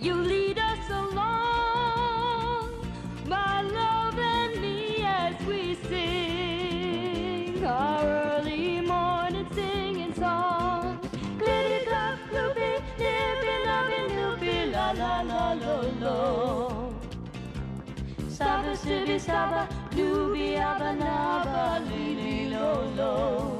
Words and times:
You 0.00 0.14
lead 0.14 0.58
us 0.58 0.88
along, 0.88 2.70
my 3.26 3.60
love 3.60 4.18
and 4.18 4.60
me, 4.62 5.02
as 5.04 5.34
we 5.46 5.74
sing 5.88 7.62
our 7.66 8.04
early 8.06 8.80
morning 8.80 9.46
singing 9.54 10.14
song. 10.14 10.98
Glitty 11.38 11.84
duck, 11.84 12.18
loopy, 12.32 12.80
nippy, 12.98 13.54
lovey, 13.66 14.02
loopy, 14.16 14.70
la 14.72 14.92
la 14.92 15.20
la 15.20 15.52
lo 15.52 15.82
lo. 16.00 16.94
Saba, 18.28 18.74
sibby, 18.74 19.18
saba, 19.20 19.68
doobie, 19.90 20.58
abba, 20.58 20.94
naba, 20.94 21.80
lily, 21.90 22.48
lo 22.48 22.90
lo. 22.96 23.59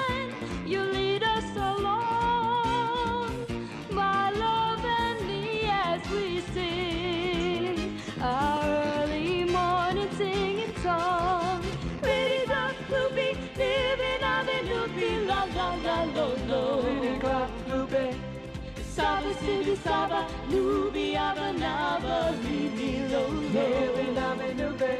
Saba, 19.01 19.33
sibi, 19.41 19.75
saba, 19.77 20.19
looby, 20.51 21.15
abba, 21.15 21.53
naba, 21.53 22.37
lily, 22.43 22.91
lo 23.11 23.23
lo. 23.27 23.49
Living 23.53 24.17
on 24.19 24.37
the 24.37 24.49
loopy. 24.59 24.95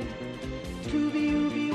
Tooby 0.89 1.25
ooby 1.37 1.71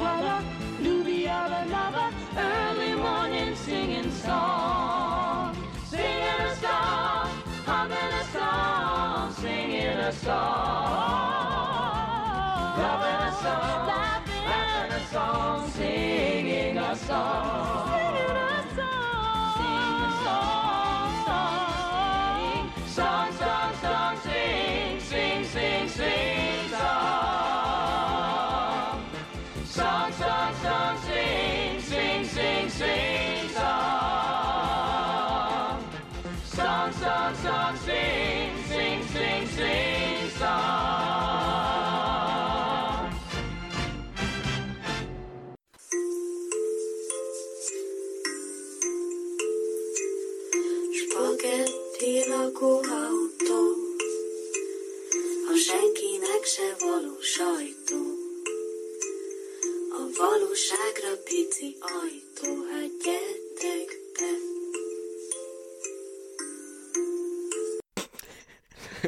abba 1.28 1.60
naba, 1.70 2.05
early 2.36 2.94
morning 2.94 3.55
singing 3.55 4.10
song. 4.10 5.55
Singing 5.92 6.41
a 6.50 6.56
song, 6.64 7.28
humming 7.68 8.12
a 8.20 8.24
song, 8.34 9.33
singing 9.34 9.98
a 10.11 10.12
song. 10.12 11.46
Loving 12.83 13.22
a 13.28 13.33
song, 13.44 13.86
laughing 13.92 14.92
a 14.98 15.00
song, 15.12 15.55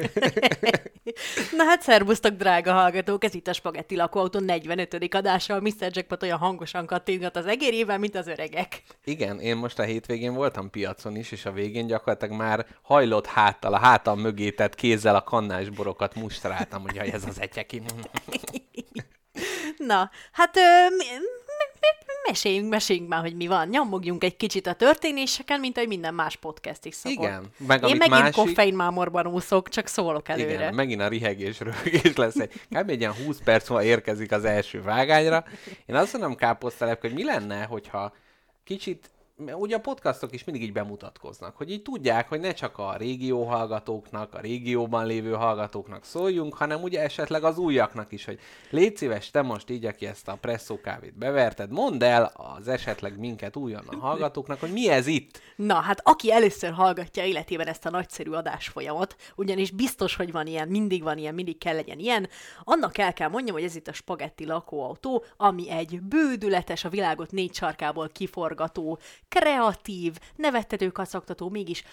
Na 1.57 1.63
hát 1.63 1.81
szervusztok, 1.81 2.31
drága 2.31 2.73
hallgatók! 2.73 3.23
Ez 3.23 3.33
itt 3.33 3.47
a 3.47 3.53
Spagetti 3.53 3.95
lakóautó 3.95 4.39
45. 4.39 5.13
adása. 5.15 5.53
A 5.53 5.59
Mr. 5.59 5.89
Jackpot 5.91 6.23
olyan 6.23 6.37
hangosan 6.37 6.85
kattingat 6.85 7.35
az 7.35 7.45
egérével, 7.45 7.97
mint 7.97 8.15
az 8.15 8.27
öregek. 8.27 8.83
Igen, 9.03 9.39
én 9.39 9.57
most 9.57 9.79
a 9.79 9.83
hétvégén 9.83 10.33
voltam 10.33 10.69
piacon 10.69 11.15
is, 11.15 11.31
és 11.31 11.45
a 11.45 11.51
végén 11.51 11.87
gyakorlatilag 11.87 12.37
már 12.37 12.65
hajlott 12.81 13.25
háttal, 13.25 13.73
a 13.73 13.79
hátam 13.79 14.19
mögé 14.19 14.49
tett 14.51 14.75
kézzel 14.75 15.15
a 15.15 15.21
kannás 15.21 15.69
borokat 15.69 16.15
mustráltam, 16.15 16.81
hogy 16.81 16.97
ez 16.97 17.25
az 17.27 17.41
etyeki. 17.41 17.81
Na, 19.77 20.09
hát 20.31 20.57
ö, 20.57 20.95
mi- 20.97 21.05
meséljünk, 22.27 22.69
meséljünk 22.69 23.09
már, 23.09 23.21
hogy 23.21 23.35
mi 23.35 23.47
van. 23.47 23.67
Nyomogjunk 23.67 24.23
egy 24.23 24.37
kicsit 24.37 24.67
a 24.67 24.73
történéseken, 24.73 25.59
mint 25.59 25.77
ahogy 25.77 25.89
minden 25.89 26.13
más 26.13 26.35
podcast 26.35 26.85
is 26.85 26.95
szokott. 26.95 27.17
Igen, 27.17 27.49
meg 27.67 27.83
Én 27.83 27.95
megint 27.95 28.09
másik- 28.21 28.33
koffeinmámorban 28.35 29.27
úszok, 29.27 29.69
csak 29.69 29.87
szólok 29.87 30.29
előre. 30.29 30.53
Igen, 30.53 30.73
megint 30.73 31.01
a 31.01 31.07
rihegés 31.07 31.59
röhögés 31.59 32.15
lesz. 32.15 32.35
Egy, 32.35 32.51
kb. 32.69 32.89
egy 32.89 32.99
ilyen 32.99 33.13
20 33.25 33.39
perc 33.43 33.69
múlva 33.69 33.83
érkezik 33.83 34.31
az 34.31 34.45
első 34.45 34.81
vágányra. 34.81 35.43
Én 35.85 35.95
azt 35.95 36.13
mondom 36.13 36.35
káposztelepke, 36.35 37.07
hogy 37.07 37.17
mi 37.17 37.23
lenne, 37.23 37.63
hogyha 37.63 38.13
kicsit 38.63 39.09
ugye 39.39 39.75
a 39.75 39.79
podcastok 39.79 40.33
is 40.33 40.43
mindig 40.43 40.63
így 40.63 40.73
bemutatkoznak, 40.73 41.55
hogy 41.55 41.71
így 41.71 41.81
tudják, 41.81 42.29
hogy 42.29 42.39
ne 42.39 42.53
csak 42.53 42.77
a 42.77 42.95
régió 42.97 43.43
hallgatóknak, 43.43 44.33
a 44.33 44.39
régióban 44.39 45.05
lévő 45.05 45.31
hallgatóknak 45.31 46.03
szóljunk, 46.03 46.53
hanem 46.53 46.81
ugye 46.81 47.01
esetleg 47.01 47.43
az 47.43 47.57
újaknak 47.57 48.11
is, 48.11 48.25
hogy 48.25 48.39
légy 48.69 48.97
szíves, 48.97 49.31
te 49.31 49.41
most 49.41 49.69
így, 49.69 49.85
aki 49.85 50.05
ezt 50.05 50.27
a 50.27 50.37
presszó 50.41 50.81
kávét 50.81 51.17
beverted, 51.17 51.71
mondd 51.71 52.03
el 52.03 52.31
az 52.57 52.67
esetleg 52.67 53.19
minket 53.19 53.55
újonnan 53.55 53.99
hallgatóknak, 53.99 54.59
hogy 54.59 54.71
mi 54.71 54.89
ez 54.89 55.07
itt. 55.07 55.41
Na, 55.55 55.75
hát 55.75 56.01
aki 56.03 56.31
először 56.31 56.71
hallgatja 56.71 57.23
életében 57.23 57.67
ezt 57.67 57.85
a 57.85 57.89
nagyszerű 57.89 58.31
adásfolyamot, 58.31 59.15
ugyanis 59.35 59.71
biztos, 59.71 60.15
hogy 60.15 60.31
van 60.31 60.47
ilyen, 60.47 60.67
mindig 60.67 61.03
van 61.03 61.17
ilyen, 61.17 61.33
mindig 61.33 61.57
kell 61.57 61.75
legyen 61.75 61.99
ilyen, 61.99 62.29
annak 62.63 62.97
el 62.97 63.13
kell 63.13 63.29
mondjam, 63.29 63.55
hogy 63.55 63.65
ez 63.65 63.75
itt 63.75 63.87
a 63.87 63.93
spagetti 63.93 64.45
lakóautó, 64.45 65.23
ami 65.37 65.71
egy 65.71 66.01
bődületes, 66.01 66.83
a 66.83 66.89
világot 66.89 67.31
négy 67.31 67.53
sarkából 67.53 68.09
kiforgató, 68.09 68.99
kreatív, 69.29 70.17
nevettető 70.35 70.89
kacagtató, 70.89 71.49
mégis 71.49 71.83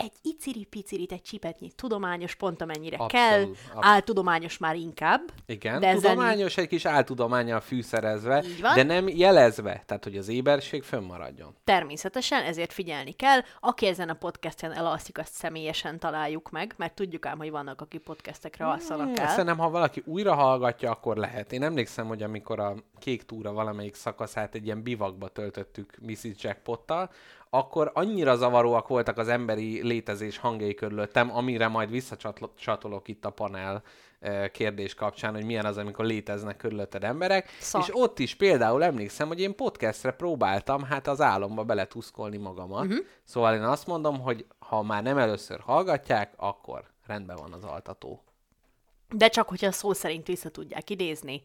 egy 0.00 0.12
iciri-picirit, 0.22 1.12
egy 1.12 1.22
csipetnyi 1.22 1.70
tudományos, 1.72 2.34
pont 2.34 2.62
amennyire 2.62 2.96
Abszolút, 2.96 3.12
kell, 3.12 3.40
abszolút. 3.40 3.84
áltudományos 3.84 4.58
már 4.58 4.76
inkább. 4.76 5.20
Igen, 5.46 5.80
de 5.80 5.86
ezzel 5.86 6.00
tudományos, 6.10 6.56
egy 6.56 6.68
kis 6.68 6.84
áltudományjal 6.84 7.60
fűszerezve, 7.60 8.44
de 8.74 8.82
nem 8.82 9.08
jelezve, 9.08 9.82
tehát 9.86 10.04
hogy 10.04 10.16
az 10.16 10.28
éberség 10.28 10.82
fönnmaradjon. 10.82 11.54
Természetesen, 11.64 12.42
ezért 12.42 12.72
figyelni 12.72 13.12
kell. 13.12 13.40
Aki 13.60 13.86
ezen 13.86 14.08
a 14.08 14.14
podcasten 14.14 14.72
elalszik, 14.72 15.18
azt 15.18 15.32
személyesen 15.32 15.98
találjuk 15.98 16.50
meg, 16.50 16.74
mert 16.76 16.94
tudjuk 16.94 17.26
ám, 17.26 17.38
hogy 17.38 17.50
vannak, 17.50 17.80
akik 17.80 18.00
podcastekre 18.00 18.66
alszanak 18.66 19.06
Hmm, 19.06 19.14
el. 19.24 19.28
Szerintem, 19.28 19.58
ha 19.58 19.70
valaki 19.70 20.02
újra 20.06 20.34
hallgatja, 20.34 20.90
akkor 20.90 21.16
lehet. 21.16 21.52
Én 21.52 21.62
emlékszem, 21.62 22.06
hogy 22.06 22.22
amikor 22.22 22.60
a 22.60 22.74
Kék 22.98 23.22
Túra 23.24 23.52
valamelyik 23.52 23.94
szakaszát 23.94 24.54
egy 24.54 24.64
ilyen 24.64 24.82
bivakba 24.82 25.28
töltöttük 25.28 25.94
Mrs. 26.00 26.42
Jackpottal, 26.42 27.10
akkor 27.50 27.90
annyira 27.94 28.36
zavaróak 28.36 28.88
voltak 28.88 29.18
az 29.18 29.28
emberi 29.28 29.82
létezés 29.82 30.38
hangjai 30.38 30.74
körülöttem, 30.74 31.36
amire 31.36 31.68
majd 31.68 31.90
visszacsatolok 31.90 33.08
itt 33.08 33.24
a 33.24 33.30
panel 33.30 33.82
eh, 34.20 34.48
kérdés 34.48 34.94
kapcsán, 34.94 35.34
hogy 35.34 35.44
milyen 35.44 35.64
az, 35.64 35.76
amikor 35.76 36.04
léteznek 36.04 36.56
körülötted 36.56 37.04
emberek. 37.04 37.48
Szar. 37.60 37.82
És 37.82 37.90
ott 37.92 38.18
is 38.18 38.34
például 38.34 38.84
emlékszem, 38.84 39.28
hogy 39.28 39.40
én 39.40 39.56
podcastre 39.56 40.10
próbáltam 40.10 40.82
hát 40.82 41.06
az 41.06 41.20
álomba 41.20 41.64
beletuszkolni 41.64 42.36
magamat. 42.36 42.84
Uh-huh. 42.84 43.06
Szóval 43.24 43.54
én 43.54 43.62
azt 43.62 43.86
mondom, 43.86 44.20
hogy 44.20 44.46
ha 44.58 44.82
már 44.82 45.02
nem 45.02 45.18
először 45.18 45.60
hallgatják, 45.60 46.32
akkor 46.36 46.84
rendben 47.06 47.36
van 47.36 47.52
az 47.52 47.64
altató. 47.64 48.24
De 49.08 49.28
csak, 49.28 49.48
hogyha 49.48 49.72
szó 49.72 49.92
szerint 49.92 50.26
vissza 50.26 50.48
tudják 50.48 50.90
idézni 50.90 51.44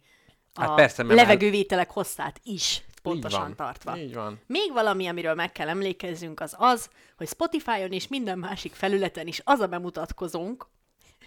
a 0.53 0.61
Hát 0.61 0.75
persze, 0.75 1.03
mert 1.03 1.19
levegővételek 1.19 1.91
hosszát 1.91 2.39
is 2.43 2.83
pontosan 3.11 3.39
Így 3.39 3.45
van. 3.47 3.55
tartva. 3.55 3.97
Így 3.97 4.13
van. 4.13 4.39
Még 4.47 4.71
valami, 4.73 5.07
amiről 5.07 5.33
meg 5.33 5.51
kell 5.51 5.67
emlékezzünk, 5.69 6.39
az 6.39 6.55
az, 6.57 6.89
hogy 7.17 7.27
Spotify-on 7.27 7.91
és 7.91 8.07
minden 8.07 8.37
másik 8.39 8.73
felületen 8.73 9.27
is 9.27 9.41
az 9.43 9.59
a 9.59 9.67
bemutatkozónk, 9.67 10.67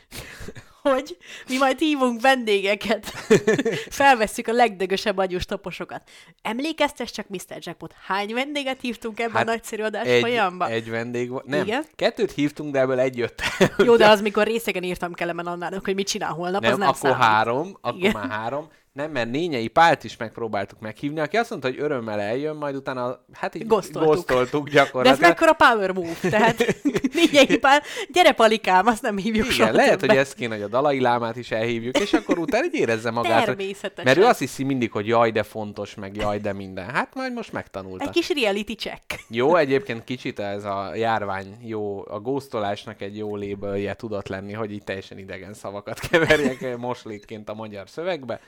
hogy 0.83 1.17
mi 1.49 1.57
majd 1.57 1.79
hívunk 1.79 2.21
vendégeket, 2.21 3.07
felvesszük 4.01 4.49
a 4.49 4.53
legdögösebb 4.53 5.17
agyus 5.17 5.45
taposokat. 5.45 6.11
Emlékeztes 6.43 7.11
csak, 7.11 7.29
Mr. 7.29 7.57
Jackpot, 7.59 7.95
hány 8.07 8.35
vendéget 8.35 8.81
hívtunk 8.81 9.21
ebben 9.21 9.33
Hát 9.37 9.49
a 9.49 9.51
nagyszerű 9.51 9.83
adás 9.83 10.07
Egy, 10.07 10.21
folyamba? 10.21 10.69
egy 10.69 10.91
vendég 10.91 11.29
volt. 11.31 11.45
Nem, 11.45 11.63
Igen? 11.63 11.85
kettőt 11.97 12.33
hívtunk, 12.33 12.73
de 12.73 12.81
ebből 12.81 12.99
egy 12.99 13.17
jött. 13.17 13.43
Jó, 13.79 13.97
de 13.97 14.09
az, 14.09 14.21
mikor 14.21 14.47
részegen 14.47 14.83
írtam 14.83 15.13
Kelemen 15.13 15.47
Annának, 15.47 15.85
hogy 15.85 15.95
mit 15.95 16.09
csinál 16.09 16.33
holnap, 16.33 16.63
nem, 16.63 16.73
az 16.73 16.79
nem 16.79 16.89
akkor 16.89 17.01
számít. 17.01 17.17
három, 17.25 17.77
akkor 17.81 17.99
Igen. 17.99 18.13
már 18.13 18.31
három. 18.31 18.69
Nem, 18.99 19.11
mert 19.11 19.31
Nényei 19.31 19.69
Pált 19.69 20.05
is 20.05 20.17
megpróbáltuk 20.17 20.81
meghívni, 20.81 21.21
aki 21.21 21.37
azt 21.37 21.51
mondta, 21.51 21.69
hogy 21.69 21.79
örömmel 21.81 22.21
eljön, 22.21 22.57
majd 22.57 22.75
utána, 22.77 23.25
hát 23.33 23.55
így 23.55 23.67
Gosztoltuk. 23.67 24.15
gosztoltuk 24.15 24.69
De 24.69 24.79
ez 24.81 24.85
gyakorlatilag. 24.87 25.29
mekkora 25.31 25.53
power 25.53 25.93
move, 25.93 26.15
tehát 26.21 26.77
négy 27.33 27.59
pár, 27.59 27.83
gyere 28.13 28.33
palikám, 28.33 28.87
azt 28.87 29.03
nem 29.03 29.17
hívjuk 29.17 29.45
Igen, 29.45 29.57
soha 29.57 29.71
lehet, 29.73 29.91
többet. 29.91 30.09
hogy 30.11 30.19
ezt 30.19 30.35
kéne, 30.35 30.55
hogy 30.55 30.63
a 30.63 30.69
Dalai 30.69 31.01
Lámát 31.01 31.37
is 31.37 31.51
elhívjuk, 31.51 31.99
és 31.99 32.13
akkor 32.13 32.39
utána 32.39 32.65
így 32.65 32.75
érezze 32.75 33.11
magát. 33.11 33.37
hogy- 33.45 33.57
Természetesen. 33.57 34.05
Mert 34.05 34.19
ő 34.19 34.25
azt 34.25 34.39
hiszi 34.39 34.65
mindig, 34.65 34.93
hogy 34.93 35.07
jaj, 35.07 35.31
de 35.31 35.43
fontos, 35.43 35.95
meg 35.95 36.17
jaj, 36.17 36.39
de 36.39 36.53
minden. 36.53 36.91
Hát 36.91 37.15
majd 37.15 37.33
most 37.33 37.53
megtanulta. 37.53 38.05
Egy 38.05 38.11
kis 38.11 38.29
reality 38.43 38.73
check. 38.75 39.03
Jó, 39.29 39.57
egyébként 39.57 40.05
kicsit 40.05 40.39
ez 40.39 40.65
a 40.65 40.91
járvány 40.95 41.57
jó, 41.63 42.05
a 42.09 42.21
góztolásnak 42.21 43.01
egy 43.03 43.17
jó 43.17 43.37
lébölje 43.37 43.95
tudott 43.95 44.29
lenni, 44.29 44.53
hogy 44.53 44.73
így 44.73 44.85
teljesen 44.85 45.19
idegen 45.19 45.55
szavakat 45.55 45.99
keverjek 46.11 46.77
moslékként 46.77 47.49
a 47.49 47.55
magyar 47.55 47.89
szövegbe. 47.89 48.41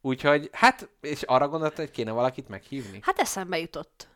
Úgyhogy, 0.00 0.48
hát, 0.52 0.88
és 1.00 1.22
arra 1.22 1.48
gondoltad, 1.48 1.78
hogy 1.78 1.90
kéne 1.90 2.10
valakit 2.10 2.48
meghívni? 2.48 2.98
Hát 3.02 3.18
eszembe 3.18 3.58
jutott. 3.58 4.08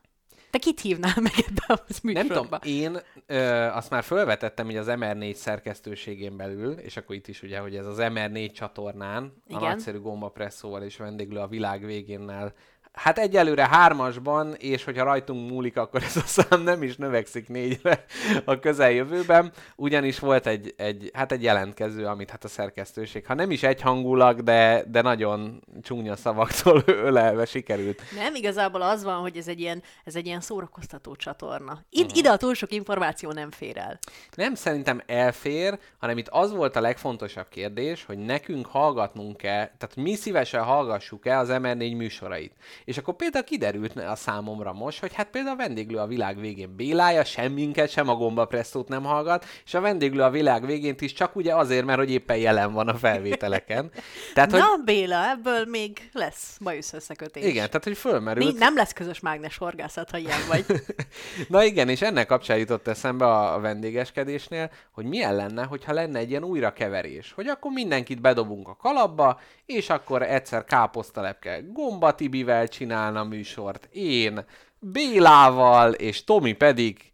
Te 0.51 0.59
kit 0.59 0.81
hívnál 0.81 1.15
meg 1.21 1.33
ebbe 1.37 1.65
a 1.67 1.85
Nem 1.87 2.01
műsorba? 2.03 2.35
tudom, 2.35 2.59
én 2.63 2.99
ö, 3.27 3.39
azt 3.67 3.91
már 3.91 4.03
felvetettem 4.03 4.71
így 4.71 4.77
az 4.77 4.87
MR4 4.89 5.35
szerkesztőségén 5.35 6.37
belül, 6.37 6.73
és 6.73 6.97
akkor 6.97 7.15
itt 7.15 7.29
is 7.29 7.43
ugye, 7.43 7.59
hogy 7.59 7.77
ez 7.77 7.87
az 7.87 7.97
MR4 8.01 8.53
csatornán, 8.53 9.43
Igen. 9.47 9.63
a 9.63 9.69
nagyszerű 9.69 9.99
gombapresszóval 9.99 10.83
és 10.83 10.97
vendéglő 10.97 11.39
a 11.39 11.47
világ 11.47 11.85
végénnel, 11.85 12.55
hát 12.93 13.19
egyelőre 13.19 13.67
hármasban, 13.69 14.55
és 14.55 14.85
hogyha 14.85 15.05
rajtunk 15.05 15.51
múlik, 15.51 15.77
akkor 15.77 16.03
ez 16.03 16.17
a 16.17 16.23
szám 16.27 16.63
nem 16.63 16.83
is 16.83 16.97
növekszik 16.97 17.49
négyre 17.49 18.05
a 18.45 18.59
közeljövőben, 18.59 19.53
ugyanis 19.77 20.19
volt 20.19 20.47
egy, 20.47 20.75
egy, 20.77 21.11
hát 21.15 21.33
egy 21.33 21.43
jelentkező, 21.43 22.07
amit 22.07 22.31
hát 22.31 22.45
a 22.45 22.49
szerkesztőség, 22.49 23.27
ha 23.27 23.35
nem 23.35 23.51
is 23.51 23.63
egyhangulag, 23.63 24.43
de, 24.43 24.85
de 24.89 25.03
nagyon 25.03 25.63
csúnya 25.83 26.17
szavaktól 26.17 26.83
ölelve 27.09 27.45
sikerült. 27.45 28.03
Nem, 28.15 28.35
igazából 28.35 28.83
az 28.83 29.05
van, 29.05 29.21
hogy 29.21 29.37
ez 29.37 29.49
egy 29.49 29.61
ilyen, 29.61 29.83
ez 30.05 30.17
egy 30.17 30.27
ilyen 30.27 30.41
szórakoztató 30.41 31.17
csatorna. 31.17 31.83
Id- 31.91 32.11
Mhm. 32.13 32.19
Ide 32.19 32.31
a 32.31 32.37
túl 32.37 32.55
sok 32.55 32.73
információ 32.73 33.33
nem 33.33 33.51
fér 33.51 33.77
el. 33.77 33.99
Nem 34.35 34.55
szerintem 34.55 35.03
elfér, 35.07 35.79
hanem 35.99 36.19
itt 36.19 36.29
az 36.29 36.53
volt 36.53 36.77
a 36.77 36.81
legfontosabb 36.81 37.49
kérdés, 37.49 38.05
hogy 38.05 38.19
nekünk 38.19 38.67
hallgatnunk 38.67 39.37
kell, 39.37 39.71
tehát 39.79 39.97
mi 39.97 40.15
szívesen 40.15 40.63
hallgassuk 40.63 41.27
el 41.27 41.39
az 41.39 41.49
MR4 41.53 41.97
műsorait. 41.97 42.53
És 42.85 42.99
akkor 42.99 43.17
például 43.17 43.45
kiderült 43.45 43.97
a 43.97 44.15
számomra 44.15 44.73
most, 44.73 45.01
hogy 45.01 45.15
hát 45.15 45.31
például 45.31 45.55
a 45.55 45.63
vendéglő 45.63 45.99
a 45.99 46.07
világ 46.07 46.41
végén 46.41 46.77
Bélája 46.77 47.25
semminket, 47.25 47.91
sem 47.91 48.09
a 48.09 48.15
gombapresszót 48.15 48.89
nem 48.89 49.05
hallgat, 49.05 49.45
és 49.65 49.75
a 49.75 49.81
vendéglő 49.81 50.23
a 50.23 50.31
világ 50.31 50.67
végén 50.67 50.95
is 50.99 51.13
csak 51.13 51.37
ugye 51.37 51.55
azért, 51.55 51.85
mert 51.85 51.99
hogy 51.99 52.11
éppen 52.11 52.37
jelen 52.37 52.73
van 52.73 52.89
a 52.89 52.95
felvételeken. 52.95 53.91
Tehát, 54.35 54.51
Na, 54.51 54.65
hogy 54.65 54.85
Béla, 54.85 55.31
ebből 55.31 55.65
még 55.65 56.11
lesz 56.13 56.57
bajusz 56.61 56.93
összekötés. 56.93 57.45
igen, 57.45 57.67
tehát 57.67 57.85
hogy 57.85 57.97
fölmerült. 57.97 58.53
Mi, 58.53 58.59
nem 58.59 58.77
lesz 58.77 58.93
közös 58.93 59.21
mágnes 59.21 59.57
horgászat, 59.57 60.11
ha 60.11 60.17
ilyen 60.17 60.41
vagy. 60.49 60.65
Na 61.49 61.65
igen, 61.65 61.89
és 61.89 62.03
ennek 62.03 62.27
kapcsán 62.27 62.59
jutott 62.59 62.89
eszembe 62.89 63.27
a 63.27 63.61
vendégeskedésnél, 63.61 64.71
hogy 64.91 65.05
milyen 65.05 65.37
lenne, 65.37 65.65
hogyha 65.65 65.93
lenne 65.93 66.19
egy 66.19 66.31
ilyen 66.31 66.45
újrakeverés. 66.45 67.33
Hogy 67.33 67.47
akkor 67.47 67.71
mindenkit 67.73 68.21
bedobunk 68.21 68.69
a 68.69 68.77
kalapba, 68.77 69.41
és 69.67 69.91
akkor 69.91 70.23
egyszer 70.23 70.65
káposztalepke 70.65 71.61
Gomba 71.73 72.15
Tibivel 72.15 72.69
csinálna 72.73 73.25
műsort, 73.25 73.89
én 73.93 74.45
Bélával, 74.79 75.93
és 75.93 76.25
Tomi 76.25 76.53
pedig 76.53 77.13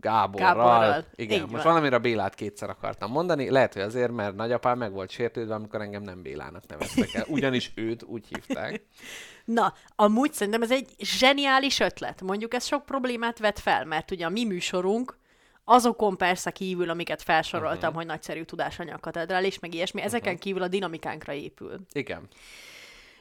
Gáborral. 0.00 0.54
Gáborral. 0.54 1.04
Igen, 1.14 1.36
Így 1.36 1.50
most 1.50 1.62
van. 1.62 1.72
valamire 1.72 1.98
Bélát 1.98 2.34
kétszer 2.34 2.70
akartam 2.70 3.10
mondani, 3.10 3.50
lehet, 3.50 3.72
hogy 3.72 3.82
azért, 3.82 4.12
mert 4.12 4.34
nagyapám 4.34 4.78
meg 4.78 4.92
volt 4.92 5.10
sértődve, 5.10 5.54
amikor 5.54 5.80
engem 5.80 6.02
nem 6.02 6.22
Bélának 6.22 6.66
neveztek 6.66 7.14
el. 7.14 7.24
Ugyanis 7.28 7.72
őt 7.74 8.02
úgy 8.02 8.26
hívták. 8.28 8.82
Na, 9.44 9.74
amúgy 9.96 10.32
szerintem 10.32 10.62
ez 10.62 10.70
egy 10.70 10.88
zseniális 10.98 11.80
ötlet. 11.80 12.22
Mondjuk 12.22 12.54
ez 12.54 12.66
sok 12.66 12.84
problémát 12.84 13.38
vet 13.38 13.58
fel, 13.58 13.84
mert 13.84 14.10
ugye 14.10 14.26
a 14.26 14.28
mi 14.28 14.44
műsorunk 14.44 15.18
azokon 15.64 16.16
persze 16.16 16.50
kívül, 16.50 16.90
amiket 16.90 17.22
felsoroltam, 17.22 17.78
uh-huh. 17.78 17.94
hogy 17.94 18.06
nagyszerű 18.06 18.42
tudásanyag 18.42 19.00
katedrális, 19.00 19.58
meg 19.58 19.74
ilyesmi, 19.74 20.00
ezeken 20.02 20.32
uh-huh. 20.32 20.44
kívül 20.44 20.62
a 20.62 20.68
dinamikánkra 20.68 21.32
épül. 21.32 21.80
Igen. 21.92 22.28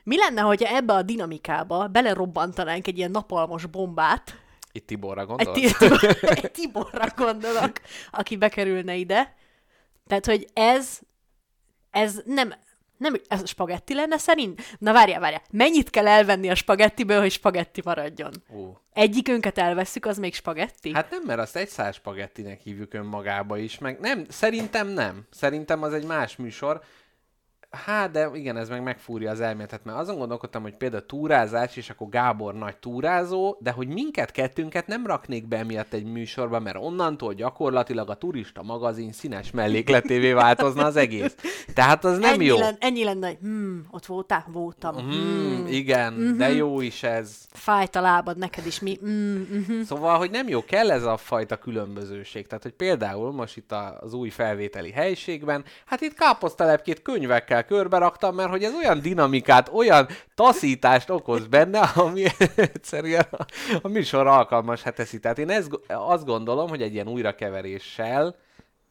Mi 0.04 0.18
lenne, 0.18 0.42
hogyha 0.42 0.76
ebbe 0.76 0.94
a 0.94 1.02
dinamikába 1.02 1.88
belerobbantanánk 1.88 2.88
egy 2.88 2.98
ilyen 2.98 3.12
napalmos 3.12 3.66
bombát, 3.66 4.42
Itt 4.72 4.88
Tiborra 4.88 5.22
egy, 5.22 5.28
gondolsz? 5.28 5.78
Tibor, 5.78 6.18
egy 6.42 6.52
Tiborra 6.52 7.08
gondolok, 7.16 7.72
aki 8.12 8.38
bekerülne 8.38 8.96
ide. 8.96 9.36
Tehát, 10.08 10.26
hogy 10.26 10.48
ez, 10.54 11.00
ez 11.92 12.22
nem, 12.26 12.54
nem, 12.98 13.16
ez 13.28 13.48
spagetti 13.48 13.94
lenne 13.94 14.18
szerint? 14.18 14.62
Na 14.80 14.94
várjál, 14.94 15.20
várjál. 15.20 15.42
Mennyit 15.52 15.90
kell 15.90 16.08
elvenni 16.08 16.50
a 16.50 16.56
spagettiből, 16.56 17.20
hogy 17.20 17.32
spagetti 17.32 17.82
maradjon? 17.84 18.32
Ó. 18.56 18.78
Egyikünket 18.94 19.58
elveszük, 19.58 20.06
az 20.06 20.18
még 20.18 20.34
spagetti? 20.34 20.94
Hát 20.94 21.10
nem, 21.10 21.24
mert 21.26 21.40
azt 21.40 21.56
egy 21.56 21.70
száz 21.70 21.96
spagettinek 21.96 22.62
hívjuk 22.62 22.94
önmagába 22.94 23.58
is, 23.58 23.78
meg 23.78 24.00
nem, 24.00 24.26
szerintem 24.30 24.88
nem. 24.88 25.28
Szerintem 25.32 25.84
az 25.84 25.94
egy 25.94 26.06
más 26.06 26.36
műsor. 26.36 26.82
Hát, 27.86 28.12
de 28.12 28.30
igen, 28.34 28.58
ez 28.58 28.70
meg 28.70 28.84
megfúrja 28.84 29.32
az 29.32 29.42
elméletet, 29.42 29.84
mert 29.84 29.98
azon 29.98 30.18
gondolkodtam, 30.18 30.62
hogy 30.62 30.76
például 30.76 31.06
túrázás, 31.06 31.76
és 31.78 31.90
akkor 31.90 32.10
Gábor 32.10 32.54
nagy 32.54 32.78
túrázó, 32.78 33.56
de 33.60 33.72
hogy 33.72 33.88
minket 33.88 34.32
kettőnket 34.32 34.88
nem 34.88 35.06
raknék 35.06 35.48
be 35.48 35.64
miatt 35.64 35.94
egy 35.94 36.06
műsorba, 36.06 36.60
mert 36.60 36.78
onnantól 36.80 37.34
gyakorlatilag 37.34 38.10
a 38.10 38.16
turista 38.16 38.64
magazin 38.64 39.12
színes 39.12 39.52
mellékletévé 39.52 40.32
változna 40.32 40.86
az 40.86 40.96
egész. 40.96 41.36
Tehát 41.74 42.06
az 42.06 42.18
nem 42.18 42.34
ennyi 42.34 42.46
jó. 42.46 42.58
Lenne, 42.58 42.78
ennyi 42.80 43.04
lenne, 43.04 43.32
hmm, 43.42 43.88
ott 43.92 44.06
voltál? 44.06 44.46
Voltam. 44.52 44.96
Hmm, 44.96 45.54
Hmm, 45.64 45.74
igen, 45.74 46.38
de 46.38 46.54
jó 46.54 46.82
is 46.82 47.04
ez. 47.04 47.46
fájt 47.52 47.96
a 47.96 48.02
lábad 48.02 48.38
neked 48.38 48.66
is. 48.66 48.80
Mi? 48.80 48.98
Hmm, 49.02 49.48
mhm. 49.52 49.82
Szóval, 49.82 50.18
hogy 50.18 50.32
nem 50.32 50.48
jó, 50.48 50.64
kell 50.66 50.92
ez 50.92 51.04
a 51.04 51.18
fajta 51.18 51.58
különbözőség. 51.58 52.48
Tehát, 52.48 52.64
hogy 52.64 52.72
például 52.72 53.32
most 53.32 53.58
itt 53.58 53.72
az 54.00 54.14
új 54.14 54.30
felvételi 54.30 54.92
helyiségben, 54.92 55.64
hát 55.86 56.02
itt 56.02 56.14
káposztalepkét 56.14 57.02
könyvekkel 57.02 57.63
körbe 57.66 57.98
raktam, 57.98 58.36
mert 58.36 58.50
hogy 58.50 58.64
ez 58.64 58.74
olyan 58.74 59.02
dinamikát, 59.02 59.70
olyan 59.74 60.08
taszítást 60.36 61.10
okoz 61.10 61.48
benne, 61.48 61.80
ami 61.80 62.24
egyszerűen 62.56 63.28
a, 63.32 63.46
a 63.82 63.88
műsor 63.88 64.28
alkalmas 64.28 64.84
teszi. 64.96 65.20
Tehát 65.20 65.38
én 65.38 65.64
go- 65.68 65.86
azt 65.88 66.26
gondolom, 66.26 66.70
hogy 66.70 66.82
egy 66.82 66.94
ilyen 66.94 67.08
újrakeveréssel 67.08 68.36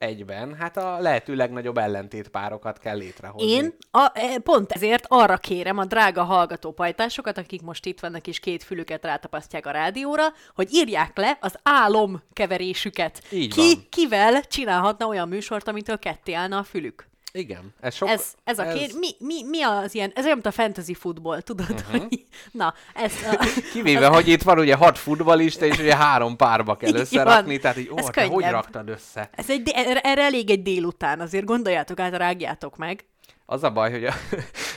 egyben, 0.02 0.55
hát 0.55 0.76
a 0.76 0.99
lehető 0.99 1.35
legnagyobb 1.35 1.79
ellentétpárokat 1.79 2.79
kell 2.79 2.97
létrehozni. 2.97 3.50
Én 3.50 3.75
a, 3.91 4.11
e, 4.14 4.38
pont 4.38 4.73
ezért 4.73 5.05
arra 5.09 5.37
kérem 5.37 5.79
a 5.79 5.85
drága 5.85 6.23
hallgatópajtásokat, 6.23 7.38
akik 7.38 7.62
most 7.62 7.87
itt 7.87 8.00
vannak 8.00 8.26
és 8.26 8.41
két 8.41 8.62
fülüket 8.62 9.05
rátapasztják 9.05 9.67
a 9.67 9.71
rádióra, 9.71 10.23
hogy 10.55 10.69
írják 10.73 11.17
le 11.17 11.38
az 11.41 11.59
álom 11.62 12.23
keverésüket. 12.33 13.23
Így 13.31 13.55
Ki, 13.55 13.61
van. 13.61 13.87
kivel 13.91 14.43
csinálhatna 14.43 15.07
olyan 15.07 15.29
műsort, 15.29 15.69
amitől 15.69 15.99
ketté 15.99 16.33
állna 16.33 16.59
a 16.59 16.62
fülük? 16.62 17.11
Igen, 17.35 17.75
ez 17.81 17.95
sok... 17.95 18.09
Ez, 18.09 18.35
ez 18.45 18.59
a 18.59 18.73
kér... 18.73 18.91
Mi, 18.99 19.09
mi, 19.19 19.45
mi 19.45 19.62
az 19.62 19.95
ilyen... 19.95 20.12
Ez 20.15 20.25
olyan, 20.25 20.35
mint 20.35 20.47
a 20.47 20.51
fantasy 20.51 20.95
futball, 20.95 21.41
tudod? 21.41 21.71
Uh-huh. 21.71 22.01
Hogy... 22.01 22.27
Na, 22.51 22.75
ez... 22.95 23.12
A... 23.31 23.47
Kivéve, 23.73 24.07
hogy 24.07 24.29
itt 24.29 24.43
van 24.43 24.59
ugye 24.59 24.75
hat 24.75 24.99
futbalista, 24.99 25.65
és 25.65 25.79
ugye 25.79 25.97
három 25.97 26.37
párba 26.37 26.77
kell 26.77 26.95
összerakni, 26.95 27.59
tehát 27.59 27.77
így, 27.77 27.91
ó, 27.91 27.99
Ez 27.99 28.05
te 28.05 28.21
hogy 28.27 28.31
könnyebb. 28.31 28.53
raktad 28.53 28.89
össze? 28.89 29.31
Ez 29.35 29.51
egy, 29.51 29.71
erre 30.03 30.23
elég 30.23 30.51
egy 30.51 30.62
délután, 30.62 31.21
azért 31.21 31.45
gondoljátok 31.45 32.01
át, 32.01 32.17
rágjátok 32.17 32.77
meg. 32.77 33.05
Az 33.47 33.63
a 33.65 33.71
baj, 33.71 33.91
hogy 33.91 34.05
a, 34.05 34.13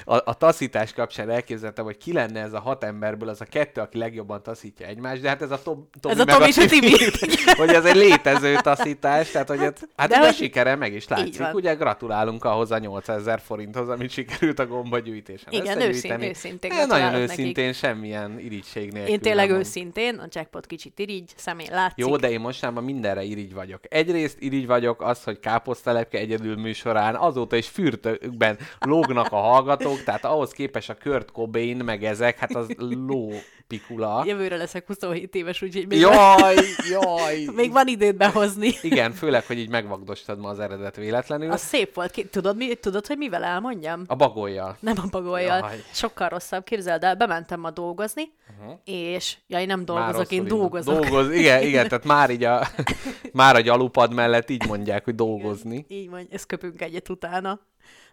a, 0.16 0.22
a 0.26 0.34
taszítás 0.34 0.94
kapcsán 0.94 1.30
elképzeltem, 1.30 1.86
hogy 1.86 1.98
ki 1.98 2.14
lenne 2.14 2.42
ez 2.42 2.54
a 2.54 2.60
hat 2.60 2.84
emberből 2.84 3.30
az 3.30 3.42
a 3.42 3.46
kettő, 3.46 3.82
aki 3.82 3.98
legjobban 3.98 4.44
taszítja 4.44 4.86
egymást, 4.88 5.22
de 5.22 5.28
hát 5.30 5.42
ez 5.42 5.52
a 5.52 5.62
Tom, 5.62 5.90
Tomi 6.00 6.14
Ez 6.14 6.20
a 6.20 6.24
Tomi 6.26 6.46
és 6.48 6.58
a 6.58 6.66
Tibi. 6.66 6.96
hogy 7.58 7.70
ez 7.70 7.86
egy 7.86 7.96
létező 7.96 8.56
taszítás, 8.62 9.32
tehát 9.32 9.48
hogy 9.48 9.60
hát, 9.60 9.88
hát 9.96 10.10
de 10.10 10.20
de 10.20 10.26
hogy- 10.26 10.36
sikere 10.36 10.76
meg 10.76 10.94
is 10.94 11.08
látszik. 11.08 11.54
Ugye 11.54 11.74
gratulálunk 11.74 12.44
ahhoz 12.44 12.72
a 12.72 12.78
8000 12.78 13.40
forinthoz, 13.40 13.90
amit 13.90 14.10
sikerült 14.10 14.60
a 14.60 14.66
gombagyűjtésen 14.68 15.48
Igen, 15.54 15.66
összegyűjteni. 15.78 15.90
őszintén- 16.28 16.30
őszintén 16.30 16.72
Eh, 16.72 16.86
Nagyon 16.88 17.14
őszintén, 17.14 17.74
semmilyen 17.74 18.40
irigység 18.40 18.92
nélkül. 18.92 19.14
Én 19.14 19.20
tényleg 19.20 19.50
nem 19.50 19.60
őszintén, 19.60 20.16
a 20.16 20.28
jackpot 20.30 20.66
kicsit 20.66 21.00
irigy, 21.00 21.32
szemén 21.36 21.68
látszik. 21.72 22.06
Jó, 22.06 22.16
de 22.16 22.30
én 22.32 22.40
mostanában 22.40 22.84
mindenre 22.84 23.24
irigy 23.24 23.54
vagyok. 23.54 23.80
Egyrészt 23.90 24.38
irigy 24.40 24.68
vagyok 24.68 25.02
az, 25.02 25.24
hogy 25.24 25.40
káposztalepke 25.40 26.18
egyedül 26.18 26.56
műsorán, 26.56 27.16
azóta 27.16 27.56
is 27.56 27.68
fürtökben 27.68 28.55
igen, 28.56 28.68
lógnak 28.80 29.32
a 29.32 29.36
hallgatók, 29.36 30.04
tehát 30.04 30.26
ahhoz 30.26 30.52
képes 30.52 30.90
a 30.90 30.96
Kurt 31.04 31.32
Cobain, 31.32 31.78
meg 31.78 32.04
ezek, 32.04 32.38
hát 32.38 32.56
az 32.56 32.68
ló 32.78 33.32
pikula. 33.68 34.24
Jövőre 34.26 34.56
leszek 34.56 34.88
27 34.88 35.36
éves, 35.36 35.62
úgyhogy 35.62 35.88
még, 35.88 36.00
Jaj, 36.00 36.56
jaj! 36.90 37.46
még 37.56 37.72
van 37.72 37.88
időt 37.88 38.18
behozni. 38.18 38.74
Igen, 38.82 39.12
főleg, 39.12 39.46
hogy 39.46 39.58
így 39.58 39.70
megvagdostad 39.70 40.40
ma 40.40 40.50
az 40.50 40.60
eredet 40.60 40.96
véletlenül. 40.96 41.52
Az 41.52 41.62
szép 41.62 41.94
volt. 41.94 42.28
Tudod, 42.32 42.58
mi, 42.58 42.76
tudod, 42.76 43.08
hogy 43.08 43.18
mivel 43.18 43.44
elmondjam? 43.44 44.04
A 44.08 44.16
bagolyjal. 44.16 44.78
Nem 44.80 44.96
a 45.04 45.08
bagolyjal. 45.10 45.60
Jaj. 45.60 45.84
Sokkal 45.92 46.30
rosszabb. 46.30 46.64
Képzeld 46.64 47.04
el, 47.04 47.16
bementem 47.16 47.60
ma 47.60 47.72
dolgozni, 47.72 48.32
uh-huh. 48.60 48.80
és 48.84 49.38
ja, 49.48 49.60
én 49.60 49.68
nem 49.68 49.86
dolgozok, 49.86 50.32
én 50.32 50.48
dolgozok. 50.48 51.00
Dolgoz, 51.00 51.32
igen, 51.32 51.62
igen, 51.62 51.88
tehát 51.88 52.06
már 52.06 52.30
így 52.30 52.44
a, 52.44 52.68
már 53.34 53.56
a 53.56 53.60
gyalupad 53.60 54.14
mellett 54.14 54.50
így 54.50 54.68
mondják, 54.68 55.04
hogy 55.04 55.16
dolgozni. 55.16 55.86
Így 55.88 56.10
mondj, 56.10 56.34
ezt 56.34 56.46
köpünk 56.46 56.82
egyet 56.82 57.10
utána. 57.10 57.60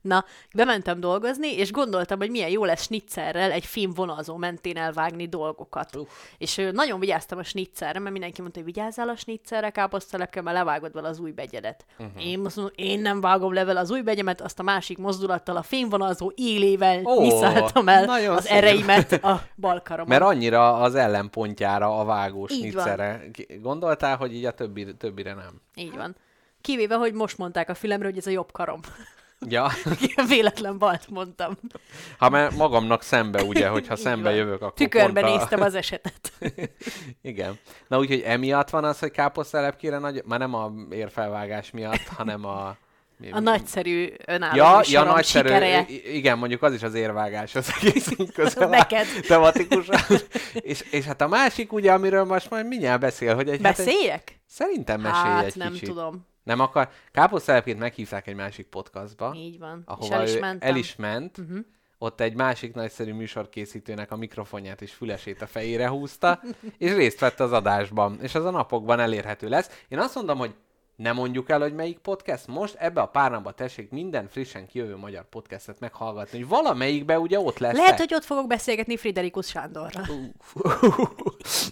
Na, 0.03 0.25
bementem 0.55 1.01
dolgozni, 1.01 1.57
és 1.57 1.73
gondoltam, 1.73 2.19
hogy 2.19 2.31
milyen 2.31 2.49
jó 2.49 2.65
lesz 2.65 2.83
snitzerrel 2.83 3.51
egy 3.51 3.65
film 3.65 3.93
vonalzó 3.95 4.37
mentén 4.37 4.77
elvágni 4.77 5.29
dolgokat. 5.29 5.97
Uff. 5.97 6.09
És 6.39 6.69
nagyon 6.73 7.01
vigyáztam 7.01 7.39
a 7.39 7.43
snitzerre, 7.43 7.99
mert 7.99 8.13
mindenki 8.13 8.41
mondta, 8.41 8.61
hogy 8.63 8.73
vigyázzál 8.75 9.09
a 9.09 9.17
snitzerre, 9.17 9.71
káposztalepke, 9.71 10.43
mert 10.43 10.57
levágod 10.57 10.93
vele 10.93 11.09
az 11.09 11.19
új 11.19 11.31
begyedet. 11.31 11.85
Uh-huh. 11.99 12.27
Én 12.27 12.45
azt 12.45 12.57
mondom, 12.57 12.75
én 12.77 13.01
nem 13.01 13.21
vágom 13.21 13.53
le 13.53 13.65
vele 13.65 13.81
az 13.81 13.91
új 13.91 14.01
begyemet, 14.01 14.41
azt 14.41 14.59
a 14.59 14.63
másik 14.63 14.99
mozdulattal 14.99 15.57
a 15.57 15.63
filmvonalzó 15.63 16.33
élével 16.35 17.01
oh, 17.05 17.23
nyiszáltam 17.23 17.89
el 17.89 18.31
az 18.31 18.45
szép. 18.45 18.53
ereimet 18.53 19.13
a 19.13 19.43
bal 19.57 19.83
karomon. 19.83 20.09
Mert 20.09 20.23
annyira 20.23 20.75
az 20.75 20.95
ellenpontjára 20.95 21.99
a 21.99 22.05
van. 22.05 22.47
niccere. 22.49 23.23
Gondoltál, 23.61 24.17
hogy 24.17 24.35
így 24.35 24.45
a 24.45 24.53
többi, 24.53 24.97
többire 24.97 25.35
nem? 25.35 25.61
Így 25.75 25.97
van. 25.97 26.17
Kivéve, 26.61 26.95
hogy 26.95 27.13
most 27.13 27.39
mondták 27.39 27.69
a 27.69 27.75
fülemre, 27.75 28.07
hogy 28.07 28.17
ez 28.17 28.27
a 28.27 28.31
jobb 28.31 28.53
karom. 28.53 28.81
Ja, 29.49 29.71
Ilyen 30.01 30.27
véletlen 30.29 30.79
balt 30.79 31.09
mondtam. 31.09 31.59
ha 32.19 32.29
már 32.29 32.51
magamnak 32.53 33.03
szembe, 33.03 33.43
ugye, 33.43 33.69
hogyha 33.69 33.97
szembe 34.07 34.31
jövök, 34.35 34.55
akkor 34.63 34.73
Tükörben 34.75 35.23
pont 35.25 35.35
a... 35.35 35.39
néztem 35.39 35.61
az 35.61 35.75
esetet. 35.75 36.33
Igen. 37.23 37.59
Na 37.89 37.99
úgyhogy 37.99 38.21
emiatt 38.21 38.71
van 38.71 38.85
az, 38.85 38.99
hogy 38.99 39.11
káposztelepkére 39.11 39.99
nagy... 39.99 40.23
Már 40.27 40.39
nem 40.39 40.55
a 40.55 40.73
érfelvágás 40.91 41.71
miatt, 41.71 42.07
hanem 42.17 42.45
a... 42.45 42.77
A 43.31 43.41
nagyszerű 43.41 44.09
önálló 44.27 44.57
Ja, 44.57 44.81
ja, 44.85 45.03
nagyszerű. 45.03 45.49
sikereje. 45.49 45.85
I- 45.89 46.17
Igen, 46.17 46.39
mondjuk 46.39 46.63
az 46.63 46.73
is 46.75 46.83
az 46.83 46.95
érvágás, 46.95 47.55
az 47.55 47.73
egészünk 47.81 48.33
közel 48.35 48.69
Neked. 48.69 49.07
tematikusan. 49.29 50.01
és, 50.53 50.85
és 50.91 51.05
hát 51.05 51.21
a 51.21 51.29
másik, 51.29 51.73
ugye, 51.73 51.93
amiről 51.93 52.25
most 52.25 52.51
majd 52.51 52.67
mindjárt 52.67 53.01
beszél, 53.01 53.35
hogy 53.35 53.49
egy... 53.49 53.61
hát 53.63 53.79
egy- 53.79 53.85
Beszéljek? 53.87 54.41
Szerintem 54.47 55.01
mesélj 55.01 55.23
Hát 55.33 55.45
egy 55.45 55.57
nem 55.57 55.73
kicsit. 55.73 55.89
tudom. 55.89 56.27
Nem 56.43 56.61
akar. 56.61 56.89
Káposztelepként 57.13 57.79
meghívták 57.79 58.27
egy 58.27 58.35
másik 58.35 58.67
podcastba, 58.67 59.33
Így 59.37 59.59
van. 59.59 59.83
ahova 59.87 60.05
és 60.07 60.11
el 60.11 60.23
is 60.35 60.41
mentem. 60.41 60.69
el 60.69 60.77
is 60.77 60.97
ment. 60.97 61.39
Uh-huh. 61.39 61.59
Ott 61.99 62.21
egy 62.21 62.35
másik 62.35 62.75
nagyszerű 62.75 63.13
műsorkészítőnek 63.13 64.11
a 64.11 64.17
mikrofonját 64.17 64.83
és 64.83 64.93
fülesét 64.93 65.43
a 65.43 65.47
fejére 65.47 65.89
húzta, 65.89 66.41
és 66.79 66.95
részt 66.95 67.19
vett 67.19 67.41
az 67.41 67.53
adásban. 67.53 68.19
És 68.23 68.35
az 68.35 68.45
a 68.45 68.51
napokban 68.51 69.01
elérhető 69.01 69.49
lesz. 69.49 69.85
Én 69.89 69.99
azt 69.99 70.15
mondom, 70.15 70.39
hogy 70.39 70.55
ne 70.97 71.13
mondjuk 71.13 71.51
el, 71.51 71.61
hogy 71.61 71.75
melyik 71.75 71.99
podcast. 71.99 72.47
Most 72.47 72.75
ebbe 72.75 73.01
a 73.01 73.07
pár 73.07 73.31
napba 73.31 73.53
tessék 73.53 73.91
minden 73.91 74.29
frissen 74.29 74.67
kijövő 74.67 74.97
magyar 74.97 75.29
podcastet 75.29 75.81
meghallgatni, 75.81 76.39
hogy 76.39 76.49
valamelyikbe 76.49 77.19
ugye 77.19 77.41
ott 77.41 77.59
lesz. 77.59 77.77
Lehet, 77.77 77.99
hogy 77.99 78.15
ott 78.15 78.25
fogok 78.25 78.47
beszélgetni 78.47 78.97
Friderikus 78.97 79.47
Sándorral. 79.47 80.07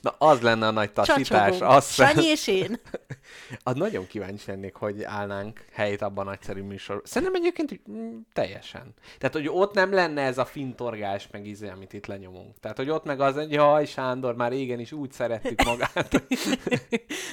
Na, 0.02 0.14
az 0.18 0.40
lenne 0.40 0.66
a 0.66 0.70
nagy 0.70 0.92
taszítás. 0.92 1.26
Csacsogunk. 1.26 1.76
Az, 1.76 1.92
Sanyi 1.92 2.26
és 2.26 2.46
én. 2.46 2.80
az 3.62 3.74
nagyon 3.74 4.06
kíváncsi 4.06 4.50
lennék, 4.50 4.74
hogy 4.74 5.02
állnánk 5.02 5.64
helyt 5.72 6.02
abban 6.02 6.26
a 6.26 6.30
nagyszerű 6.30 6.62
műsor. 6.62 7.02
Szerintem 7.04 7.42
egyébként 7.42 7.80
mm, 7.90 8.18
teljesen. 8.32 8.94
Tehát, 9.18 9.34
hogy 9.34 9.48
ott 9.48 9.74
nem 9.74 9.92
lenne 9.92 10.22
ez 10.22 10.38
a 10.38 10.44
fintorgás, 10.44 11.28
meg 11.30 11.46
izé, 11.46 11.68
amit 11.68 11.92
itt 11.92 12.06
lenyomunk. 12.06 12.54
Tehát, 12.60 12.76
hogy 12.76 12.90
ott 12.90 13.04
meg 13.04 13.20
az, 13.20 13.34
hogy 13.34 13.52
jaj, 13.52 13.86
Sándor, 13.86 14.34
már 14.34 14.50
régen 14.50 14.80
is 14.80 14.92
úgy 14.92 15.12
szerettük 15.12 15.62
magát. 15.64 16.08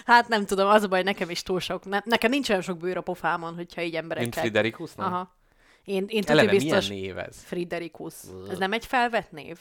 Hát 0.06 0.28
nem 0.28 0.46
tudom, 0.46 0.70
az 0.70 0.84
a 0.84 0.88
baj, 0.88 1.04
nekem 1.04 1.30
is 1.30 1.44
túl 1.44 1.60
sok. 1.60 1.77
Ne, 1.86 2.00
nekem 2.04 2.30
nincs 2.30 2.50
olyan 2.50 2.62
sok 2.62 2.78
bőr 2.78 2.98
a 2.98 3.02
pofámon, 3.02 3.56
hogyha 3.56 3.82
így 3.82 3.96
emberekkel... 3.96 4.30
Mint 4.30 4.40
Friderikusnak? 4.40 5.08
Aha. 5.08 5.36
Én, 5.84 6.06
én 6.08 6.24
Eleve 6.26 6.52
biztos... 6.52 6.88
milyen 6.88 7.04
név 7.04 7.18
ez? 7.18 7.44
Friderikus. 7.44 8.14
Ez 8.50 8.58
nem 8.58 8.74
egy 8.74 8.86
felvett 8.86 9.32
név? 9.32 9.58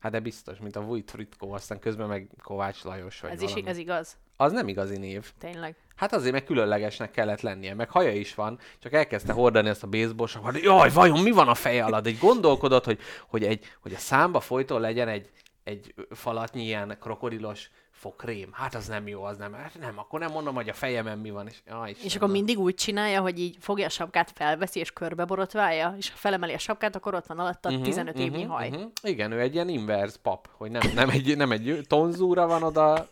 Hát 0.00 0.12
de 0.12 0.20
biztos, 0.20 0.58
mint 0.58 0.76
a 0.76 0.80
Vujt 0.80 1.10
Fritko, 1.10 1.48
aztán 1.48 1.78
közben 1.78 2.08
meg 2.08 2.28
Kovács 2.42 2.82
Lajos 2.82 3.20
vagy 3.20 3.30
Ez 3.30 3.42
is 3.42 3.50
valami. 3.50 3.68
ez 3.68 3.76
igaz. 3.76 4.16
Az 4.36 4.52
nem 4.52 4.68
igazi 4.68 4.96
név. 4.96 5.32
Tényleg. 5.38 5.76
Hát 5.96 6.12
azért 6.12 6.32
meg 6.32 6.44
különlegesnek 6.44 7.10
kellett 7.10 7.40
lennie, 7.40 7.74
meg 7.74 7.90
haja 7.90 8.12
is 8.12 8.34
van, 8.34 8.58
csak 8.78 8.92
elkezdte 8.92 9.32
hordani 9.32 9.68
ezt 9.68 9.82
a 9.82 9.86
baseball 9.86 10.26
savat, 10.26 10.60
jaj, 10.60 10.90
vajon 10.90 11.22
mi 11.22 11.30
van 11.30 11.48
a 11.48 11.54
feje 11.54 11.84
alatt? 11.84 12.06
Egy 12.06 12.18
gondolkodott, 12.18 12.84
hogy, 12.84 12.98
hogy, 13.26 13.44
egy, 13.44 13.64
hogy 13.80 13.92
a 13.94 13.98
számba 13.98 14.40
folyton 14.40 14.80
legyen 14.80 15.08
egy, 15.08 15.30
egy 15.64 15.94
falatnyi 16.10 16.62
ilyen 16.62 16.96
krokodilos 17.00 17.70
fokrém. 18.04 18.48
Hát 18.52 18.74
az 18.74 18.86
nem 18.86 19.08
jó, 19.08 19.22
az 19.22 19.36
nem. 19.36 19.52
Hát 19.52 19.78
nem, 19.80 19.98
akkor 19.98 20.20
nem 20.20 20.30
mondom, 20.30 20.54
hogy 20.54 20.68
a 20.68 20.72
fejemen 20.72 21.18
mi 21.18 21.30
van. 21.30 21.46
És, 21.46 21.56
ja, 21.66 21.86
És 22.04 22.16
akkor 22.16 22.28
mindig 22.28 22.58
úgy 22.58 22.74
csinálja, 22.74 23.20
hogy 23.20 23.38
így 23.38 23.56
fogja 23.60 23.86
a 23.86 23.88
sapkát, 23.88 24.32
felveszi 24.34 24.80
és 24.80 24.92
körbe 24.92 25.24
borotválja, 25.24 25.94
és 25.98 26.10
ha 26.10 26.16
felemeli 26.16 26.52
a 26.52 26.58
sapkát, 26.58 26.96
akkor 26.96 27.14
ott 27.14 27.26
van 27.26 27.38
alatta 27.38 27.70
Mhm, 27.70 27.82
15 27.82 28.18
évnyi 28.18 28.42
haj. 28.42 28.68
Uh-huh. 28.68 28.90
Igen, 29.02 29.32
ő 29.32 29.40
egy 29.40 29.54
ilyen 29.54 29.68
inverse 29.68 30.16
pap, 30.22 30.48
hogy 30.56 30.70
nem, 30.70 30.82
nem, 30.94 31.08
egy, 31.08 31.36
nem 31.36 31.50
egy 31.52 31.80
tonzúra 31.88 32.46
van 32.46 32.62
oda, 32.62 33.08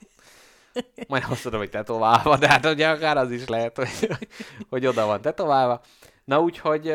majd 1.08 1.25
azt 1.28 1.44
mondom, 1.44 1.61
hogy 1.61 1.70
tetoválva, 1.70 2.37
de 2.37 2.49
hát 2.49 2.66
ugye 2.66 2.88
akár 2.88 3.16
az 3.16 3.30
is 3.30 3.49
lehet, 3.49 3.76
hogy, 3.76 4.08
hogy 4.70 4.87
oda 4.87 5.06
van 5.06 5.20
tetoválva. 5.20 5.80
Na 6.25 6.40
úgyhogy 6.40 6.92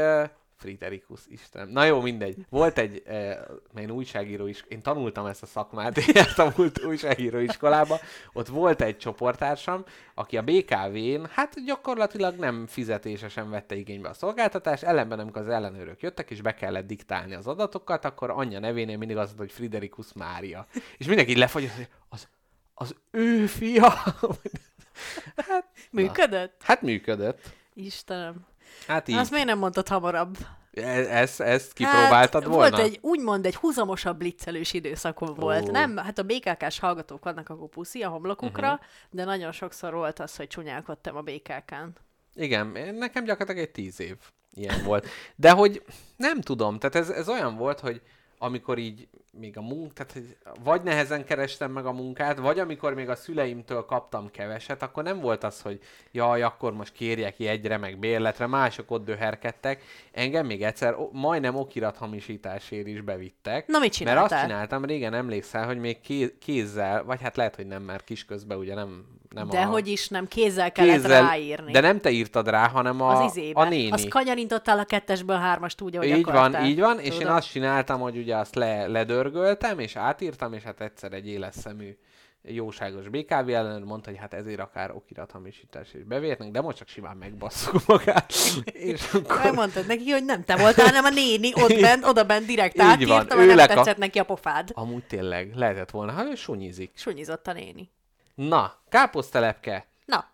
Friderikus, 0.58 1.20
Isten. 1.28 1.68
Na 1.68 1.84
jó, 1.84 2.02
mindegy. 2.02 2.46
Volt 2.50 2.78
egy, 2.78 3.04
uh, 3.08 3.82
én 3.82 3.92
újságíró 3.92 4.48
is, 4.48 4.64
én 4.68 4.82
tanultam 4.82 5.26
ezt 5.26 5.44
a 5.44 5.46
szakmát, 5.46 6.06
jártam 6.14 6.54
újságíró 6.86 7.38
iskolába, 7.38 8.00
ott 8.34 8.48
volt 8.48 8.82
egy 8.82 8.98
csoporttársam, 8.98 9.84
aki 10.14 10.38
a 10.38 10.42
BKV-n, 10.42 11.26
hát 11.32 11.66
gyakorlatilag 11.66 12.36
nem 12.36 12.68
fizetésesen 12.68 13.50
vette 13.50 13.76
igénybe 13.76 14.10
a 14.10 14.14
szolgáltatást, 14.14 14.84
ellenben 14.84 15.20
amikor 15.20 15.42
az 15.42 15.50
ellenőrök 15.50 16.02
jöttek, 16.02 16.32
és 16.32 16.42
be 16.42 16.54
kellett 16.54 16.88
diktálni 16.88 17.34
az 17.34 17.48
adatokat, 17.48 18.06
akkor 18.06 18.30
anyja 18.30 18.60
nevénél 18.60 18.98
mindig 18.98 19.16
mondta, 19.16 19.36
hogy 19.38 19.52
Friderikus 19.52 20.14
Mária. 20.14 20.68
És 20.98 21.06
mindenki 21.06 21.38
lefagyott, 21.38 21.76
hogy 21.76 21.88
az, 22.10 22.28
az 22.74 22.96
ő 23.12 23.46
fia. 23.46 23.90
hát, 25.48 25.66
na. 25.90 26.02
Működött? 26.02 26.62
Hát 26.64 26.82
működött. 26.82 27.42
Istenem. 27.74 28.46
Hát 28.88 29.08
így. 29.08 29.16
Azt 29.16 29.32
miért 29.32 29.46
nem 29.46 29.58
mondtad 29.58 29.88
hamarabb? 29.88 30.38
E- 30.72 31.18
ezt, 31.18 31.42
ezt 31.42 31.74
kipróbáltad 31.74 32.44
hát, 32.44 32.52
volna? 32.52 32.78
Volt 32.78 32.88
egy, 32.88 33.00
úgymond 33.02 33.46
egy 33.46 33.56
húzamosabb 33.56 34.18
blitzelős 34.18 34.74
időszakom 34.74 35.34
volt. 35.34 35.70
Ó. 35.70 35.72
Nem, 35.72 35.98
hát 35.98 36.18
a 36.18 36.24
BKK-s 36.24 36.80
hallgatók 36.80 37.24
vannak 37.24 37.50
akkor 37.50 37.70
puszi 37.70 38.02
a 38.04 38.10
homlokukra, 38.10 38.72
uh-huh. 38.72 38.86
de 39.10 39.24
nagyon 39.24 39.52
sokszor 39.52 39.94
volt 39.94 40.20
az, 40.20 40.36
hogy 40.36 40.48
csúnyálkodtam 40.48 41.16
a 41.16 41.22
BKK-n. 41.22 41.88
Igen, 42.36 42.68
nekem 42.98 43.24
gyakorlatilag 43.24 43.68
egy 43.68 43.72
tíz 43.72 44.00
év 44.00 44.16
ilyen 44.54 44.84
volt. 44.84 45.08
De 45.36 45.52
hogy 45.52 45.84
nem 46.16 46.42
tudom, 46.42 46.80
tehát 46.80 46.96
ez, 46.96 47.10
ez 47.10 47.30
olyan 47.30 47.56
volt, 47.56 47.80
hogy 47.80 48.02
amikor 48.38 48.78
így 48.78 49.08
még 49.32 49.58
a 49.58 49.62
munk, 49.62 49.94
tehát 49.94 50.18
vagy 50.64 50.84
nehezen 50.84 51.26
kerestem 51.26 51.72
meg 51.72 51.86
a 51.86 51.92
munkát, 51.92 52.38
vagy 52.38 52.60
amikor 52.60 52.94
még 52.94 53.10
a 53.10 53.16
szüleimtől 53.16 53.86
kaptam 53.86 54.32
keveset, 54.32 54.82
akkor 54.82 55.04
nem 55.04 55.20
volt 55.20 55.44
az, 55.44 55.62
hogy 55.62 55.80
jaj, 56.12 56.42
akkor 56.42 56.74
most 56.74 56.94
kérjek 56.94 57.40
jegyre, 57.40 57.78
meg 57.78 57.98
bérletre, 57.98 58.48
mások 58.48 58.92
ott 58.92 59.06
döherkedtek. 59.06 59.84
Engem 60.12 60.46
még 60.46 60.64
egyszer 60.64 60.96
majdnem 61.12 61.56
okirathamisításért 61.56 62.88
is 62.88 63.02
bevittek. 63.02 63.68
Na, 63.68 63.80
mit 63.80 64.04
Mert 64.04 64.18
azt 64.18 64.28
csináltál? 64.28 64.42
csináltam, 64.42 64.86
régen 64.86 65.14
emlékszel, 65.14 65.66
hogy 65.66 65.78
még 65.78 66.02
ké- 66.02 66.38
kézzel, 66.40 67.04
vagy 67.04 67.22
hát 67.22 67.36
lehet, 67.36 67.56
hogy 67.56 67.68
nem, 67.68 67.84
mert 67.84 68.04
kisközben 68.04 68.58
ugye 68.58 68.74
nem, 68.76 69.06
nem 69.38 69.50
De 69.50 69.60
a... 69.60 69.66
hogy 69.66 69.88
is 69.88 70.08
nem, 70.08 70.28
kézzel 70.28 70.72
kellett 70.72 71.06
ráírni. 71.06 71.72
De 71.72 71.80
nem 71.80 72.00
te 72.00 72.10
írtad 72.10 72.48
rá, 72.48 72.68
hanem 72.68 73.02
a, 73.02 73.24
az 73.24 73.36
izében. 73.36 73.66
a 73.66 73.70
néni. 73.70 73.92
Azt 73.92 74.08
kanyarintottál 74.08 74.80
a 74.80 74.86
kettesből 74.86 75.38
hármast 75.38 75.82
úgy, 75.82 75.96
ahogy 75.96 76.08
így 76.08 76.20
akartál. 76.20 76.52
van, 76.52 76.66
így 76.66 76.80
van, 76.80 77.00
és 77.00 77.18
én 77.18 77.28
azt 77.28 77.52
csináltam, 77.52 78.00
hogy 78.00 78.18
ugye 78.18 78.36
azt 78.36 78.56
le, 78.56 78.88
ledörgöltem, 78.88 79.80
és 79.80 79.96
átírtam, 79.96 80.54
és 80.54 80.64
hát 80.64 80.82
egyszer 80.82 81.14
egy 81.14 81.28
éles 81.28 81.56
szemű 81.56 81.98
jóságos 82.42 83.08
BKV 83.10 83.50
ellenőr 83.50 83.84
mondta, 83.84 84.10
hogy 84.10 84.20
hát 84.20 84.34
ezért 84.34 84.60
akár 84.60 84.92
okirathamisítás 84.92 85.94
is 85.94 86.04
bevértnek, 86.04 86.52
de 86.52 86.62
most 86.62 86.78
csak 86.78 86.88
simán 86.88 87.18
megbasszuk 87.18 87.86
magát. 87.88 88.34
és 88.64 89.08
akkor... 89.14 89.40
Megmondtad 89.44 89.86
neki, 89.88 90.10
hogy 90.10 90.26
nem 90.26 90.44
te 90.44 90.56
voltál, 90.56 90.86
hanem 90.86 91.06
a 91.06 91.10
néni 91.10 91.52
ott 91.54 91.80
bent, 91.88 92.06
oda 92.06 92.24
bent 92.24 92.46
direkt 92.46 92.82
átírta, 92.82 93.36
mert 93.36 93.56
nem 93.56 93.68
tetszett 93.68 93.98
neki 93.98 94.20
a 94.20 94.24
pofád. 94.24 94.70
Amúgy 94.74 95.04
tényleg, 95.04 95.56
lehetett 95.56 95.92
volna, 95.92 96.12
ha 96.12 96.26
ő 96.26 96.36
sunyizik. 96.36 96.92
Sunyizott 96.96 97.48
a 97.48 97.54
néni. 97.54 97.90
Na, 98.38 98.74
káposztelepke, 98.90 99.86
Na, 100.06 100.26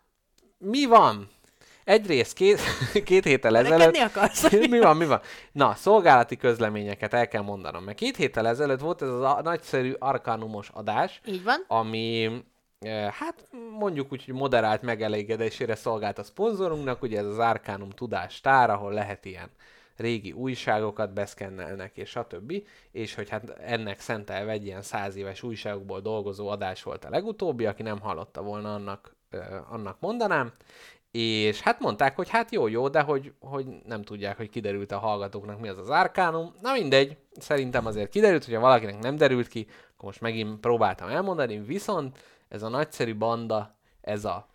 mi 0.58 0.84
van? 0.84 1.28
Egyrészt 1.84 2.32
két, 2.34 2.60
két 3.04 3.24
héttel 3.24 3.56
ezelőtt... 3.56 3.78
rekedni 3.78 3.98
akarsz? 3.98 4.50
mi 4.70 4.78
van, 4.78 4.96
mi 4.96 5.06
van? 5.06 5.20
Na, 5.52 5.74
szolgálati 5.74 6.36
közleményeket 6.36 7.14
el 7.14 7.28
kell 7.28 7.42
mondanom, 7.42 7.84
mert 7.84 7.96
két 7.96 8.16
héttel 8.16 8.46
ezelőtt 8.48 8.80
volt 8.80 9.02
ez 9.02 9.08
az 9.08 9.20
a 9.20 9.40
nagyszerű 9.42 9.92
arkanumos 9.98 10.68
adás, 10.72 11.20
Így 11.26 11.42
van. 11.42 11.64
ami 11.68 12.30
eh, 12.78 13.12
hát 13.12 13.48
mondjuk 13.78 14.12
úgy, 14.12 14.24
hogy 14.24 14.34
moderált 14.34 14.82
megelégedésére 14.82 15.74
szolgált 15.74 16.18
a 16.18 16.22
szponzorunknak, 16.22 17.02
ugye 17.02 17.18
ez 17.18 17.26
az 17.26 17.38
Arcanum 17.38 17.90
Tudás 17.90 18.40
Tár, 18.40 18.70
ahol 18.70 18.92
lehet 18.92 19.24
ilyen 19.24 19.50
régi 19.96 20.32
újságokat 20.32 21.12
beszkennelnek, 21.12 21.96
és 21.96 22.08
stb. 22.08 22.52
És 22.90 23.14
hogy 23.14 23.28
hát 23.28 23.50
ennek 23.50 24.00
szentelve 24.00 24.52
egy 24.52 24.64
ilyen 24.64 24.82
száz 24.82 25.16
éves 25.16 25.42
újságokból 25.42 26.00
dolgozó 26.00 26.48
adás 26.48 26.82
volt 26.82 27.04
a 27.04 27.10
legutóbbi, 27.10 27.66
aki 27.66 27.82
nem 27.82 28.00
hallotta 28.00 28.42
volna, 28.42 28.74
annak, 28.74 29.16
annak 29.68 30.00
mondanám. 30.00 30.52
És 31.10 31.60
hát 31.60 31.80
mondták, 31.80 32.16
hogy 32.16 32.28
hát 32.28 32.52
jó, 32.52 32.66
jó, 32.66 32.88
de 32.88 33.00
hogy, 33.00 33.32
hogy 33.40 33.66
nem 33.86 34.02
tudják, 34.02 34.36
hogy 34.36 34.48
kiderült 34.48 34.92
a 34.92 34.98
hallgatóknak 34.98 35.60
mi 35.60 35.68
az 35.68 35.78
az 35.78 35.90
árkánum. 35.90 36.54
Na 36.60 36.72
mindegy, 36.72 37.16
szerintem 37.32 37.86
azért 37.86 38.10
kiderült, 38.10 38.44
hogyha 38.44 38.60
valakinek 38.60 38.98
nem 38.98 39.16
derült 39.16 39.48
ki, 39.48 39.66
akkor 39.92 40.04
most 40.04 40.20
megint 40.20 40.60
próbáltam 40.60 41.08
elmondani, 41.08 41.58
viszont 41.58 42.18
ez 42.48 42.62
a 42.62 42.68
nagyszerű 42.68 43.14
banda, 43.14 43.76
ez 44.00 44.24
a 44.24 44.48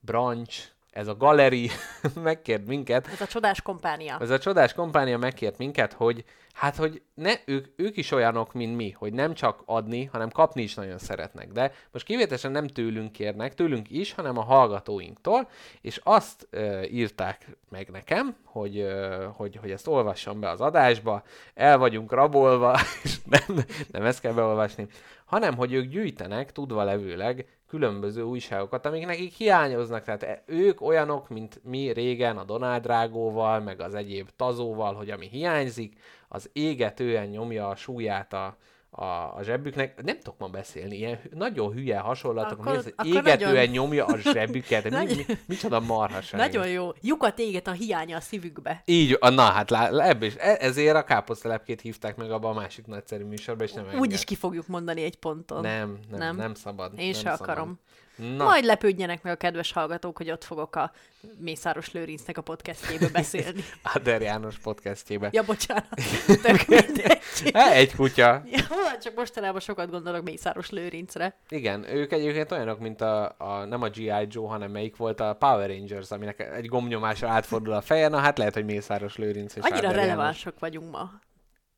branch, 0.00 0.75
ez 0.96 1.08
a 1.08 1.16
galeri 1.16 1.70
megkért 2.22 2.66
minket, 2.66 3.06
Ez 3.06 3.20
a 3.20 3.26
csodás 3.26 3.62
kompánia. 3.62 4.18
ez 4.20 4.30
a 4.30 4.38
csodás 4.38 4.74
kompánia 4.74 5.18
megkért 5.18 5.58
minket, 5.58 5.92
hogy 5.92 6.24
hát, 6.52 6.76
hogy 6.76 7.02
ne, 7.14 7.32
ők, 7.44 7.66
ők 7.76 7.96
is 7.96 8.10
olyanok, 8.10 8.52
mint 8.52 8.76
mi, 8.76 8.90
hogy 8.90 9.12
nem 9.12 9.34
csak 9.34 9.62
adni, 9.64 10.04
hanem 10.04 10.30
kapni 10.30 10.62
is 10.62 10.74
nagyon 10.74 10.98
szeretnek. 10.98 11.52
De 11.52 11.72
most 11.92 12.04
kivételesen 12.04 12.50
nem 12.50 12.66
tőlünk 12.66 13.12
kérnek, 13.12 13.54
tőlünk 13.54 13.90
is, 13.90 14.12
hanem 14.12 14.38
a 14.38 14.42
hallgatóinktól, 14.42 15.48
és 15.80 16.00
azt 16.04 16.46
ö, 16.50 16.82
írták 16.82 17.56
meg 17.68 17.88
nekem, 17.90 18.36
hogy, 18.44 18.78
ö, 18.78 19.26
hogy, 19.32 19.56
hogy 19.56 19.70
ezt 19.70 19.86
olvassam 19.86 20.40
be 20.40 20.50
az 20.50 20.60
adásba, 20.60 21.22
el 21.54 21.78
vagyunk 21.78 22.12
rabolva, 22.12 22.78
és 23.02 23.16
nem, 23.24 23.64
nem 23.90 24.04
ezt 24.04 24.20
kell 24.20 24.32
beolvasni, 24.32 24.86
hanem 25.24 25.56
hogy 25.56 25.72
ők 25.72 25.84
gyűjtenek, 25.84 26.52
tudva 26.52 26.84
levőleg, 26.84 27.46
különböző 27.68 28.22
újságokat, 28.22 28.86
amik 28.86 29.06
nekik 29.06 29.32
hiányoznak. 29.32 30.04
Tehát 30.04 30.22
e- 30.22 30.42
ők 30.46 30.80
olyanok, 30.80 31.28
mint 31.28 31.60
mi 31.64 31.92
régen 31.92 32.36
a 32.36 32.44
Donald 32.44 32.82
Drágóval, 32.82 33.60
meg 33.60 33.80
az 33.80 33.94
egyéb 33.94 34.28
tazóval, 34.36 34.94
hogy 34.94 35.10
ami 35.10 35.28
hiányzik, 35.28 36.00
az 36.28 36.50
égetően 36.52 37.26
nyomja 37.26 37.68
a 37.68 37.76
súlyát 37.76 38.32
a, 38.32 38.56
a, 38.96 39.34
a 39.36 39.38
zsebüknek. 39.42 40.02
Nem 40.02 40.18
tudok 40.18 40.38
ma 40.38 40.46
beszélni, 40.48 40.96
ilyen 40.96 41.18
nagyon 41.34 41.72
hülye 41.72 41.98
hasonlatok, 41.98 42.58
Akkor- 42.58 42.72
mi 42.72 42.78
az, 42.78 42.92
akkor 42.96 43.06
égetően 43.06 43.52
nagyon- 43.54 43.66
nyomja 43.72 44.04
a 44.04 44.16
zsebüket. 44.18 44.90
Mi, 44.90 45.04
mi, 45.14 45.24
micsoda 45.46 45.80
marhaság. 45.80 46.40
Nagyon 46.40 46.68
jó. 46.68 46.90
Lyukat 47.00 47.38
éget 47.38 47.66
a 47.66 47.72
hiánya 47.72 48.16
a 48.16 48.20
szívükbe. 48.20 48.82
Így, 48.84 49.16
a- 49.20 49.28
na 49.28 49.42
hát 49.42 49.70
lá, 49.70 50.08
ebből 50.08 50.28
is, 50.28 50.34
e- 50.38 50.56
ezért 50.60 50.96
a 50.96 51.04
káposztelepkét 51.04 51.80
hívták 51.80 52.16
meg 52.16 52.30
abba 52.30 52.48
a 52.48 52.52
másik 52.54 52.86
nagyszerű 52.86 53.24
műsorba, 53.24 53.64
és 53.64 53.72
nem 53.72 53.84
Úgy 53.84 53.92
engem. 53.94 54.10
is 54.10 54.24
ki 54.24 54.34
fogjuk 54.34 54.66
mondani 54.66 55.02
egy 55.02 55.16
ponton. 55.18 55.60
Nem, 55.60 55.88
nem, 55.88 55.98
nem, 56.10 56.18
Nem. 56.18 56.36
nem 56.36 56.54
szabad. 56.54 56.92
Én 56.96 57.04
nem 57.04 57.12
se 57.14 57.20
szabad. 57.20 57.40
akarom. 57.40 57.78
Na, 58.16 58.44
Majd 58.44 58.64
lepődjenek 58.64 59.22
meg 59.22 59.32
a 59.32 59.36
kedves 59.36 59.72
hallgatók, 59.72 60.16
hogy 60.16 60.30
ott 60.30 60.44
fogok 60.44 60.76
a 60.76 60.92
Mészáros 61.38 61.92
Lőrincnek 61.92 62.38
a 62.38 62.40
podcastjébe 62.42 63.08
beszélni. 63.08 63.64
Áder 63.94 64.22
János 64.22 64.58
podcastjébe. 64.58 65.28
Ja, 65.32 65.42
bocsánat. 65.42 65.86
Tök 66.42 66.66
mindegy. 66.66 67.18
Há, 67.52 67.70
egy 67.70 67.94
kutya. 67.94 68.42
Ja, 68.50 68.64
csak 69.02 69.14
mostanában 69.14 69.60
sokat 69.60 69.90
gondolok 69.90 70.22
Mészáros 70.24 70.70
Lőrincre. 70.70 71.36
Igen, 71.48 71.94
ők 71.94 72.12
egyébként 72.12 72.52
olyanok, 72.52 72.78
mint 72.78 73.00
a, 73.00 73.34
a 73.38 73.64
nem 73.64 73.82
a 73.82 73.88
G.I. 73.88 74.26
Joe, 74.28 74.48
hanem 74.48 74.70
melyik 74.70 74.96
volt 74.96 75.20
a 75.20 75.34
Power 75.34 75.68
Rangers, 75.68 76.10
aminek 76.10 76.40
egy 76.40 76.66
gombnyomásra 76.66 77.28
átfordul 77.28 77.72
a 77.72 77.80
feje, 77.80 78.08
na 78.08 78.18
hát 78.18 78.38
lehet, 78.38 78.54
hogy 78.54 78.64
Mészáros 78.64 79.16
Lőrinc 79.16 79.56
és 79.56 79.62
Annyira 79.62 79.76
Áder 79.76 79.90
János. 79.90 80.06
relevánsok 80.06 80.58
vagyunk 80.58 80.90
ma. 80.90 81.10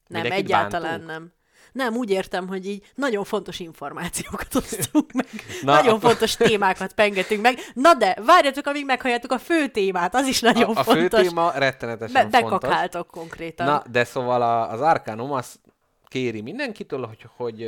Nem, 0.07 0.23
Mindenkit 0.23 0.45
egyáltalán 0.45 0.90
bántunk? 0.90 1.11
nem. 1.11 1.33
Nem, 1.73 1.95
úgy 1.95 2.11
értem, 2.11 2.49
hogy 2.49 2.67
így 2.67 2.91
nagyon 2.95 3.25
fontos 3.25 3.59
információkat 3.61 4.55
osztunk 4.55 5.13
meg. 5.13 5.27
Na, 5.63 5.73
nagyon 5.73 5.95
akkor- 5.95 6.11
fontos 6.11 6.37
témákat 6.37 6.93
pengetünk 6.93 7.43
meg. 7.43 7.59
Na 7.75 7.95
de, 7.95 8.17
várjatok, 8.27 8.67
amíg 8.67 8.85
meghalljátok 8.85 9.33
a 9.33 9.39
fő 9.39 9.69
témát, 9.69 10.15
az 10.15 10.27
is 10.27 10.41
nagyon 10.41 10.77
a, 10.77 10.81
a 10.81 10.85
fő 10.85 11.01
fontos. 11.01 11.21
téma 11.21 11.51
Be- 11.53 11.59
rettenetesen 11.59 12.31
fontos. 12.31 12.41
bekakáltok 12.41 13.07
konkrétan. 13.11 13.67
Na, 13.67 13.83
de 13.91 14.05
szóval 14.05 14.43
a, 14.43 14.71
az 14.73 14.81
Arcanum 14.81 15.33
az 15.33 15.61
kéri 16.09 16.41
mindenkitől, 16.41 17.07
hogy, 17.07 17.27
hogy 17.37 17.63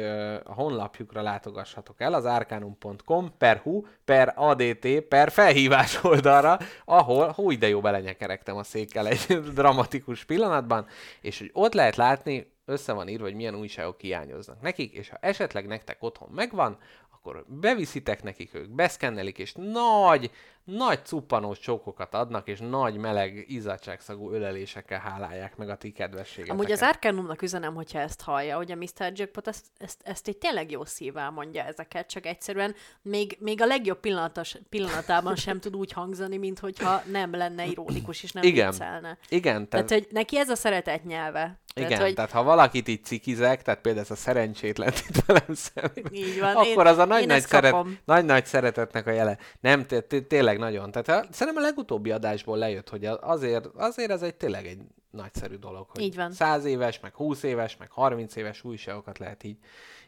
a 0.44 0.52
honlapjukra 0.54 1.22
látogassatok 1.22 2.00
el, 2.00 2.14
az 2.14 2.24
arcanum.com 2.24 3.32
per 3.38 3.56
hu, 3.62 3.82
per 4.04 4.32
adt, 4.36 5.00
per 5.08 5.30
felhívás 5.32 6.04
oldalra, 6.04 6.58
ahol, 6.84 7.32
hú, 7.32 7.58
de 7.58 7.68
jó 7.68 7.80
belenyekerektem 7.80 8.56
a 8.56 8.62
székkel 8.62 9.06
egy 9.06 9.40
dramatikus 9.54 10.24
pillanatban, 10.24 10.86
és 11.20 11.38
hogy 11.38 11.50
ott 11.52 11.74
lehet 11.74 11.96
látni, 11.96 12.52
össze 12.70 12.92
van 12.92 13.08
írva, 13.08 13.24
hogy 13.24 13.34
milyen 13.34 13.54
újságok 13.54 14.00
hiányoznak 14.00 14.60
nekik, 14.60 14.92
és 14.92 15.08
ha 15.08 15.16
esetleg 15.20 15.66
nektek 15.66 15.96
otthon 16.00 16.28
megvan, 16.34 16.78
akkor 17.20 17.44
beviszitek 17.46 18.22
nekik, 18.22 18.54
ők 18.54 18.68
beszkennelik, 18.68 19.38
és 19.38 19.52
nagy, 19.56 20.30
nagy 20.64 21.04
cuppanós 21.04 21.58
csókokat 21.58 22.14
adnak, 22.14 22.48
és 22.48 22.58
nagy 22.58 22.96
meleg 22.96 23.44
izzadságszagú 23.48 24.30
ölelésekkel 24.30 25.00
hálálják 25.00 25.56
meg 25.56 25.68
a 25.68 25.76
ti 25.76 25.90
kedvességeteket. 25.92 26.60
Amúgy 26.60 26.72
az 26.72 26.82
Arcanumnak 26.82 27.42
üzenem, 27.42 27.74
hogyha 27.74 27.98
ezt 27.98 28.22
hallja, 28.22 28.56
hogy 28.56 28.72
a 28.72 28.76
Mr. 28.76 29.12
Jackpot 29.14 29.48
ezt, 29.48 29.66
ezt, 29.78 30.00
ezt 30.04 30.28
egy 30.28 30.36
tényleg 30.36 30.70
jó 30.70 30.84
szívvel 30.84 31.30
mondja 31.30 31.62
ezeket, 31.62 32.08
csak 32.08 32.26
egyszerűen 32.26 32.74
még, 33.02 33.36
még 33.40 33.62
a 33.62 33.66
legjobb 33.66 34.00
pillanatos, 34.00 34.56
pillanatában 34.68 35.36
sem 35.36 35.60
tud 35.60 35.76
úgy 35.76 35.92
hangzani, 35.92 36.36
mint 36.36 36.58
hogyha 36.58 37.02
nem 37.10 37.34
lenne 37.34 37.66
ironikus 37.66 38.22
és 38.22 38.32
nem 38.32 38.42
Igen. 38.42 38.70
viccelne. 38.70 39.18
Igen, 39.28 39.68
tehát, 39.68 39.86
Tehát, 39.86 40.04
hogy 40.04 40.12
neki 40.12 40.38
ez 40.38 40.48
a 40.48 40.56
szeretet 40.56 41.04
nyelve. 41.04 41.59
Igen, 41.74 41.88
Tehát, 41.88 42.04
hogy 42.04 42.14
tehát 42.14 42.30
ha 42.30 42.42
valakit 42.42 42.88
így 42.88 43.04
cikizek, 43.04 43.62
tehát 43.62 43.80
például 43.80 44.04
ez 44.04 44.10
a 44.10 44.14
szerencsétlen 44.16 44.92
itt 45.08 45.24
velem 45.26 45.54
szemben, 45.54 46.04
így 46.12 46.40
van. 46.40 46.56
akkor 46.56 46.86
én, 46.86 46.92
az 46.92 46.98
a 46.98 47.04
nagy, 47.04 47.20
én 47.20 47.26
nagy, 47.26 47.36
ezt 47.36 47.48
szeret, 47.48 47.74
nagy, 48.04 48.24
nagy 48.24 48.46
szeretetnek 48.46 49.06
a 49.06 49.10
jele. 49.10 49.38
Nem, 49.60 49.86
té- 49.86 50.04
té- 50.04 50.28
tényleg 50.28 50.58
nagyon. 50.58 50.90
Tehát 50.90 51.06
szerintem 51.34 51.62
a 51.62 51.66
legutóbbi 51.66 52.10
adásból 52.10 52.58
lejött, 52.58 52.88
hogy 52.88 53.04
azért, 53.20 53.66
azért 53.66 54.10
ez 54.10 54.22
egy 54.22 54.34
tényleg 54.34 54.66
egy 54.66 54.78
nagyszerű 55.10 55.54
dolog, 55.54 55.86
hogy 55.92 56.02
Így 56.02 56.16
van. 56.16 56.32
100 56.32 56.64
éves, 56.64 57.00
meg 57.00 57.14
20 57.14 57.42
éves, 57.42 57.76
meg 57.76 57.90
30 57.90 58.36
éves 58.36 58.64
újságokat 58.64 59.18
lehet 59.18 59.44
így, 59.44 59.56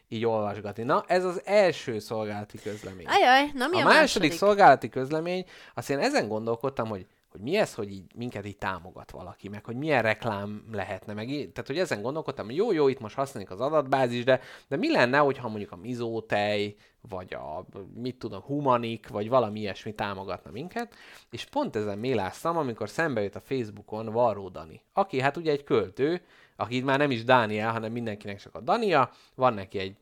így 0.07 0.25
olvasgatni. 0.25 0.83
Na, 0.83 1.03
ez 1.07 1.23
az 1.25 1.41
első 1.45 1.99
szolgálati 1.99 2.59
közlemény. 2.63 3.05
Ajaj, 3.07 3.49
na 3.53 3.67
mi 3.67 3.75
a 3.75 3.79
a, 3.79 3.83
második 3.83 3.99
második? 3.99 4.31
szolgálati 4.31 4.89
közlemény, 4.89 5.45
azt 5.73 5.89
én 5.89 5.99
ezen 5.99 6.27
gondolkodtam, 6.27 6.87
hogy 6.87 7.05
hogy 7.33 7.41
mi 7.41 7.55
ez, 7.55 7.73
hogy 7.73 7.91
így 7.91 8.03
minket 8.15 8.45
így 8.45 8.57
támogat 8.57 9.11
valaki, 9.11 9.47
meg 9.47 9.65
hogy 9.65 9.75
milyen 9.75 10.01
reklám 10.01 10.63
lehetne, 10.71 11.13
meg 11.13 11.29
í- 11.29 11.53
tehát 11.53 11.67
hogy 11.67 11.77
ezen 11.77 12.01
gondolkodtam, 12.01 12.45
hogy 12.45 12.55
jó, 12.55 12.71
jó, 12.71 12.87
itt 12.87 12.99
most 12.99 13.15
használjuk 13.15 13.51
az 13.51 13.61
adatbázis, 13.61 14.23
de, 14.23 14.39
de 14.67 14.75
mi 14.75 14.91
lenne, 14.91 15.17
hogyha 15.17 15.47
mondjuk 15.47 15.71
a 15.71 15.75
mizótej, 15.75 16.75
vagy 17.09 17.33
a, 17.33 17.65
mit 17.95 18.15
tudom, 18.15 18.41
humanik, 18.41 19.07
vagy 19.07 19.29
valami 19.29 19.59
ilyesmi 19.59 19.93
támogatna 19.93 20.51
minket, 20.51 20.93
és 21.29 21.45
pont 21.45 21.75
ezen 21.75 21.97
méláztam, 21.97 22.57
amikor 22.57 22.89
szembe 22.89 23.21
jött 23.21 23.35
a 23.35 23.41
Facebookon 23.41 24.05
Varró 24.05 24.49
Dani, 24.49 24.81
aki 24.93 25.19
hát 25.19 25.37
ugye 25.37 25.51
egy 25.51 25.63
költő, 25.63 26.21
aki 26.55 26.81
már 26.81 26.97
nem 26.97 27.11
is 27.11 27.23
Dániel, 27.23 27.71
hanem 27.71 27.91
mindenkinek 27.91 28.39
csak 28.39 28.55
a 28.55 28.61
Dania, 28.61 29.11
van 29.35 29.53
neki 29.53 29.79
egy 29.79 29.95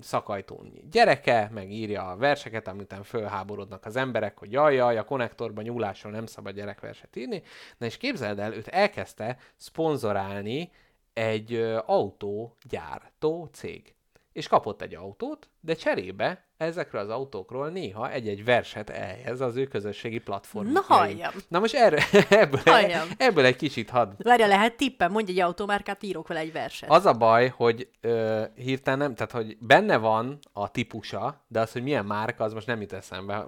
szakajtón 0.00 0.72
gyereke, 0.90 1.50
meg 1.52 1.70
írja 1.70 2.08
a 2.08 2.16
verseket, 2.16 2.68
amitán 2.68 3.02
fölháborodnak 3.02 3.84
az 3.84 3.96
emberek, 3.96 4.38
hogy 4.38 4.52
jaj, 4.52 4.74
jaj, 4.74 4.98
a 4.98 5.04
konnektorban 5.04 5.64
nyúlásról 5.64 6.12
nem 6.12 6.26
szabad 6.26 6.54
gyerekverset 6.54 7.16
írni. 7.16 7.42
Na 7.78 7.86
és 7.86 7.96
képzeld 7.96 8.38
el, 8.38 8.52
őt 8.52 8.68
elkezdte 8.68 9.36
szponzorálni 9.56 10.70
egy 11.12 11.54
autógyártó 11.86 13.48
cég. 13.52 13.94
És 14.32 14.48
kapott 14.48 14.82
egy 14.82 14.94
autót, 14.94 15.48
de 15.60 15.74
cserébe 15.74 16.44
ezekről 16.56 17.00
az 17.00 17.08
autókról 17.08 17.68
néha 17.68 18.10
egy-egy 18.10 18.44
verset 18.44 18.90
elhez 18.90 19.40
az 19.40 19.56
ő 19.56 19.66
közösségi 19.66 20.18
platformon. 20.18 20.72
Na, 20.72 20.80
halljam. 20.80 21.32
Na 21.48 21.58
most 21.58 21.74
erről, 21.74 21.98
ebből, 22.28 22.60
Halljam. 22.64 23.08
ebből 23.18 23.44
egy 23.44 23.56
kicsit 23.56 23.90
hadd 23.90 24.12
Várja, 24.18 24.46
lehet 24.46 24.76
tippem, 24.76 25.12
mondj 25.12 25.30
egy 25.30 25.40
automárkát, 25.40 26.02
írok 26.02 26.28
vele 26.28 26.40
egy 26.40 26.52
verset. 26.52 26.90
az 26.90 27.06
a 27.06 27.12
baj, 27.12 27.48
hogy 27.48 27.88
ö, 28.00 28.44
hirtelen 28.54 28.98
nem, 28.98 29.14
tehát 29.14 29.32
hogy 29.32 29.56
benne 29.60 29.96
van 29.96 30.38
a 30.52 30.70
típusa, 30.70 31.44
de 31.48 31.60
az, 31.60 31.72
hogy 31.72 31.82
milyen 31.82 32.04
márka, 32.06 32.44
az 32.44 32.52
most 32.52 32.66
nem 32.66 32.80
jut 32.80 32.92
eszembe. 32.92 33.46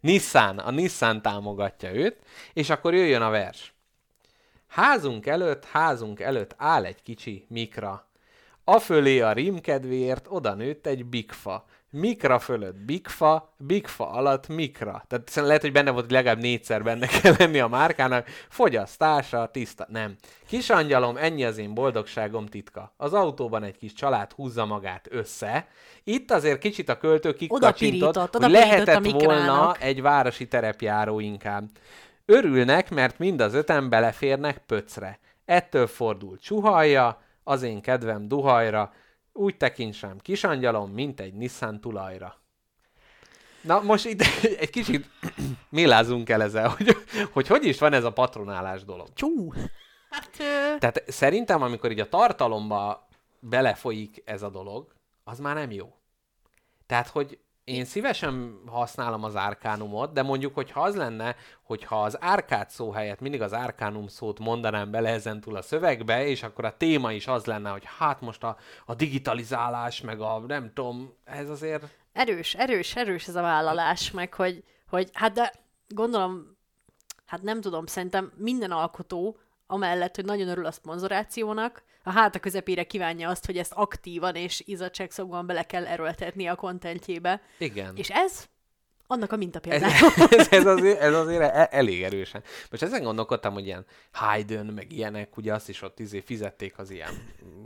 Nissan, 0.00 0.58
a 0.58 0.70
Nissan 0.70 1.22
támogatja 1.22 1.92
őt, 1.94 2.16
és 2.52 2.70
akkor 2.70 2.94
jöjjön 2.94 3.22
a 3.22 3.30
vers. 3.30 3.74
Házunk 4.68 5.26
előtt, 5.26 5.64
házunk 5.64 6.20
előtt 6.20 6.54
áll 6.56 6.84
egy 6.84 7.02
kicsi 7.02 7.46
mikra. 7.48 8.08
Afölé 8.64 9.20
a 9.20 9.32
rímkedvéért 9.32 10.26
oda 10.28 10.54
nőtt 10.54 10.86
egy 10.86 11.04
bigfa. 11.04 11.64
Mikra 11.90 12.38
fölött 12.38 12.76
bigfa, 12.76 13.54
bigfa 13.56 14.10
alatt 14.10 14.48
mikra. 14.48 15.04
Tehát 15.08 15.34
lehet, 15.34 15.60
hogy 15.60 15.72
benne 15.72 15.90
volt, 15.90 16.04
hogy 16.04 16.14
legalább 16.14 16.40
négyszer 16.40 16.82
benne 16.82 17.06
kell 17.06 17.34
lenni 17.38 17.58
a 17.58 17.68
márkának. 17.68 18.28
Fogyasztása, 18.48 19.46
tiszta. 19.52 19.86
Nem. 19.88 20.16
Kis 20.46 20.70
angyalom, 20.70 21.16
ennyi 21.16 21.44
az 21.44 21.58
én 21.58 21.74
boldogságom 21.74 22.46
titka. 22.46 22.94
Az 22.96 23.12
autóban 23.12 23.62
egy 23.62 23.76
kis 23.76 23.92
család 23.92 24.32
húzza 24.32 24.64
magát 24.64 25.06
össze. 25.10 25.68
Itt 26.04 26.30
azért 26.30 26.58
kicsit 26.58 26.88
a 26.88 26.98
költő 26.98 27.32
kikacsintott, 27.32 28.16
hogy 28.16 28.28
oda 28.32 28.46
a 28.46 28.50
lehetett 28.50 29.10
volna 29.10 29.74
egy 29.74 30.02
városi 30.02 30.48
terepjáró 30.48 31.20
inkább. 31.20 31.68
Örülnek, 32.26 32.90
mert 32.90 33.18
mind 33.18 33.40
az 33.40 33.54
öten 33.54 33.88
beleférnek 33.88 34.58
pöcre. 34.66 35.18
Ettől 35.44 35.86
fordult 35.86 36.42
csuhajja, 36.42 37.22
az 37.44 37.62
én 37.62 37.80
kedvem 37.80 38.28
duhajra, 38.28 38.92
úgy 39.32 39.56
tekints 39.56 40.00
rám 40.00 40.18
kisangyalom, 40.18 40.90
mint 40.90 41.20
egy 41.20 41.34
Nissan 41.34 41.80
tulajra. 41.80 42.42
Na 43.60 43.80
most 43.80 44.06
itt 44.06 44.22
egy 44.62 44.70
kicsit 44.70 45.06
mélázunk 45.68 46.28
el 46.28 46.42
ezzel, 46.42 46.68
hogy, 46.68 46.96
hogy 47.32 47.46
hogy 47.46 47.66
is 47.66 47.78
van 47.78 47.92
ez 47.92 48.04
a 48.04 48.12
patronálás 48.12 48.84
dolog. 48.84 49.08
Csú! 49.14 49.52
Hát, 50.10 50.30
ö, 50.38 50.78
Tehát 50.78 51.04
szerintem, 51.06 51.62
amikor 51.62 51.90
így 51.90 52.00
a 52.00 52.08
tartalomba 52.08 53.08
belefolyik 53.40 54.22
ez 54.24 54.42
a 54.42 54.48
dolog, 54.48 54.94
az 55.24 55.38
már 55.38 55.54
nem 55.54 55.70
jó. 55.70 55.94
Tehát, 56.86 57.08
hogy 57.08 57.38
én 57.64 57.84
szívesen 57.84 58.60
használom 58.66 59.24
az 59.24 59.36
árkánumot, 59.36 60.12
de 60.12 60.22
mondjuk, 60.22 60.54
hogyha 60.54 60.80
az 60.82 60.96
lenne, 60.96 61.36
hogyha 61.62 62.02
az 62.02 62.22
árkát 62.22 62.70
szó 62.70 62.90
helyett 62.90 63.20
mindig 63.20 63.42
az 63.42 63.52
árkánum 63.52 64.06
szót 64.06 64.38
mondanám 64.38 64.90
bele 64.90 65.08
ezentúl 65.08 65.56
a 65.56 65.62
szövegbe, 65.62 66.26
és 66.26 66.42
akkor 66.42 66.64
a 66.64 66.76
téma 66.76 67.12
is 67.12 67.26
az 67.26 67.44
lenne, 67.44 67.70
hogy 67.70 67.82
hát 67.98 68.20
most 68.20 68.42
a, 68.42 68.56
a 68.86 68.94
digitalizálás, 68.94 70.00
meg 70.00 70.20
a 70.20 70.38
nem 70.38 70.70
tudom, 70.74 71.14
ez 71.24 71.48
azért... 71.48 71.84
erős, 72.12 72.54
erős, 72.54 72.96
erős 72.96 73.28
ez 73.28 73.36
a 73.36 73.42
vállalás, 73.42 74.10
meg 74.10 74.34
hogy, 74.34 74.64
hogy 74.88 75.10
hát 75.12 75.32
de 75.32 75.52
gondolom, 75.88 76.56
hát 77.26 77.42
nem 77.42 77.60
tudom, 77.60 77.86
szerintem 77.86 78.32
minden 78.36 78.70
alkotó, 78.70 79.38
amellett, 79.74 80.14
hogy 80.14 80.24
nagyon 80.24 80.48
örül 80.48 80.66
a 80.66 80.70
szponzorációnak, 80.70 81.82
a 82.02 82.10
háta 82.10 82.38
közepére 82.38 82.84
kívánja 82.84 83.28
azt, 83.28 83.46
hogy 83.46 83.58
ezt 83.58 83.72
aktívan 83.72 84.34
és 84.34 84.62
izzadságszokban 84.66 85.46
bele 85.46 85.62
kell 85.62 85.86
erőltetni 85.86 86.46
a 86.46 86.54
kontentjébe. 86.54 87.40
Igen. 87.58 87.96
És 87.96 88.10
ez 88.10 88.48
annak 89.06 89.32
a 89.32 89.36
mintapéldája. 89.36 90.10
ez, 90.30 90.48
ez, 90.50 90.66
azért, 90.66 91.00
ez 91.00 91.14
azért 91.14 91.42
e- 91.42 91.68
elég 91.70 92.02
erősen. 92.02 92.42
Most 92.70 92.82
ezen 92.82 93.02
gondolkodtam, 93.02 93.52
hogy 93.52 93.66
ilyen 93.66 93.84
Haydn, 94.12 94.72
meg 94.72 94.92
ilyenek, 94.92 95.36
ugye 95.36 95.54
azt 95.54 95.68
is 95.68 95.82
ott 95.82 96.00
izé 96.00 96.20
fizették 96.20 96.78
az 96.78 96.90
ilyen 96.90 97.12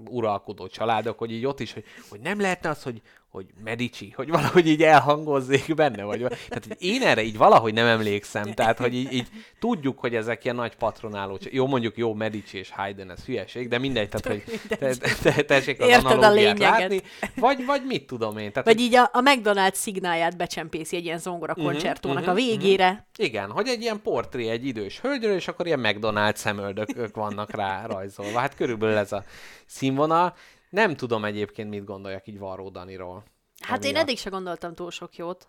uralkodó 0.09 0.67
családok, 0.67 1.19
hogy 1.19 1.33
így 1.33 1.47
ott 1.47 1.61
is, 1.61 1.73
hogy, 1.73 1.85
hogy 2.09 2.21
nem 2.21 2.41
lehetne 2.41 2.69
az, 2.69 2.83
hogy, 2.83 3.03
hogy 3.31 3.47
Medici, 3.65 4.13
hogy 4.17 4.31
valahogy 4.31 4.67
így 4.67 4.83
elhangozzék 4.83 5.75
benne, 5.75 6.03
vagy 6.03 6.19
tehát 6.19 6.65
hogy 6.69 6.77
én 6.79 7.03
erre 7.03 7.23
így 7.23 7.37
valahogy 7.37 7.73
nem 7.73 7.87
emlékszem, 7.87 8.53
tehát 8.53 8.79
hogy 8.79 8.95
így, 8.95 9.13
így 9.13 9.29
tudjuk, 9.59 9.99
hogy 9.99 10.15
ezek 10.15 10.45
ilyen 10.45 10.57
nagy 10.57 10.77
patronáló, 10.77 11.39
jó 11.51 11.67
mondjuk 11.67 11.97
jó 11.97 12.15
Medici 12.15 12.59
és 12.59 12.71
Haydn, 12.71 13.11
ez 13.11 13.25
hülyeség, 13.25 13.69
de 13.69 13.79
mindegy, 13.79 14.09
tehát 14.09 14.27
hogy 14.27 14.61
te, 14.69 14.77
te, 14.77 15.15
te, 15.23 15.43
tessék 15.43 15.81
az 15.81 15.89
Érted 15.89 16.05
a 16.05 16.09
analógiát 16.09 16.59
lényeget. 16.59 16.81
látni, 16.81 17.03
vagy, 17.35 17.65
vagy 17.65 17.83
mit 17.87 18.07
tudom 18.07 18.39
én. 18.39 18.53
Tehát, 18.53 18.69
Vagy 18.69 18.81
így 18.81 18.95
a, 18.95 19.11
a 19.13 19.21
McDonald's 19.25 19.75
szignáját 19.75 20.37
becsempészi 20.37 20.97
egy 20.97 21.05
ilyen 21.05 21.19
zongora 21.19 21.55
koncertónak 21.55 22.23
mhm, 22.23 22.31
a 22.31 22.35
végére. 22.35 23.07
Igen, 23.17 23.51
hogy 23.51 23.69
egy 23.69 23.81
ilyen 23.81 24.03
portré 24.03 24.49
egy 24.49 24.67
idős 24.67 25.01
hölgyről, 25.01 25.35
és 25.35 25.49
akkor 25.49 25.67
ilyen 25.67 25.81
McDonald's 25.83 26.35
szemöldökök 26.35 27.17
vannak 27.17 27.51
rá 27.51 27.87
rajzolva. 27.87 28.39
Hát 28.39 28.55
körülbelül 28.55 28.97
ez 28.97 29.13
a 29.13 29.25
színvonal. 29.67 30.35
Nem 30.71 30.97
tudom 30.97 31.25
egyébként, 31.25 31.69
mit 31.69 31.85
gondoljak 31.85 32.27
így 32.27 32.39
Varró 32.39 32.69
Daniról. 32.69 33.25
Hát 33.61 33.85
én 33.85 33.97
eddig 33.97 34.19
se 34.19 34.31
gondoltam 34.31 34.75
túl 34.75 34.91
sok 34.91 35.17
jót. 35.17 35.49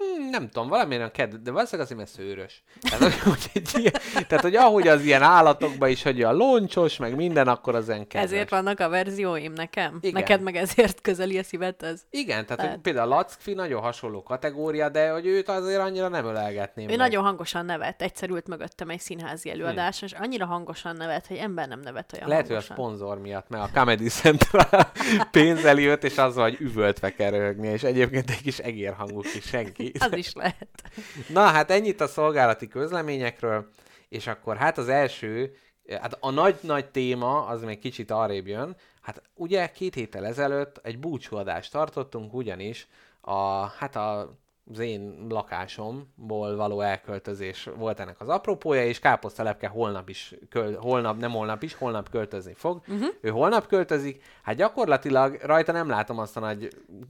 Hmm, 0.00 0.30
nem 0.30 0.48
tudom, 0.48 0.68
valamilyen 0.68 1.02
a 1.02 1.10
ked, 1.10 1.34
de 1.34 1.50
valószínűleg 1.50 1.90
azért, 1.90 1.98
mert 1.98 2.10
szőrös. 2.10 2.62
Tehát, 2.80 3.14
hogy, 3.14 3.50
egy 3.54 3.70
ilyen, 3.74 3.92
tehát, 4.28 4.40
hogy 4.40 4.56
ahogy 4.56 4.88
az 4.88 5.04
ilyen 5.04 5.22
állatokban 5.22 5.88
is, 5.88 6.02
hogy 6.02 6.22
a 6.22 6.32
loncsos, 6.32 6.96
meg 6.96 7.16
minden, 7.16 7.48
akkor 7.48 7.74
az 7.74 7.86
kedves. 7.86 8.22
Ezért 8.22 8.50
vannak 8.50 8.80
a 8.80 8.88
verzióim 8.88 9.52
nekem. 9.52 9.98
Igen. 10.00 10.20
Neked 10.20 10.40
meg 10.42 10.56
ezért 10.56 11.00
közeli 11.00 11.38
a 11.38 11.42
szívedhez. 11.42 12.06
Igen, 12.10 12.46
tehát 12.46 12.62
Lehet. 12.62 12.78
például 12.78 13.12
a 13.12 13.14
Lackfi 13.14 13.54
nagyon 13.54 13.80
hasonló 13.82 14.22
kategória, 14.22 14.88
de 14.88 15.10
hogy 15.10 15.26
őt 15.26 15.48
azért 15.48 15.80
annyira 15.80 16.08
nem 16.08 16.24
ölelgetném. 16.24 16.86
Ő 16.86 16.88
meg. 16.88 16.98
nagyon 16.98 17.24
hangosan 17.24 17.64
nevet. 17.64 18.02
Egyszer 18.02 18.30
ült 18.30 18.48
mögöttem 18.48 18.90
egy 18.90 19.00
színházi 19.00 19.50
előadáson, 19.50 20.08
és 20.08 20.14
annyira 20.20 20.46
hangosan 20.46 20.96
nevet, 20.96 21.26
hogy 21.26 21.36
ember 21.36 21.68
nem 21.68 21.80
nevet 21.80 22.12
olyan 22.12 22.24
Hm. 22.24 22.30
Lehet, 22.30 22.46
hogy 22.46 22.56
a 22.56 22.58
hangosan. 22.58 22.76
szponzor 22.76 23.18
miatt, 23.18 23.48
mert 23.48 23.64
a 23.64 23.70
Comedy 23.78 24.08
Central 24.08 24.92
pénzeli 25.30 25.86
őt, 25.86 26.04
és 26.04 26.18
azzal, 26.18 26.42
hogy 26.42 26.56
üvöltve 26.60 27.12
kell 27.12 27.30
röhögni, 27.30 27.68
és 27.68 27.82
egyébként 27.82 28.30
egy 28.30 28.42
kis 28.42 28.58
egérhangú 28.58 29.20
kis 29.20 29.44
senki. 29.44 29.89
Az 29.98 30.16
is 30.16 30.32
lehet. 30.32 30.82
Na, 31.28 31.40
hát 31.40 31.70
ennyit 31.70 32.00
a 32.00 32.06
szolgálati 32.06 32.68
közleményekről, 32.68 33.68
és 34.08 34.26
akkor 34.26 34.56
hát 34.56 34.78
az 34.78 34.88
első, 34.88 35.56
hát 36.00 36.16
a 36.20 36.30
nagy-nagy 36.30 36.90
téma, 36.90 37.46
az 37.46 37.62
még 37.62 37.78
kicsit 37.78 38.10
arrébb 38.10 38.46
jön, 38.46 38.76
hát 39.00 39.22
ugye 39.34 39.70
két 39.70 39.94
héttel 39.94 40.26
ezelőtt 40.26 40.80
egy 40.82 40.98
búcsúadást 40.98 41.72
tartottunk, 41.72 42.34
ugyanis 42.34 42.88
a, 43.20 43.66
hát 43.66 43.96
a 43.96 44.38
az 44.72 44.78
én 44.78 45.26
lakásomból 45.28 46.56
való 46.56 46.80
elköltözés 46.80 47.68
volt 47.76 48.00
ennek 48.00 48.20
az 48.20 48.28
apropója, 48.28 48.84
és 48.84 48.98
Káposztalepke 48.98 49.68
holnap 49.68 50.08
is, 50.08 50.34
köl, 50.48 50.76
holnap, 50.76 51.18
nem 51.18 51.30
holnap 51.30 51.62
is, 51.62 51.74
holnap 51.74 52.10
költözni 52.10 52.54
fog. 52.54 52.80
Uh-huh. 52.88 53.08
Ő 53.20 53.28
holnap 53.28 53.66
költözik, 53.66 54.22
hát 54.42 54.56
gyakorlatilag 54.56 55.38
rajta 55.42 55.72
nem 55.72 55.88
látom 55.88 56.18
azt 56.18 56.36
a 56.36 56.40
nagy 56.40 56.68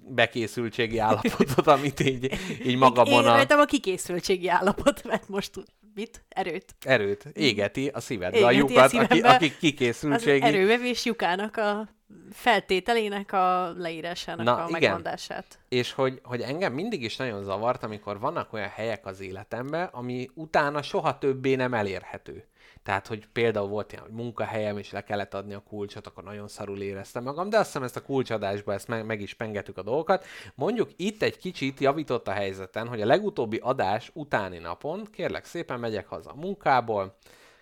bekészültségi 0.08 0.98
állapotot, 1.08 1.66
amit 1.66 2.00
így, 2.00 2.38
így 2.64 2.76
magamon 2.76 3.22
Én 3.22 3.28
a 3.28 3.32
rajtam 3.32 3.58
a 3.60 3.64
kikészültségi 3.64 4.48
állapot 4.48 5.02
vett 5.02 5.28
most 5.28 5.50
mit? 5.94 6.24
Erőt. 6.28 6.74
erőt 6.80 7.24
égeti 7.32 7.88
a 7.88 8.00
szívedbe 8.00 8.46
a 8.46 8.52
Égeti 8.52 8.76
a 8.76 8.80
lyukat, 8.80 8.92
aki, 8.92 9.14
szívembe. 9.14 9.34
akik 9.34 9.52
Az 9.52 9.58
kikészültségi. 9.58 10.46
erővevés 10.46 11.04
lyukának 11.04 11.56
a 11.56 11.88
feltételének 12.32 13.32
a 13.32 13.72
leírásának 13.76 14.44
Na, 14.44 14.64
a 14.64 14.68
igen. 14.68 14.80
megmondását. 14.80 15.58
És 15.68 15.92
hogy, 15.92 16.20
hogy 16.22 16.40
engem 16.40 16.72
mindig 16.72 17.02
is 17.02 17.16
nagyon 17.16 17.42
zavart, 17.44 17.82
amikor 17.82 18.20
vannak 18.20 18.52
olyan 18.52 18.68
helyek 18.68 19.06
az 19.06 19.20
életemben, 19.20 19.88
ami 19.92 20.30
utána 20.34 20.82
soha 20.82 21.18
többé 21.18 21.54
nem 21.54 21.74
elérhető. 21.74 22.44
Tehát, 22.82 23.06
hogy 23.06 23.26
például 23.32 23.68
volt 23.68 23.92
ilyen 23.92 24.04
hogy 24.04 24.12
munkahelyem, 24.12 24.78
és 24.78 24.90
le 24.90 25.04
kellett 25.04 25.34
adni 25.34 25.54
a 25.54 25.62
kulcsot, 25.68 26.06
akkor 26.06 26.24
nagyon 26.24 26.48
szarul 26.48 26.80
éreztem 26.80 27.22
magam, 27.22 27.50
de 27.50 27.56
azt 27.56 27.66
hiszem 27.66 27.82
ezt 27.82 27.96
a 27.96 28.02
kulcsadásba 28.02 28.72
ezt 28.72 28.88
meg, 28.88 29.06
meg 29.06 29.20
is 29.20 29.34
pengetük 29.34 29.78
a 29.78 29.82
dolgokat. 29.82 30.24
Mondjuk 30.54 30.90
itt 30.96 31.22
egy 31.22 31.38
kicsit 31.38 31.80
javított 31.80 32.28
a 32.28 32.32
helyzeten, 32.32 32.88
hogy 32.88 33.00
a 33.00 33.06
legutóbbi 33.06 33.56
adás 33.62 34.10
utáni 34.14 34.58
napon, 34.58 35.06
kérlek 35.12 35.44
szépen 35.44 35.80
megyek 35.80 36.06
haza 36.06 36.30
a 36.30 36.40
munkából, 36.40 37.16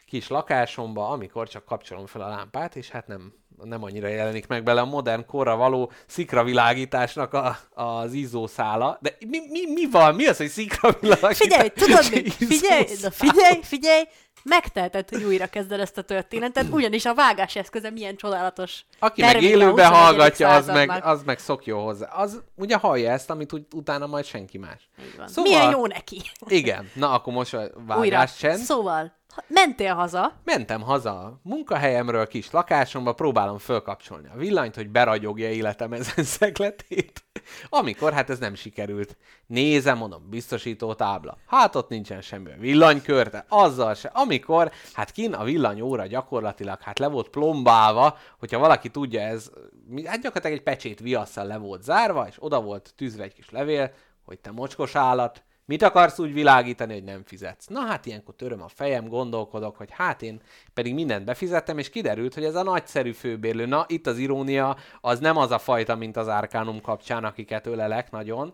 kis 0.06 0.28
lakásomba, 0.28 1.08
amikor 1.08 1.48
csak 1.48 1.64
kapcsolom 1.64 2.06
fel 2.06 2.20
a 2.20 2.28
lámpát, 2.28 2.76
és 2.76 2.90
hát 2.90 3.06
nem, 3.06 3.32
nem 3.64 3.82
annyira 3.82 4.08
jelenik 4.08 4.46
meg 4.46 4.62
bele 4.62 4.80
a 4.80 4.84
modern 4.84 5.26
korra 5.26 5.56
való 5.56 5.92
szikravilágításnak 6.06 7.32
a, 7.34 7.58
az 7.70 8.12
izzószála. 8.12 8.98
De 9.00 9.16
mi, 9.26 9.38
mi, 9.50 9.72
mi 9.72 9.90
van? 9.90 10.14
Mi 10.14 10.26
az, 10.26 10.36
hogy 10.36 10.48
szikravilágítás? 10.48 11.36
Figyelj, 11.36 11.68
tudod 11.68 12.08
mi? 12.10 12.30
Figyelj, 12.54 12.84
na 13.02 13.10
figyelj, 13.10 13.60
figyelj! 13.62 14.04
Megteheted, 14.42 15.08
hogy 15.08 15.22
újra 15.22 15.46
kezded 15.46 15.80
ezt 15.80 15.98
a 15.98 16.02
történetet, 16.02 16.66
ugyanis 16.70 17.04
a 17.04 17.14
vágás 17.14 17.56
eszköze 17.56 17.90
milyen 17.90 18.16
csodálatos. 18.16 18.84
Aki 18.98 19.20
meg 19.20 19.34
21. 19.36 19.80
hallgatja, 19.80 20.48
az 20.48 20.66
meg, 20.66 20.90
az 21.02 21.22
meg 21.22 21.38
szokjon 21.38 21.82
hozzá. 21.82 22.06
Az 22.06 22.42
ugye 22.54 22.76
hallja 22.76 23.10
ezt, 23.10 23.30
amit 23.30 23.52
úgy, 23.52 23.66
utána 23.74 24.06
majd 24.06 24.24
senki 24.24 24.58
más. 24.58 24.88
Szóval- 25.26 25.42
Milyen 25.42 25.70
jó 25.70 25.86
neki. 25.86 26.20
Igen, 26.46 26.90
na 26.94 27.10
akkor 27.10 27.32
most 27.32 27.54
a 27.54 27.58
Újra. 27.58 27.84
vágás 27.86 28.36
csend. 28.36 28.58
Szóval, 28.58 29.16
mentél 29.46 29.94
haza, 29.94 30.32
Mentem 30.44 30.80
haza 30.82 31.40
munkahelyemről, 31.42 32.26
kis 32.26 32.50
lakásomba, 32.50 33.12
próbálom 33.12 33.58
fölkapcsolni 33.58 34.28
a 34.34 34.36
villanyt, 34.36 34.74
hogy 34.74 34.88
beragyogja 34.88 35.50
életem 35.50 35.92
ezen 35.92 36.24
szegletét. 36.38 37.24
Amikor 37.68 38.12
hát 38.12 38.30
ez 38.30 38.38
nem 38.38 38.54
sikerült. 38.54 39.16
Nézem, 39.46 39.96
mondom, 39.98 40.28
biztosító 40.30 40.94
tábla. 40.94 41.36
Hát 41.46 41.74
ott 41.76 41.88
nincsen 41.88 42.20
semmi 42.20 42.50
villanykörte, 42.58 43.44
azzal 43.48 43.94
se. 43.94 44.08
Amikor, 44.28 44.72
hát 44.92 45.10
kin 45.10 45.32
a 45.32 45.44
villanyóra 45.44 46.06
gyakorlatilag 46.06 46.80
hát 46.80 46.98
le 46.98 47.06
volt 47.06 47.28
plombálva, 47.28 48.18
hogyha 48.38 48.58
valaki 48.58 48.88
tudja, 48.88 49.20
ez 49.20 49.50
hát 50.04 50.20
gyakorlatilag 50.20 50.56
egy 50.56 50.62
pecsét 50.62 51.00
viasszal 51.00 51.46
le 51.46 51.56
volt 51.56 51.82
zárva, 51.82 52.26
és 52.28 52.36
oda 52.38 52.60
volt 52.60 52.92
tűzve 52.96 53.22
egy 53.22 53.34
kis 53.34 53.50
levél, 53.50 53.92
hogy 54.24 54.38
te 54.38 54.50
mocskos 54.50 54.94
állat, 54.94 55.42
Mit 55.68 55.82
akarsz 55.82 56.18
úgy 56.18 56.32
világítani, 56.32 56.92
hogy 56.92 57.04
nem 57.04 57.22
fizetsz? 57.24 57.66
Na 57.66 57.80
hát 57.80 58.06
ilyenkor 58.06 58.34
töröm 58.34 58.62
a 58.62 58.68
fejem, 58.68 59.08
gondolkodok, 59.08 59.76
hogy 59.76 59.88
hát 59.92 60.22
én 60.22 60.40
pedig 60.74 60.94
mindent 60.94 61.24
befizettem, 61.24 61.78
és 61.78 61.90
kiderült, 61.90 62.34
hogy 62.34 62.44
ez 62.44 62.54
a 62.54 62.62
nagyszerű 62.62 63.12
főbérlő. 63.12 63.66
Na, 63.66 63.84
itt 63.88 64.06
az 64.06 64.18
irónia, 64.18 64.76
az 65.00 65.18
nem 65.18 65.36
az 65.36 65.50
a 65.50 65.58
fajta, 65.58 65.96
mint 65.96 66.16
az 66.16 66.28
Árkánum 66.28 66.80
kapcsán, 66.80 67.24
akiket 67.24 67.66
ölelek 67.66 68.10
nagyon. 68.10 68.52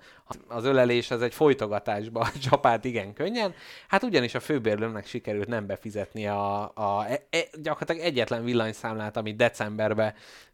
Az 0.49 0.65
ölelés 0.65 1.11
az 1.11 1.23
egy 1.23 1.35
folytogatásba 1.35 2.29
csapált 2.51 2.85
igen 2.85 3.13
könnyen. 3.13 3.55
Hát 3.89 4.03
ugyanis 4.03 4.35
a 4.35 4.41
főbérlőnek 4.41 5.07
sikerült 5.07 5.49
nem 5.49 5.67
befizetni 5.67 6.27
a, 6.27 6.63
a 6.63 7.05
e, 7.09 7.27
e, 7.31 7.45
gyakorlatilag 7.63 8.07
egyetlen 8.07 8.45
villanyszámlát, 8.45 9.17
amit 9.17 9.37
decemberben 9.37 10.15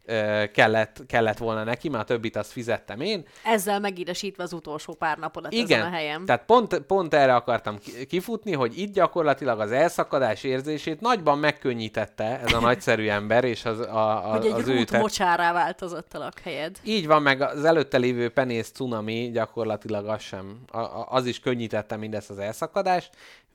kellett, 0.53 1.03
kellett 1.07 1.37
volna 1.37 1.63
neki, 1.63 1.89
mert 1.89 2.03
a 2.03 2.05
többit 2.05 2.35
azt 2.35 2.51
fizettem 2.51 3.01
én. 3.01 3.25
ezzel 3.43 3.79
megidesítve 3.79 4.43
az 4.43 4.53
utolsó 4.53 4.93
pár 4.93 5.17
napodat 5.17 5.51
Igen, 5.53 5.79
ezen 5.79 5.91
a 5.93 5.95
helyen. 5.95 6.25
tehát 6.25 6.45
pont, 6.45 6.79
pont 6.79 7.13
erre 7.13 7.35
akartam 7.35 7.77
ki- 7.77 8.05
kifutni, 8.05 8.53
hogy 8.53 8.77
itt 8.77 8.93
gyakorlatilag 8.93 9.59
az 9.59 9.71
elszakadás 9.71 10.43
érzését 10.43 10.99
nagyban 11.01 11.39
megkönnyítette 11.39 12.39
ez 12.39 12.53
a 12.53 12.59
nagyszerű 12.69 13.07
ember, 13.07 13.43
és 13.43 13.65
az, 13.65 13.79
a, 13.79 14.29
a, 14.31 14.37
hogy 14.37 14.45
egy 14.45 14.51
az 14.51 14.67
ő 14.67 14.83
tett- 14.83 15.01
mocsárá 15.01 15.53
változott 15.53 16.13
a 16.13 16.17
lakhelyed. 16.17 16.77
Így 16.83 17.07
van, 17.07 17.21
meg 17.21 17.41
az 17.41 17.65
előtte 17.65 17.97
lévő 17.97 18.29
penész 18.29 18.71
cunami 18.71 19.29
gyakorlatilag 19.33 20.07
az 20.07 20.21
sem, 20.21 20.59
az 21.05 21.25
is 21.25 21.39
könnyítette 21.39 21.95
mindezt 21.95 22.29
az 22.29 22.37
elszakadást, 22.37 23.09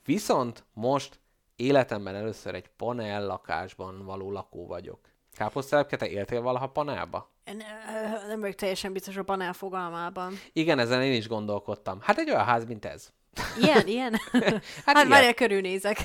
viszont 0.04 0.64
most 0.72 1.18
életemben 1.56 2.14
először 2.14 2.54
egy 2.54 2.68
panel 2.76 3.26
lakásban 3.26 4.04
való 4.04 4.30
lakó 4.32 4.66
vagyok. 4.66 4.98
Káposztelepke, 5.36 5.96
te 5.96 6.08
éltél 6.08 6.40
valaha 6.42 6.66
panelba? 6.66 7.30
Nem 8.28 8.40
vagyok 8.40 8.54
teljesen 8.54 8.92
biztos 8.92 9.16
a 9.16 9.22
panel 9.22 9.52
fogalmában. 9.52 10.38
Igen, 10.52 10.78
ezen 10.78 11.02
én 11.02 11.12
is 11.12 11.28
gondolkodtam. 11.28 11.98
Hát 12.02 12.18
egy 12.18 12.30
olyan 12.30 12.44
ház, 12.44 12.64
mint 12.64 12.84
ez. 12.84 13.12
Ilyen, 13.58 13.86
ilyen? 13.96 14.20
hát, 14.32 14.62
hát 14.84 15.08
várjál, 15.08 15.34
körülnézek. 15.34 15.98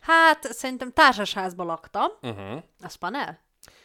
Hát, 0.00 0.52
szerintem 0.52 0.92
társasházban 0.92 1.66
laktam. 1.66 2.10
Uh-huh. 2.22 2.62
Az 2.82 2.94
panel? 2.94 3.40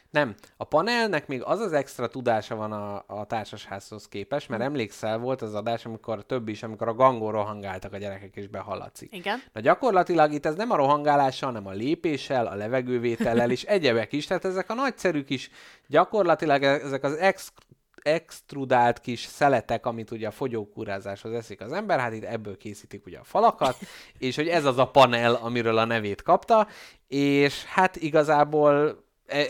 Nem, 0.10 0.36
a 0.58 0.64
panelnek 0.64 1.28
még 1.28 1.44
az 1.44 1.60
az 1.60 1.74
extra 1.74 2.08
tudása 2.08 2.56
van 2.56 2.72
a, 2.72 3.04
a 3.08 3.26
társasházhoz 3.26 4.08
képest, 4.08 4.50
mert 4.50 4.62
emlékszel, 4.62 5.18
volt 5.18 5.42
az 5.42 5.54
adás, 5.54 5.86
amikor 5.86 6.26
több 6.26 6.48
is, 6.48 6.64
amikor 6.64 6.88
a 6.88 6.94
gangon 6.94 7.32
rohangáltak 7.32 7.94
a 7.94 7.98
gyerekek, 7.98 8.36
és 8.36 8.48
behallatszik. 8.48 9.16
Igen. 9.16 9.42
Na 9.54 9.62
gyakorlatilag 9.62 10.32
itt 10.32 10.46
ez 10.46 10.56
nem 10.56 10.72
a 10.72 10.76
rohangálással, 10.76 11.50
hanem 11.52 11.68
a 11.68 11.72
lépéssel, 11.72 12.48
a 12.48 12.56
levegővétellel 12.56 13.52
és 13.52 13.64
egyebek 13.64 14.12
is, 14.12 14.26
tehát 14.26 14.46
ezek 14.46 14.70
a 14.70 14.74
nagyszerű 14.74 15.24
kis, 15.24 15.50
gyakorlatilag 15.88 16.64
e- 16.64 16.68
ezek 16.68 17.04
az 17.04 17.14
ex 17.14 17.52
extrudált 18.02 19.00
kis 19.00 19.20
szeletek, 19.20 19.86
amit 19.86 20.12
ugye 20.12 20.28
a 20.28 20.32
fogyókúrázáshoz 20.32 21.34
eszik 21.34 21.62
az 21.62 21.72
ember, 21.72 22.00
hát 22.00 22.14
itt 22.14 22.24
ebből 22.24 22.58
készítik 22.58 23.06
ugye 23.06 23.18
a 23.18 23.24
falakat, 23.24 23.78
és 24.18 24.36
hogy 24.36 24.48
ez 24.48 24.66
az 24.66 24.78
a 24.78 24.88
panel, 24.88 25.34
amiről 25.34 25.78
a 25.78 25.86
nevét 25.86 26.22
kapta, 26.22 26.68
és 27.08 27.64
hát 27.66 27.96
igazából 27.96 29.06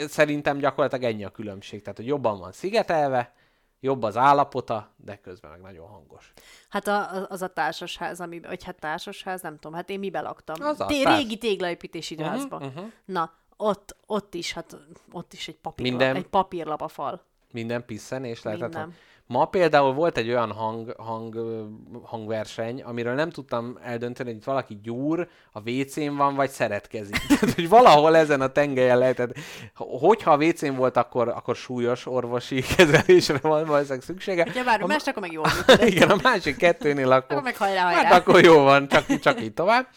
szerintem 0.08 0.58
gyakorlatilag 0.58 1.14
ennyi 1.14 1.24
a 1.24 1.30
különbség, 1.30 1.82
tehát 1.82 1.98
hogy 1.98 2.08
jobban 2.08 2.40
van 2.40 2.52
szigetelve, 2.52 3.34
jobb 3.80 4.04
az 4.04 4.18
állapota, 4.18 4.94
de 4.96 5.16
közben 5.16 5.52
meg 5.52 5.62
nagyon 5.62 5.88
hangos. 5.88 6.34
Hát 6.70 6.88
a, 6.88 7.28
az 7.30 7.42
a 7.42 7.48
társasház, 7.48 8.20
ami, 8.20 8.40
vagy 8.40 8.64
hát 8.64 8.80
társasház, 8.80 9.42
nem 9.42 9.54
tudom, 9.54 9.74
hát 9.74 9.90
én 9.90 10.00
mibe 10.00 10.22
laktam? 10.22 10.66
Az 10.66 10.80
a 10.80 10.86
Té- 10.86 11.04
társ- 11.04 11.18
régi 11.18 11.38
téglaépítési 11.38 12.16
uh-huh, 12.16 12.30
házba. 12.30 12.58
Uh-huh. 12.58 12.92
Na, 13.06 13.34
ott, 13.58 13.96
ott 14.06 14.34
is, 14.34 14.54
hát 14.54 14.78
ott 15.12 15.34
is 15.34 15.48
egy 15.48 15.58
papírlap, 15.58 16.00
Minden- 16.00 16.16
egy 16.16 16.28
papírlap 16.28 16.82
a 16.82 16.88
fal. 16.88 17.26
Minden 17.52 17.86
pisszenés 17.86 18.44
lehetett 18.44 18.68
Minden. 18.74 18.96
Ma 19.28 19.46
például 19.46 19.94
volt 19.94 20.18
egy 20.18 20.30
olyan 20.30 20.52
hang, 20.52 20.96
hang, 20.98 21.38
hangverseny, 22.04 22.82
amiről 22.84 23.14
nem 23.14 23.30
tudtam 23.30 23.78
eldönteni, 23.84 24.30
hogy 24.30 24.38
itt 24.38 24.46
valaki 24.46 24.80
gyúr, 24.84 25.28
a 25.52 25.70
WC-n 25.70 26.16
van, 26.16 26.36
vagy 26.36 26.50
szeretkezik. 26.50 27.26
Tehát, 27.28 27.56
hogy 27.56 27.70
valahol 27.70 28.18
ezen 28.18 28.42
a 28.42 28.48
tengelyen 28.48 28.98
lehetett. 28.98 29.38
Hogyha 29.76 30.32
a 30.32 30.38
WC-n 30.38 30.76
volt, 30.76 30.98
akkor, 30.98 31.28
akkor 31.28 31.56
súlyos 31.56 32.06
orvosi 32.06 32.64
kezelésre 32.76 33.38
van 33.42 33.66
valószínűleg 33.66 34.02
szüksége. 34.02 34.48
Ja, 34.56 34.64
bár 34.64 34.82
A 34.82 34.86
más, 34.86 35.08
akkor 35.08 35.22
meg 35.22 35.32
működött. 35.38 35.90
Igen, 35.90 36.10
a 36.10 36.18
másik 36.24 36.58
kettőnél 36.58 37.12
akkor... 37.12 37.32
Akkor 37.32 37.44
meg 37.44 37.58
hajrá, 37.58 37.84
hajrá. 37.84 38.04
Hát 38.04 38.14
akkor 38.14 38.44
jó 38.44 38.64
van, 38.64 38.88
csak, 38.88 39.20
csak 39.20 39.42
így 39.42 39.54
tovább. 39.54 39.88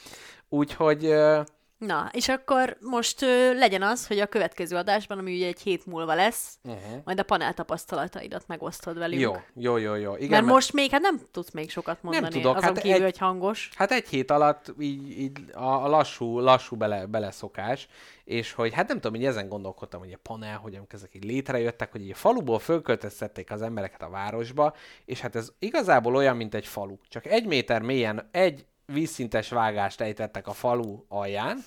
Úgyhogy 0.48 1.04
ö, 1.04 1.40
Na, 1.86 2.08
és 2.12 2.28
akkor 2.28 2.76
most 2.80 3.22
ö, 3.22 3.54
legyen 3.54 3.82
az, 3.82 4.06
hogy 4.06 4.18
a 4.18 4.26
következő 4.26 4.76
adásban, 4.76 5.18
ami 5.18 5.34
ugye 5.34 5.46
egy 5.46 5.60
hét 5.60 5.86
múlva 5.86 6.14
lesz, 6.14 6.58
uh-huh. 6.64 7.00
majd 7.04 7.18
a 7.18 7.22
panel 7.22 7.54
tapasztalataidat 7.54 8.46
megosztod 8.46 8.98
velünk. 8.98 9.20
jó, 9.20 9.36
jó, 9.54 9.76
jó, 9.76 9.94
jó. 9.94 10.16
Igen, 10.16 10.28
Mert 10.30 10.44
most 10.44 10.72
még, 10.72 10.90
hát 10.90 11.00
nem 11.00 11.20
tudsz 11.30 11.50
még 11.50 11.70
sokat 11.70 12.02
mondani, 12.02 12.28
tudok, 12.28 12.56
azon 12.56 12.62
hát 12.62 12.78
kívül, 12.80 12.96
egy- 12.96 13.02
hogy 13.02 13.18
hangos. 13.18 13.70
Hát 13.76 13.90
egy 13.90 14.08
hét 14.08 14.30
alatt 14.30 14.74
így, 14.80 15.20
így 15.20 15.38
a, 15.52 15.64
a 15.84 15.88
lassú, 15.88 16.38
lassú 16.38 16.76
bele, 16.76 17.06
beleszokás, 17.06 17.88
és 18.24 18.52
hogy 18.52 18.72
hát 18.74 18.88
nem 18.88 19.00
tudom, 19.00 19.16
hogy 19.16 19.26
ezen 19.28 19.48
gondolkodtam, 19.48 20.00
hogy 20.00 20.12
a 20.12 20.18
panel, 20.22 20.58
hogy 20.58 20.74
amikor 20.74 20.94
ezek 20.94 21.14
így 21.14 21.24
létrejöttek, 21.24 21.92
hogy 21.92 22.02
így 22.02 22.10
a 22.10 22.14
faluból 22.14 22.58
fölköltöztették 22.58 23.50
az 23.50 23.62
embereket 23.62 24.02
a 24.02 24.08
városba, 24.10 24.74
és 25.04 25.20
hát 25.20 25.36
ez 25.36 25.52
igazából 25.58 26.16
olyan, 26.16 26.36
mint 26.36 26.54
egy 26.54 26.66
falu. 26.66 26.96
Csak 27.08 27.26
egy 27.26 27.46
méter 27.46 27.82
mélyen 27.82 28.28
egy 28.30 28.66
vízszintes 28.92 29.48
vágást 29.48 30.00
ejtettek 30.00 30.46
a 30.46 30.52
falu 30.52 31.04
alján, 31.08 31.58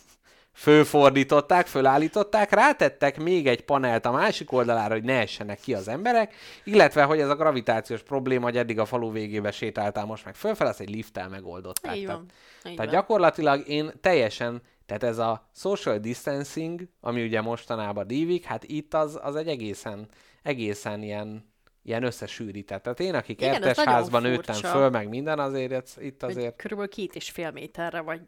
fölfordították, 0.55 1.67
fölállították, 1.67 2.51
rátettek 2.51 3.17
még 3.19 3.47
egy 3.47 3.65
panelt 3.65 4.05
a 4.05 4.11
másik 4.11 4.51
oldalára, 4.51 4.93
hogy 4.93 5.03
ne 5.03 5.19
essenek 5.19 5.59
ki 5.59 5.73
az 5.73 5.87
emberek, 5.87 6.33
illetve, 6.63 7.03
hogy 7.03 7.19
ez 7.19 7.29
a 7.29 7.35
gravitációs 7.35 8.03
probléma, 8.03 8.43
hogy 8.43 8.57
eddig 8.57 8.79
a 8.79 8.85
falu 8.85 9.11
végébe 9.11 9.51
sétáltál, 9.51 10.05
most 10.05 10.25
meg 10.25 10.35
fölfel, 10.35 10.67
azt 10.67 10.79
egy 10.79 10.89
lifttel 10.89 11.29
megoldották. 11.29 11.95
Így 11.95 12.05
Tehát- 12.05 12.19
van. 12.19 12.25
Így 12.71 12.75
tehát 12.75 12.91
van. 12.91 12.99
gyakorlatilag 12.99 13.67
én 13.67 13.91
teljesen, 14.01 14.61
tehát 14.85 15.03
ez 15.03 15.17
a 15.17 15.49
social 15.55 15.97
distancing, 15.97 16.81
ami 17.01 17.23
ugye 17.23 17.41
mostanában 17.41 18.07
dívik, 18.07 18.43
hát 18.43 18.63
itt 18.63 18.93
az, 18.93 19.19
az 19.21 19.35
egy 19.35 19.47
egészen, 19.47 20.07
egészen 20.43 21.01
ilyen, 21.03 21.52
ilyen 21.83 22.03
összesűrített. 22.03 22.83
Tehát 22.83 22.99
én, 22.99 23.13
akik 23.13 23.41
Igen, 23.41 23.53
ez 23.53 23.61
ertes 23.61 23.75
nagyon 23.75 23.93
házban 23.93 24.21
nőttem 24.21 24.55
föl, 24.55 24.89
meg 24.89 25.09
minden, 25.09 25.39
azért 25.39 25.97
itt, 25.99 26.23
azért... 26.23 26.55
Körülbelül 26.55 26.91
két 26.91 27.15
és 27.15 27.29
fél 27.29 27.51
méterre, 27.51 28.01
vagy 28.01 28.21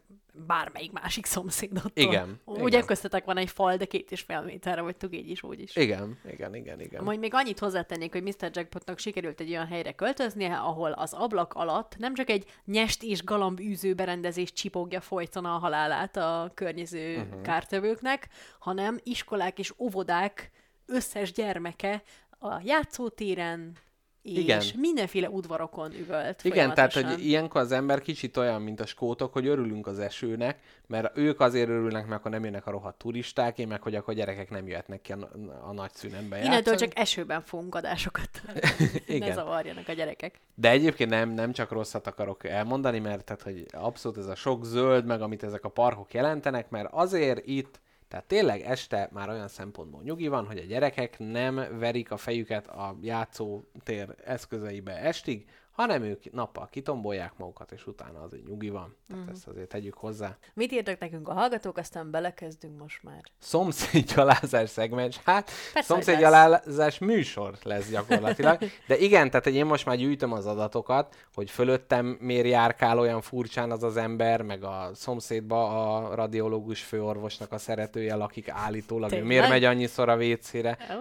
bármelyik 0.48 0.92
másik 0.92 1.26
szomszédottól. 1.26 1.92
Igen, 1.94 2.40
Ugye 2.46 2.82
köztetek 2.82 3.26
van 3.26 3.38
egy 3.38 3.50
fal, 3.50 3.76
de 3.78 3.86
két 3.86 4.12
és 4.12 4.22
fél 4.22 4.42
méterre 4.42 4.82
vagytok 4.82 5.16
így 5.16 5.30
is, 5.30 5.44
úgy 5.44 5.60
is. 5.60 5.76
Igen, 5.76 6.18
igen, 6.32 6.56
igen, 6.56 6.82
igen. 6.82 7.04
Majd 7.04 7.20
még 7.20 7.34
annyit 7.34 7.60
hozzátennék, 7.60 8.12
hogy 8.12 8.24
Mr. 8.24 8.50
Jackpotnak 8.52 9.00
sikerült 9.00 9.40
egy 9.40 9.50
olyan 9.50 9.68
helyre 9.68 9.92
költöznie, 9.92 10.56
ahol 10.56 10.92
az 10.92 11.14
ablak 11.14 11.54
alatt 11.54 11.96
nem 11.98 12.14
csak 12.14 12.30
egy 12.30 12.46
nyest 12.66 13.04
és 13.04 13.24
galamb 13.24 13.60
űző 13.60 13.94
berendezés 13.94 14.54
csipogja 14.54 15.02
folyton 15.02 15.46
a 15.46 15.58
halálát 15.58 16.18
a 16.18 16.52
környező 16.54 17.18
uh-huh. 17.18 17.42
kártevőknek, 17.42 18.28
hanem 18.60 19.00
iskolák 19.04 19.60
és 19.60 19.74
óvodák 19.78 20.52
összes 20.86 21.32
gyermeke 21.32 22.04
a 22.40 22.62
játszótéren 22.64 23.78
és 24.26 24.38
Igen. 24.38 24.64
mindenféle 24.76 25.30
udvarokon 25.30 25.92
üvölt 25.94 26.44
Igen, 26.44 26.74
tehát 26.74 26.94
hogy 26.94 27.26
ilyenkor 27.26 27.62
az 27.62 27.72
ember 27.72 28.02
kicsit 28.02 28.38
olyan, 28.38 28.62
mint 28.62 28.80
a 28.80 28.86
skótok, 28.86 29.34
hogy 29.34 29.48
örülünk 29.48 29.88
az 29.88 30.00
esőnek, 30.00 30.60
mert 30.88 31.18
ők 31.18 31.40
azért 31.40 31.70
örülnek, 31.70 32.06
mert 32.08 32.20
akkor 32.20 32.32
nem 32.32 32.44
jönnek 32.44 32.66
a 32.68 32.72
rohadt 32.72 32.98
turisták, 32.98 33.58
én 33.60 33.68
meg, 33.68 33.82
hogy 33.82 33.96
akkor 33.96 34.14
gyerekek 34.14 34.50
nem 34.50 34.68
jöhetnek 34.68 35.02
ki 35.02 35.12
a, 35.12 35.30
a 35.68 35.74
nagy 35.74 35.94
szünetbe 35.94 36.44
Innentől 36.44 36.76
csak 36.76 37.00
esőben 37.00 37.42
fogunk 37.42 37.76
adásokat. 37.76 38.30
ne 39.08 39.16
Igen. 39.16 39.34
zavarjanak 39.34 39.88
a 39.88 39.94
gyerekek. 39.94 40.40
De 40.56 40.70
egyébként 40.70 41.10
nem, 41.10 41.30
nem 41.30 41.52
csak 41.52 41.72
rosszat 41.72 42.08
akarok 42.08 42.44
elmondani, 42.44 43.00
mert 43.00 43.24
tehát, 43.24 43.42
hogy 43.42 43.66
abszolút 43.72 44.18
ez 44.18 44.28
a 44.28 44.36
sok 44.36 44.66
zöld, 44.66 45.06
meg 45.06 45.22
amit 45.22 45.44
ezek 45.44 45.64
a 45.64 45.70
parkok 45.70 46.14
jelentenek, 46.14 46.70
mert 46.70 46.90
azért 46.92 47.48
itt, 47.48 47.80
tehát 48.08 48.26
tényleg 48.26 48.62
este 48.62 49.10
már 49.12 49.30
olyan 49.30 49.48
szempontból 49.48 50.02
nyugi 50.04 50.28
van, 50.28 50.46
hogy 50.46 50.58
a 50.58 50.66
gyerekek 50.66 51.20
nem 51.20 51.78
verik 51.80 52.12
a 52.12 52.18
fejüket 52.18 52.68
a 52.68 52.98
játszótér 53.02 54.16
eszközeibe 54.24 54.98
estig, 54.98 55.50
hanem 55.76 56.04
ők 56.04 56.32
nappal 56.32 56.68
kitombolják 56.72 57.38
magukat, 57.38 57.72
és 57.72 57.88
utána 57.88 58.22
azért 58.22 58.48
nyugi 58.48 58.70
van. 58.70 58.96
Tehát 59.08 59.24
Mhm. 59.24 59.32
ezt 59.34 59.48
azért 59.48 59.68
tegyük 59.70 59.94
hozzá. 59.98 60.38
Mit 60.54 60.72
írtak 60.72 61.00
nekünk 61.00 61.28
a 61.28 61.34
hallgatók, 61.34 61.78
aztán 61.78 62.12
belekezdünk 62.12 62.80
most 62.80 63.04
már. 63.04 63.22
Szomszédgyalázás 63.40 64.70
szegmens, 64.70 65.20
hát 65.24 65.52
Persze, 65.74 65.94
szomszédgyalázás 65.94 66.98
műsor 67.00 67.58
lesz 67.64 67.90
gyakorlatilag. 67.90 68.60
De 68.88 68.98
igen, 68.98 69.30
tehát 69.30 69.46
én 69.48 69.66
most 69.66 69.86
már 69.86 69.98
gyűjtöm 69.98 70.32
az 70.32 70.46
adatokat, 70.46 71.16
hogy 71.34 71.50
fölöttem 71.50 72.18
miért 72.20 72.48
járkál 72.48 73.00
olyan 73.00 73.22
furcsán 73.22 73.72
az 73.72 73.84
az 73.84 73.98
ember, 73.98 74.42
meg 74.42 74.64
a 74.64 74.90
szomszédba 74.94 75.94
a 75.96 76.16
radiológus 76.16 76.82
főorvosnak 76.82 77.52
a 77.52 77.58
szeretője 77.58 78.16
lakik 78.16 78.50
állítólag, 78.50 79.10
Tényleg? 79.10 79.28
miért 79.28 79.50
megy 79.50 79.64
annyiszor 79.64 80.10
a 80.10 80.16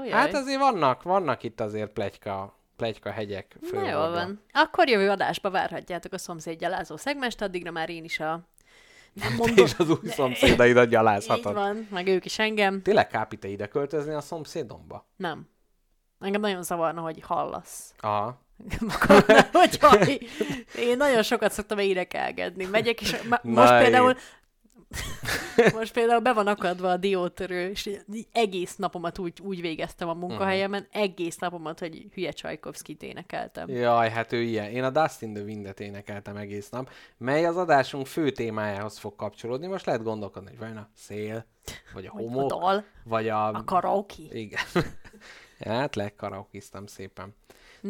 jaj. 0.04 0.10
Hát 0.10 0.34
azért 0.34 0.58
vannak, 0.58 1.02
vannak 1.02 1.42
itt 1.42 1.60
azért 1.60 1.90
plegyka, 1.92 2.58
plegyka 2.76 3.10
hegyek 3.10 3.56
Na 3.60 3.66
fölhordva. 3.68 3.98
jól 3.98 4.10
van. 4.10 4.42
Akkor 4.52 4.88
jövő 4.88 5.10
adásba 5.10 5.50
várhatjátok 5.50 6.12
a 6.12 6.18
szomszéd 6.18 6.58
gyalázó 6.58 6.96
szegmest, 6.96 7.42
addigra 7.42 7.70
már 7.70 7.90
én 7.90 8.04
is 8.04 8.20
a... 8.20 8.40
Nem 9.22 9.34
mondom. 9.36 9.64
És 9.64 9.72
az 9.78 9.88
új 9.90 9.98
szomszédaidat 10.08 10.84
Így 10.84 10.90
gyalázhatod. 10.90 11.54
van, 11.54 11.88
meg 11.90 12.06
ők 12.06 12.24
is 12.24 12.38
engem. 12.38 12.82
Tényleg 12.82 13.06
kápi 13.06 13.36
te 13.36 13.48
ide 13.48 13.66
költözni 13.66 14.12
a 14.14 14.20
szomszédomba? 14.20 15.08
Nem. 15.16 15.48
Engem 16.20 16.40
nagyon 16.40 16.62
zavarna, 16.62 17.00
hogy 17.00 17.20
hallasz. 17.22 17.94
Aha. 18.00 18.42
Hogyha 19.52 19.96
én 20.78 20.96
nagyon 20.96 21.22
sokat 21.22 21.52
szoktam 21.52 21.78
érekelgetni. 21.78 22.64
Megyek, 22.64 23.00
és 23.00 23.20
Na, 23.28 23.40
most 23.42 23.72
én- 23.72 23.78
például 23.78 24.16
most 25.78 25.92
például 25.92 26.20
be 26.20 26.32
van 26.32 26.46
akadva 26.46 26.90
a 26.90 26.96
diótörő, 26.96 27.70
és 27.70 27.90
egész 28.32 28.76
napomat 28.76 29.18
úgy, 29.18 29.40
úgy 29.42 29.60
végeztem 29.60 30.08
a 30.08 30.14
munkahelyemen, 30.14 30.86
egész 30.92 31.36
napomat, 31.36 31.78
hogy 31.78 32.06
hülye 32.14 32.30
Csajkovszkit 32.30 33.02
énekeltem. 33.02 33.68
Jaj, 33.68 34.10
hát 34.10 34.32
ő 34.32 34.42
ilyen. 34.42 34.70
Én 34.70 34.84
a 34.84 34.90
Dustin 34.90 35.34
the 35.34 35.42
Windet 35.42 35.80
énekeltem 35.80 36.36
egész 36.36 36.68
nap, 36.68 36.90
mely 37.16 37.44
az 37.44 37.56
adásunk 37.56 38.06
fő 38.06 38.30
témájához 38.30 38.98
fog 38.98 39.16
kapcsolódni. 39.16 39.66
Most 39.66 39.86
lehet 39.86 40.02
gondolkodni, 40.02 40.48
hogy 40.48 40.58
vajon 40.58 40.76
a 40.76 40.88
szél, 40.94 41.46
vagy 41.92 42.06
a 42.06 42.10
homok, 42.10 42.50
dal, 42.50 42.84
vagy 43.04 43.28
a... 43.28 43.48
a 43.48 43.64
karaoke. 43.64 44.22
Igen. 44.30 44.62
hát 45.58 45.96
lekaraokiztam 45.96 46.86
szépen. 46.86 47.34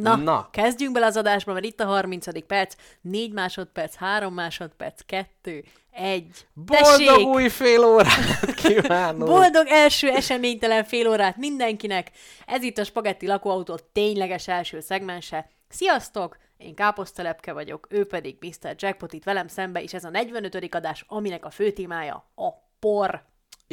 Na, 0.00 0.16
Na. 0.16 0.48
Kezdjünk 0.50 0.92
bele 0.92 1.06
az 1.06 1.16
adásba, 1.16 1.52
mert 1.52 1.64
itt 1.64 1.80
a 1.80 1.84
30. 1.84 2.46
perc, 2.46 2.74
4 3.00 3.32
másodperc, 3.32 3.94
3 3.94 4.34
másodperc, 4.34 5.00
2, 5.06 5.64
1. 5.90 6.46
Boldog 6.52 7.26
új 7.26 7.48
fél 7.48 7.84
órát 7.84 8.54
kívánok! 8.62 9.28
Boldog 9.28 9.66
első 9.66 10.08
eseménytelen 10.08 10.84
fél 10.84 11.08
órát 11.08 11.36
mindenkinek! 11.36 12.10
Ez 12.46 12.62
itt 12.62 12.78
a 12.78 12.84
Spagetti 12.84 13.26
lakóautó 13.26 13.78
tényleges 13.92 14.48
első 14.48 14.80
szegmense. 14.80 15.50
Sziasztok! 15.68 16.36
Én 16.56 16.74
Káposztelepke 16.74 17.52
vagyok, 17.52 17.86
ő 17.90 18.06
pedig 18.06 18.36
Mr. 18.40 18.74
Jackpot 18.78 19.12
itt 19.12 19.24
velem 19.24 19.48
szembe, 19.48 19.82
és 19.82 19.94
ez 19.94 20.04
a 20.04 20.10
45. 20.10 20.74
adás, 20.74 21.04
aminek 21.08 21.44
a 21.44 21.50
fő 21.50 21.70
témája 21.70 22.30
a 22.34 22.48
por. 22.78 23.24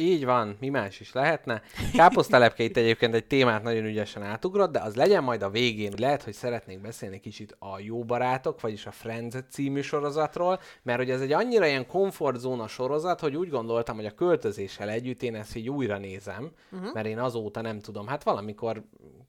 Így 0.02 0.24
van, 0.24 0.56
mi 0.60 0.68
más 0.68 1.00
is 1.00 1.12
lehetne. 1.12 1.62
Káposztelepke 1.92 2.62
itt 2.62 2.76
egyébként 2.76 3.14
egy 3.14 3.26
témát 3.26 3.62
nagyon 3.62 3.84
ügyesen 3.84 4.22
átugrott, 4.22 4.72
de 4.72 4.80
az 4.80 4.94
legyen 4.94 5.22
majd 5.22 5.42
a 5.42 5.50
végén. 5.50 5.92
Lehet, 5.96 6.22
hogy 6.22 6.32
szeretnék 6.32 6.80
beszélni 6.80 7.20
kicsit 7.20 7.56
a 7.58 7.78
Jó 7.78 8.04
Barátok, 8.04 8.60
vagyis 8.60 8.86
a 8.86 8.90
Friends 8.90 9.34
című 9.50 9.80
sorozatról, 9.80 10.60
mert 10.82 10.98
hogy 10.98 11.10
ez 11.10 11.20
egy 11.20 11.32
annyira 11.32 11.66
ilyen 11.66 11.86
komfortzóna 11.86 12.66
sorozat, 12.66 13.20
hogy 13.20 13.36
úgy 13.36 13.48
gondoltam, 13.48 13.96
hogy 13.96 14.06
a 14.06 14.14
költözéssel 14.14 14.88
együtt 14.88 15.22
én 15.22 15.34
ezt 15.34 15.56
így 15.56 15.68
újra 15.68 15.98
nézem, 15.98 16.50
uh-huh. 16.72 16.92
mert 16.92 17.06
én 17.06 17.18
azóta 17.18 17.60
nem 17.60 17.78
tudom, 17.78 18.06
hát 18.06 18.22
valamikor 18.22 18.82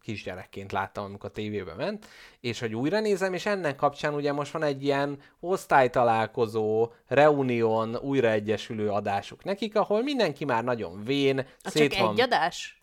kisgyerekként 0.04 0.72
láttam, 0.72 1.04
amikor 1.04 1.30
a 1.30 1.34
tévébe 1.34 1.74
ment, 1.74 2.06
és 2.40 2.60
hogy 2.60 2.76
újra 2.76 3.00
nézem, 3.00 3.34
és 3.34 3.46
ennek 3.46 3.76
kapcsán 3.76 4.14
ugye 4.14 4.32
most 4.32 4.52
van 4.52 4.64
egy 4.64 4.84
ilyen 4.84 5.20
osztálytalálkozó, 5.40 6.92
reunión, 7.08 7.96
újraegyesülő 7.96 8.90
adásuk 8.90 9.44
nekik, 9.44 9.76
ahol 9.76 10.04
mindenki 10.04 10.46
már 10.46 10.64
nagyon 10.64 11.04
vén, 11.04 11.46
Az 11.64 11.72
szét 11.72 11.92
csak 11.94 12.02
van 12.02 12.14
egy 12.14 12.22
adás? 12.22 12.78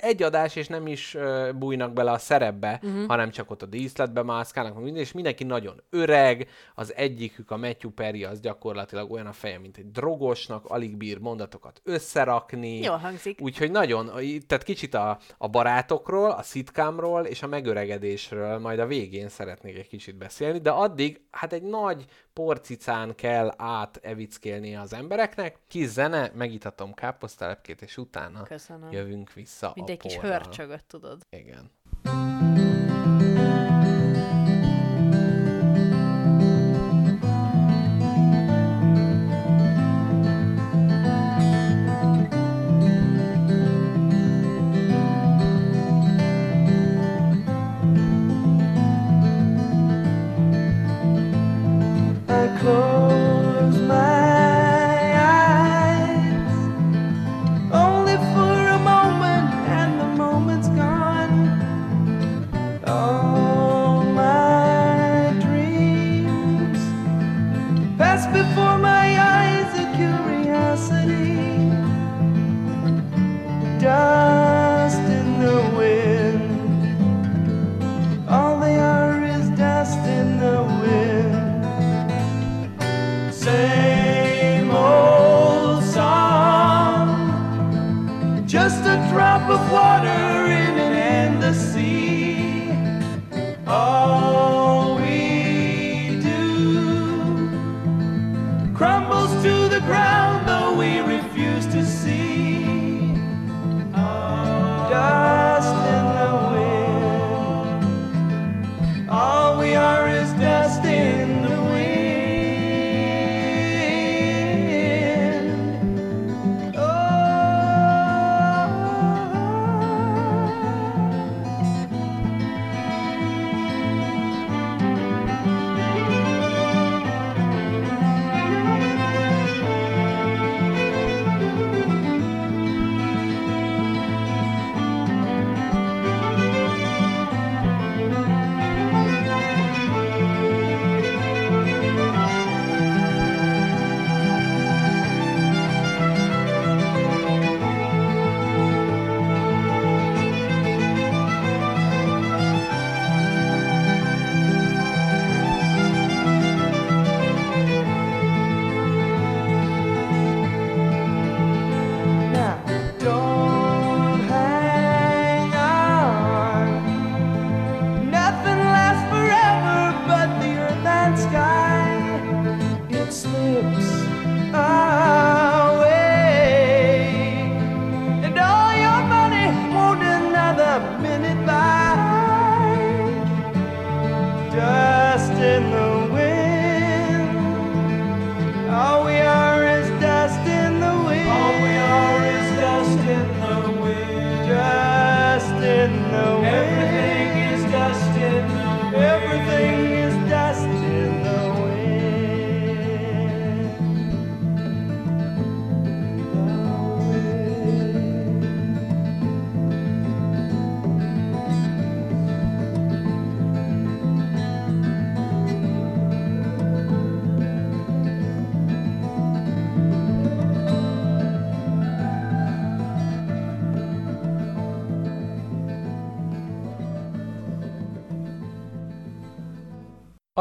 Egy 0.00 0.22
adás, 0.22 0.56
és 0.56 0.66
nem 0.66 0.86
is 0.86 1.16
bújnak 1.54 1.92
bele 1.92 2.10
a 2.10 2.18
szerepbe, 2.18 2.80
uh-huh. 2.82 3.06
hanem 3.06 3.30
csak 3.30 3.50
ott 3.50 3.62
a 3.62 3.66
díszletbe 3.66 4.22
mászkálnak, 4.22 4.82
minden, 4.82 5.02
és 5.02 5.12
mindenki 5.12 5.44
nagyon 5.44 5.82
öreg, 5.90 6.48
az 6.74 6.94
egyikük, 6.94 7.50
a 7.50 7.56
Matthew 7.56 7.90
Perry, 7.90 8.24
az 8.24 8.40
gyakorlatilag 8.40 9.12
olyan 9.12 9.26
a 9.26 9.32
feje, 9.32 9.58
mint 9.58 9.76
egy 9.76 9.90
drogosnak, 9.90 10.66
alig 10.66 10.96
bír 10.96 11.18
mondatokat 11.18 11.80
összerakni. 11.84 12.80
Jól 12.80 12.96
hangzik. 12.96 13.40
Úgyhogy 13.40 13.70
nagyon, 13.70 14.06
tehát 14.46 14.64
kicsit 14.64 14.94
a, 14.94 15.18
a 15.38 15.48
barátokról, 15.48 16.30
a 16.30 16.42
szitkámról 16.42 17.24
és 17.24 17.42
a 17.42 17.46
megöregedésről 17.46 18.58
majd 18.58 18.78
a 18.78 18.86
végén 18.86 19.28
szeretnék 19.28 19.76
egy 19.76 19.88
kicsit 19.88 20.16
beszélni, 20.16 20.58
de 20.58 20.70
addig 20.70 21.20
hát 21.30 21.52
egy 21.52 21.62
nagy 21.62 22.04
porcicán 22.32 23.14
kell 23.14 23.54
átevickélnie 23.56 24.80
az 24.80 24.92
embereknek. 24.92 25.56
Kis 25.68 25.86
zene, 25.86 26.30
megitatom 26.34 26.94
káposztelepkét, 26.94 27.82
és 27.82 27.96
utána 27.96 28.42
Köszönöm. 28.42 28.92
jövünk 28.92 29.32
vissza 29.32 29.72
Mint 29.74 29.88
a 29.88 29.92
egy 29.92 29.98
kis 29.98 30.14
porral. 30.14 30.30
hörcsögöt, 30.30 30.84
tudod. 30.84 31.22
Igen. 31.30 31.70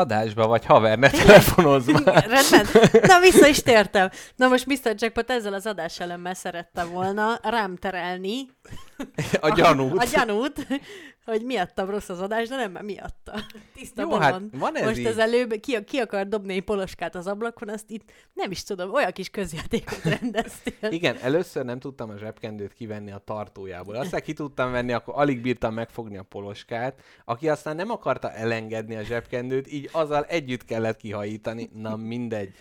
Adásba 0.02 0.48
vagy 0.48 0.66
haver, 0.66 0.98
ne 1.00 1.10
telefonozz 1.10 1.88
már. 2.06 2.26
Rendben. 2.28 2.68
Na, 3.02 3.20
vissza 3.20 3.48
is 3.48 3.62
tértem. 3.62 4.10
Na 4.36 4.48
most 4.48 4.66
Mr. 4.66 4.94
Jackpot 4.98 5.30
ezzel 5.32 5.54
az 5.54 5.66
adáselemmel 5.66 6.34
szerette 6.34 6.84
volna 6.84 7.40
rám 7.44 7.76
terelni 7.78 8.46
A 9.40 9.50
gyanút. 9.54 9.98
a 9.98 10.06
gyanút, 10.12 10.68
hogy 11.32 11.46
miattam 11.46 11.90
rossz 11.90 12.10
az 12.10 12.20
adás, 12.20 12.48
de 12.48 12.56
nem, 12.56 12.72
mert 12.72 12.86
miatta. 12.86 13.34
Tiszta 13.76 14.02
Jó, 14.02 14.14
hát 14.14 14.42
van 14.52 14.78
ez 14.78 14.86
Most 14.86 14.98
így. 14.98 15.06
az 15.06 15.18
előbb 15.18 15.60
ki, 15.60 15.84
ki 15.84 15.98
akar 15.98 16.28
dobni 16.28 16.54
egy 16.54 16.64
poloskát 16.64 17.16
az 17.16 17.28
ablakon, 17.28 17.70
azt 17.70 17.90
itt 17.90 18.12
nem 18.34 18.52
is 18.52 18.64
tudom, 18.64 18.94
olyan 18.94 19.12
kis 19.12 19.30
közjátékot 19.30 20.04
rendeztél. 20.04 20.92
Igen, 21.00 21.18
először 21.22 21.66
nem 21.66 21.80
tudtam 21.80 22.10
a 22.10 22.18
zsebkendőt 22.18 22.74
kivenni 22.74 23.12
a 23.12 23.18
tartójából. 23.18 23.96
Aztán 23.96 24.22
ki 24.22 24.34
tudtam 24.34 24.72
venni, 24.72 24.92
akkor 24.92 25.14
alig 25.18 25.42
bírtam 25.42 25.74
megfogni 25.74 26.18
a 26.18 26.24
poloskát, 26.24 27.02
aki 27.26 27.50
aztán 27.50 27.76
nem 27.76 27.90
akarta 27.90 28.32
elengedni 28.32 28.96
a 28.96 29.04
zsebkendőt, 29.04 29.72
így 29.72 29.90
azzal 29.92 30.24
együtt 30.24 30.66
kellett 30.66 30.98
kihajítani. 30.98 31.70
Na 31.74 31.96
mindegy. 31.96 32.56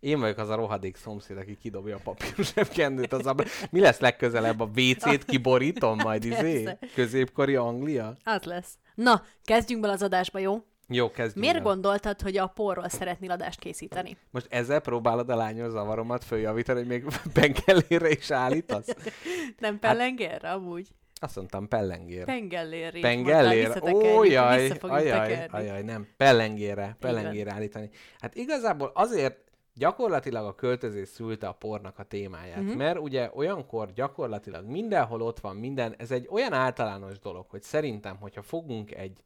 Én 0.00 0.20
vagyok 0.20 0.38
az 0.38 0.48
a 0.48 0.54
rohadék 0.54 0.96
szomszéd, 0.96 1.36
aki 1.36 1.56
kidobja 1.56 1.96
a 1.96 2.00
papíros 2.04 2.52
zsebkendőt 2.52 3.12
az 3.12 3.26
abba. 3.26 3.44
Mi 3.70 3.80
lesz 3.80 3.98
legközelebb? 4.00 4.60
A 4.60 4.70
WC-t 4.76 5.24
kiborítom 5.24 5.96
majd, 5.96 6.24
izé? 6.32 6.68
Középkori 6.94 7.56
Anglia? 7.56 8.16
Az 8.24 8.42
lesz. 8.42 8.74
Na, 8.94 9.22
kezdjünk 9.44 9.82
bele 9.82 9.92
az 9.94 10.02
adásba, 10.02 10.38
jó? 10.38 10.62
Jó, 10.88 11.10
kezdjünk 11.10 11.38
Miért 11.38 11.56
el. 11.56 11.62
gondoltad, 11.62 12.20
hogy 12.20 12.36
a 12.36 12.46
porról 12.46 12.88
szeretnél 12.88 13.30
adást 13.30 13.58
készíteni? 13.60 14.16
Most 14.30 14.46
ezzel 14.50 14.80
próbálod 14.80 15.30
a 15.30 15.36
lányos 15.36 15.70
zavaromat 15.70 16.24
följavítani, 16.24 16.78
hogy 16.78 16.88
még 16.88 17.04
pengellére 17.40 18.10
is 18.10 18.30
állítasz? 18.30 18.86
Nem 19.58 19.78
pellengérre, 19.78 20.50
amúgy. 20.50 20.88
Azt 21.20 21.36
mondtam 21.36 21.68
pellengér. 21.68 22.24
Pengellér 22.24 22.94
is 22.94 23.00
Pengellér? 23.00 23.68
mondtál, 23.68 23.94
Ó, 23.94 24.24
jaj, 24.24 24.72
ajaj, 24.80 25.46
ajaj, 25.50 25.82
nem. 25.82 26.06
Pellengére, 26.16 26.96
pellengére 27.00 27.52
állítani. 27.52 27.90
Hát 28.20 28.34
igazából 28.34 28.90
azért 28.94 29.47
gyakorlatilag 29.78 30.46
a 30.46 30.54
költözés 30.54 31.08
szülte 31.08 31.48
a 31.48 31.52
pornak 31.52 31.98
a 31.98 32.02
témáját, 32.04 32.56
Mhm. 32.56 32.64
uh-huh. 32.64 32.78
mert 32.82 32.98
ugye 32.98 33.30
olyankor 33.34 33.92
gyakorlatilag 33.92 34.66
mindenhol 34.66 35.22
ott 35.22 35.40
van 35.40 35.56
minden, 35.56 35.94
ez 35.98 36.10
egy 36.10 36.28
olyan 36.30 36.52
általános 36.52 37.18
dolog, 37.18 37.46
hogy 37.48 37.62
szerintem, 37.62 38.16
hogyha 38.16 38.42
fogunk 38.42 38.94
egy 38.94 39.22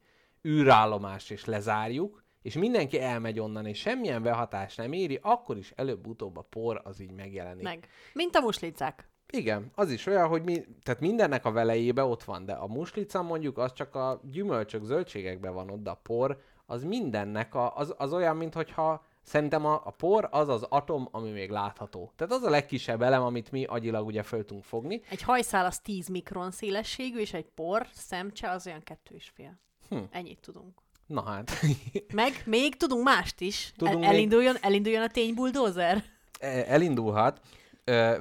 űrállomást 0.47 1.31
és 1.31 1.45
lezárjuk, 1.45 2.23
és 2.41 2.53
mindenki 2.57 2.99
elmegy 2.99 3.39
onnan, 3.39 3.65
és 3.65 3.79
semmilyen 3.79 4.23
behatás 4.23 4.75
nem 4.75 4.91
éri, 4.91 5.19
akkor 5.21 5.57
is 5.57 5.73
előbb-utóbb 5.75 6.37
a 6.37 6.41
por 6.41 6.81
az 6.83 6.99
így 6.99 7.11
megjelenik. 7.11 7.63
Meg. 7.63 7.87
Mint 8.13 8.35
a 8.35 8.39
muslicák. 8.39 9.07
Igen, 9.29 9.71
az 9.75 9.91
is 9.91 10.05
olyan, 10.05 10.27
hogy 10.27 10.43
mi, 10.43 10.65
tehát 10.83 10.99
mindennek 11.01 11.45
a 11.45 11.51
velejébe 11.51 12.03
ott 12.03 12.23
van, 12.23 12.45
de 12.45 12.53
a 12.53 12.67
muslica 12.67 13.21
mondjuk 13.21 13.57
az 13.57 13.73
csak 13.73 13.95
a 13.95 14.21
gyümölcsök, 14.31 14.83
zöldségekben 14.83 15.53
van 15.53 15.69
ott, 15.69 15.83
de 15.83 15.89
a 15.89 15.99
por 16.03 16.41
az 16.65 16.83
mindennek, 16.83 17.55
a, 17.55 17.75
az, 17.75 17.93
az 17.97 18.13
olyan, 18.13 18.37
mintha 18.37 19.05
szerintem 19.23 19.65
a, 19.65 19.73
a 19.85 19.91
por 19.91 20.27
az 20.31 20.49
az 20.49 20.65
atom, 20.69 21.07
ami 21.11 21.29
még 21.31 21.49
látható. 21.49 22.11
Tehát 22.15 22.33
az 22.33 22.43
a 22.43 22.49
legkisebb 22.49 23.01
elem, 23.01 23.21
amit 23.23 23.51
mi 23.51 23.63
agyilag 23.63 24.05
ugye 24.05 24.23
föl 24.23 24.45
tudunk 24.45 24.63
fogni. 24.65 25.01
Egy 25.09 25.21
hajszál 25.21 25.65
az 25.65 25.79
10 25.79 26.07
mikron 26.07 26.51
szélességű, 26.51 27.19
és 27.19 27.33
egy 27.33 27.45
por 27.55 27.87
szemcse 27.93 28.49
az 28.49 28.67
olyan 28.67 28.81
kettő 28.83 29.15
és 29.15 29.31
fél. 29.35 29.59
Hm. 29.89 29.97
Ennyit 30.11 30.39
tudunk. 30.39 30.81
Na 31.07 31.23
hát, 31.23 31.51
Meg 32.13 32.41
még 32.45 32.75
tudunk 32.77 33.03
mást 33.03 33.41
is. 33.41 33.71
Tudunk 33.77 33.95
El, 33.95 34.01
még- 34.01 34.09
elinduljon, 34.17 34.55
elinduljon 34.61 35.03
a 35.03 35.07
ténybuldózer. 35.09 36.03
e- 36.39 36.65
elindulhat, 36.67 37.41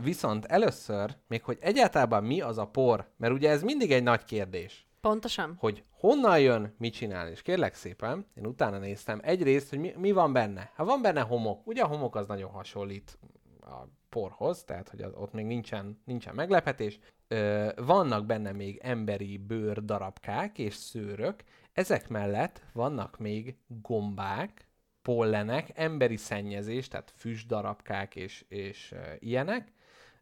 viszont 0.03 0.45
először, 0.45 1.17
még 1.29 1.43
hogy 1.43 1.59
egyáltalán 1.61 2.25
mi 2.25 2.41
az 2.41 2.59
a 2.59 2.67
por, 2.67 3.09
mert 3.17 3.33
ugye 3.33 3.51
ez 3.51 3.63
mindig 3.63 3.93
egy 3.93 4.03
nagy 4.03 4.25
kérdés. 4.25 4.87
Pontosan. 5.03 5.57
hogy 5.59 5.85
honnan 5.91 6.41
jön, 6.41 6.75
mit 6.79 6.93
csinál. 6.93 7.29
És 7.29 7.43
kérlek 7.43 7.75
szépen, 7.75 8.27
én 8.35 8.47
utána 8.47 8.79
néztem 8.79 9.21
egyrészt, 9.23 9.71
hogy 9.71 9.79
mi, 9.79 9.93
mi 9.97 10.13
van 10.13 10.33
benne. 10.33 10.73
Hát 10.75 10.87
van 10.87 11.03
benne 11.03 11.21
homok. 11.21 11.67
Ugye 11.67 11.83
a 11.83 11.87
homok 11.87 12.17
az 12.17 12.27
nagyon 12.27 12.51
hasonlít 12.51 13.19
a 13.61 13.89
porhoz, 14.09 14.65
tehát 14.65 14.89
hogy 14.89 15.03
az, 15.03 15.13
ott 15.15 15.33
még 15.33 15.45
nincsen, 15.45 16.03
nincsen 16.05 16.35
meglepetés. 16.35 16.99
Ö, 17.29 17.71
vannak 17.77 18.27
benne 18.27 18.53
még 18.53 18.79
emberi 18.83 19.39
bőr 19.39 19.85
darabkák 19.85 20.59
és 20.59 20.75
szőrök. 20.75 21.43
Ezek 21.73 22.09
mellett 22.09 22.63
vannak 22.73 23.19
még 23.19 23.57
gombák, 23.67 24.69
pollenek, 25.03 25.71
emberi 25.75 26.17
szennyezés, 26.17 26.89
tehát 26.89 27.13
füstdarabkák 27.17 28.17
és, 28.17 28.45
és 28.49 28.93
ö, 28.93 28.99
ilyenek, 29.19 29.73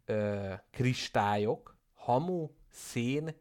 ö, 0.05 0.53
kristályok, 0.71 1.77
hamu, 1.95 2.49
szén 2.71 3.35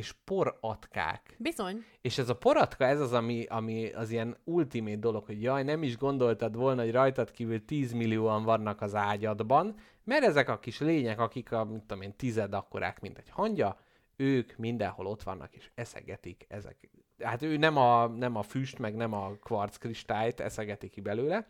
és 0.00 0.14
poratkák. 0.24 1.36
Bizony. 1.38 1.84
És 2.00 2.18
ez 2.18 2.28
a 2.28 2.36
poratka, 2.36 2.84
ez 2.84 3.00
az, 3.00 3.12
ami, 3.12 3.44
ami 3.44 3.92
az 3.92 4.10
ilyen 4.10 4.36
ultimate 4.44 4.96
dolog, 4.96 5.24
hogy 5.24 5.42
jaj, 5.42 5.62
nem 5.62 5.82
is 5.82 5.96
gondoltad 5.96 6.56
volna, 6.56 6.82
hogy 6.82 6.90
rajtad 6.92 7.30
kívül 7.30 7.64
10 7.64 7.92
millióan 7.92 8.44
vannak 8.44 8.80
az 8.80 8.94
ágyadban, 8.94 9.74
mert 10.04 10.24
ezek 10.24 10.48
a 10.48 10.58
kis 10.58 10.80
lények, 10.80 11.20
akik 11.20 11.52
a, 11.52 11.64
mit 11.64 11.80
tudom 11.80 12.02
én, 12.02 12.16
tized 12.16 12.54
akkorák, 12.54 13.00
mint 13.00 13.18
egy 13.18 13.28
hangya, 13.30 13.78
ők 14.16 14.56
mindenhol 14.56 15.06
ott 15.06 15.22
vannak, 15.22 15.54
és 15.54 15.70
eszegetik 15.74 16.46
ezek. 16.48 16.90
Hát 17.22 17.42
ő 17.42 17.56
nem 17.56 17.76
a, 17.76 18.06
nem 18.06 18.36
a 18.36 18.42
füst, 18.42 18.78
meg 18.78 18.94
nem 18.94 19.12
a 19.12 19.32
kvarc 19.42 19.76
kristályt 19.76 20.40
eszegeti 20.40 20.88
ki 20.88 21.00
belőle. 21.00 21.46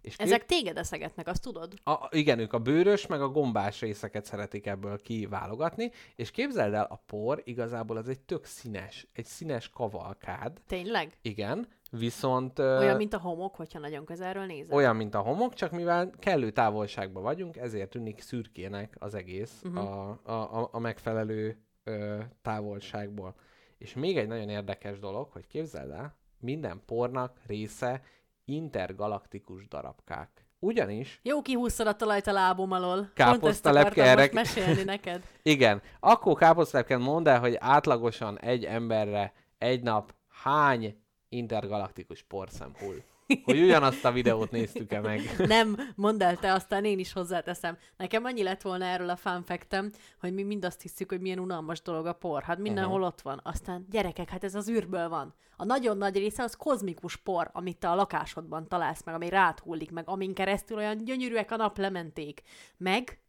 És 0.00 0.16
kép- 0.16 0.26
Ezek 0.26 0.46
téged 0.46 0.76
eszegetnek, 0.78 1.26
azt 1.26 1.42
tudod? 1.42 1.72
a, 1.84 2.08
igen, 2.10 2.38
ők 2.38 2.52
a 2.52 2.58
bőrös, 2.58 3.06
meg 3.06 3.20
a 3.22 3.28
gombás 3.28 3.80
részeket 3.80 4.24
szeretik 4.24 4.66
ebből 4.66 5.00
kiválogatni, 5.00 5.90
és 6.16 6.30
képzeld 6.30 6.74
el, 6.74 6.84
a 6.90 7.02
por 7.06 7.42
igazából 7.44 7.96
az 7.96 8.08
egy 8.08 8.20
tök 8.20 8.44
színes, 8.44 9.06
egy 9.12 9.24
színes 9.24 9.68
kavalkád, 9.70 10.60
Tényleg? 10.66 11.18
igen, 11.22 11.68
viszont 11.90 12.58
Olyan, 12.58 12.96
mint 12.96 13.14
a 13.14 13.18
homok, 13.18 13.54
hogyha 13.54 13.78
nagyon 13.78 14.04
közelről 14.04 14.44
nézed. 14.46 14.74
olyan, 14.74 14.96
mint 14.96 15.14
a 15.14 15.20
homok, 15.20 15.54
csak 15.54 15.70
mivel 15.70 16.10
kellő 16.18 16.50
távolságban 16.50 17.22
vagyunk, 17.22 17.56
ezért 17.56 17.90
tűnik 17.90 18.20
szürkének 18.20 18.96
az 18.98 19.14
egész 19.14 19.60
uh-huh. 19.64 19.78
a, 19.84 20.20
a, 20.22 20.60
a, 20.60 20.68
a 20.72 20.78
megfelelő 20.78 21.58
ö, 21.84 22.18
távolságból. 22.42 23.34
És 23.78 23.94
még 23.94 24.18
egy 24.18 24.26
nagyon 24.28 24.48
érdekes 24.48 24.98
dolog, 24.98 25.28
hogy 25.32 25.46
képzeld 25.46 25.90
el, 25.90 26.16
minden 26.40 26.82
pornak 26.86 27.40
része 27.46 28.02
intergalaktikus 28.48 29.68
darabkák. 29.68 30.46
Ugyanis 30.60 31.20
Jó 31.22 31.42
kihúztad 31.42 31.86
a 31.86 31.96
talajt 31.96 32.26
a 32.26 32.32
lábom 32.32 32.72
alól. 32.72 33.10
Káposztalepke 33.14 34.14
most 34.16 34.32
mesélni 34.32 34.82
neked. 34.94 35.22
Igen, 35.42 35.82
akkor 36.00 36.38
káposztápként 36.38 37.02
mondd 37.02 37.28
el, 37.28 37.40
hogy 37.40 37.56
átlagosan 37.58 38.38
egy 38.38 38.64
emberre 38.64 39.32
egy 39.58 39.82
nap 39.82 40.14
hány 40.28 41.02
intergalaktikus 41.28 42.22
porszem 42.22 42.72
hull. 42.78 43.02
Hogy 43.44 43.60
ugyanazt 43.60 44.04
a 44.04 44.12
videót 44.12 44.50
néztük-e 44.50 45.00
meg. 45.00 45.20
Nem, 45.46 45.76
mondd 45.94 46.22
el 46.22 46.36
te, 46.36 46.52
aztán 46.52 46.84
én 46.84 46.98
is 46.98 47.12
hozzáteszem. 47.12 47.76
Nekem 47.96 48.24
annyi 48.24 48.42
lett 48.42 48.62
volna 48.62 48.84
erről 48.84 49.10
a 49.10 49.16
fact 49.16 49.76
hogy 50.20 50.34
mi 50.34 50.42
mind 50.42 50.64
azt 50.64 50.82
hiszük, 50.82 51.08
hogy 51.08 51.20
milyen 51.20 51.38
unalmas 51.38 51.82
dolog 51.82 52.06
a 52.06 52.12
por. 52.12 52.42
Hát 52.42 52.58
mindenhol 52.58 53.02
ott 53.02 53.20
van. 53.20 53.40
Aztán 53.44 53.86
gyerekek, 53.90 54.28
hát 54.28 54.44
ez 54.44 54.54
az 54.54 54.68
űrből 54.68 55.08
van. 55.08 55.34
A 55.56 55.64
nagyon 55.64 55.96
nagy 55.96 56.16
része 56.16 56.42
az 56.42 56.54
kozmikus 56.54 57.16
por, 57.16 57.50
amit 57.52 57.78
te 57.78 57.90
a 57.90 57.94
lakásodban 57.94 58.68
találsz 58.68 59.04
meg, 59.04 59.14
ami 59.14 59.28
rád 59.28 59.58
hullik 59.58 59.90
meg, 59.90 60.08
amin 60.08 60.34
keresztül 60.34 60.76
olyan 60.76 61.04
gyönyörűek 61.04 61.50
a 61.50 61.56
naplementék. 61.56 62.42
Meg 62.76 63.20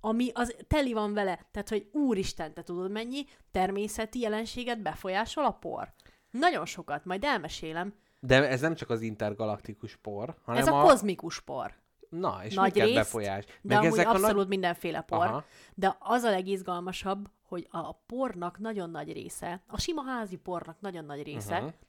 ami 0.00 0.30
az 0.34 0.56
teli 0.66 0.92
van 0.92 1.14
vele. 1.14 1.48
Tehát, 1.50 1.68
hogy 1.68 1.88
úristen, 1.92 2.54
te 2.54 2.62
tudod 2.62 2.90
mennyi 2.90 3.24
természeti 3.50 4.20
jelenséget 4.20 4.82
befolyásol 4.82 5.44
a 5.44 5.50
por? 5.50 5.92
Nagyon 6.30 6.66
sokat, 6.66 7.04
majd 7.04 7.24
elmesélem. 7.24 7.94
De 8.26 8.48
ez 8.48 8.60
nem 8.60 8.74
csak 8.74 8.90
az 8.90 9.00
intergalaktikus 9.00 9.96
por, 9.96 10.34
hanem 10.44 10.60
Ez 10.60 10.66
a, 10.68 10.80
a... 10.80 10.82
kozmikus 10.84 11.40
por. 11.40 11.74
Na, 12.08 12.40
és 12.44 12.54
nagy 12.54 12.74
részt, 12.78 12.94
befolyás? 12.94 13.44
De 13.62 13.76
amúgy 13.76 13.86
ezek 13.92 14.06
abszolút 14.08 14.30
a 14.30 14.36
nagy... 14.36 14.48
mindenféle 14.48 15.00
por. 15.00 15.26
Aha. 15.26 15.44
De 15.74 15.96
az 15.98 16.22
a 16.22 16.30
legizgalmasabb, 16.30 17.28
hogy 17.42 17.66
a 17.70 17.92
pornak 17.92 18.58
nagyon 18.58 18.90
nagy 18.90 19.12
része, 19.12 19.62
a 19.66 19.78
sima 19.80 20.02
házi 20.02 20.36
pornak 20.36 20.80
nagyon 20.80 21.04
nagy 21.04 21.22
része, 21.22 21.54
Mhm. 21.56 21.64
uh-huh. 21.64 21.80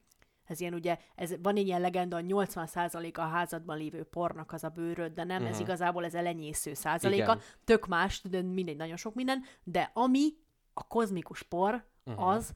ez 0.45 0.59
ilyen 0.59 0.73
ugye, 0.73 0.97
ez, 1.15 1.33
van 1.41 1.55
egy 1.55 1.65
ilyen 1.67 1.81
legenda, 1.81 2.15
hogy 2.15 2.25
80% 2.27 3.17
a 3.17 3.21
házadban 3.21 3.77
lévő 3.77 4.03
pornak 4.03 4.51
az 4.53 4.63
a 4.63 4.69
bőröd, 4.69 5.13
de 5.13 5.23
nem, 5.23 5.37
uh-huh. 5.37 5.51
ez 5.51 5.59
igazából 5.59 6.05
ez 6.05 6.13
elenyésző 6.15 6.73
százaléka, 6.73 7.31
Mhm. 7.31 7.39
Igen. 7.41 7.49
tök 7.63 7.87
más, 7.87 8.21
de 8.21 8.41
mindegy, 8.41 8.77
nagyon 8.77 8.97
sok 8.97 9.13
minden, 9.15 9.43
de 9.63 9.91
ami 9.93 10.33
a 10.73 10.87
kozmikus 10.87 11.43
por, 11.43 11.71
Mhm. 11.73 12.15
uh-huh. 12.17 12.27
az 12.33 12.53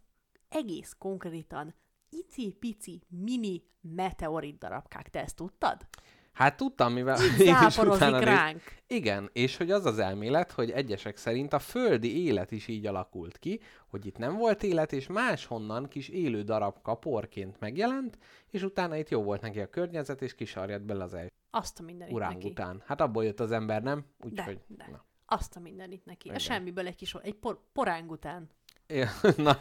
egész 0.50 0.96
konkrétan 0.98 1.76
ici-pici, 2.10 3.02
mini 3.08 3.64
meteorit 3.82 4.58
darabkák. 4.58 5.10
Te 5.10 5.22
ezt 5.22 5.36
tudtad? 5.36 5.88
Hát 6.32 6.58
tudtam, 6.58 6.94
mivel 6.94 7.24
én 7.24 7.32
is 7.32 7.36
Záporozik 7.46 7.94
utána 8.02 8.18
néz- 8.18 8.28
ránk. 8.28 8.62
Igen, 8.88 9.30
és 9.34 9.58
hogy 9.58 9.72
az 9.72 9.86
az 9.86 10.00
elmélet, 10.00 10.52
hogy 10.52 10.72
egyesek 10.72 11.18
szerint 11.18 11.54
a 11.54 11.60
földi 11.60 12.24
élet 12.26 12.52
is 12.52 12.68
így 12.68 12.86
alakult 12.86 13.38
ki, 13.38 13.60
hogy 13.88 14.06
itt 14.06 14.18
nem 14.18 14.38
volt 14.38 14.64
élet, 14.64 14.92
és 14.94 15.08
máshonnan 15.08 15.88
kis 15.88 16.08
élő 16.10 16.42
darabka 16.44 16.96
porként 16.96 17.60
megjelent, 17.60 18.18
és 18.50 18.62
utána 18.64 18.96
itt 18.96 19.10
jó 19.10 19.24
volt 19.24 19.42
neki 19.42 19.60
a 19.60 19.70
környezet, 19.70 20.22
és 20.22 20.36
kisarjad 20.36 20.82
bele 20.82 21.04
az 21.04 21.14
első 21.14 21.32
Azt 21.50 21.80
a 21.80 21.84
mindenit 21.84 22.14
neki. 22.18 22.26
urángután. 22.26 22.84
Hát 22.86 23.02
abból 23.02 23.24
jött 23.24 23.40
az 23.40 23.52
ember, 23.52 23.82
nem? 23.84 24.06
De, 24.18 24.26
Úgyhogy, 24.28 24.60
de. 24.68 24.88
na. 24.92 25.04
Azt 25.26 25.56
a 25.56 25.60
mindenit 25.60 26.06
neki. 26.06 26.28
A 26.28 26.32
Igen. 26.32 26.44
semmiből 26.44 26.88
egy 26.88 26.96
kis, 26.96 27.14
egy 27.14 27.34
por, 27.36 27.60
poráng 27.74 28.12
után. 28.12 28.50
Ja, 28.94 29.08
na, 29.38 29.60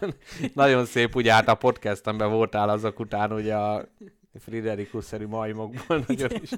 nagyon 0.55 0.85
szép, 0.85 1.15
ugye 1.15 1.33
hát 1.33 1.49
a 1.49 1.55
podcastemben 1.55 2.31
voltál 2.31 2.69
azok 2.69 3.01
után, 3.01 3.33
ugye 3.33 3.55
a 3.55 3.89
Friderikus-szerű 4.39 5.27
majmokból 5.27 6.05
nagyon 6.07 6.31
is, 6.43 6.51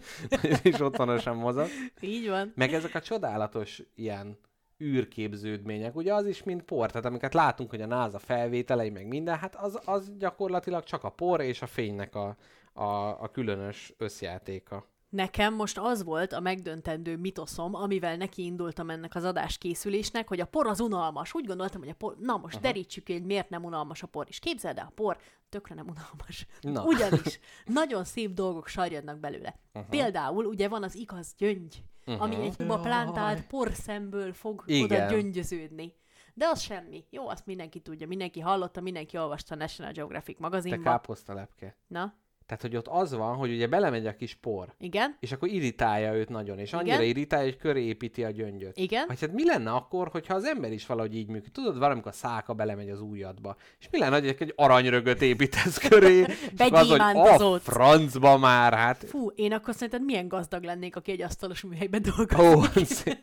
nagyon 0.43 0.59
is 0.63 0.81
otthonosan 0.81 1.37
mozog. 1.37 1.67
Így 2.01 2.29
van. 2.29 2.53
Meg 2.57 2.73
ezek 2.73 2.95
a 2.95 3.01
csodálatos 3.01 3.83
ilyen 3.95 4.39
űrképződmények, 4.83 5.97
ugye 5.97 6.15
az 6.15 6.27
is 6.27 6.43
mind 6.43 6.63
por, 6.63 6.91
tehát 6.91 7.07
amiket 7.07 7.35
látunk, 7.35 7.71
hogy 7.71 7.81
a 7.81 7.87
NASA 7.87 8.19
felvételei, 8.19 8.91
meg 8.91 9.07
minden, 9.07 9.39
hát 9.39 9.55
az, 9.55 9.79
az 9.85 10.13
gyakorlatilag 10.19 10.85
csak 10.85 11.05
a 11.05 11.11
por 11.11 11.41
és 11.41 11.63
a 11.63 11.67
fénynek 11.67 12.15
a, 12.15 12.37
a, 12.73 13.23
a 13.23 13.31
különös 13.33 13.95
összjátéka. 13.99 14.90
Nekem 15.11 15.55
most 15.55 15.79
az 15.79 16.05
volt 16.05 16.33
a 16.33 16.41
megdöntendő 16.41 17.17
mitoszom, 17.17 17.75
amivel 17.75 18.17
nekiindultam 18.17 18.91
ennek 18.91 19.15
az 19.15 19.25
adáskészülésnek, 19.25 20.29
hogy 20.29 20.41
a 20.41 20.45
por 20.45 20.67
az 20.67 20.81
unalmas. 20.81 21.35
Úgy 21.35 21.47
gondoltam, 21.47 21.81
hogy 21.81 21.89
a 21.89 21.95
por, 21.95 22.17
na 22.19 22.37
most 22.37 22.55
Aha. 22.55 22.63
derítsük 22.63 23.05
ki, 23.05 23.13
hogy 23.13 23.25
miért 23.25 23.49
nem 23.49 23.65
unalmas 23.65 24.03
a 24.03 24.07
por. 24.07 24.27
És 24.29 24.39
képzeld 24.39 24.79
el, 24.79 24.87
a 24.87 24.93
por 24.95 25.19
tökre 25.49 25.75
nem 25.75 25.89
unalmas. 25.89 26.47
Na. 26.61 26.85
Ugyanis 26.85 27.41
nagyon 27.65 28.05
szép 28.05 28.35
dolgok 28.35 28.67
sarjadnak 28.67 29.19
belőle. 29.19 29.61
Uh-huh. 29.73 29.91
Például 29.91 30.45
ugye 30.45 30.69
van 30.69 30.83
az 30.83 30.95
igaz 30.95 31.35
gyöngy, 31.39 31.85
uh-huh. 32.07 32.23
ami 32.23 32.35
egy 32.35 32.67
ma 32.67 32.81
plántált 32.81 33.47
porszemből 33.47 34.33
fog 34.33 34.63
Igen. 34.67 34.85
oda 34.85 35.11
gyöngyöződni. 35.11 35.95
De 36.35 36.47
az 36.47 36.61
semmi. 36.61 37.05
Jó, 37.11 37.29
azt 37.29 37.47
mindenki 37.47 37.81
tudja, 37.81 38.07
mindenki 38.07 38.41
hallotta, 38.41 38.81
mindenki 38.81 39.19
olvasta 39.19 39.55
a 39.55 39.59
National 39.59 39.93
Geographic 39.93 40.37
Te 40.37 40.43
magazinba. 40.43 40.91
káposztalepke. 40.91 41.77
Na, 41.87 42.15
Tehát, 42.51 42.65
hogy 42.65 42.77
ott 42.77 42.89
az 42.89 43.15
van, 43.15 43.37
hogy 43.37 43.53
ugye 43.53 43.67
belemegy 43.67 44.07
a 44.07 44.17
kis 44.17 44.35
por, 44.35 44.75
igen, 44.79 45.17
és 45.21 45.33
akkor 45.33 45.49
irritálja 45.49 46.15
őt 46.15 46.29
nagyon, 46.29 46.59
és 46.59 46.73
annyira 46.73 46.95
Igen. 46.95 47.07
irritálja, 47.09 47.45
hogy 47.45 47.57
köré 47.57 47.85
építi 47.85 48.25
a 48.25 48.31
gyöngyöt. 48.31 48.77
igen. 48.77 49.05
Vagy 49.07 49.21
hát 49.21 49.33
mi 49.33 49.45
lenne 49.45 49.71
akkor, 49.71 50.09
hogyha 50.09 50.35
az 50.35 50.45
ember 50.45 50.73
is 50.73 50.87
valahogy 50.87 51.17
így 51.17 51.27
működik? 51.27 51.53
Tudod, 51.53 51.79
valamikor 51.79 52.11
a 52.11 52.15
száka 52.15 52.55
belemegy 52.55 52.91
az 52.91 53.01
ujjadba. 53.01 53.57
És 53.81 53.89
mi 53.91 53.99
lenne, 53.99 54.15
hogy 54.15 54.37
egy 54.39 54.53
aranyrögöt 54.57 55.23
építesz 55.23 55.79
köré? 55.89 56.27
hogy 56.59 57.01
a 57.15 57.59
francba 57.59 58.39
már, 58.39 58.75
hát... 58.75 59.05
Fú, 59.05 59.31
én 59.35 59.53
akkor 59.53 59.75
szerinted 59.75 60.05
milyen 60.05 60.29
gazdag 60.29 60.63
lennék, 60.63 60.97
aki 60.97 61.11
egy 61.11 61.23
asztalos 61.23 61.63
műhelyben 61.63 62.03
dolgozik. 62.03 62.79
Ó, 62.79 62.85
szép, 62.85 63.19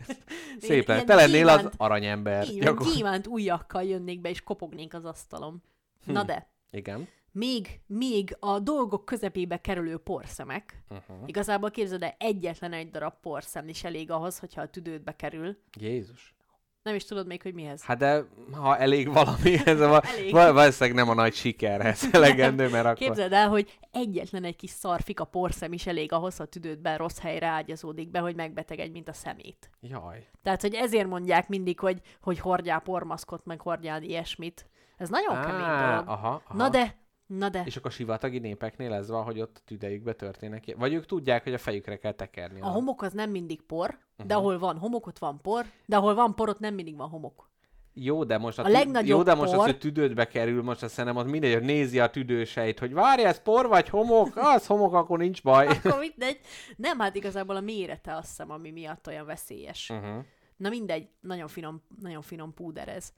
szép 0.60 0.88
lenne. 0.88 1.04
Te 1.04 1.16
lennél 1.16 1.50
az 1.50 1.70
aranyember. 1.78 2.48
Így 2.50 2.64
van, 2.64 2.78
gyémánt 2.96 3.28
ujjakkal 3.28 3.84
jönnék 3.84 4.22
be, 4.22 4.30
és 4.30 4.42
kopognék 4.42 4.94
az 4.94 5.06
asztalom. 5.06 5.62
Na 6.06 6.24
de, 6.24 6.50
Igen. 6.72 7.08
Még, 7.38 7.80
még 7.88 8.38
a 8.40 8.60
dolgok 8.60 9.06
közepébe 9.06 9.62
kerülő 9.62 9.98
porszemek, 9.98 10.84
uh-huh. 10.90 11.18
igazából 11.26 11.72
képzeld 11.72 12.04
el, 12.04 12.16
egyetlen 12.20 12.74
egy 12.74 12.90
darab 12.90 13.14
porszem 13.22 13.68
is 13.68 13.84
elég 13.84 14.12
ahhoz, 14.12 14.40
hogyha 14.40 14.62
a 14.62 14.68
tüdődbe 14.68 15.16
kerül. 15.16 15.58
Jézus. 15.80 16.36
Nem 16.84 16.96
is 16.96 17.06
tudod 17.06 17.28
még, 17.28 17.42
hogy 17.42 17.54
mihez. 17.54 17.84
Hát 17.84 17.98
de 17.98 18.26
ha 18.52 18.78
elég 18.78 19.14
valami, 19.14 19.58
ez 19.66 19.80
a, 19.80 20.02
Elég. 20.06 20.32
val- 20.32 20.54
valószínűleg 20.54 21.06
nem 21.06 21.10
a 21.10 21.14
nagy 21.14 21.34
sikerhez 21.34 22.08
elegendő, 22.12 22.70
mert 22.70 22.86
akkor... 22.86 22.98
Képzeld 22.98 23.34
el, 23.34 23.50
hogy 23.50 23.80
egyetlen 23.92 24.44
egy 24.44 24.56
kis 24.56 24.70
szarfika 24.70 25.24
porszem 25.24 25.74
is 25.74 25.88
elég 25.88 26.12
ahhoz, 26.12 26.38
ha 26.38 26.44
a 26.44 26.48
tüdődben 26.48 26.98
rossz 26.98 27.20
helyre 27.20 27.48
ágyazódik 27.48 28.10
be, 28.12 28.20
hogy 28.20 28.36
megbetegedj, 28.36 28.92
mint 28.92 29.10
a 29.10 29.14
szemét. 29.14 29.70
Jaj. 29.82 30.28
Tehát, 30.44 30.62
hogy 30.62 30.74
ezért 30.74 31.08
mondják 31.08 31.48
mindig, 31.48 31.80
hogy, 31.80 32.02
hogy 32.22 32.40
hordjál 32.40 32.80
pormaszkot, 32.80 33.46
meg 33.46 33.62
hordjál 33.62 34.04
ilyesmit. 34.04 34.70
Ez 34.98 35.10
nagyon 35.10 35.42
kemény 35.42 35.64
Á, 35.64 35.90
dolog. 35.90 36.08
aha, 36.08 36.42
aha. 36.48 36.58
Na 36.58 36.70
de, 36.70 36.96
na 37.28 37.50
de, 37.50 37.64
És 37.66 37.76
akkor 37.76 37.90
a 37.92 37.94
sivatagi 37.94 38.40
népeknél 38.40 38.94
ez 38.94 39.10
van, 39.10 39.24
hogy 39.24 39.40
ott 39.40 39.58
a 39.58 39.62
tüdeikbe 39.66 40.14
történnek. 40.14 40.76
Vagy 40.78 40.94
ők 40.94 41.06
tudják, 41.06 41.44
hogy 41.44 41.54
a 41.54 41.58
fejükre 41.58 41.98
kell 41.98 42.12
tekerni. 42.12 42.62
a 42.62 42.68
homok 42.68 43.02
az 43.02 43.14
nem 43.14 43.30
mindig 43.30 43.62
por, 43.62 43.90
de 43.90 44.24
Uh-huh. 44.24 44.38
ahol 44.38 44.60
van 44.60 44.78
homok, 44.78 45.08
ott 45.08 45.18
van 45.18 45.42
por, 45.42 45.66
de 45.86 45.96
ahol 45.96 46.14
van 46.16 46.36
por, 46.36 46.50
ott 46.50 46.60
nem 46.60 46.74
mindig 46.74 46.96
van 46.98 47.10
homok. 47.10 47.50
Jó, 47.94 48.24
de 48.24 48.38
most, 48.38 48.60
a 48.60 48.64
A 48.64 48.68
legnagyobb 48.68 49.18
jó, 49.18 49.24
de 49.24 49.34
most 49.34 49.52
az, 49.52 49.56
por- 49.58 49.66
hogy 49.66 49.78
tüdődbe 49.78 50.28
kerül, 50.28 50.64
most 50.64 50.84
azt 50.84 50.94
szerintem 50.94 51.22
ott 51.26 51.32
mindegy, 51.32 51.54
hogy 51.54 51.64
nézi 51.64 52.00
a 52.00 52.10
tüdőseit, 52.10 52.80
hogy 52.80 52.94
várj, 52.94 53.24
ez 53.24 53.42
por 53.42 53.68
vagy 53.68 53.90
homok? 53.90 54.32
Az 54.36 54.66
homok, 54.68 54.94
akkor 54.94 55.18
nincs 55.18 55.44
baj. 55.44 55.68
Akkor 55.84 56.00
mindegy. 56.00 56.40
Nem, 56.76 57.00
hát 57.00 57.16
igazából 57.16 57.56
a 57.56 57.60
mérete 57.62 58.16
azt 58.16 58.28
hiszem, 58.28 58.52
ami 58.52 58.72
miatt 58.72 59.08
olyan 59.08 59.26
veszélyes. 59.26 59.90
Uh-huh. 59.90 60.24
Na 60.58 60.70
mindegy, 60.70 61.10
nagyon 61.20 61.48
finom, 61.48 61.82
nagyon 62.02 62.22
finom 62.22 62.54
púder 62.54 62.88
ez. 62.88 63.14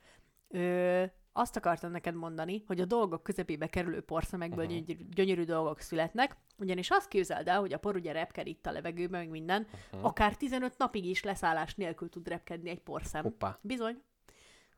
Ö, 0.47 1.03
azt 1.33 1.55
akartam 1.55 1.91
neked 1.91 2.15
mondani, 2.15 2.63
hogy 2.67 2.79
a 2.79 2.85
dolgok 2.85 3.23
közepébe 3.23 3.67
kerülő 3.67 4.01
porszemekből 4.01 4.65
uh-huh. 4.65 4.79
gyönyörű, 4.79 5.05
gyönyörű 5.09 5.43
dolgok 5.43 5.79
születnek, 5.79 6.35
ugyanis 6.57 6.89
azt 6.89 7.07
képzeld 7.07 7.47
el, 7.47 7.59
hogy 7.59 7.73
a 7.73 7.77
por 7.77 7.95
ugye 7.95 8.11
repked 8.11 8.47
itt 8.47 8.65
a 8.65 8.71
levegőben, 8.71 9.19
meg 9.19 9.29
minden, 9.29 9.67
uh-huh. 9.91 10.05
akár 10.05 10.35
15 10.35 10.77
napig 10.77 11.05
is 11.05 11.23
leszállás 11.23 11.75
nélkül 11.75 12.09
tud 12.09 12.27
repkedni 12.27 12.69
egy 12.69 12.81
porszem. 12.81 13.23
Hoppá. 13.23 13.57
Bizony. 13.61 14.01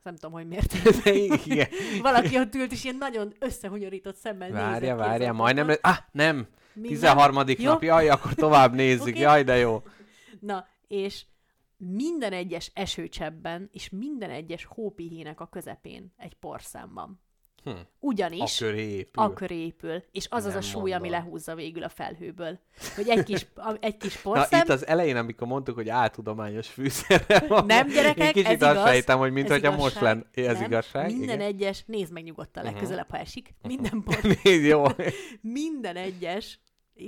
Nem 0.03 0.15
tudom, 0.15 0.31
hogy 0.31 0.47
miért. 0.47 0.73
Igen. 1.45 1.67
Valaki 2.01 2.37
ott 2.37 2.55
ült, 2.55 2.71
és 2.71 2.83
ilyen 2.83 2.95
nagyon 2.95 3.33
összehunyorított 3.39 4.15
szemmel. 4.15 4.51
Várja, 4.51 4.95
várja, 4.95 5.33
majdnem 5.33 5.67
lesz. 5.67 5.79
Ah, 5.81 5.97
nem. 6.11 6.47
Minden? 6.73 6.91
13. 6.91 7.43
Jó. 7.47 7.71
nap, 7.71 7.83
jaj, 7.83 8.09
akkor 8.09 8.33
tovább 8.33 8.73
nézzük, 8.73 9.07
Oké. 9.15 9.19
jaj, 9.19 9.43
de 9.43 9.55
jó. 9.55 9.83
Na, 10.39 10.67
és 10.87 11.25
minden 11.89 12.33
egyes 12.33 12.71
esőcseppben 12.73 13.69
és 13.73 13.89
minden 13.89 14.29
egyes 14.29 14.65
hópihének 14.65 15.39
a 15.39 15.47
közepén 15.47 16.13
egy 16.17 16.33
porszem 16.33 16.93
van. 16.93 17.21
Hm. 17.63 17.69
A 17.69 17.75
Ugyanis 17.99 18.57
köré 18.57 18.89
épül. 18.89 19.23
a 19.23 19.33
köré 19.33 19.55
épül, 19.55 20.03
és 20.11 20.27
az 20.29 20.43
az 20.45 20.49
Nem 20.49 20.57
a 20.57 20.61
súly, 20.61 20.91
ami 20.93 21.01
mondom. 21.09 21.21
lehúzza 21.23 21.55
végül 21.55 21.83
a 21.83 21.89
felhőből. 21.89 22.59
Hogy 22.95 23.09
egy 23.09 23.23
kis, 23.23 23.47
a- 23.55 23.77
egy 23.79 23.97
kis 23.97 24.15
Na, 24.15 24.21
porszem, 24.31 24.61
itt 24.61 24.69
az 24.69 24.87
elején, 24.87 25.15
amikor 25.15 25.47
mondtuk, 25.47 25.75
hogy 25.75 25.89
áltudományos 25.89 26.67
fűszerre 26.67 27.47
van. 27.47 27.65
Nem, 27.65 27.87
gyerekek, 27.87 28.25
Én 28.25 28.31
kicsit 28.31 28.47
ez 28.47 28.61
azt 28.61 28.71
igaz, 28.71 28.87
sejtem, 28.87 29.17
hogy 29.17 29.31
mint 29.31 29.49
ez 29.49 29.51
hogyha 29.51 29.75
most 29.75 29.95
igazság. 29.95 30.25
lenne. 30.33 30.49
Ez 30.49 30.57
Nem, 30.57 30.65
igazság? 30.65 31.05
Minden 31.05 31.23
igen. 31.23 31.37
Mhm. 31.37 31.47
egyes, 31.47 31.83
nézd 31.85 32.11
meg 32.11 32.23
nyugodtan 32.23 32.63
legközelebb, 32.63 33.09
ha 33.09 33.17
esik, 33.17 33.53
minden, 33.61 34.01
por, 34.05 34.17
Nézd, 34.43 34.63
jó. 34.65 34.83
minden 35.41 35.95
egyes 35.95 36.59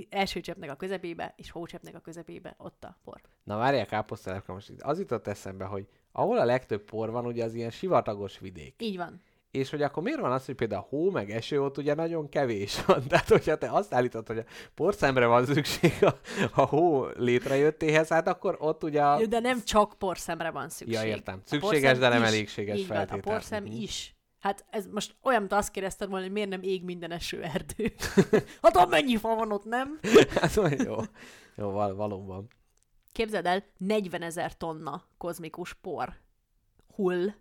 elsőcseppnek 0.09 0.71
a 0.71 0.75
közepébe, 0.75 1.33
és 1.37 1.51
hócseppnek 1.51 1.95
a 1.95 1.99
közepébe, 1.99 2.55
ott 2.57 2.83
a 2.83 2.97
por. 3.03 3.21
Na 3.43 3.57
várják, 3.57 3.87
káposztelepke, 3.87 4.53
most 4.53 4.71
az 4.79 4.99
jutott 4.99 5.27
eszembe, 5.27 5.65
hogy 5.65 5.87
ahol 6.11 6.37
a 6.37 6.45
legtöbb 6.45 6.81
por 6.83 7.11
van, 7.11 7.25
ugye 7.25 7.43
az 7.43 7.53
ilyen 7.53 7.69
sivatagos 7.69 8.39
vidék. 8.39 8.75
Így 8.77 8.97
van. 8.97 9.21
És 9.51 9.69
hogy 9.69 9.81
akkor 9.81 10.03
miért 10.03 10.19
van 10.19 10.31
az, 10.31 10.45
hogy 10.45 10.55
például 10.55 10.85
hó 10.89 11.09
meg 11.09 11.31
eső 11.31 11.61
ott 11.61 11.77
ugye 11.77 11.93
nagyon 11.93 12.29
kevés 12.29 12.85
van. 12.85 13.03
Tehát, 13.07 13.27
hogyha 13.27 13.57
te 13.57 13.71
azt 13.71 13.93
állítod, 13.93 14.27
hogy 14.27 14.37
a 14.37 14.43
porszemre 14.75 15.25
van 15.25 15.45
szükség 15.45 16.03
a, 16.03 16.15
a 16.53 16.61
hó 16.61 17.05
létrejöttéhez, 17.05 18.07
hát 18.07 18.27
akkor 18.27 18.57
ott 18.59 18.83
ugye 18.83 19.01
a... 19.01 19.19
Jó, 19.19 19.25
de 19.25 19.39
nem 19.39 19.63
csak 19.63 19.93
porszemre 19.97 20.51
van 20.51 20.69
szükség. 20.69 20.97
Ja, 20.97 21.05
értem. 21.05 21.41
Szükséges, 21.45 21.97
de 21.97 22.09
nem 22.09 22.21
is. 22.21 22.27
elégséges 22.27 22.77
Így 22.77 22.87
van, 22.87 22.97
a 22.97 22.99
feltétel. 22.99 23.33
porszem 23.33 23.63
Mhm. 23.63 23.71
is. 23.71 24.15
Hát 24.43 24.65
ez 24.69 24.87
most 24.87 25.15
olyan, 25.21 25.39
mint 25.39 25.53
azt 25.53 25.71
kérdezted 25.71 26.09
volna, 26.09 26.23
hogy 26.23 26.33
miért 26.33 26.49
nem 26.49 26.61
ég 26.61 26.83
minden 26.83 27.11
esőerdő. 27.11 27.93
hát 28.61 28.75
ott 28.75 28.89
mennyi 28.89 29.17
fa 29.17 29.35
van 29.35 29.51
ott, 29.51 29.63
nem? 29.65 29.99
Hát 30.41 30.55
jó. 30.55 30.95
Jó, 31.55 31.71
val- 31.71 31.95
valóban. 31.95 32.47
Képzeld 33.11 33.45
el, 33.45 33.63
40 33.77 34.21
ezer 34.21 34.57
tonna 34.57 35.03
kozmikus 35.17 35.73
por 35.73 36.13
hull 36.95 37.33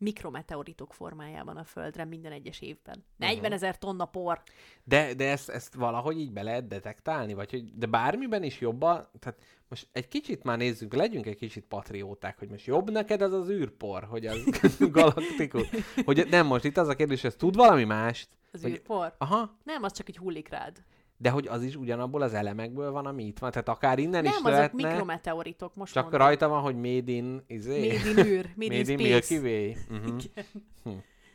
mikrometeoritok 0.00 0.92
formájában 0.94 1.56
a 1.56 1.64
Földre 1.64 2.04
minden 2.04 2.32
egyes 2.32 2.60
évben. 2.60 3.04
40 3.16 3.52
ezer 3.52 3.78
tonna 3.78 4.04
por. 4.04 4.42
De, 4.84 5.14
de 5.14 5.30
ezt, 5.30 5.48
ezt 5.48 5.74
valahogy 5.74 6.18
így 6.20 6.32
be 6.32 6.42
lehet 6.42 6.66
detektálni? 6.66 7.34
Vagy 7.34 7.50
hogy, 7.50 7.74
de 7.74 7.86
bármiben 7.86 8.42
is 8.42 8.60
jobban, 8.60 9.08
tehát 9.18 9.38
most 9.68 9.88
egy 9.92 10.08
kicsit 10.08 10.42
már 10.42 10.58
nézzünk, 10.58 10.94
legyünk 10.94 11.26
egy 11.26 11.36
kicsit 11.36 11.64
patrióták, 11.64 12.38
hogy 12.38 12.48
most 12.48 12.66
jobb 12.66 12.90
neked 12.90 13.22
az 13.22 13.32
az 13.32 13.48
űrpor, 13.48 14.04
hogy 14.04 14.26
az 14.26 14.44
galaktikus. 14.90 15.68
Hogy 16.04 16.26
nem, 16.30 16.46
most 16.46 16.64
itt 16.64 16.76
az 16.76 16.88
a 16.88 16.94
kérdés, 16.94 17.20
hogy 17.20 17.30
ez 17.30 17.36
tud 17.36 17.54
valami 17.56 17.84
mást? 17.84 18.28
Az 18.52 18.62
Hogy- 18.62 18.70
űrpor. 18.70 19.14
Aha, 19.18 19.56
Nem, 19.64 19.82
az 19.82 19.92
csak 19.92 20.08
egy 20.08 20.16
hullik 20.16 20.48
rád. 20.48 20.82
De 21.20 21.30
hogy 21.30 21.46
az 21.46 21.62
is 21.62 21.76
ugyanabból 21.76 22.22
az 22.22 22.34
elemekből 22.34 22.90
van, 22.90 23.06
ami 23.06 23.24
itt 23.24 23.38
van. 23.38 23.50
Tehát 23.50 23.68
akár 23.68 23.98
innen 23.98 24.24
is 24.24 24.30
Nem, 24.30 24.44
azok 24.44 24.56
lehetne, 24.56 24.88
mikrometeoritok, 24.88 25.74
most 25.74 25.92
csak 25.92 26.02
mondom. 26.02 26.20
rajta 26.20 26.48
van, 26.48 26.62
hogy 26.62 26.74
made 26.76 27.12
in, 27.12 27.44
izé, 27.46 27.92
Made 27.92 28.10
in 28.10 28.26
űr, 28.26 28.50
made, 28.56 28.76
made 28.76 28.92
in 28.92 28.98
in 28.98 29.06
Milky. 29.06 29.38
Way. 29.38 29.74
Uh-huh. 29.90 30.94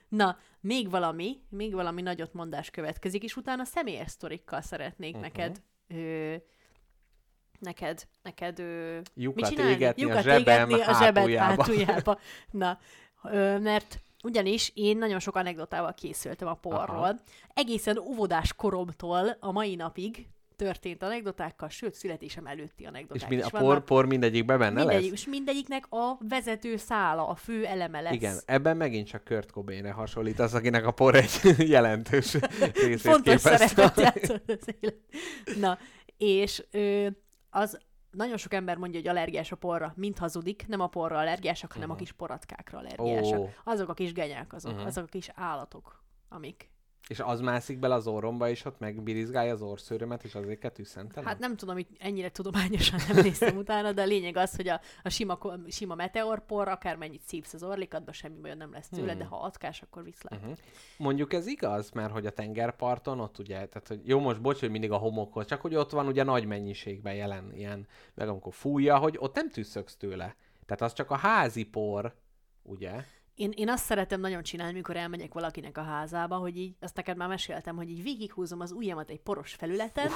Na, 0.09 0.37
még 0.59 0.89
valami, 0.89 1.37
még 1.49 1.73
valami 1.73 2.01
nagyot 2.01 2.33
mondás 2.33 2.69
következik, 2.69 3.23
és 3.23 3.35
utána 3.35 3.63
személyes 3.63 4.11
sztorikkal 4.11 4.61
szeretnék 4.61 5.15
uh-huh. 5.15 5.31
neked 5.31 5.61
ö, 5.87 6.35
neked, 7.59 8.07
neked 8.23 8.59
ö, 8.59 8.99
Lyukat 9.13 9.35
mit 9.41 9.49
csinálni? 9.49 9.71
égetni 9.73 10.03
a 10.03 10.07
Lyukat 10.07 10.23
zsebem 10.23 10.69
égetni 10.69 10.83
a 10.83 10.93
zsebed 10.93 11.15
hátuljába. 11.15 11.63
hátuljába. 11.63 12.19
Na, 12.51 12.79
ö, 13.23 13.59
mert 13.59 13.99
ugyanis 14.25 14.71
én 14.73 14.97
nagyon 14.97 15.19
sok 15.19 15.35
anekdotával 15.35 15.93
készültem 15.93 16.47
a 16.47 16.53
porról. 16.53 16.97
Aha. 16.97 17.19
Egészen 17.53 17.97
óvodás 17.97 18.53
koromtól 18.53 19.37
a 19.39 19.51
mai 19.51 19.75
napig 19.75 20.27
történt 20.55 21.03
anekdotákkal, 21.03 21.69
sőt, 21.69 21.93
születésem 21.93 22.45
előtti 22.45 22.85
anekdoták 22.85 23.21
És 23.21 23.27
mind, 23.27 23.41
is 23.41 23.51
a 23.51 23.57
por, 23.57 23.83
por 23.83 24.05
mindegyikben 24.05 24.59
benne 24.59 24.79
Mindegyik, 24.79 25.09
lesz? 25.11 25.19
és 25.19 25.27
mindegyiknek 25.27 25.85
a 25.89 26.17
vezető 26.29 26.77
szála, 26.77 27.27
a 27.27 27.35
fő 27.35 27.65
eleme 27.65 28.01
lesz. 28.01 28.13
Igen, 28.13 28.37
ebben 28.45 28.77
megint 28.77 29.07
csak 29.07 29.23
Kurt 29.23 29.51
Cobainre 29.51 29.91
hasonlít 29.91 30.39
az, 30.39 30.53
akinek 30.53 30.85
a 30.85 30.91
por 30.91 31.15
egy 31.15 31.41
jelentős 31.75 32.37
részét 32.73 33.01
fontos 33.01 33.43
képezte. 33.43 33.67
szerepet 33.67 33.97
játszott 33.97 34.49
az 34.49 34.75
élet. 34.79 34.97
Na, 35.59 35.77
és 36.17 36.63
ö, 36.71 37.07
az 37.49 37.79
nagyon 38.15 38.37
sok 38.37 38.53
ember 38.53 38.77
mondja, 38.77 38.99
hogy 38.99 39.07
allergiás 39.09 39.51
a 39.51 39.55
porra, 39.55 39.93
mint 39.95 40.17
hazudik, 40.17 40.67
nem 40.67 40.79
a 40.79 40.87
porra 40.87 41.17
allergiásak, 41.17 41.71
hanem 41.71 41.89
a 41.89 41.95
kis 41.95 42.11
poratkákra 42.11 42.77
allergiásak. 42.77 43.39
Ó. 43.39 43.49
Azok 43.63 43.89
a 43.89 43.93
kis 43.93 44.13
genyák, 44.13 44.53
azok, 44.53 44.75
Mhm. 44.75 44.85
azok 44.85 45.03
a 45.03 45.07
kis 45.07 45.29
állatok, 45.35 46.03
amik. 46.29 46.69
És 47.07 47.19
az 47.19 47.39
mászik 47.39 47.79
bele 47.79 47.93
az 47.93 48.07
orromba, 48.07 48.49
és 48.49 48.65
ott 48.65 48.79
megbirizgálja 48.79 49.53
az 49.53 49.61
orszőrömet, 49.61 50.23
és 50.23 50.35
azért 50.35 50.59
kell 50.59 50.69
tüsszentenem? 50.69 51.25
Hát 51.29 51.39
nem 51.39 51.55
tudom, 51.55 51.75
hogy 51.75 51.87
ennyire 51.99 52.29
tudományosan 52.29 52.99
nem 53.07 53.23
néztem 53.23 53.57
utána, 53.57 53.91
de 53.91 54.01
a 54.01 54.05
lényeg 54.05 54.37
az, 54.37 54.55
hogy 54.55 54.67
a, 54.67 54.81
a 55.03 55.09
sima, 55.09 55.39
sima 55.67 55.95
meteorpor, 55.95 56.67
akármennyit 56.67 57.21
szívsz 57.21 57.53
az 57.53 57.63
orlikadba, 57.63 58.11
semmi 58.11 58.39
bajod 58.39 58.57
nem 58.57 58.71
lesz 58.71 58.89
tőle, 58.89 59.11
Hmm. 59.11 59.19
de 59.19 59.25
ha 59.25 59.35
atkás, 59.35 59.81
akkor 59.81 60.03
viszlát. 60.03 60.39
Uh-huh. 60.39 60.57
Mondjuk 60.97 61.33
ez 61.33 61.47
igaz, 61.47 61.91
mert 61.91 62.11
hogy 62.11 62.25
a 62.25 62.31
tengerparton 62.31 63.19
ott 63.19 63.39
ugye, 63.39 63.55
tehát 63.55 63.87
hogy 63.87 64.01
jó, 64.03 64.19
most 64.19 64.41
bocs, 64.41 64.59
hogy 64.59 64.69
mindig 64.69 64.91
a 64.91 64.97
homokhoz, 64.97 65.45
csak 65.45 65.61
hogy 65.61 65.75
ott 65.75 65.91
van 65.91 66.07
ugye 66.07 66.23
nagy 66.23 66.45
mennyiségben 66.45 67.13
jelen 67.13 67.51
ilyen, 67.55 67.87
meg 68.13 68.27
amikor 68.27 68.53
fújja, 68.53 68.97
hogy 68.97 69.15
ott 69.19 69.35
nem 69.35 69.49
tüsszögsz 69.49 69.95
tőle. 69.95 70.35
Tehát 70.65 70.81
az 70.81 70.93
csak 70.93 71.11
a 71.11 71.15
házi 71.15 71.63
por, 71.63 72.15
ugye? 72.63 73.05
Én, 73.35 73.51
én 73.55 73.69
azt 73.69 73.83
szeretem 73.83 74.19
nagyon 74.19 74.43
csinálni, 74.43 74.73
mikor 74.73 74.95
elmegyek 74.95 75.33
valakinek 75.33 75.77
a 75.77 75.81
házába, 75.83 76.35
hogy 76.35 76.57
így, 76.57 76.75
azt 76.79 76.95
neked 76.95 77.17
már 77.17 77.27
meséltem, 77.27 77.75
hogy 77.75 77.89
így 77.89 78.03
végighúzom 78.03 78.59
az 78.59 78.71
ujjamat 78.71 79.09
egy 79.09 79.19
poros 79.19 79.53
felületen, 79.53 80.11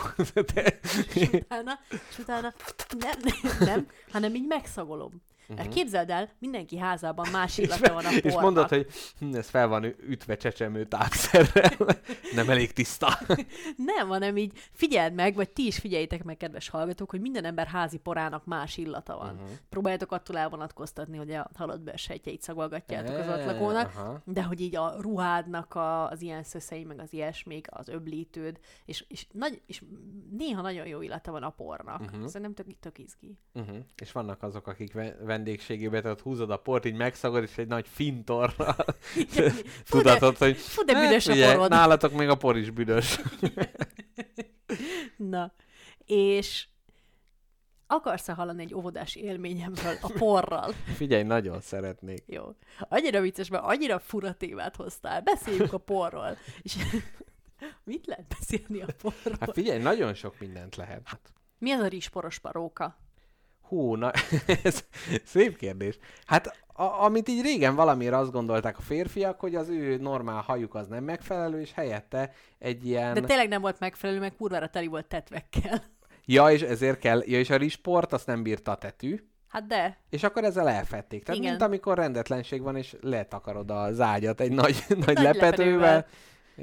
De- 0.53 0.79
és 1.13 1.29
utána, 1.33 1.79
és 1.89 2.17
utána 2.19 2.53
nem, 2.99 3.19
nem, 3.59 3.87
hanem 4.11 4.35
így 4.35 4.47
megszagolom. 4.47 5.21
Mert 5.55 5.73
képzeld 5.73 6.09
el, 6.09 6.29
mindenki 6.39 6.77
házában 6.77 7.27
más 7.31 7.57
illata 7.57 7.93
van 7.93 8.05
a 8.05 8.09
pornak. 8.09 8.23
Mhm. 8.23 8.27
és 8.27 8.33
mondod, 8.33 8.69
hogy 8.69 8.87
hm, 9.19 9.35
ez 9.35 9.49
fel 9.49 9.67
van 9.67 9.83
ütve 9.83 10.37
csecsemő 10.37 10.85
tápszerrel. 10.85 11.71
Nem 12.35 12.49
elég 12.49 12.73
tiszta. 12.73 13.19
Nem, 13.95 14.07
hanem 14.07 14.37
így 14.37 14.51
figyeld 14.71 15.13
meg, 15.13 15.35
vagy 15.35 15.49
ti 15.49 15.65
is 15.65 15.77
figyeljétek 15.79 16.23
meg, 16.23 16.37
kedves 16.37 16.69
hallgatók, 16.69 17.09
hogy 17.09 17.21
minden 17.21 17.45
ember 17.45 17.67
házi 17.67 17.97
porának 17.97 18.45
más 18.45 18.77
illata 18.77 19.17
van. 19.17 19.33
Mhm. 19.33 19.43
Uh-huh. 19.43 19.57
Próbáljátok 19.69 20.11
attól 20.11 20.37
elvonatkoztatni, 20.37 21.17
hogy 21.17 21.31
a 21.31 21.49
haladbe 21.53 21.97
sejtjeit 21.97 22.41
szagolgatjátok 22.41 23.17
az 23.17 23.27
Eee, 23.27 23.37
ott 23.37 23.45
lakónak, 23.45 23.91
aha. 23.95 24.21
de 24.25 24.43
hogy 24.43 24.61
így 24.61 24.75
a 24.75 24.95
ruhádnak 25.01 25.75
a, 25.75 26.09
az 26.09 26.21
ilyen 26.21 26.43
szöszei, 26.43 26.83
meg 26.83 26.99
az 26.99 27.13
ilyesmik, 27.13 27.67
az 27.69 27.87
öblítőd, 27.87 28.59
és, 28.85 29.05
és, 29.07 29.27
nagy, 29.31 29.61
és 29.65 29.83
néha 30.37 30.61
nagyon 30.61 30.87
jó 30.87 31.01
illata 31.01 31.31
van 31.31 31.43
a 31.43 31.49
pornak. 31.49 31.99
Mhm. 31.99 32.13
Uh-huh. 32.13 32.27
Szerintem 32.27 32.53
tök, 32.65 32.79
tök 32.79 32.97
izgi. 32.97 33.37
Uh-huh. 33.53 33.77
És 33.95 34.11
vannak 34.11 34.43
azok, 34.43 34.67
akik 34.67 34.93
ve- 34.93 35.17
vendégségébe, 35.43 36.01
tehát 36.01 36.21
húzod 36.21 36.51
a 36.51 36.57
port, 36.57 36.85
így 36.85 36.95
megszagod, 36.95 37.43
és 37.43 37.57
egy 37.57 37.67
nagy 37.67 37.87
fintorral 37.87 38.75
tudatod, 39.89 40.37
hogy 40.37 40.57
Fú, 40.57 40.83
de 40.83 40.93
büdös 40.93 41.27
a 41.27 41.31
figyelj, 41.31 41.53
porod. 41.53 41.69
nálatok 41.69 42.13
még 42.13 42.29
a 42.29 42.35
por 42.35 42.57
is 42.57 42.69
büdös. 42.69 43.19
És 46.05 46.67
akarsz-e 47.87 48.33
hallani 48.33 48.61
egy 48.61 48.73
óvodás 48.73 49.15
élményemről 49.15 49.97
a 50.01 50.11
porral? 50.17 50.73
Figyelj, 50.95 51.23
nagyon 51.23 51.61
szeretnék. 51.61 52.23
Jó. 52.25 52.43
Annyira 52.79 53.21
vicces, 53.21 53.49
mert 53.49 53.63
annyira 53.63 53.99
fura 53.99 54.33
témát 54.33 54.75
hoztál. 54.75 55.21
Beszéljünk 55.21 55.73
a 55.73 55.77
porról. 55.77 56.37
És 56.61 56.77
mit 57.83 58.05
lehet 58.05 58.35
beszélni 58.39 58.81
a 58.81 58.87
porról? 59.01 59.37
Hát 59.39 59.53
figyelj, 59.53 59.81
nagyon 59.81 60.13
sok 60.13 60.39
mindent 60.39 60.75
lehet. 60.75 61.01
Hát, 61.05 61.33
Mi 61.57 61.71
az 61.71 61.81
a 61.81 61.87
rizsporos 61.87 62.39
paróka? 62.39 62.97
Hú, 63.69 63.95
na, 63.95 64.11
ez 64.63 64.83
szép 65.23 65.57
kérdés. 65.57 65.97
Hát, 66.25 66.47
a, 66.73 66.83
amit 67.03 67.27
így 67.27 67.41
régen 67.41 67.75
valamire 67.75 68.17
azt 68.17 68.31
gondolták 68.31 68.77
a 68.77 68.81
férfiak, 68.81 69.39
hogy 69.39 69.55
az 69.55 69.69
ő 69.69 69.97
normál 69.97 70.41
hajuk 70.41 70.75
az 70.75 70.87
nem 70.87 71.03
megfelelő, 71.03 71.59
és 71.61 71.73
helyette 71.73 72.31
egy 72.59 72.85
ilyen... 72.85 73.13
De 73.13 73.21
tényleg 73.21 73.47
nem 73.47 73.61
volt 73.61 73.79
megfelelő, 73.79 74.19
meg 74.19 74.35
kurvára 74.35 74.67
teli 74.67 74.87
volt 74.87 75.05
tetvekkel. 75.05 75.83
Ja, 76.25 76.51
és 76.51 76.61
ezért 76.61 76.99
kell, 76.99 77.21
ja, 77.25 77.39
és 77.39 77.49
a 77.49 77.57
risport 77.57 78.13
azt 78.13 78.27
nem 78.27 78.43
bírta 78.43 78.71
a 78.71 78.75
tetű, 78.75 79.19
Hát 79.47 79.67
de. 79.67 79.97
és 80.09 80.23
akkor 80.23 80.43
ezzel 80.43 80.69
elfették. 80.69 81.23
Tehát 81.23 81.39
Igen. 81.39 81.51
mint 81.51 81.63
amikor 81.63 81.97
rendetlenség 81.97 82.61
van, 82.61 82.75
és 82.75 82.95
letakarod 83.01 83.71
az 83.71 83.99
ágyat 83.99 84.41
egy 84.41 84.51
nagy, 84.51 84.83
nagy, 84.87 84.97
Nagy 85.05 85.19
lepedővel. 85.19 85.49
lepedővel. 85.49 86.05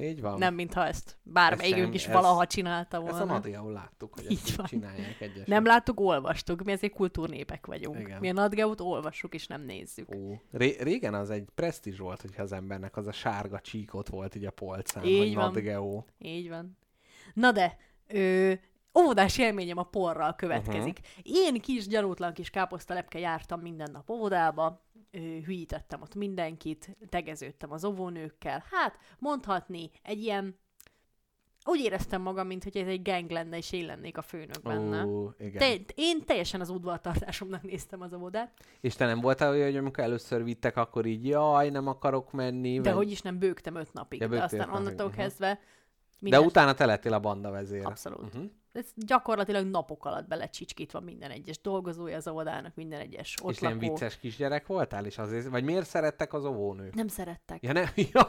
Így 0.01 0.21
van. 0.21 0.39
Nem, 0.39 0.55
mintha 0.55 0.87
ezt 0.87 1.19
bármelyikünk 1.23 1.95
is 1.95 2.07
ez- 2.07 2.13
valaha 2.13 2.47
csinálta 2.47 2.97
Ezt 2.97 3.07
a 3.07 3.11
volna. 3.11 3.33
Nadiaul 3.33 3.73
láttuk, 3.73 4.15
hogy 4.15 4.31
Így 4.31 4.41
ezt 4.45 4.57
van. 4.57 4.67
csinálják 4.67 5.21
egyesek. 5.21 5.47
Nem 5.47 5.65
láttuk, 5.65 6.01
olvastuk. 6.01 6.65
Mi 6.65 6.73
azért 6.73 6.93
kultúrnépek 6.93 7.67
vagyunk. 7.67 7.99
Igen. 8.01 8.21
Mi 8.21 8.29
a 8.29 8.33
Nadgeót 8.33 8.81
olvassuk 8.81 9.35
és 9.35 9.47
nem 9.47 9.63
nézzük. 9.63 10.15
Ó, 10.15 10.35
ré- 10.53 10.83
régen 10.83 11.15
az 11.15 11.31
egy 11.31 11.45
presztízs 11.55 11.99
volt, 11.99 12.21
hogyha 12.21 12.43
az 12.43 12.53
embernek 12.53 12.97
az 12.97 13.07
a 13.07 13.13
sárga 13.13 13.61
csíkot 13.61 14.09
volt 14.09 14.35
így 14.35 14.45
a 14.45 14.51
polcán, 14.51 15.05
Így 15.05 15.19
hogy 15.19 15.35
van. 15.35 15.45
Nadgeo. 15.45 16.03
Így 16.19 16.49
van. 16.49 16.79
Na 17.35 17.53
de, 17.53 17.77
ö, 18.07 18.53
óvodás 18.99 19.39
élményem 19.39 19.79
a 19.79 19.83
porral 19.83 20.35
következik. 20.35 20.99
Uh-huh. 21.03 21.37
Én 21.47 21.61
kis 21.61 21.87
gyanútlan 21.87 22.33
kis 22.33 22.51
káposztalepke 22.51 23.19
jártam 23.19 23.61
minden 23.61 23.91
nap 23.93 24.11
óvodába, 24.11 24.85
hülyítettem 25.21 26.03
ott 26.03 26.15
mindenkit, 26.15 26.97
tegeződtem 27.09 27.73
az 27.73 27.85
óvónőkkel. 27.85 28.65
Hát, 28.71 28.99
mondhatni, 29.19 29.91
egy 30.03 30.23
ilyen 30.23 30.57
úgy 31.69 31.81
éreztem 31.81 32.23
magam, 32.23 32.47
mint 32.47 32.63
hogy 32.65 32.77
ez 32.77 32.87
egy 32.87 33.03
gang 33.03 33.31
lenne, 33.31 33.57
és 33.57 33.73
én 33.73 33.87
lennék 33.87 34.19
a 34.19 34.23
főnök 34.23 34.63
benne. 34.63 35.05
Ó, 35.05 35.31
igen. 35.39 35.59
Te, 35.59 35.93
én 35.95 36.25
teljesen 36.25 36.61
az 36.61 36.69
udvartartásomnak 36.69 37.63
néztem 37.63 38.01
az 38.01 38.13
óvodát, 38.13 38.53
És 38.81 38.95
te 38.95 39.07
nem 39.07 39.21
voltál 39.21 39.51
olyan, 39.51 39.65
hogy 39.67 39.77
amikor 39.77 40.05
először 40.05 40.45
vittek, 40.45 40.77
akkor 40.77 41.07
így 41.07 41.27
jaj, 41.27 41.71
nem 41.71 41.87
akarok 41.87 42.33
menni. 42.33 42.81
de 42.81 42.83
vagy- 42.89 42.93
hogy 43.05 43.11
is 43.11 43.23
nem 43.23 43.39
bőgtem 43.39 43.75
öt 43.75 43.93
napig. 43.93 44.21
Ja, 44.21 44.29
de 44.29 44.43
aztán 44.43 44.71
onnantól 44.71 45.11
kezdve 45.11 45.61
De 46.21 46.41
utána 46.41 46.75
te 46.75 46.87
lettél 46.87 47.13
a 47.13 47.21
banda 47.21 47.51
vezér. 47.51 47.87
Abszolút. 47.87 48.23
Uh-huh. 48.35 48.51
Ez 48.77 48.87
gyakorlatilag 48.95 49.67
napok 49.67 50.05
alatt 50.05 50.27
belecsicskítva 50.29 51.01
minden 51.01 51.31
egyes 51.31 51.61
dolgozója 51.61 52.17
az 52.17 52.29
óvodának, 52.29 52.75
minden 52.75 53.01
egyes 53.01 53.35
ott 53.43 53.53
És 53.53 53.61
ilyen 53.61 53.73
lakó. 53.75 53.89
vicces 53.89 54.19
kisgyerek 54.19 54.67
voltál, 54.67 55.05
és 55.07 55.19
azért, 55.19 55.47
vagy 55.49 55.65
miért 55.65 55.87
szerettek 55.87 56.33
az 56.33 56.45
óvónők? 56.45 56.95
Nem 56.95 57.09
szerettek. 57.09 57.63
Ja, 57.63 57.73
nem, 57.73 57.87
ja, 58.13 58.29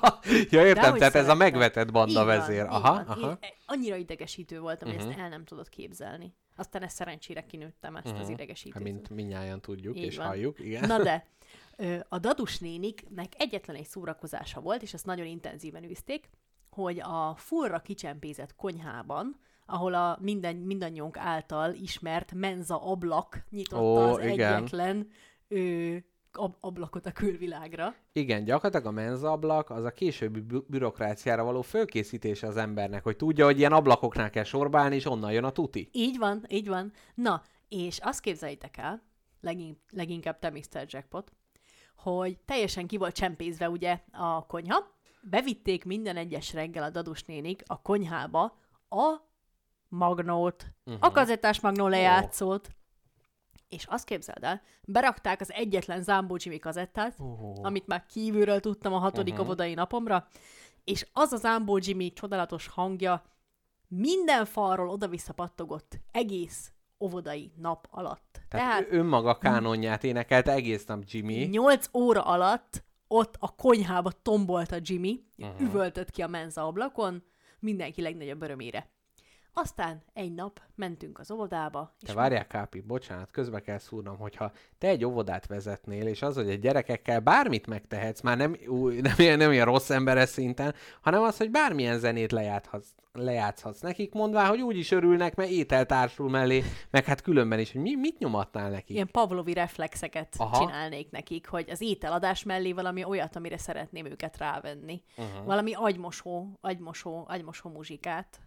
ja 0.49 0.65
értem, 0.65 0.93
tehát 0.97 1.01
ez 1.01 1.05
a 1.05 1.09
szerettek. 1.11 1.37
megvetett 1.37 1.91
banda 1.91 2.09
Így 2.09 2.15
van, 2.15 2.25
vezér. 2.25 2.61
így 2.63 2.67
Aha, 2.69 2.93
van. 2.93 3.05
aha. 3.07 3.37
Én 3.41 3.49
annyira 3.65 3.95
idegesítő 3.95 4.59
voltam, 4.59 4.89
hogy 4.89 4.97
Mhm. 4.99 5.09
ezt 5.09 5.19
el 5.19 5.29
nem 5.29 5.45
tudod 5.45 5.69
képzelni. 5.69 6.33
Aztán 6.55 6.83
ezt 6.83 6.95
szerencsére 6.95 7.45
kinőttem 7.45 7.95
ezt 7.95 8.05
az 8.13 8.23
Mhm. 8.23 8.31
idegesítőt. 8.31 8.73
Hát, 8.73 8.83
mint 8.83 9.09
minnyáján 9.09 9.61
tudjuk 9.61 9.97
Így 9.97 10.03
és 10.03 10.17
van. 10.17 10.25
halljuk, 10.27 10.59
igen. 10.59 10.87
Na 10.87 11.03
de, 11.03 11.25
a 12.09 12.19
dadus 12.19 12.59
néniknek 12.59 13.33
egyetlen 13.37 13.75
egy 13.75 13.85
szórakozása 13.85 14.59
volt, 14.59 14.81
és 14.81 14.93
ezt 14.93 15.05
nagyon 15.05 15.25
intenzíven 15.25 15.83
űzték, 15.83 16.29
hogy 16.69 16.99
a 16.99 17.33
fullra 17.35 17.79
kicsempézett 17.79 18.55
konyhában, 18.55 19.39
ahol 19.67 19.93
a 19.93 20.17
minden, 20.21 20.55
mindannyiunk 20.55 21.17
által 21.17 21.73
ismert 21.73 22.33
menza 22.33 22.81
ablak 22.81 23.43
nyitotta 23.49 23.81
Ó, 23.83 23.95
az 24.13 24.17
igen. 24.25 24.29
egyetlen 24.55 25.07
ö, 25.47 25.95
ab- 26.33 26.57
ablakot 26.59 27.05
a 27.05 27.11
külvilágra. 27.11 27.95
Igen, 28.13 28.43
gyakorlatilag 28.43 28.85
a 28.85 28.91
menzablak 29.01 29.69
az 29.69 29.83
a 29.83 29.91
későbbi 29.91 30.39
bü- 30.39 30.65
bürokráciára 30.69 31.43
való 31.43 31.61
fölkészítése 31.61 32.47
az 32.47 32.57
embernek, 32.57 33.03
hogy 33.03 33.15
tudja, 33.15 33.45
hogy 33.45 33.57
ilyen 33.57 33.73
ablakoknál 33.73 34.29
kell 34.29 34.43
sorbálni, 34.43 34.95
és 34.95 35.05
onnan 35.05 35.31
jön 35.31 35.43
a 35.43 35.51
tuti. 35.51 35.89
Így 35.91 36.17
van, 36.17 36.45
így 36.49 36.67
van. 36.67 36.91
Na, 37.15 37.41
és 37.69 37.99
azt 37.99 38.19
képzeljétek 38.19 38.77
el, 38.77 39.01
legin- 39.41 39.79
leginkább 39.91 40.39
te, 40.39 40.49
Mr. 40.49 40.85
Jackpot, 40.87 41.31
hogy 41.95 42.37
teljesen 42.45 42.87
ki 42.87 42.97
volt 42.97 43.15
csempézve 43.15 43.69
ugye 43.69 43.99
a 44.11 44.45
konyha, 44.45 44.95
bevitték 45.21 45.85
minden 45.85 46.17
egyes 46.17 46.53
reggel 46.53 46.83
a 46.83 46.89
dadus 46.89 47.23
nénik 47.23 47.63
a 47.65 47.81
konyhába 47.81 48.57
a 48.89 49.15
magnót, 49.89 50.65
uh-huh. 50.85 51.03
a 51.03 51.11
kazettás 51.11 51.59
magnó 51.59 51.87
lejátszót, 51.87 52.69
és 53.69 53.85
azt 53.85 54.05
képzeld 54.05 54.43
el, 54.43 54.61
berakták 54.83 55.41
az 55.41 55.51
egyetlen 55.51 56.03
Zambó 56.03 56.35
Jimmy 56.39 56.59
kazettát, 56.59 57.15
Oh. 57.19 57.65
amit 57.65 57.87
már 57.87 58.05
kívülről 58.05 58.59
tudtam 58.59 58.93
a 58.93 58.97
hatodik 58.97 59.33
uh-huh. 59.33 59.47
óvodai 59.47 59.73
napomra, 59.73 60.27
és 60.83 61.07
az 61.13 61.31
az 61.31 61.39
Zambó 61.39 61.77
Jimmy 61.81 62.13
csodálatos 62.13 62.67
hangja 62.67 63.23
minden 63.87 64.45
falról 64.45 64.89
oda-vissza 64.89 65.33
pattogott 65.33 65.99
egész 66.11 66.71
óvodai 66.99 67.51
nap 67.55 67.87
alatt. 67.91 68.41
Tehát, 68.49 68.67
Tehát 68.67 68.91
önmaga 68.91 69.37
kánonját 69.37 70.03
énekelte 70.03 70.51
egész 70.51 70.85
nap 70.85 71.03
Jimmy. 71.05 71.45
8 71.45 71.89
óra 71.93 72.21
alatt 72.21 72.83
ott 73.07 73.35
a 73.39 73.55
konyhába 73.55 74.11
tombolt 74.11 74.71
a 74.71 74.77
Jimmy, 74.81 75.23
uh-huh. 75.37 75.61
üvöltött 75.61 76.11
ki 76.11 76.21
a 76.21 76.27
menza 76.27 76.67
ablakon, 76.67 77.23
mindenki 77.59 78.01
legnagyobb 78.01 78.41
örömére. 78.41 78.89
Aztán 79.59 80.01
egy 80.13 80.33
nap 80.33 80.61
mentünk 80.75 81.19
az 81.19 81.31
óvodába, 81.31 81.93
és 82.01 82.07
Te 82.07 82.13
várjál, 82.13 82.47
Kápi, 82.47 82.81
bocsánat, 82.81 83.31
közbe 83.31 83.59
kell 83.59 83.77
szúrnom, 83.77 84.17
hogyha 84.17 84.51
te 84.77 84.87
egy 84.87 85.05
óvodát 85.05 85.47
vezetnél, 85.47 86.07
és 86.07 86.21
az, 86.21 86.35
hogy 86.35 86.49
a 86.49 86.53
gyerekekkel 86.53 87.19
bármit 87.19 87.67
megtehetsz, 87.67 88.21
már 88.21 88.37
nem, 88.37 88.55
új, 88.67 88.99
nem, 89.01 89.13
ilyen, 89.17 89.37
nem 89.37 89.51
ilyen 89.51 89.65
rossz 89.65 89.89
emberes 89.89 90.29
szinten, 90.29 90.75
hanem 91.01 91.21
az, 91.21 91.37
hogy 91.37 91.51
bármilyen 91.51 91.99
zenét 91.99 92.31
lejáthatsz, 92.31 92.87
lejátszhatsz 93.13 93.79
nekik, 93.79 94.13
mondvá, 94.13 94.47
hogy 94.47 94.61
úgy 94.61 94.77
is 94.77 94.91
örülnek, 94.91 95.35
mert 95.35 95.49
étel 95.49 95.85
társul 95.85 96.29
mellé, 96.29 96.63
meg 96.89 97.05
hát 97.05 97.21
különben 97.21 97.59
is, 97.59 97.71
hogy 97.71 97.81
mi, 97.81 97.95
mit 97.95 98.17
nyomatnál 98.17 98.69
nekik? 98.69 98.95
ilyen 98.95 99.11
pavlovi 99.11 99.53
reflexeket. 99.53 100.35
Aha. 100.37 100.65
csinálnék 100.65 101.11
nekik, 101.11 101.47
hogy 101.47 101.69
az 101.69 101.81
ételadás 101.81 102.43
mellé 102.43 102.73
valami 102.73 103.03
olyat, 103.03 103.35
amire 103.35 103.57
szeretném 103.57 104.05
őket 104.05 104.37
rávenni. 104.37 105.03
Uh-huh. 105.17 105.45
Valami 105.45 105.73
agymosó, 105.73 106.57
agymosó, 106.61 107.25
agymosó 107.27 107.69
muzsikát. 107.69 108.39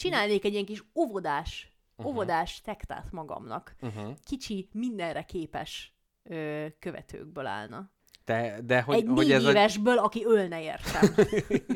Csinálnék 0.00 0.44
egy 0.44 0.52
ilyen 0.52 0.64
kis 0.64 0.84
óvodás, 0.94 1.72
uh-huh. 1.96 2.12
óvodás 2.14 2.60
tektát 2.60 3.06
magamnak. 3.10 3.74
Uh-huh. 3.80 4.14
Kicsi, 4.24 4.68
mindenre 4.72 5.22
képes 5.22 5.94
ö, 6.22 6.66
követőkből 6.78 7.46
állna. 7.46 7.90
De, 8.24 8.60
de 8.64 8.80
hogy, 8.82 8.94
egy 8.94 9.06
hogy 9.06 9.26
négy 9.26 9.32
ez 9.32 9.44
a... 9.44 9.50
évesből, 9.50 9.98
aki 9.98 10.24
ölne 10.24 10.62
értem. 10.62 11.14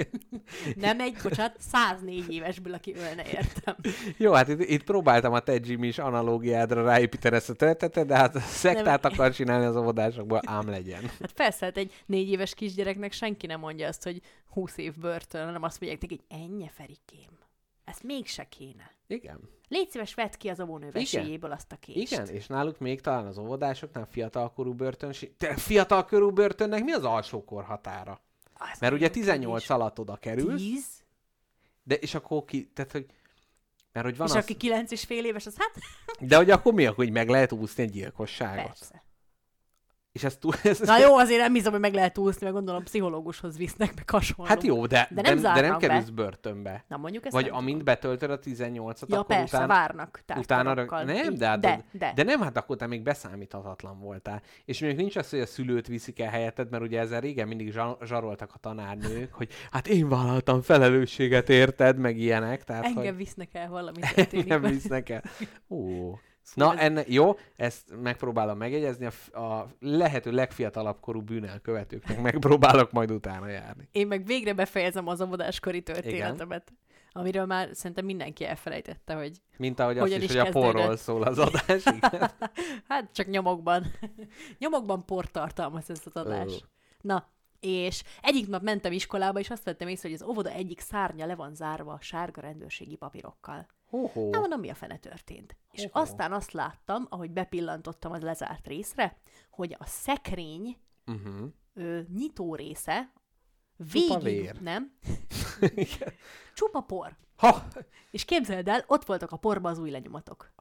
Nem 0.86 1.00
egy, 1.00 1.16
bocsánat, 1.22 1.56
104 1.58 2.32
évesből, 2.32 2.74
aki 2.74 2.94
ölne 2.94 3.22
értem. 3.26 3.76
Jó, 4.16 4.32
hát 4.32 4.48
itt, 4.48 4.60
itt 4.60 4.84
próbáltam 4.84 5.32
a 5.32 5.40
te 5.40 5.58
Jimmy 5.62 5.86
is 5.86 5.98
analógiádra 5.98 6.84
ráépíteni 6.84 7.36
ezt 7.36 7.50
a 7.50 7.54
történetet, 7.54 8.06
de 8.06 8.16
hát 8.16 8.38
szektát 8.38 9.02
Nem. 9.02 9.12
akar 9.12 9.32
csinálni 9.32 9.64
az 9.64 9.76
óvodásokból, 9.76 10.40
ám 10.46 10.68
legyen. 10.68 11.02
Hát 11.20 11.32
persze, 11.32 11.64
hát 11.64 11.76
egy 11.76 11.92
négy 12.06 12.30
éves 12.30 12.54
kisgyereknek 12.54 13.12
senki 13.12 13.46
nem 13.46 13.60
mondja 13.60 13.88
azt, 13.88 14.02
hogy 14.02 14.20
20 14.46 14.76
év 14.76 14.94
börtön, 14.94 15.44
hanem 15.44 15.62
azt 15.62 15.80
mondják 15.80 16.02
neki, 16.02 16.20
hogy 16.28 16.38
ennyi 16.40 16.70
Ferikém. 16.74 17.42
Ezt 17.84 18.02
mégse 18.02 18.48
kéne. 18.48 18.90
Igen. 19.06 19.40
Légy 19.68 19.90
szíves, 19.90 20.14
vedd 20.14 20.36
ki 20.38 20.48
az 20.48 20.60
óvónő 20.60 20.86
Igen. 20.88 21.00
veséjéből 21.02 21.52
azt 21.52 21.72
a 21.72 21.76
kést. 21.76 22.12
Igen, 22.12 22.28
és 22.28 22.46
náluk 22.46 22.78
még 22.78 23.00
talán 23.00 23.26
az 23.26 23.38
óvodásoknál 23.38 24.06
fiatalkorú 24.10 24.74
börtön... 24.74 25.12
Fiatalkorú 25.56 26.30
börtönnek 26.32 26.84
mi 26.84 26.92
az 26.92 27.04
alsó 27.04 27.44
korhatára? 27.44 28.20
Az 28.54 28.78
Mert 28.80 28.92
ugye 28.92 29.06
nagyon 29.08 29.22
18 29.22 29.52
kevés. 29.66 29.70
alatt 29.70 29.98
oda 29.98 30.16
kerülsz, 30.16 30.60
Tíz? 30.62 30.86
de 31.82 31.94
és 31.94 32.14
akkor 32.14 32.44
ki... 32.44 32.70
Tehát, 32.74 32.92
hogy... 32.92 33.06
Mert 33.92 34.06
hogy 34.06 34.16
van 34.16 34.26
És 34.26 34.34
az... 34.34 34.42
aki 34.42 34.56
kilenc 34.56 34.90
és 34.90 35.04
fél 35.04 35.24
éves, 35.24 35.46
az 35.46 35.56
hát 35.58 35.72
De 36.20 36.36
hogy 36.36 36.50
akkor 36.50 36.72
mi, 36.74 36.84
hogy 36.84 37.10
meg 37.10 37.28
lehet 37.28 37.52
úszni 37.52 37.82
egy 37.82 37.90
gyilkosságot? 37.90 38.64
persze. 38.66 39.03
És 40.14 40.24
ez 40.24 40.36
túl... 40.36 40.52
Ez... 40.62 40.78
Na 40.78 40.98
jó, 40.98 41.16
azért 41.16 41.40
nem 41.40 41.54
hiszem, 41.54 41.72
hogy 41.72 41.80
meg 41.80 41.94
lehet 41.94 42.18
úszni, 42.18 42.40
mert 42.42 42.54
gondolom 42.54 42.82
pszichológushoz 42.82 43.56
visznek, 43.56 43.94
meg 43.94 44.10
hasonló. 44.10 44.44
Hát 44.50 44.62
jó, 44.62 44.86
de, 44.86 45.08
De 45.10 45.22
de, 45.22 45.28
nem 45.30 45.34
nem, 45.34 45.42
de 45.42 45.48
nem 45.50 45.60
zárnak 45.62 45.80
be. 45.80 45.86
kerülsz 45.86 46.08
börtönbe. 46.08 46.84
Na 46.88 46.96
mondjuk 46.96 47.24
ezt 47.24 47.34
Vagy 47.34 47.48
amint 47.48 47.78
tudom. 47.78 47.84
betöltöd 47.84 48.30
a 48.30 48.38
18-at, 48.38 49.08
Ja, 49.08 49.18
akkor 49.18 49.36
persze, 49.36 49.56
után, 49.56 49.68
várnak 49.68 50.20
utána... 50.36 50.74
rög-. 50.74 50.90
Nem, 51.04 51.34
de, 51.34 51.46
hát 51.46 51.60
de, 51.60 51.84
de. 51.92 52.12
de 52.14 52.22
nem, 52.22 52.40
hát 52.40 52.56
akkor 52.56 52.76
te 52.76 52.86
még 52.86 53.02
beszámíthatatlan 53.02 54.00
voltál. 54.00 54.42
És 54.64 54.80
mondjuk 54.80 55.00
nincs 55.00 55.16
az, 55.16 55.30
hogy 55.30 55.40
a 55.40 55.46
szülőt 55.46 55.86
viszik 55.86 56.20
el 56.20 56.30
helyetted, 56.30 56.70
mert 56.70 56.82
ugye 56.82 57.00
ezzel 57.00 57.20
régen 57.20 57.48
mindig 57.48 57.72
zsa- 57.72 57.98
zsaroltak 58.06 58.50
a 58.54 58.58
tanárnők, 58.58 59.32
hogy 59.32 59.48
hát 59.70 59.86
én 59.88 60.08
vállaltam 60.08 60.60
felelősséget, 60.62 61.48
érted, 61.48 61.98
meg 61.98 62.18
ilyenek. 62.18 62.64
Tehát, 62.64 62.84
Engem 62.84 63.04
hogy 63.04 63.16
visznek 63.16 63.54
el 63.54 63.68
valami 63.68 64.00
történik. 64.14 64.46
nem 64.46 64.60
vele. 64.60 64.72
visznek 64.74 65.08
el. 65.08 65.22
Ó. 65.68 66.12
Szóval 66.44 66.74
Na, 66.74 66.80
ez- 66.80 66.86
enne, 66.86 67.02
jó, 67.06 67.38
ezt 67.56 67.92
megpróbálom 68.02 68.58
megjegyezni, 68.58 69.06
a, 69.06 69.38
a 69.38 69.68
lehető 69.80 70.30
legfiatalabb 70.30 71.00
korú 71.00 71.20
bűnelkövetőknek 71.20 72.20
megpróbálok 72.20 72.92
majd 72.92 73.10
utána 73.10 73.48
járni. 73.48 73.88
Én 73.92 74.06
meg 74.06 74.24
végre 74.26 74.52
befejezem 74.52 75.08
az 75.08 75.20
óvodáskori 75.20 75.82
történetemet. 75.82 76.72
Amiről 77.16 77.44
már 77.44 77.68
szerintem 77.72 78.04
mindenki 78.04 78.44
elfelejtette, 78.44 79.14
hogy 79.14 79.40
Mint 79.56 79.80
ahogy 79.80 79.98
azt 79.98 80.16
is, 80.16 80.22
is 80.22 80.28
hogy 80.30 80.46
a 80.46 80.50
porról 80.50 80.96
szól 80.96 81.22
az 81.22 81.38
adás. 81.38 81.84
Igen. 81.84 82.30
hát 82.88 83.08
csak 83.12 83.26
nyomokban. 83.26 83.86
nyomokban 84.58 85.04
port 85.04 85.30
tartalmaz 85.32 85.90
ez 85.90 86.00
az 86.04 86.16
adás. 86.16 86.52
Ö. 86.52 86.56
Na, 87.00 87.28
és 87.60 88.02
egyik 88.22 88.48
nap 88.48 88.62
mentem 88.62 88.92
iskolába, 88.92 89.38
és 89.38 89.50
azt 89.50 89.64
vettem 89.64 89.88
észre, 89.88 90.08
hogy 90.08 90.18
az 90.20 90.28
óvoda 90.28 90.50
egyik 90.50 90.80
szárnya 90.80 91.26
le 91.26 91.34
van 91.34 91.54
zárva 91.54 91.98
sárga 92.00 92.40
rendőrségi 92.40 92.96
papírokkal. 92.96 93.66
Hó-hó. 93.94 94.30
Nem 94.30 94.40
mondom, 94.40 94.60
mi 94.60 94.70
a 94.70 94.74
fene 94.74 94.96
történt. 94.98 95.56
És 95.72 95.82
Hoho. 95.82 95.98
aztán 96.04 96.32
azt 96.32 96.52
láttam, 96.52 97.06
ahogy 97.10 97.30
bepillantottam 97.30 98.12
az 98.12 98.22
lezárt 98.22 98.66
részre, 98.66 99.16
hogy 99.50 99.76
a 99.78 99.84
szekrény 99.86 100.76
Uh-huh. 101.06 101.48
ö, 101.74 102.00
nyitó 102.14 102.54
része 102.54 103.12
Csupa 103.90 104.18
végig, 104.18 104.42
vér. 104.42 104.60
nem? 104.60 104.96
Csupa 106.54 106.80
por. 106.80 107.16
Ha! 107.36 107.62
És 108.10 108.24
képzeld 108.24 108.68
el, 108.68 108.84
ott 108.86 109.04
voltak 109.04 109.32
a 109.32 109.36
porba 109.36 109.68
az 109.68 109.78
új 109.78 109.90
lenyomatok. 109.90 110.52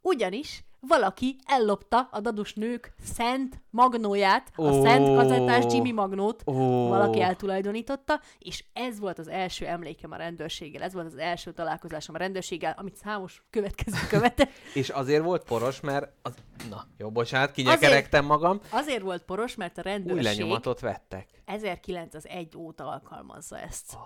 Ugyanis 0.00 0.64
valaki 0.80 1.36
ellopta 1.46 2.08
a 2.10 2.20
dadus 2.20 2.54
nők 2.54 2.94
szent 3.02 3.62
magnóját, 3.70 4.50
a 4.54 4.62
Ó. 4.62 4.82
szent 4.82 5.06
kazettás 5.16 5.72
Jimmy 5.72 5.92
magnót, 5.92 6.42
Ó. 6.46 6.52
valaki 6.88 7.20
eltulajdonította, 7.20 8.20
és 8.38 8.64
ez 8.72 8.98
volt 8.98 9.18
az 9.18 9.28
első 9.28 9.66
emlékem 9.66 10.10
a 10.10 10.16
rendőrséggel, 10.16 10.82
ez 10.82 10.92
volt 10.92 11.06
az 11.06 11.16
első 11.16 11.52
találkozásom 11.52 12.14
a 12.14 12.18
rendőrséggel, 12.18 12.74
amit 12.78 12.96
számos 12.96 13.42
következő 13.50 14.06
követett. 14.18 14.50
És 14.74 14.88
azért 14.88 15.24
volt 15.24 15.44
poros, 15.44 15.80
mert 15.80 16.12
az... 16.22 16.34
Na, 16.70 16.86
jó, 16.96 17.10
bocsánat, 17.10 17.50
kinyekerektem 17.50 18.24
magam. 18.24 18.60
Azért 18.70 19.02
volt 19.02 19.22
poros, 19.22 19.54
mert 19.54 19.78
a 19.78 19.82
Új 19.84 19.90
rendőrség 19.90 20.24
lenyomatot 20.24 20.80
vettek. 20.80 21.28
1901 21.44 22.56
óta 22.56 22.86
alkalmazza 22.86 23.58
ezt. 23.58 23.96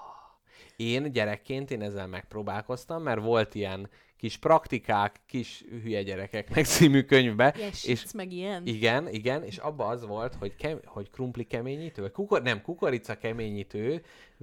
Én 0.76 1.12
gyerekként 1.12 1.70
én 1.70 1.82
ezzel 1.82 2.06
megpróbálkoztam, 2.06 3.02
mert 3.02 3.20
volt 3.20 3.54
ilyen 3.54 3.88
kis 4.22 4.36
praktikák, 4.36 5.20
kis 5.26 5.64
hülye 5.82 6.02
gyerekeknek 6.02 6.64
című 6.64 7.02
könyvbe. 7.02 7.54
Ilyen 7.56 7.70
és 7.82 8.04
meg 8.12 8.32
ilyen. 8.32 8.66
igen, 8.66 9.08
igen, 9.08 9.44
és 9.44 9.56
abba 9.56 9.86
az 9.86 10.06
volt, 10.06 10.34
hogy, 10.34 10.56
kem, 10.56 10.80
hogy 10.84 11.10
krumpli 11.10 11.44
keményítő, 11.44 12.02
vagy 12.02 12.12
kukor, 12.12 12.42
nem, 12.42 12.62
kukorica 12.62 13.14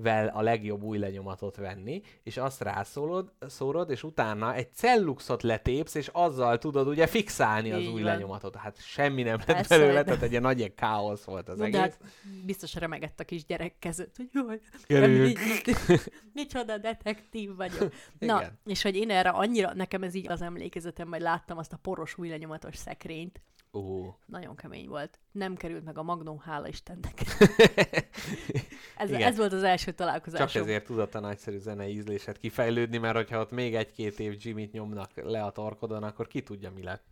keményítővel 0.04 0.28
a 0.28 0.42
legjobb 0.42 0.84
új 0.84 0.98
lenyomatot 0.98 1.56
venni, 1.56 2.02
és 2.24 2.38
azt 2.38 2.62
rászólod, 2.62 3.32
szórod, 3.40 3.90
és 3.90 4.04
utána 4.04 4.54
egy 4.54 4.74
celluxot 4.74 5.44
letépsz, 5.44 5.96
és 5.96 6.10
azzal 6.14 6.58
tudod 6.58 6.88
ugye 6.88 7.08
fixálni 7.08 7.72
az 7.72 7.82
Így 7.82 7.88
új 7.88 8.02
van. 8.02 8.12
lenyomatot. 8.14 8.56
Hát 8.56 8.82
semmi 8.82 9.24
nem 9.24 9.38
lett 9.38 9.46
Persze, 9.46 9.78
belőle, 9.78 10.04
tehát 10.04 10.22
egy 10.22 10.30
ilyen 10.30 10.42
nagy 10.42 10.74
káosz 10.76 11.24
volt 11.24 11.50
az 11.50 11.58
Na, 11.58 11.64
egész. 11.64 11.76
de 11.76 11.82
hát 11.82 12.00
biztos 12.46 12.76
remegett 12.76 13.20
a 13.20 13.24
kis 13.24 13.46
gyerek 13.46 13.80
kezött, 13.80 14.16
hogy 14.16 14.30
jaj, 14.32 14.60
micsoda 16.34 16.78
detektív 16.78 17.56
vagyok. 17.56 17.94
Na, 18.20 18.40
Igen. 18.40 18.60
és 18.66 18.82
hogy 18.82 18.96
én 18.96 19.10
erre 19.10 19.30
annyira, 19.30 19.74
nekem 19.74 20.04
ez 20.04 20.14
így 20.14 20.30
az 20.32 20.42
emlékezetem, 20.42 21.08
majd 21.08 21.22
láttam 21.22 21.58
azt 21.58 21.74
a 21.74 21.78
poros 21.78 22.18
új 22.18 22.30
lenyomatos 22.30 22.76
szekrényt, 22.76 23.42
Ó. 23.74 24.16
nagyon 24.26 24.56
kemény 24.56 24.88
volt. 24.88 25.20
Nem 25.32 25.56
került 25.56 25.84
meg 25.84 25.98
a 25.98 26.04
Magnum, 26.04 26.40
hála 26.40 26.68
Istennek. 26.68 27.14
ez, 28.98 29.10
Igen. 29.10 29.22
ez 29.22 29.38
volt 29.38 29.54
az 29.54 29.64
első 29.64 29.92
találkozásom. 29.92 30.48
Csak 30.48 30.62
ezért 30.62 30.86
tudott 30.86 31.16
a 31.16 31.20
nagyszerű 31.20 31.58
zenei 31.58 31.92
ízlésed 31.94 32.38
kifejlődni, 32.38 32.98
mert 32.98 33.16
hogyha 33.16 33.40
ott 33.40 33.52
még 33.52 33.76
egy-két 33.76 34.20
év 34.20 34.36
Jimmy-t 34.38 34.72
nyomnak 34.72 35.12
le 35.16 35.44
a 35.44 35.52
torkodon, 35.52 36.04
akkor 36.04 36.28
ki 36.28 36.44
tudja, 36.44 36.72
mi 36.72 36.84
lett, 36.84 37.04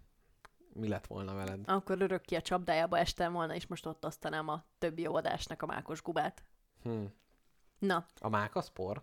mi 0.73 0.87
lett 0.87 1.07
volna 1.07 1.33
veled. 1.33 1.59
Akkor 1.65 2.01
örökké 2.01 2.35
a 2.35 2.41
csapdájába 2.41 2.97
estem 2.97 3.33
volna, 3.33 3.55
és 3.55 3.67
most 3.67 3.85
ott 3.85 4.05
osztanám 4.05 4.47
a 4.47 4.63
többi 4.77 5.07
óvodásnak 5.07 5.61
a 5.61 5.65
mákos 5.65 6.01
gubát. 6.01 6.43
Hm. 6.83 7.03
Na, 7.79 8.05
A 8.19 8.29
mák 8.29 8.55
az 8.55 8.67
por? 8.69 9.01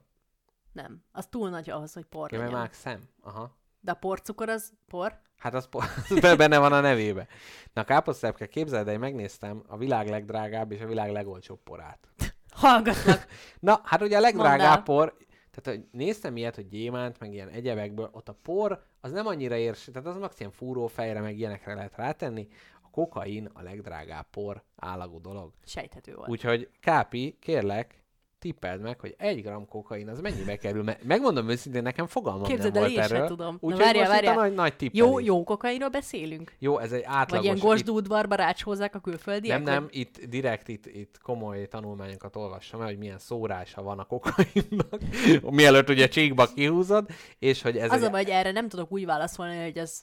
nem. 0.73 1.03
Az 1.12 1.27
túl 1.27 1.51
nagy 1.51 1.71
ahhoz, 1.71 1.93
hogy 1.93 2.05
por 2.05 2.33
Ja, 2.33 2.39
mert 2.39 2.51
legyen. 2.51 2.65
mák 2.65 2.73
szem. 2.75 3.01
Aha. 3.21 3.57
De 3.85 3.91
a 3.91 3.95
porcukor 3.95 4.49
az 4.49 4.72
por? 4.87 5.20
Hát 5.37 5.55
az, 5.55 5.68
por, 5.68 5.85
az 6.22 6.37
benne 6.37 6.59
van 6.59 6.72
a 6.72 6.80
nevébe. 6.80 7.26
Na 7.72 7.85
káposztelepke, 7.85 8.47
képzeld, 8.47 8.89
el, 8.89 8.99
megnéztem 8.99 9.62
a 9.66 9.76
világ 9.76 10.09
legdrágább 10.09 10.72
és 10.72 10.80
a 10.80 10.87
világ 10.87 11.11
legolcsóbb 11.11 11.62
porát. 11.62 12.09
Hallgatlak. 12.51 13.26
Na, 13.61 13.80
hát 13.85 14.03
ugye 14.03 14.16
a 14.16 14.20
legdrágább 14.20 14.85
por, 14.85 15.16
tehát 15.51 15.80
hogy 15.80 15.89
néztem 15.91 16.37
ilyet, 16.37 16.55
hogy 16.55 16.68
gyémánt, 16.68 17.18
meg 17.18 17.32
ilyen 17.32 17.49
egyebekből, 17.49 18.09
ott 18.12 18.28
a 18.28 18.39
por 18.43 18.85
az 19.01 19.12
nem 19.12 19.26
annyira 19.26 19.57
érs, 19.57 19.89
tehát 19.93 20.09
az 20.09 20.16
max 20.16 20.39
ilyen 20.41 20.53
fúrófejre, 20.53 21.20
meg 21.20 21.39
ilyenekre 21.39 21.74
lehet 21.74 21.97
rátenni. 21.97 22.49
A 22.82 22.91
kokain 22.91 23.51
a 23.53 23.62
legdrágább 23.62 24.26
por 24.30 24.62
állagú 24.76 25.20
dolog. 25.20 25.53
Sejthető 25.64 26.14
volt. 26.14 26.28
Úgyhogy 26.28 26.68
Kápi, 26.80 27.37
kérlek, 27.41 28.04
tippeld 28.45 28.80
meg, 28.80 29.01
hogy 29.01 29.14
egy 29.18 29.42
gram 29.42 29.68
kokain 29.68 30.09
az 30.09 30.20
mennyibe 30.20 30.57
kerül. 30.57 30.82
Mert 30.82 31.05
megmondom 31.05 31.49
őszintén, 31.49 31.82
nekem 31.82 32.07
fogalmam 32.07 32.42
Képzeld 32.42 32.72
nem 32.74 32.82
el, 32.82 32.88
volt 32.88 33.11
erről. 33.11 33.26
tudom. 33.26 33.57
Úgyhogy 33.61 33.82
várjál, 33.82 34.09
várjál. 34.09 34.34
nagy, 34.34 34.55
nagy 34.55 34.76
tippelés. 34.76 35.11
Jó, 35.11 35.18
jó 35.18 35.45
kokainról 35.45 35.88
beszélünk? 35.88 36.53
Jó, 36.59 36.78
ez 36.78 36.92
egy 36.92 37.03
átlagos... 37.05 37.30
Vagy 37.30 37.45
ilyen 37.45 37.59
gosdúdvarba 37.59 38.34
rácshozzák 38.34 38.95
a 38.95 38.99
külföldiek? 38.99 39.62
Nem, 39.62 39.74
nem, 39.74 39.86
itt 39.90 40.24
direkt 40.24 40.68
itt, 40.68 40.86
itt 40.86 41.18
komoly 41.22 41.68
tanulmányokat 41.68 42.36
olvassam 42.36 42.80
el, 42.80 42.86
hogy 42.86 42.99
milyen 42.99 43.18
szórása 43.18 43.82
van 43.82 43.99
a 43.99 44.05
kokainnak, 44.05 45.01
mielőtt 45.61 45.88
ugye 45.88 46.09
csíkba 46.09 46.47
kihúzod, 46.47 47.07
és 47.38 47.62
hogy 47.62 47.76
ez 47.76 47.92
Az 47.92 48.01
egy... 48.03 48.09
a 48.09 48.11
baj, 48.11 48.22
hogy 48.22 48.32
erre 48.32 48.51
nem 48.51 48.68
tudok 48.68 48.92
úgy 48.92 49.05
válaszolni, 49.05 49.62
hogy 49.62 49.78
ez 49.78 50.01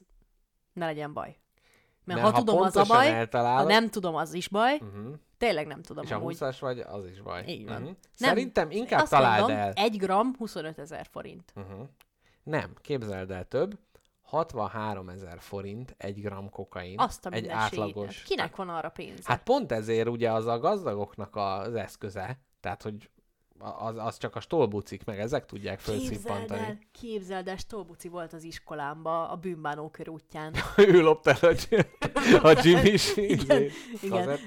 ne 0.73 0.85
legyen 0.85 1.13
baj. 1.13 1.40
Mert, 2.03 2.21
mert 2.21 2.33
ha, 2.33 2.39
tudom, 2.39 2.61
az 2.61 2.75
a 2.75 2.83
baj, 2.83 3.07
ha 3.07 3.13
eltalálod, 3.13 3.67
nem 3.67 3.89
tudom, 3.89 4.15
az 4.15 4.33
is 4.33 4.47
baj. 4.47 4.73
Uh-huh. 4.73 5.13
Tényleg 5.37 5.67
nem 5.67 5.81
tudom 5.81 6.03
És 6.03 6.11
a 6.11 6.15
amúgy. 6.15 6.37
20-as 6.39 6.57
vagy, 6.59 6.79
az 6.79 7.05
is 7.05 7.21
baj. 7.21 7.43
Így 7.47 7.65
van. 7.65 7.81
Uh-huh. 7.81 7.95
Nem, 8.17 8.29
Szerintem 8.29 8.71
inkább 8.71 9.01
Azt 9.01 9.11
találd 9.11 9.39
mondom, 9.39 9.57
el. 9.57 9.71
egy 9.75 9.97
gram 9.97 10.35
25 10.37 10.79
ezer 10.79 11.07
forint. 11.11 11.53
Uh-huh. 11.55 11.87
Nem, 12.43 12.73
képzeld 12.81 13.31
el 13.31 13.45
több. 13.45 13.77
63 14.21 15.09
ezer 15.09 15.37
forint 15.39 15.95
egy 15.97 16.21
gram 16.21 16.49
kokain. 16.49 16.99
Azt 16.99 17.25
a 17.25 17.31
egy 17.31 17.47
átlagos. 17.47 18.23
Kinek 18.23 18.55
van 18.55 18.69
arra 18.69 18.89
pénz? 18.89 19.25
Hát 19.25 19.43
pont 19.43 19.71
ezért 19.71 20.07
ugye 20.07 20.31
az 20.31 20.45
a 20.45 20.59
gazdagoknak 20.59 21.35
az 21.35 21.75
eszköze. 21.75 22.39
Tehát, 22.59 22.81
hogy 22.81 23.09
az, 23.61 23.95
az 23.97 24.17
csak 24.17 24.35
a 24.35 24.39
stolbucik, 24.39 25.05
meg 25.05 25.19
ezek 25.19 25.45
tudják 25.45 25.77
képzeld 25.77 25.99
fölszippantani. 25.99 26.59
el, 26.59 26.77
képzeld 26.91 27.47
el, 27.47 27.55
Stolbuci 27.55 28.07
volt 28.07 28.33
az 28.33 28.43
iskolámba 28.43 29.29
a 29.29 29.35
bűnbánó 29.35 29.89
körútján. 29.89 30.53
ő 30.77 31.01
lopta 31.01 31.35
el 31.41 31.55
a, 32.41 32.47
a 32.47 32.59
Jimmy 32.63 32.95
Igen, 33.15 33.69
igen. 34.01 34.39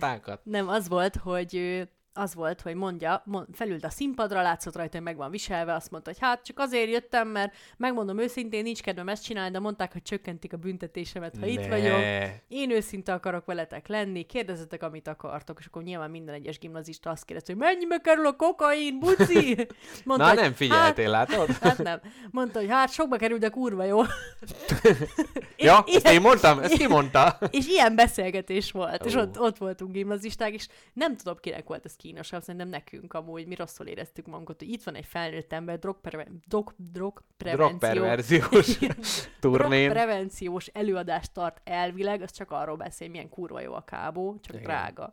Nem, 0.43 0.69
az 0.69 0.89
volt, 0.89 1.17
hogy 1.17 1.55
ő, 1.55 1.89
az 2.17 2.35
volt, 2.35 2.61
hogy 2.61 2.75
mondja, 2.75 3.23
mond, 3.25 3.47
felült 3.53 3.85
a 3.85 3.91
színpadra, 3.91 4.43
látszott 4.43 4.77
rajta, 4.77 4.97
hogy 4.97 5.05
meg 5.07 5.17
van 5.17 5.31
viselve, 5.31 5.75
azt 5.75 5.91
mondta, 5.91 6.11
hogy 6.11 6.19
hát 6.21 6.45
csak 6.45 6.59
azért 6.59 6.91
jöttem, 6.91 7.29
mert 7.29 7.55
megmondom 7.77 8.19
őszintén, 8.19 8.63
nincs 8.63 8.83
kedvem 8.83 9.09
ezt 9.09 9.23
csinálni, 9.25 9.51
de 9.51 9.59
mondták, 9.59 9.93
hogy 9.93 10.03
csökkentik 10.03 10.53
a 10.53 10.57
büntetésemet, 10.57 11.37
ha 11.41 11.47
itt 11.47 11.61
Ne. 11.61 11.69
vagyok. 11.69 11.99
Én 12.49 12.71
őszinte 12.71 13.13
akarok 13.13 13.45
veletek 13.45 13.89
lenni, 13.89 14.23
kérdezzetek, 14.23 14.83
amit 14.83 15.09
akartok, 15.09 15.59
és 15.61 15.67
akkor 15.67 15.83
nyilván 15.83 16.11
minden 16.11 16.35
egyes 16.35 16.59
gimnazista 16.59 17.11
azt 17.11 17.25
kérdezte, 17.25 17.53
hogy 17.53 17.61
mennyibe 17.63 17.99
kerül 17.99 18.27
a 18.27 18.37
kokain, 18.37 18.99
buci? 18.99 19.55
Mondta, 20.05 20.25
Na 20.25 20.33
hogy, 20.33 20.41
nem 20.41 20.53
figyeltél, 20.53 21.11
látod? 21.11 21.47
Hát, 21.47 21.63
hát 21.69 21.79
nem. 21.83 22.01
Mondta, 22.31 22.59
hogy 22.59 22.69
hát 22.71 22.93
sokba 22.93 23.17
kerül, 23.17 23.39
de 23.39 23.49
kurva 23.49 23.85
jó. 23.85 24.01
Ja, 25.57 25.85
I- 25.87 25.95
ezt 25.95 26.09
én 26.09 26.21
mondtam, 26.21 26.59
ezt 26.59 26.73
ki 26.77 26.87
mondta? 26.87 27.39
És 27.51 27.67
ilyen 27.67 27.95
beszélgetés 27.95 28.71
volt, 28.71 29.05
és 29.05 29.15
Ó. 29.15 29.21
ott, 29.21 29.41
ott 29.41 29.59
voltunk 29.59 29.93
gimnazisták, 29.93 30.53
és 30.53 30.69
nem 30.93 31.17
tudom, 31.17 31.37
kinek 31.41 31.67
volt 31.69 31.85
ez 31.85 31.97
kínosabb, 32.05 32.43
szerintem 32.43 32.69
nekünk 32.69 33.15
amúgy, 33.15 33.47
mi 33.47 33.55
rosszul 33.55 33.87
éreztük 33.87 34.27
magunkat, 34.27 34.59
hogy 34.59 34.69
itt 34.69 34.83
van 34.83 34.95
egy 34.95 35.07
felnőtt 35.07 35.53
ember, 35.53 35.79
drogpreven- 35.79 36.41
drog, 36.47 36.75
drogprevenció, 36.77 37.79
Drogperverziós 37.79 38.79
turnén. 39.41 39.83
drogprevenciós 39.89 40.67
előadást 40.67 41.33
tart 41.33 41.61
elvileg, 41.65 42.23
az 42.23 42.31
csak 42.31 42.51
arról 42.51 42.77
beszél, 42.77 43.09
milyen 43.09 43.29
kurva 43.29 43.61
jó 43.61 43.73
a 43.73 43.85
kábó, 43.85 44.39
csak 44.41 44.55
Igen. 44.55 44.65
drága. 44.67 45.13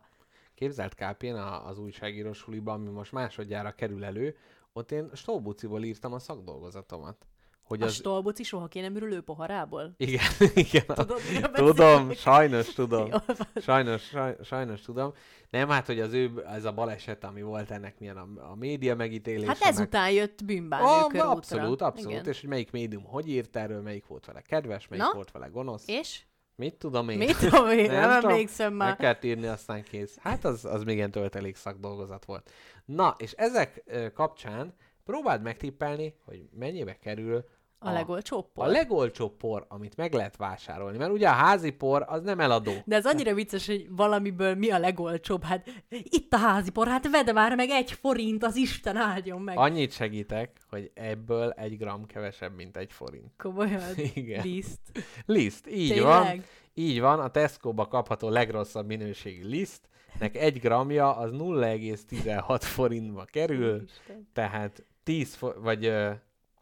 Képzelt 0.54 0.94
Kápén 0.94 1.34
az 1.34 1.78
újságíró 1.78 2.32
suliban, 2.32 2.80
ami 2.80 2.90
most 2.90 3.12
másodjára 3.12 3.72
kerül 3.72 4.04
elő, 4.04 4.36
ott 4.72 4.92
én 4.92 5.10
Stolbuciból 5.14 5.82
írtam 5.82 6.12
a 6.12 6.18
szakdolgozatomat. 6.18 7.26
Hogy 7.72 7.82
A 7.82 7.86
az... 7.86 7.92
stolbuci 7.94 8.42
soha 8.42 8.66
ki 8.66 8.80
nem 8.80 8.96
ürül 8.96 9.22
poharából? 9.22 9.94
Igen, 9.96 10.24
igen. 10.54 10.84
Tudod, 10.86 11.20
tudom, 11.54 12.12
sajnos 12.12 12.72
tudom. 12.72 13.10
Sajnos, 13.54 14.02
saj, 14.02 14.36
sajnos 14.44 14.80
tudom. 14.80 15.12
Nem, 15.50 15.68
hát, 15.68 15.86
hogy 15.86 16.00
az 16.00 16.12
ő, 16.12 16.44
ez 16.46 16.64
a 16.64 16.72
baleset, 16.72 17.24
ami 17.24 17.42
volt 17.42 17.70
ennek 17.70 17.98
milyen 17.98 18.16
a, 18.16 18.50
a 18.50 18.54
média 18.54 18.94
megítélése. 18.96 19.46
Hát 19.46 19.60
meg- 19.60 19.68
ezután 19.68 20.10
jött 20.10 20.44
bűnbánő 20.44 20.84
Ah, 20.84 21.00
körútra. 21.06 21.30
abszolút, 21.30 21.82
abszolút. 21.82 22.12
Igen. 22.12 22.28
És 22.28 22.40
hogy 22.40 22.48
melyik 22.48 22.70
médium 22.70 23.04
hogy 23.04 23.28
írt 23.28 23.56
erről, 23.56 23.82
melyik 23.82 24.06
volt 24.06 24.26
vele 24.26 24.40
kedves, 24.40 24.88
melyik 24.88 25.04
Na? 25.04 25.12
volt 25.14 25.30
vele 25.30 25.46
gonosz. 25.46 25.88
És? 25.88 26.22
Mit 26.56 26.74
tudom 26.74 27.08
én? 27.08 27.18
Mit 27.18 27.38
tudom 27.38 27.68
én, 27.70 27.90
nem, 27.90 28.14
tudom. 28.14 28.30
emlékszem 28.30 28.74
Meg 28.74 28.86
már. 28.88 28.96
kellett 28.96 29.24
írni, 29.24 29.46
aztán 29.46 29.82
kész. 29.82 30.16
Hát 30.20 30.44
az, 30.44 30.64
az 30.64 30.82
még 30.84 30.96
ilyen 30.96 31.10
töltelék 31.10 31.56
szakdolgozat 31.56 32.24
volt. 32.24 32.50
Na, 32.84 33.14
és 33.18 33.32
ezek 33.32 33.82
kapcsán 34.14 34.74
próbáld 35.04 35.42
megtippelni, 35.42 36.14
hogy 36.24 36.48
mennyibe 36.58 36.98
kerül 36.98 37.44
A 37.84 37.90
legolcsóbb 37.92 38.52
por. 38.52 38.64
a 38.66 38.68
legolcsóbb 38.68 39.36
por, 39.36 39.64
amit 39.68 39.96
meg 39.96 40.12
lehet 40.12 40.36
vásárolni. 40.36 40.98
Mert 40.98 41.10
ugye 41.12 41.28
a 41.28 41.32
házi 41.32 41.70
por 41.70 42.04
az 42.08 42.22
nem 42.22 42.40
eladó. 42.40 42.72
De 42.84 42.96
ez 42.96 43.06
annyira 43.06 43.34
vicces, 43.34 43.66
hogy 43.66 43.86
valamiből 43.90 44.54
mi 44.54 44.70
a 44.70 44.78
legolcsóbb. 44.78 45.42
Hát 45.44 45.68
itt 45.88 46.32
a 46.32 46.36
házi 46.36 46.70
por, 46.70 46.86
hát 46.88 47.10
vedd 47.10 47.32
már 47.32 47.54
meg 47.56 47.68
egy 47.70 47.92
forint, 47.92 48.44
az 48.44 48.56
Isten 48.56 48.96
áldjon 48.96 49.40
meg. 49.40 49.58
Annyit 49.58 49.92
segítek, 49.92 50.56
hogy 50.70 50.90
ebből 50.94 51.50
egy 51.50 51.76
gram 51.78 52.06
kevesebb, 52.06 52.54
mint 52.54 52.76
egy 52.76 52.92
forint. 52.92 53.32
Komolyan. 53.38 53.82
Igen. 54.14 54.42
Liszt. 54.44 54.80
Liszt, 55.26 55.70
így 55.70 56.00
van. 56.00 56.20
Tényleg? 56.22 56.46
Így 56.74 57.00
van, 57.00 57.20
a 57.20 57.28
Tesco-ba 57.28 57.86
kapható 57.88 58.28
legrosszabb 58.28 58.86
minőségű 58.86 59.44
liszt. 59.48 59.88
Nek 60.18 60.36
egy 60.36 60.58
gramja 60.60 61.16
az 61.16 61.30
0,16 61.32 62.58
forintba 62.60 63.24
kerül, 63.24 63.74
Úristen. 63.74 64.28
tehát 64.32 64.84
10 65.02 65.34
fo- 65.34 65.56
vagy 65.60 65.92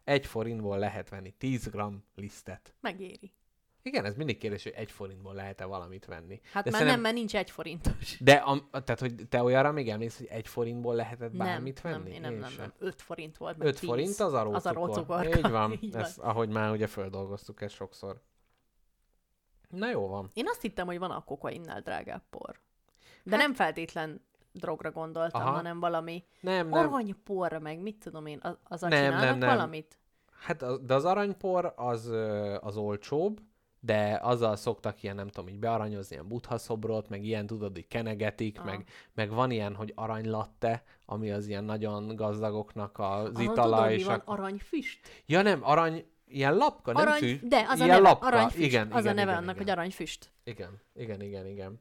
egy 0.03 0.25
forintból 0.25 0.77
lehet 0.77 1.09
venni 1.09 1.33
10 1.37 1.67
gram 1.67 2.03
lisztet. 2.15 2.73
Megéri. 2.79 3.33
Igen, 3.83 4.05
ez 4.05 4.15
mindig 4.15 4.37
kérdés, 4.37 4.63
hogy 4.63 4.73
egy 4.75 4.91
forintból 4.91 5.33
lehet-e 5.33 5.65
valamit 5.65 6.05
venni. 6.05 6.41
Hát 6.51 6.63
De 6.63 6.71
már 6.71 6.85
nem, 6.85 7.01
mert 7.01 7.15
nincs 7.15 7.35
egy 7.35 7.51
forintos. 7.51 8.17
De 8.19 8.33
a, 8.33 8.69
tehát, 8.71 8.99
hogy 8.99 9.27
te 9.29 9.43
olyanra 9.43 9.71
még 9.71 9.89
emlékszel, 9.89 10.25
hogy 10.27 10.37
egy 10.37 10.47
forintból 10.47 10.95
lehetett 10.95 11.35
bármit 11.35 11.83
nem, 11.83 11.91
venni? 11.91 12.11
Nem, 12.11 12.21
nem, 12.21 12.33
Én 12.33 12.39
nem, 12.39 12.53
nem. 12.57 12.73
5 12.79 13.01
forint 13.01 13.37
volt, 13.37 13.57
meg 13.57 13.67
5 13.67 13.79
10. 13.79 13.89
forint 13.89 14.19
az 14.19 14.33
a 14.33 14.49
Az 14.49 14.65
a. 14.65 15.23
Így 15.23 15.49
van, 15.49 15.71
Így 15.81 15.91
van. 15.91 16.01
Ezt, 16.01 16.19
ahogy 16.19 16.49
már 16.49 16.71
ugye 16.71 16.87
földolgoztuk 16.87 17.61
ezt 17.61 17.75
sokszor. 17.75 18.21
Na 19.69 19.89
jó 19.89 20.07
van. 20.07 20.29
Én 20.33 20.47
azt 20.47 20.61
hittem, 20.61 20.85
hogy 20.85 20.99
van 20.99 21.11
a 21.11 21.23
kokainnál 21.23 21.81
drágább 21.81 22.23
por. 22.29 22.59
De 23.23 23.37
nem 23.37 23.53
feltétlen 23.53 24.21
drogra 24.53 24.91
gondoltam, 24.91 25.41
Aha. 25.41 25.51
hanem 25.51 25.79
valami 25.79 26.23
Nem, 26.39 26.67
nem. 26.69 26.79
aranyporra, 26.79 27.59
meg 27.59 27.79
mit 27.81 27.95
tudom 27.97 28.25
én, 28.25 28.39
az, 28.41 28.55
az 28.63 28.81
Nem, 28.81 28.89
csinálnak 28.91 29.21
nem, 29.21 29.37
nem. 29.37 29.49
valamit? 29.49 29.97
Hát 30.39 30.61
az, 30.61 30.79
de 30.79 30.93
az 30.93 31.05
aranypor 31.05 31.73
az, 31.75 32.11
az 32.59 32.77
olcsóbb, 32.77 33.39
de 33.83 34.19
azzal 34.21 34.55
szoktak 34.55 35.03
ilyen, 35.03 35.15
nem 35.15 35.27
tudom, 35.27 35.49
így 35.49 35.59
bearanyozni 35.59 36.15
ilyen 36.15 36.27
buddha 36.27 36.57
szobrot, 36.57 37.09
meg 37.09 37.23
ilyen, 37.23 37.45
tudod, 37.47 37.73
hogy 37.73 37.87
kenegetik, 37.87 38.59
Aha. 38.59 38.65
meg, 38.69 38.85
meg 39.13 39.29
van 39.29 39.51
ilyen, 39.51 39.75
hogy 39.75 39.91
aranylatte, 39.95 40.83
ami 41.05 41.31
az 41.31 41.47
ilyen 41.47 41.63
nagyon 41.63 42.15
gazdagoknak 42.15 42.99
az 42.99 43.29
Azon 43.29 43.41
itala, 43.41 43.75
tudod, 43.75 43.89
mi 43.89 43.93
és 43.93 44.05
van? 44.05 44.15
ak- 44.15 44.27
Aranyfüst? 44.27 44.99
Ja 45.25 45.41
nem, 45.41 45.59
arany, 45.63 46.05
ilyen 46.27 46.55
lapka, 46.55 46.91
nem 46.91 47.01
Arany, 47.01 47.19
fű? 47.19 47.39
de 47.47 47.65
az 47.69 47.79
a 47.79 47.83
ilyen 47.83 47.95
neve, 47.95 48.09
lapka. 48.09 48.27
aranyfüst. 48.27 48.57
Igen, 48.65 48.91
az 48.91 48.99
igen, 49.03 49.11
a 49.11 49.15
neve 49.15 49.31
igen, 49.31 49.43
annak, 49.43 49.55
igen. 49.55 49.57
hogy 49.57 49.69
aranyfüst. 49.69 50.31
Igen, 50.43 50.81
igen, 50.95 51.21
igen, 51.21 51.45
igen. 51.47 51.79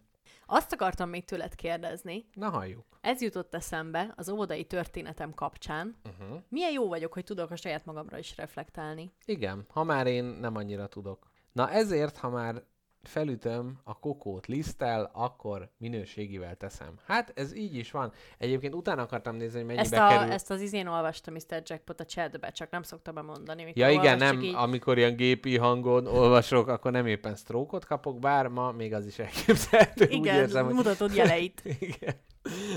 Azt 0.52 0.72
akartam 0.72 1.08
még 1.08 1.24
tőled 1.24 1.54
kérdezni, 1.54 2.24
Na 2.34 2.50
halljuk. 2.50 2.84
ez 3.00 3.20
jutott 3.22 3.54
eszembe 3.54 4.12
az 4.16 4.28
óvodai 4.28 4.64
történetem 4.64 5.34
kapcsán. 5.34 5.96
Uh-huh. 6.04 6.38
Milyen 6.48 6.72
jó 6.72 6.88
vagyok, 6.88 7.12
hogy 7.12 7.24
tudok 7.24 7.50
a 7.50 7.56
saját 7.56 7.84
magamra 7.84 8.18
is 8.18 8.36
reflektálni. 8.36 9.12
Igen, 9.24 9.66
ha 9.68 9.84
már 9.84 10.06
én 10.06 10.24
nem 10.24 10.56
annyira 10.56 10.86
tudok. 10.86 11.30
Na 11.52 11.70
ezért, 11.70 12.16
ha 12.16 12.28
már 12.28 12.62
felütöm 13.02 13.78
a 13.84 13.98
kokót 13.98 14.46
liszttel, 14.46 15.10
akkor 15.12 15.70
minőségivel 15.78 16.56
teszem. 16.56 16.94
Hát 17.06 17.32
ez 17.34 17.54
így 17.54 17.74
is 17.74 17.90
van. 17.90 18.12
Egyébként 18.38 18.74
utána 18.74 19.02
akartam 19.02 19.36
nézni, 19.36 19.56
hogy 19.58 19.66
mennyibe 19.66 19.82
Ezt, 19.84 19.94
a, 19.94 20.08
kerül. 20.08 20.32
ezt 20.32 20.50
az 20.50 20.60
izén 20.60 20.86
olvastam 20.86 21.34
Mr. 21.34 21.62
Jackpot 21.64 22.00
a 22.00 22.04
chatbe, 22.04 22.50
csak 22.50 22.70
nem 22.70 22.82
szoktam 22.82 23.14
bemondani. 23.14 23.64
mikor 23.64 23.82
Ja 23.82 23.90
igen, 23.90 24.18
nem, 24.18 24.42
így... 24.42 24.54
amikor 24.54 24.98
ilyen 24.98 25.16
gépi 25.16 25.56
hangon 25.56 26.06
olvasok, 26.06 26.68
akkor 26.68 26.92
nem 26.92 27.06
éppen 27.06 27.36
sztrókot 27.36 27.84
kapok, 27.84 28.18
bár 28.18 28.46
ma 28.46 28.72
még 28.72 28.94
az 28.94 29.06
is 29.06 29.18
elképzelhető. 29.18 30.04
Úgy 30.04 30.12
Igen, 30.12 30.34
érzem, 30.34 30.64
hogy... 30.64 30.74
mutatod 30.74 31.14
jeleit. 31.14 31.62
Igen. 31.78 32.14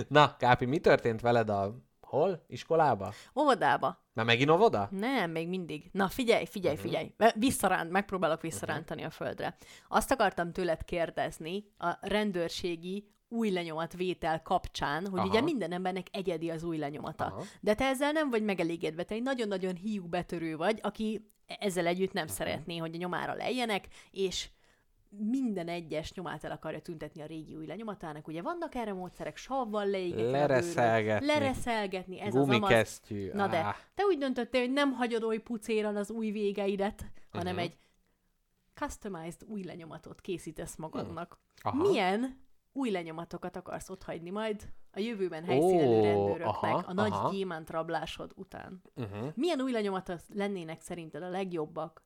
Na, 0.08 0.36
Kápi, 0.38 0.66
mi 0.66 0.80
történt 0.80 1.22
veled 1.22 1.50
a... 1.50 1.76
Hol? 2.14 2.44
Iskolába? 2.48 3.14
Óvodába. 3.40 4.04
Már 4.14 4.26
megint 4.26 4.50
óvoda? 4.50 4.88
Nem, 4.92 5.32
még 5.32 5.48
mindig. 5.48 5.90
Na 5.92 6.08
figyelj, 6.08 6.46
figyelj, 6.46 6.76
Mhm. 6.76 6.84
figyelj. 6.84 7.14
Uh-huh. 7.20 7.40
Visszaránt, 7.40 7.92
megpróbálok 7.92 8.42
visszarántani 8.42 9.04
a 9.04 9.10
földre. 9.10 9.58
Azt 9.88 10.12
akartam 10.12 10.52
tőled 10.52 10.84
kérdezni 10.84 11.66
a 11.78 11.98
rendőrségi 12.02 13.08
új 13.28 13.50
lenyomatvétel 13.52 14.42
kapcsán, 14.42 15.08
hogy 15.08 15.20
Aha. 15.20 15.28
ugye 15.28 15.42
minden 15.42 15.72
embernek 15.72 16.08
egyedi 16.12 16.50
az 16.50 16.64
új 16.64 16.78
lenyomata. 16.78 17.26
Aha. 17.26 17.44
De 17.62 17.74
te 17.74 17.86
ezzel 17.86 18.12
nem 18.12 18.30
vagy 18.30 18.44
megelégedve, 18.44 19.04
te 19.04 19.14
egy 19.16 19.22
nagyon-nagyon 19.24 19.76
hiú 19.76 20.08
betörő 20.08 20.56
vagy, 20.58 20.80
aki 20.82 21.30
ezzel 21.60 21.86
együtt 21.88 22.14
nem 22.14 22.24
Mhm. 22.26 22.34
szeretné, 22.34 22.78
hogy 22.78 22.96
a 22.96 22.98
nyomára 22.98 23.34
lejjenek, 23.34 23.88
és 24.12 24.50
minden 25.18 25.68
egyes 25.68 26.14
nyomát 26.14 26.44
el 26.44 26.52
akarja 26.52 26.80
tüntetni 26.82 27.22
a 27.22 27.26
régi 27.26 27.56
új 27.56 27.66
lenyomatának. 27.66 28.28
Ugye 28.28 28.42
vannak 28.42 28.76
erre 28.76 28.94
módszerek, 28.94 29.38
savval 29.38 29.88
leégetni 29.88 30.32
Lereszelgetni. 30.32 31.26
lereszelgetni, 31.28 32.20
ez 32.20 32.28
az 32.28 32.36
amaz. 32.36 32.48
Gumikesztyű. 32.60 33.32
Na 33.34 33.48
de, 33.48 33.76
te 33.96 34.04
úgy 34.04 34.18
döntöttél, 34.18 34.62
hogy 34.62 34.72
nem 34.72 34.92
hagyod 34.92 35.24
oly 35.24 35.38
pucéran 35.40 35.96
az 35.96 36.12
új 36.12 36.32
végeidet, 36.32 37.06
hanem 37.32 37.54
Mhm. 37.54 37.64
egy 37.64 37.78
customized 38.74 39.44
új 39.48 39.64
lenyomatot 39.64 40.22
készítesz 40.22 40.76
magadnak. 40.76 41.38
Aha. 41.62 41.78
Milyen 41.90 42.42
új 42.72 42.90
lenyomatokat 42.92 43.56
akarsz 43.56 43.90
otthagyni 43.90 44.30
majd 44.30 44.62
a 44.92 45.00
jövőben 45.00 45.44
helyszínelő 45.44 45.98
Ó, 45.98 46.02
rendőröknek 46.04 46.46
aha, 46.46 46.84
a 46.88 46.94
nagy 46.94 47.12
aha. 47.12 47.32
gyémánt 47.32 47.70
rablásod 47.70 48.32
után? 48.36 48.82
Uh-huh. 48.96 49.28
Milyen 49.36 49.62
új 49.62 49.72
lenyomatok 49.72 50.20
lennének 50.34 50.82
szerinted 50.82 51.24
a 51.24 51.30
legjobbak? 51.30 52.04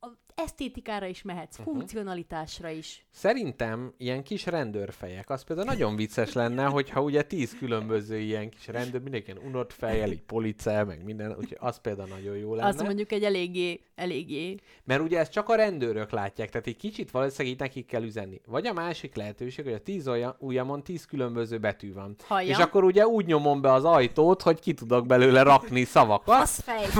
A 0.00 0.06
esztétikára 0.34 1.06
is 1.06 1.22
mehetsz, 1.22 1.56
Mhm. 1.58 1.68
funkcionalitásra 1.70 2.68
is. 2.68 3.06
Szerintem 3.10 3.92
ilyen 3.96 4.22
kis 4.22 4.46
rendőrfejek, 4.46 5.30
az 5.30 5.44
például 5.44 5.66
nagyon 5.68 5.96
vicces 5.96 6.32
lenne, 6.32 6.64
hogyha 6.64 7.02
ugye 7.02 7.22
tíz 7.22 7.56
különböző 7.58 8.18
ilyen 8.18 8.50
kis 8.50 8.66
rendőr, 8.66 9.00
mindenki 9.00 9.32
unott 9.46 9.72
fejjel, 9.72 10.10
így 10.10 10.22
police, 10.22 10.84
meg 10.84 11.04
minden, 11.04 11.30
úgyhogy 11.30 11.56
az 11.60 11.78
például 11.80 12.08
nagyon 12.08 12.36
jó 12.36 12.54
lenne. 12.54 12.68
Az 12.68 12.82
mondjuk 12.82 13.12
egy 13.12 13.22
eléggé, 13.24 13.80
eléggé 13.94 14.54
Mert 14.84 15.00
ugye 15.02 15.18
ezt 15.18 15.32
csak 15.32 15.48
a 15.48 15.54
rendőrök 15.54 16.10
látják, 16.10 16.50
tehát 16.50 16.66
egy 16.66 16.76
kicsit 16.76 17.10
valószínűleg 17.10 17.52
így 17.52 17.60
nekik 17.60 17.86
kell 17.86 18.02
üzenni. 18.02 18.40
Vagy 18.46 18.66
a 18.66 18.72
másik 18.72 19.14
lehetőség, 19.14 19.64
hogy 19.64 19.74
a 19.74 19.82
tíz 19.82 20.08
olyan, 20.08 20.36
ujjamon 20.38 20.82
tíz 20.82 21.04
különböző 21.06 21.58
betű 21.58 21.92
van. 21.92 22.16
Hallja. 22.26 22.50
És 22.50 22.56
akkor 22.58 22.84
ugye 22.84 23.06
úgy 23.06 23.26
nyomom 23.26 23.60
be 23.60 23.72
az 23.72 23.84
ajtót, 23.84 24.42
hogy 24.42 24.60
ki 24.60 24.74
tudok 24.74 25.06
belőle 25.06 25.42
rakni 25.42 25.84
szavakat. 25.84 26.40
Az 26.40 26.60
fej! 26.60 26.84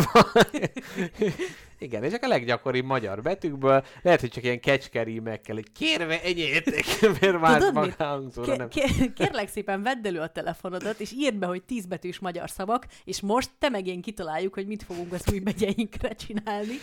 Igen, 1.79 2.05
és 2.05 2.13
csak 2.13 2.23
a 2.23 2.29
leggyakoribb 2.29 2.85
magyar 2.85 3.23
betűkből, 3.23 3.85
lehet, 4.03 4.21
hogy 4.21 4.31
csak 4.31 4.45
ilyen 4.45 4.61
kecskerímekkel, 4.61 5.55
hogy 5.55 5.73
kérve 5.73 6.23
egyétek, 6.23 6.85
mert 7.21 7.41
más 7.41 7.65
maghangzóra 7.73 8.57
nem. 8.57 8.69
Ké- 8.69 8.97
ké- 8.97 9.13
kérlek 9.13 9.49
szépen, 9.49 9.83
vedd 9.83 10.07
elő 10.07 10.21
a 10.21 10.29
telefonodat, 10.29 11.01
és 11.01 11.13
írd 11.13 11.37
be, 11.37 11.47
hogy 11.47 11.63
tízbetűs 11.63 12.19
magyar 12.19 12.51
szavak, 12.51 12.87
és 13.05 13.21
most 13.21 13.51
te 13.59 13.69
meg 13.69 13.87
én 13.87 14.01
kitaláljuk, 14.01 14.55
hogy 14.55 14.67
mit 14.67 14.83
fogunk 14.83 15.13
az 15.13 15.25
új 15.33 15.39
megyeinkre 15.39 16.15
csinálni. 16.15 16.75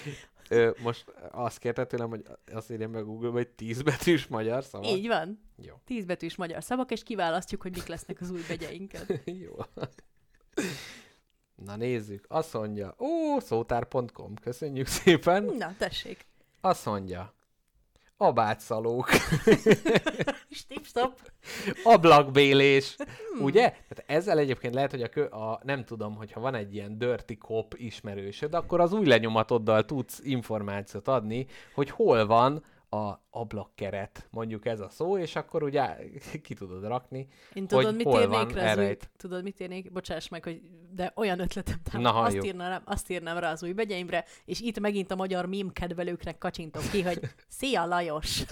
Ö, 0.49 0.69
most 0.83 1.05
azt 1.31 1.57
kérte 1.57 1.85
tőlem, 1.85 2.09
hogy 2.09 2.21
azt 2.53 2.71
írjam 2.71 2.91
meg 2.91 3.05
google 3.05 3.29
hogy 3.29 3.47
tíz 3.47 3.81
betűs 3.81 4.27
magyar 4.27 4.63
szava. 4.63 4.87
Így 4.87 5.07
van. 5.07 5.39
Jó. 5.57 5.73
Tízbetűs 5.85 6.35
magyar 6.35 6.63
szavak, 6.63 6.91
és 6.91 7.03
kiválasztjuk, 7.03 7.61
hogy 7.61 7.71
mik 7.71 7.85
lesznek 7.87 8.21
az 8.21 8.29
új 8.31 8.41
megyeinken. 8.47 9.01
Jó. 9.43 9.55
Na 11.56 11.76
nézzük. 11.76 12.26
Azt 12.28 12.53
mondja, 12.53 12.95
ó, 12.99 13.39
szótár.com, 13.39 14.34
köszönjük 14.41 14.88
szépen. 14.88 15.43
Na, 15.43 15.74
tessék. 15.78 16.26
Azt 16.62 16.86
mondja, 16.86 17.34
abátszalók, 18.18 19.10
Stop. 20.84 21.20
ablakbélés, 21.84 22.95
Hmm. 22.97 23.43
ugye? 23.43 23.70
Tehát 23.70 24.03
ezzel 24.06 24.38
egyébként 24.38 24.74
lehet, 24.74 24.91
hogy 24.91 25.01
a, 25.01 25.10
kö, 25.10 25.24
a, 25.26 25.60
nem 25.64 25.86
tudom, 25.86 26.16
hogyha 26.16 26.39
van 26.39 26.56
egy 26.56 26.74
ilyen 26.74 26.97
dirty 26.97 27.32
cop 27.39 27.74
ismerősöd, 27.78 28.53
akkor 28.53 28.80
az 28.80 28.93
új 28.93 29.06
lenyomatoddal 29.06 29.86
tudsz 29.86 30.20
információt 30.24 31.08
adni, 31.08 31.45
hogy 31.74 31.89
hol 31.89 32.26
van 32.26 32.64
a 32.95 33.23
ablakkeret, 33.29 34.27
mondjuk 34.31 34.65
ez 34.65 34.79
a 34.79 34.89
szó, 34.89 35.17
és 35.17 35.35
akkor 35.35 35.63
ugye 35.63 35.95
ki 36.43 36.53
tudod 36.53 36.83
rakni, 36.83 37.27
Én 37.53 37.67
tudod, 37.67 37.85
hogy 37.85 37.95
mit 37.95 38.05
hol 38.05 38.27
van 38.27 38.47
rá 38.47 38.71
az 38.71 38.77
új... 38.77 38.83
erejt. 38.83 39.09
Tudod, 39.17 39.43
mit 39.43 39.59
írnék? 39.59 39.91
Bocsáss 39.91 40.27
meg, 40.27 40.43
hogy 40.43 40.61
de 40.91 41.11
olyan 41.15 41.39
ötletem 41.39 41.79
Na, 41.91 41.99
támad. 42.11 42.25
azt, 42.25 42.45
írnám, 42.45 42.81
azt 42.85 43.09
írnám 43.09 43.37
rá 43.37 43.51
az 43.51 43.63
új 43.63 43.73
begyeimre, 43.73 44.25
és 44.45 44.61
itt 44.61 44.79
megint 44.79 45.11
a 45.11 45.15
magyar 45.15 45.45
mím 45.45 45.71
kedvelőknek 45.71 46.37
kacsintom 46.37 46.83
ki, 46.91 47.01
hogy 47.01 47.19
Szia 47.57 47.85
Lajos! 47.85 48.43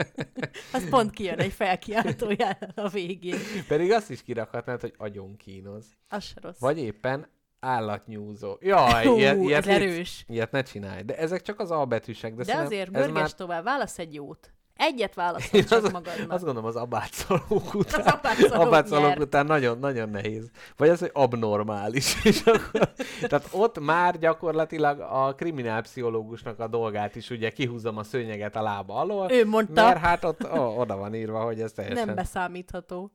az 0.72 0.88
pont 0.88 1.10
kijön 1.10 1.38
egy 1.38 1.52
felkiáltójel 1.52 2.58
a 2.74 2.88
végén. 2.88 3.38
Pedig 3.68 3.90
azt 3.90 4.10
is 4.10 4.22
kirakhatnád, 4.22 4.80
hogy 4.80 4.94
agyon 4.96 5.36
kínoz. 5.36 5.86
Az 6.08 6.32
rossz. 6.40 6.58
Vagy 6.58 6.78
éppen 6.78 7.26
állatnyúzó. 7.60 8.56
Jaj, 8.60 9.06
Hú, 9.06 9.16
ilyet, 9.16 9.36
ez 9.36 9.42
ilyet, 9.42 9.66
erős. 9.66 10.24
ilyet 10.28 10.50
ne 10.50 10.62
csinálj. 10.62 11.02
De 11.02 11.16
ezek 11.16 11.42
csak 11.42 11.60
az 11.60 11.70
albetűsek. 11.70 12.34
De, 12.34 12.44
De, 12.44 12.56
azért 12.56 12.96
ez 12.96 13.10
már... 13.10 13.32
tovább, 13.32 13.64
válasz 13.64 13.98
egy 13.98 14.14
jót. 14.14 14.52
Egyet 14.76 15.14
válaszol 15.14 15.62
csak 15.64 15.84
az, 15.84 15.92
magadnak. 15.92 16.32
azt 16.32 16.44
gondolom 16.44 16.68
az 16.68 16.76
abátszalók 16.76 17.74
után. 17.74 18.00
Az 18.00 18.12
abátszalók 18.12 18.66
abátszalók 18.66 19.18
után 19.18 19.46
nagyon, 19.46 19.78
nagyon 19.78 20.08
nehéz. 20.08 20.50
Vagy 20.76 20.88
az, 20.88 20.98
hogy 20.98 21.10
abnormális. 21.12 22.24
És 22.24 22.42
akkor, 22.44 22.92
tehát 23.20 23.48
ott 23.50 23.80
már 23.80 24.18
gyakorlatilag 24.18 25.00
a 25.00 25.34
kriminálpszichológusnak 25.34 26.58
a 26.60 26.66
dolgát 26.66 27.16
is 27.16 27.30
ugye 27.30 27.50
kihúzom 27.50 27.96
a 27.96 28.02
szőnyeget 28.02 28.56
a 28.56 28.62
lába 28.62 28.94
alól. 28.94 29.32
Ő 29.32 29.46
mondta. 29.46 29.82
Mert 29.84 29.98
hát 29.98 30.24
ott 30.24 30.52
ó, 30.58 30.80
oda 30.80 30.96
van 30.96 31.14
írva, 31.14 31.40
hogy 31.44 31.60
ez 31.60 31.72
teljesen... 31.72 32.06
Nem 32.06 32.14
beszámítható. 32.14 33.10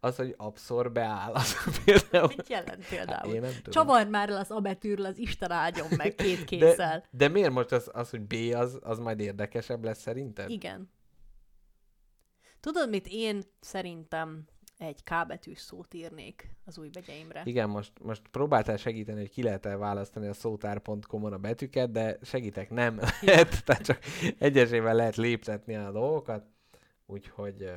Az, 0.00 0.16
hogy 0.16 0.34
abszorbeál, 0.36 1.32
az 1.32 1.56
például... 1.84 2.32
Mit 2.36 2.48
jelent 2.48 2.88
például? 2.88 3.16
Hát 3.16 3.34
én 3.34 3.40
nem 3.40 3.52
tudom. 3.52 3.72
Csavard 3.72 4.10
már 4.10 4.30
el 4.30 4.36
az 4.36 4.50
abetűrről, 4.50 5.06
az 5.06 5.18
Isten 5.18 5.50
áldjon 5.50 5.86
meg 5.96 6.14
két 6.24 6.38
De, 6.38 6.44
kézzel. 6.44 7.04
de 7.10 7.28
miért 7.28 7.50
most 7.50 7.72
az, 7.72 7.90
az 7.92 8.10
hogy 8.10 8.20
B, 8.20 8.34
az, 8.54 8.78
az 8.82 8.98
majd 8.98 9.20
érdekesebb 9.20 9.84
lesz 9.84 10.00
szerinted? 10.00 10.50
Igen. 10.50 10.90
Tudod, 12.60 12.88
mit 12.88 13.06
én 13.10 13.42
szerintem 13.60 14.44
egy 14.78 15.02
K 15.02 15.26
betűs 15.26 15.58
szót 15.58 15.94
írnék 15.94 16.50
az 16.64 16.78
új 16.78 16.88
begyeimre? 16.88 17.42
Igen, 17.44 17.68
most, 17.68 17.92
most 18.02 18.22
próbáltál 18.30 18.76
segíteni, 18.76 19.18
hogy 19.18 19.30
ki 19.30 19.42
lehet 19.42 19.64
választani 19.64 20.26
a 20.26 20.32
szótár.com-on 20.32 21.32
a 21.32 21.38
betűket, 21.38 21.90
de 21.90 22.18
segítek, 22.22 22.70
nem 22.70 23.00
lehet, 23.20 23.64
tehát 23.64 23.82
csak 23.82 23.98
egyesével 24.38 24.94
lehet 24.94 25.16
léptetni 25.16 25.76
a 25.76 25.90
dolgokat, 25.90 26.44
úgyhogy, 27.06 27.70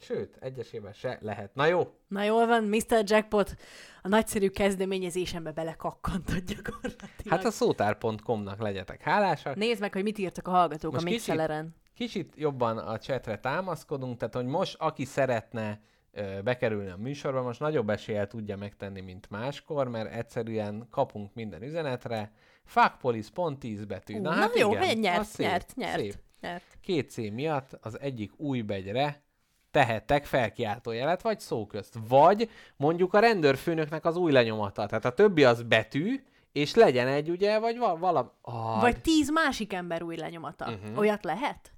sőt, 0.00 0.36
egyesével 0.40 0.92
se 0.92 1.18
lehet. 1.20 1.54
Na 1.54 1.66
jó, 1.66 1.94
Na 2.08 2.22
jól 2.22 2.46
van, 2.46 2.64
Mr. 2.64 3.02
Jackpot 3.04 3.56
a 4.02 4.08
nagyszerű 4.08 4.48
kezdeményezésembe 4.48 5.52
belekakkantod 5.52 6.42
gyakorlatilag. 6.44 7.28
hát 7.28 7.44
a 7.44 7.50
szótár.com-nak 7.50 8.60
legyetek 8.60 9.02
hálásak. 9.02 9.54
Nézd 9.56 9.80
meg, 9.80 9.92
hogy 9.92 10.02
mit 10.02 10.18
írtak 10.18 10.48
a 10.48 10.50
hallgatók 10.50 10.92
Most 10.92 11.04
a 11.04 11.08
kicsit- 11.08 11.26
Mixeleren. 11.26 11.74
Kicsit 11.94 12.32
jobban 12.36 12.78
a 12.78 12.98
chatre 12.98 13.38
támaszkodunk, 13.38 14.18
tehát 14.18 14.34
hogy 14.34 14.46
most 14.46 14.76
aki 14.78 15.04
szeretne 15.04 15.80
ö, 16.12 16.40
bekerülni 16.44 16.90
a 16.90 16.96
műsorba, 16.96 17.42
most 17.42 17.60
nagyobb 17.60 17.90
eséllyel 17.90 18.26
tudja 18.26 18.56
megtenni, 18.56 19.00
mint 19.00 19.30
máskor, 19.30 19.88
mert 19.88 20.12
egyszerűen 20.14 20.86
kapunk 20.90 21.34
minden 21.34 21.62
üzenetre. 21.62 22.32
Fuckpolis 22.64 23.30
pont 23.30 23.58
10 23.58 23.84
betű. 23.84 24.14
Ú, 24.14 24.20
Na, 24.22 24.28
na 24.30 24.36
hát 24.36 24.58
jó, 24.58 24.70
igen, 24.72 24.98
nyert, 24.98 25.24
szép, 25.24 25.46
nyert, 25.46 25.76
nyert, 25.76 26.00
Szép. 26.00 26.14
nyert. 26.40 26.78
Két 26.80 27.10
C 27.10 27.16
miatt 27.16 27.78
az 27.80 28.00
egyik 28.00 28.32
új 28.38 28.60
begyre 28.60 29.22
tehettek 29.70 30.24
felkiáltójelet, 30.24 31.22
vagy 31.22 31.40
szó 31.40 31.66
közt. 31.66 31.94
Vagy 32.08 32.50
mondjuk 32.76 33.14
a 33.14 33.18
rendőrfőnöknek 33.18 34.04
az 34.04 34.16
új 34.16 34.32
lenyomata. 34.32 34.86
Tehát 34.86 35.04
a 35.04 35.12
többi 35.14 35.44
az 35.44 35.62
betű, 35.62 36.22
és 36.52 36.74
legyen 36.74 37.06
egy 37.06 37.30
ugye, 37.30 37.58
vagy 37.58 37.78
val- 37.78 37.98
valami... 37.98 38.28
Ah, 38.42 38.80
Vagy 38.80 39.00
tíz 39.00 39.30
másik 39.30 39.72
ember 39.72 40.02
új 40.02 40.16
lenyomata. 40.16 40.70
Uh-huh. 40.70 40.98
Olyat 40.98 41.24
lehet? 41.24 41.72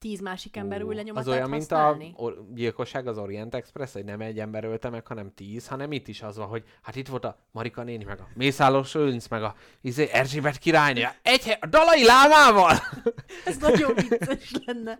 Tíz 0.00 0.20
másik 0.20 0.56
ember 0.56 0.82
új 0.82 0.92
Ú, 0.92 0.96
lenyomatát 0.96 1.26
Az 1.28 1.32
olyan, 1.34 1.48
mint 1.50 1.60
használni? 1.70 2.12
a 2.16 2.20
or- 2.22 2.54
gyilkosság 2.54 3.06
az 3.06 3.18
Orient 3.18 3.54
Express, 3.54 3.92
hogy 3.92 4.04
nem 4.04 4.20
egy 4.20 4.38
ember 4.38 4.64
ölte 4.64 4.88
meg, 4.88 5.06
hanem 5.06 5.34
tíz, 5.34 5.66
hanem 5.68 5.92
itt 5.92 6.08
is 6.08 6.22
az 6.22 6.36
van, 6.36 6.46
hogy 6.46 6.64
hát 6.82 6.96
itt 6.96 7.08
volt 7.08 7.24
a 7.24 7.38
Marika 7.52 7.82
néni, 7.82 8.04
meg 8.04 8.20
a 8.20 8.28
Mészállós 8.34 8.94
Önc, 8.94 9.28
meg 9.28 9.42
a 9.42 9.54
izé, 9.80 10.08
Erzsébet 10.12 10.58
királynő, 10.58 11.02
egy 11.22 11.44
hely, 11.44 11.58
a 11.60 11.66
Dalai 11.66 12.04
Lámával! 12.04 12.72
Ez 13.46 13.56
nagyon 13.56 13.92
vicces 13.94 14.50
lenne. 14.64 14.98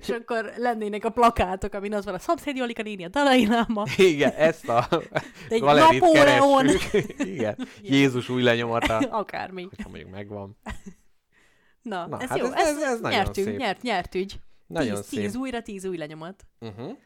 És 0.00 0.08
akkor 0.08 0.52
lennének 0.56 1.04
a 1.04 1.10
plakátok, 1.10 1.74
amin 1.74 1.94
az 1.94 2.04
van 2.04 2.14
a 2.14 2.18
szomszéd 2.18 2.56
Jolika 2.56 2.82
néni, 2.82 3.04
a 3.04 3.08
Dalai 3.08 3.46
Láma. 3.46 3.84
Igen, 3.96 4.32
ezt 4.32 4.68
a 4.68 4.88
Egy 5.48 5.62
Napóleon. 5.62 6.66
keressük. 6.66 7.18
Igen, 7.34 7.58
Jézus 7.82 8.28
új 8.28 8.42
lenyomata, 8.42 8.96
Akármi. 9.22 9.62
hogyha 9.62 9.88
mondjuk 9.88 10.10
megvan. 10.10 10.56
Na, 11.88 12.06
Na, 12.06 12.18
ez 12.20 12.28
hát 12.28 12.38
jó. 12.38 12.44
ez- 12.44 12.52
ez- 12.54 12.82
ez 12.82 13.00
nagyon 13.00 13.18
nyertünk, 13.18 13.46
szép. 13.46 13.58
nyert, 13.58 13.82
nyert 13.82 14.14
ügy. 14.14 14.40
Nagyon 14.66 14.94
tíz, 14.94 15.06
szép. 15.06 15.20
tíz 15.20 15.36
újra, 15.36 15.62
tíz 15.62 15.84
új 15.84 15.96
lenyomat. 15.96 16.46
Uh-huh. 16.60 16.96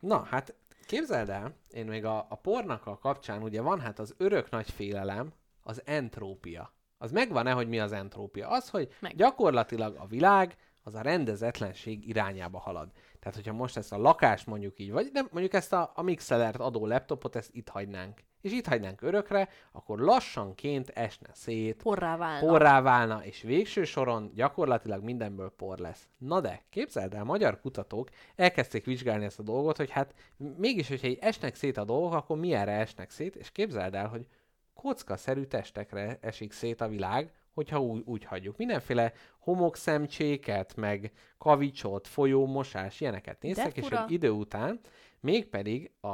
Na, 0.00 0.22
hát 0.22 0.54
képzeld 0.86 1.28
el, 1.28 1.54
én 1.70 1.86
még 1.86 2.04
a, 2.04 2.26
a 2.28 2.34
pornak 2.34 2.86
a 2.86 2.98
kapcsán, 2.98 3.42
ugye 3.42 3.60
van 3.60 3.80
hát 3.80 3.98
az 3.98 4.14
örök 4.16 4.50
nagy 4.50 4.70
félelem, 4.70 5.32
az 5.62 5.82
entrópia. 5.84 6.72
Az 6.98 7.10
megvan-e, 7.12 7.52
hogy 7.52 7.68
mi 7.68 7.80
az 7.80 7.92
entrópia? 7.92 8.48
Az, 8.48 8.68
hogy 8.68 8.94
Meg. 9.00 9.14
gyakorlatilag 9.16 9.96
a 9.98 10.06
világ 10.06 10.56
az 10.82 10.94
a 10.94 11.00
rendezetlenség 11.00 12.08
irányába 12.08 12.58
halad. 12.58 12.90
Tehát, 13.20 13.34
hogyha 13.36 13.52
most 13.52 13.76
ezt 13.76 13.92
a 13.92 13.98
lakást 13.98 14.46
mondjuk 14.46 14.78
így, 14.78 14.90
vagy 14.90 15.10
nem, 15.12 15.28
mondjuk 15.30 15.54
ezt 15.54 15.72
a, 15.72 15.92
a 15.94 16.02
Mixelert 16.02 16.56
adó 16.60 16.86
laptopot, 16.86 17.36
ezt 17.36 17.50
itt 17.52 17.68
hagynánk, 17.68 18.20
és 18.42 18.52
itt 18.52 18.66
hagynánk 18.66 19.02
örökre, 19.02 19.48
akkor 19.72 19.98
lassanként 19.98 20.88
esne 20.88 21.28
szét, 21.32 21.82
Porrá 21.82 22.16
válna. 22.16 22.46
porrá 22.46 22.80
válna, 22.80 23.24
és 23.24 23.42
végső 23.42 23.84
soron 23.84 24.30
gyakorlatilag 24.34 25.02
mindenből 25.02 25.50
por 25.50 25.78
lesz. 25.78 26.08
Na 26.18 26.40
de, 26.40 26.62
képzeld 26.70 27.14
el, 27.14 27.24
magyar 27.24 27.60
kutatók 27.60 28.08
elkezdték 28.36 28.84
vizsgálni 28.84 29.24
ezt 29.24 29.38
a 29.38 29.42
dolgot, 29.42 29.76
hogy 29.76 29.90
hát 29.90 30.14
mégis, 30.56 30.88
hogyha 30.88 31.06
így 31.06 31.18
esnek 31.20 31.54
szét 31.54 31.76
a 31.76 31.84
dolgok, 31.84 32.12
akkor 32.12 32.38
milyenre 32.38 32.72
esnek 32.72 33.10
szét, 33.10 33.36
és 33.36 33.52
képzeld 33.52 33.94
el, 33.94 34.08
hogy 34.08 34.26
kockaszerű 34.74 35.42
testekre 35.42 36.18
esik 36.20 36.52
szét 36.52 36.80
a 36.80 36.88
világ, 36.88 37.32
hogyha 37.54 37.80
úgy, 37.80 38.02
úgy 38.04 38.24
hagyjuk. 38.24 38.56
Mindenféle 38.56 39.12
homokszemcséket, 39.38 40.76
meg 40.76 41.12
kavicsot, 41.38 42.06
folyómosás, 42.06 43.00
ilyeneket 43.00 43.42
néztek, 43.42 43.76
és 43.76 43.88
egy 43.88 44.10
idő 44.10 44.30
után 44.30 44.80
mégpedig 45.22 45.90
a, 46.00 46.08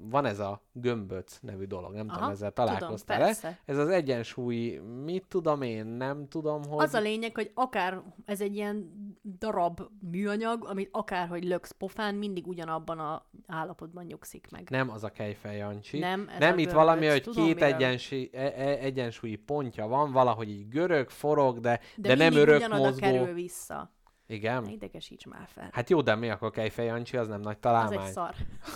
van 0.00 0.24
ez 0.24 0.38
a 0.38 0.62
gömböc 0.72 1.38
nevű 1.40 1.64
dolog, 1.64 1.92
nem 1.94 2.06
tudom, 2.06 2.22
Aha, 2.22 2.30
ezzel 2.32 2.52
tudom, 2.52 2.74
találkoztál-e? 2.74 3.24
persze. 3.24 3.58
Ez 3.64 3.78
az 3.78 3.88
egyensúly, 3.88 4.80
mit 5.04 5.24
tudom 5.28 5.62
én, 5.62 5.86
nem 5.86 6.28
tudom, 6.28 6.62
hogy... 6.64 6.84
Az 6.84 6.94
a 6.94 7.00
lényeg, 7.00 7.34
hogy 7.34 7.50
akár 7.54 8.02
ez 8.24 8.40
egy 8.40 8.54
ilyen 8.54 8.92
darab 9.38 9.80
műanyag, 10.10 10.64
amit 10.68 10.88
akárhogy 10.92 11.44
löksz 11.44 11.70
pofán, 11.70 12.14
mindig 12.14 12.46
ugyanabban 12.46 12.98
a 12.98 13.24
állapotban 13.46 14.04
nyugszik 14.04 14.46
meg. 14.50 14.70
Nem 14.70 14.90
az 14.90 15.04
a 15.04 15.08
Kejfej 15.10 15.56
Jancsi. 15.56 15.98
Nem, 15.98 16.28
ez 16.32 16.38
nem 16.38 16.50
itt 16.50 16.64
gömböc. 16.64 16.72
valami, 16.74 17.06
hogy 17.06 17.22
Tudom, 17.22 17.44
két 17.44 17.54
miről. 17.54 17.68
egyensúly, 17.72 18.30
e- 18.32 18.40
e- 18.56 18.78
egyensúlyi 18.78 19.36
pontja 19.36 19.86
van, 19.86 20.12
valahogy 20.12 20.48
így 20.50 20.68
görög, 20.68 21.08
forog, 21.10 21.60
de, 21.60 21.80
de, 21.96 22.08
De, 22.08 22.14
nem 22.14 22.34
örök 22.34 22.56
ugyanoda 22.56 22.82
mozgó. 22.82 23.00
kerül 23.00 23.34
vissza. 23.34 23.92
Igen? 24.26 24.62
Ne 24.62 24.70
idegesíts 24.70 25.26
már 25.26 25.48
fel. 25.48 25.68
Hát 25.72 25.90
jó, 25.90 26.00
de 26.00 26.14
mi 26.14 26.30
akkor 26.30 26.50
Kejfej 26.50 26.86
Jancsi, 26.86 27.16
az 27.16 27.28
nem 27.28 27.40
nagy 27.40 27.54
Az 27.54 27.60
találmány. 27.60 28.06
egy 28.06 28.12
szar. 28.12 28.34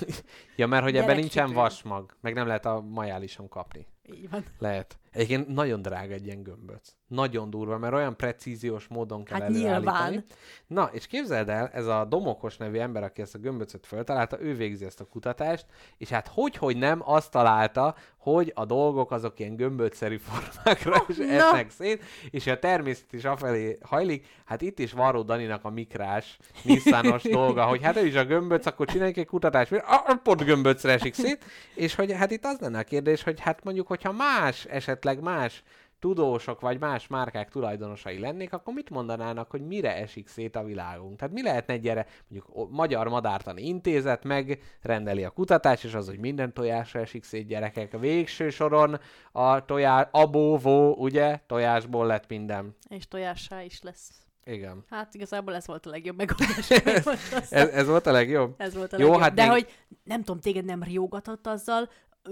Ja, 0.57 0.67
mert 0.67 0.83
hogy 0.83 0.97
ebben 0.97 1.17
nincsen 1.17 1.53
vasmag, 1.53 2.17
meg 2.21 2.35
nem 2.35 2.47
lehet 2.47 2.67
a 2.67 2.81
majálison 2.81 3.49
kapni. 3.49 3.87
Így 4.03 4.31
van. 4.31 4.45
Lehet. 4.59 4.99
Egyébként 5.13 5.49
nagyon 5.49 5.83
drága 5.83 6.13
egy 6.13 6.27
ilyen 6.27 6.43
gömböc. 6.43 6.89
Nagyon 7.07 7.51
durva, 7.51 7.79
mert 7.79 7.95
olyan 7.95 8.17
precíziós 8.17 8.87
módon 8.87 9.25
kell 9.25 9.41
Hát 9.41 9.49
előállítani. 9.49 10.11
nyilván. 10.11 10.25
Na, 10.67 10.91
és 10.93 11.07
képzeld 11.07 11.49
el, 11.49 11.69
ez 11.69 11.87
a 11.87 12.05
Domokos 12.05 12.57
nevű 12.57 12.79
ember, 12.79 13.03
aki 13.03 13.23
ezt 13.23 13.35
a 13.35 13.39
gömböcöt 13.39 13.87
föltalálta, 13.87 14.41
ő 14.41 14.55
végzi 14.55 14.85
ezt 14.85 15.01
a 15.01 15.05
kutatást, 15.05 15.67
és 15.97 16.09
hát 16.09 16.29
hogy, 16.29 16.57
hogy 16.57 16.77
nem 16.77 17.01
azt 17.05 17.31
találta, 17.31 17.95
hogy 18.19 18.53
a 18.55 18.65
dolgok 18.65 19.11
azok 19.11 19.39
ilyen 19.39 19.57
gömböcszerű 19.57 20.19
formákra 20.29 21.05
is 21.09 21.17
na. 21.17 21.25
esnek 21.25 21.71
szét, 21.71 22.05
és 22.31 22.47
a 22.47 22.59
természet 22.59 23.13
is 23.13 23.25
afelé 23.25 23.79
hajlik. 23.83 24.27
Hát 24.45 24.63
itt 24.63 24.79
is 24.79 24.93
Varó 24.93 25.23
Daninak 25.23 25.65
a 25.65 25.71
mikrás, 25.71 26.39
Nissanos 26.63 27.23
dolga, 27.39 27.65
hogy 27.65 27.83
hát 27.83 27.97
ő 27.97 28.07
is 28.07 28.15
a 28.15 28.25
gömböc, 28.25 28.67
akkor 28.67 28.87
csináljuk 28.87 29.17
egy 29.17 29.27
kutatást, 29.27 29.71
hogy 29.71 29.83
ah, 29.85 30.17
pont 30.23 30.45
gömböcre 30.45 30.93
esik 30.93 31.15
szét, 31.15 31.45
és 31.75 31.95
hogy 31.95 32.13
hát 32.13 32.31
itt 32.31 32.45
az 32.45 32.59
lenne 32.61 32.79
a 32.79 32.83
kérdés, 32.83 33.23
hogy 33.23 33.41
hát 33.41 33.65
mondjuk, 33.65 33.87
hogyha 33.87 34.13
más, 34.13 34.65
esetleg 34.99 35.23
más 35.23 35.63
tudósok 35.99 36.61
vagy 36.61 36.79
más 36.81 37.07
márkák 37.07 37.51
tulajdonosai 37.51 38.19
lennék, 38.19 38.53
akkor 38.53 38.75
mit 38.75 38.91
mondanának, 38.91 39.51
hogy 39.51 39.67
mire 39.67 39.97
esik 39.97 40.29
szét 40.29 40.57
a 40.57 40.65
világunk? 40.65 41.19
Tehát 41.19 41.35
mi 41.35 41.43
lehetne 41.43 41.75
egy 41.75 41.81
gyere, 41.81 42.07
mondjuk 42.29 42.71
Magyar 42.71 43.09
Madártani 43.09 43.67
Intézet 43.67 44.25
megrendeli 44.25 45.25
a 45.25 45.31
kutatást, 45.31 45.85
és 45.85 45.95
az, 45.95 46.07
hogy 46.07 46.19
minden 46.19 46.53
tojásra 46.53 47.01
esik 47.01 47.25
szét 47.25 47.47
gyerekek. 47.47 47.99
Végső 47.99 48.51
soron 48.51 49.01
a 49.33 49.65
tojás, 49.65 50.07
abóvó, 50.11 50.95
ugye, 50.95 51.41
tojásból 51.47 52.07
lett 52.07 52.29
minden. 52.29 52.77
És 52.89 53.09
tojássá 53.09 53.63
is 53.63 53.83
lesz. 53.83 54.11
Igen. 54.45 54.85
Hát 54.91 55.15
igazából 55.15 55.55
ez 55.55 55.67
volt 55.67 55.87
a 55.87 55.91
legjobb 55.91 56.17
megoldás. 56.17 56.71
Ez, 57.51 57.69
ez 57.69 57.87
volt 57.87 58.07
a 58.07 58.13
legjobb? 58.13 58.55
Ez 58.57 58.75
volt 58.75 58.93
a 58.93 58.97
Jó, 58.99 59.05
legjobb. 59.05 59.23
hát 59.23 59.35
De 59.35 59.43
még- 59.43 59.51
hogy 59.51 59.69
nem 60.05 60.23
tudom, 60.23 60.41
téged 60.41 60.65
nem 60.65 60.83
riogatott 60.83 61.47
azzal, 61.47 61.89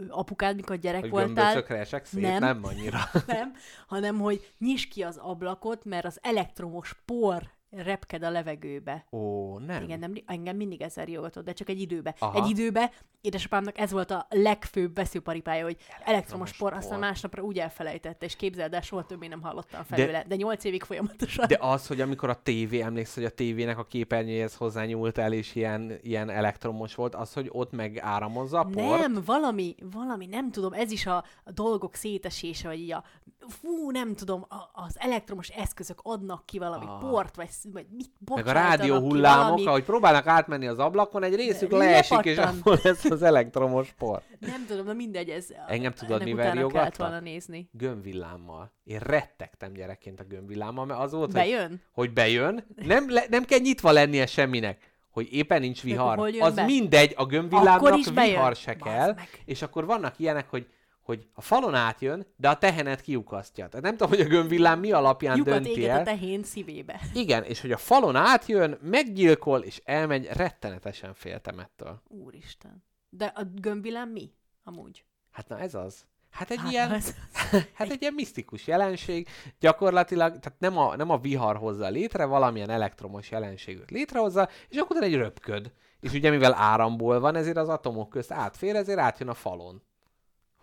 apukád, 0.08 0.56
mikor 0.56 0.76
gyerek 0.76 1.00
Hogy 1.00 1.10
voltál, 1.10 1.64
esek 1.68 2.04
szét? 2.04 2.20
Nem. 2.20 2.30
Nem, 2.30 2.40
nem 2.40 2.64
annyira. 2.64 2.98
nem, 3.26 3.52
hanem 3.86 4.18
hogy 4.18 4.52
nyisd 4.58 4.88
ki 4.92 5.02
az 5.02 5.16
ablakot, 5.16 5.84
mert 5.84 6.04
az 6.04 6.18
elektromos 6.22 6.96
por 7.04 7.54
repked 7.76 8.22
a 8.22 8.30
levegőbe. 8.30 9.06
Ó, 9.10 9.58
nem. 9.58 9.82
Igen, 9.82 9.98
nem, 9.98 10.12
engem 10.26 10.56
mindig 10.56 10.82
ezzel 10.82 11.04
riogatott, 11.04 11.44
de 11.44 11.52
csak 11.52 11.68
egy 11.68 11.80
időbe. 11.80 12.14
Aha. 12.18 12.42
Egy 12.42 12.48
időbe 12.48 12.92
édesapámnak 13.20 13.78
ez 13.78 13.90
volt 13.90 14.10
a 14.10 14.26
legfőbb 14.30 14.94
veszőparipája, 14.94 15.64
hogy 15.64 15.76
elektromos 16.04 16.56
por, 16.56 16.70
por. 16.70 16.78
aztán 16.78 16.98
másnapra 16.98 17.42
úgy 17.42 17.58
elfelejtette, 17.58 18.24
és 18.26 18.36
képzeld 18.36 18.74
el, 18.74 18.80
soha 18.80 19.04
többé 19.06 19.26
nem 19.26 19.42
hallottam 19.42 19.84
felőle. 19.84 20.24
De, 20.26 20.36
8 20.36 20.64
évig 20.64 20.82
folyamatosan. 20.82 21.46
De 21.48 21.58
az, 21.60 21.86
hogy 21.86 22.00
amikor 22.00 22.28
a 22.28 22.42
tévé, 22.42 22.80
emlékszel, 22.80 23.22
hogy 23.22 23.32
a 23.32 23.34
tévének 23.34 23.78
a 23.78 23.84
képernyőjéhez 23.84 24.54
hozzányúlt 24.54 25.18
el, 25.18 25.32
és 25.32 25.54
ilyen, 25.54 25.92
ilyen 26.02 26.30
elektromos 26.30 26.94
volt, 26.94 27.14
az, 27.14 27.32
hogy 27.32 27.48
ott 27.52 27.72
meg 27.72 27.98
áramozza 27.98 28.58
a 28.58 28.64
port? 28.64 29.00
Nem, 29.00 29.22
valami, 29.24 29.74
valami, 29.92 30.26
nem 30.26 30.50
tudom, 30.50 30.72
ez 30.72 30.90
is 30.90 31.06
a, 31.06 31.16
a 31.44 31.52
dolgok 31.52 31.94
szétesése, 31.94 32.68
vagy 32.68 32.78
így 32.78 32.92
a, 32.92 33.04
fú, 33.48 33.90
nem 33.90 34.14
tudom, 34.14 34.44
a, 34.48 34.70
az 34.72 34.96
elektromos 34.98 35.48
eszközök 35.48 36.00
adnak 36.02 36.46
ki 36.46 36.58
valami 36.58 36.84
Ah. 36.86 37.00
port, 37.00 37.36
vagy, 37.36 37.48
vagy 37.72 37.86
mit 37.90 38.10
Meg 38.34 38.46
a 38.46 38.52
rádió 38.52 38.98
hullámok, 38.98 39.44
valami- 39.44 39.66
ahogy 39.66 39.84
próbálnak 39.84 40.26
átmenni 40.26 40.66
az 40.66 40.78
ablakon, 40.78 41.22
egy 41.22 41.34
részük 41.34 41.70
De 41.70 41.76
leesik, 41.76 42.24
és 42.24 42.36
akkor 42.36 42.80
lesz 42.82 43.04
az 43.04 43.22
elektromos 43.22 43.94
por. 43.98 44.22
Nem 44.40 44.64
tudom, 44.66 44.86
de 44.86 44.92
mindegy, 44.92 45.28
ez 45.28 45.46
Engem 45.68 45.92
tudod, 45.92 46.24
mivel 46.24 46.68
volna 46.96 47.20
nézni. 47.20 47.68
Gömbvillámmal. 47.72 48.72
Én 48.84 48.98
rettegtem 48.98 49.72
gyerekként 49.72 50.20
a 50.20 50.24
gömbvillámmal, 50.24 50.84
mert 50.84 51.00
az 51.00 51.12
volt, 51.12 51.24
hogy, 51.24 51.34
Bejön? 51.34 51.80
hogy 51.92 52.12
bejön, 52.12 52.66
nem, 52.76 53.10
le, 53.10 53.24
nem 53.28 53.44
kell 53.44 53.58
nyitva 53.58 53.90
lennie 53.90 54.26
semminek, 54.26 54.94
hogy 55.10 55.32
éppen 55.32 55.60
nincs 55.60 55.82
vihar. 55.82 56.18
Az 56.40 56.54
be? 56.54 56.64
mindegy, 56.64 57.14
a 57.16 57.26
gömbvillámnak 57.26 58.12
bejön. 58.14 58.34
vihar 58.34 58.56
se 58.56 58.76
kell, 58.76 59.12
meg. 59.14 59.28
és 59.44 59.62
akkor 59.62 59.86
vannak 59.86 60.18
ilyenek, 60.18 60.50
hogy 60.50 60.66
hogy 61.06 61.26
a 61.34 61.40
falon 61.40 61.74
átjön, 61.74 62.26
de 62.36 62.48
a 62.48 62.58
tehenet 62.58 63.00
kiukasztja. 63.00 63.68
Tehát 63.68 63.84
nem 63.84 63.96
tudom, 63.96 64.08
hogy 64.08 64.20
a 64.20 64.28
gömbvillám 64.28 64.78
mi 64.78 64.92
alapján 64.92 65.36
Lyukat 65.36 65.52
dönti 65.62 65.88
el. 65.88 66.00
a 66.00 66.02
tehén 66.02 66.42
szívébe. 66.42 67.00
Igen, 67.14 67.42
és 67.44 67.60
hogy 67.60 67.72
a 67.72 67.76
falon 67.76 68.16
átjön, 68.16 68.78
meggyilkol, 68.82 69.60
és 69.60 69.80
elmegy, 69.84 70.26
rettenetesen 70.26 71.14
féltem 71.14 71.58
ettől. 71.58 72.02
Úristen. 72.08 72.84
De 73.08 73.32
a 73.34 73.42
gömbvilám 73.54 74.08
mi? 74.08 74.32
Amúgy. 74.64 75.04
Hát 75.30 75.48
na 75.48 75.58
ez 75.58 75.74
az. 75.74 76.04
Hát 76.30 76.50
egy 76.50 76.58
Hát, 76.58 76.70
ilyen, 76.70 76.90
az- 76.90 77.14
hát 77.78 77.90
egy 77.90 78.00
ilyen 78.00 78.14
misztikus 78.14 78.66
jelenség, 78.66 79.28
gyakorlatilag, 79.60 80.38
tehát 80.38 80.58
nem 80.58 80.78
a, 80.78 80.96
nem 80.96 81.10
a 81.10 81.18
vihar 81.18 81.56
hozza 81.56 81.88
létre, 81.88 82.24
valamilyen 82.24 82.70
elektromos 82.70 83.30
jelenségűt 83.30 83.90
létrehozza, 83.90 84.48
és 84.68 84.76
akkor 84.76 85.02
egy 85.02 85.14
röpköd. 85.14 85.72
És 86.00 86.12
ugye 86.12 86.30
mivel 86.30 86.54
áramból 86.54 87.20
van, 87.20 87.34
ezért 87.36 87.56
az 87.56 87.68
atomok 87.68 88.08
közt 88.08 88.32
átfér, 88.32 88.76
ezért 88.76 88.98
átjön 88.98 89.28
a 89.28 89.34
falon. 89.34 89.82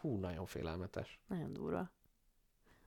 Hú, 0.04 0.18
nagyon 0.18 0.46
félelmetes. 0.46 1.20
Nagyon 1.28 1.54
durva. 1.54 1.92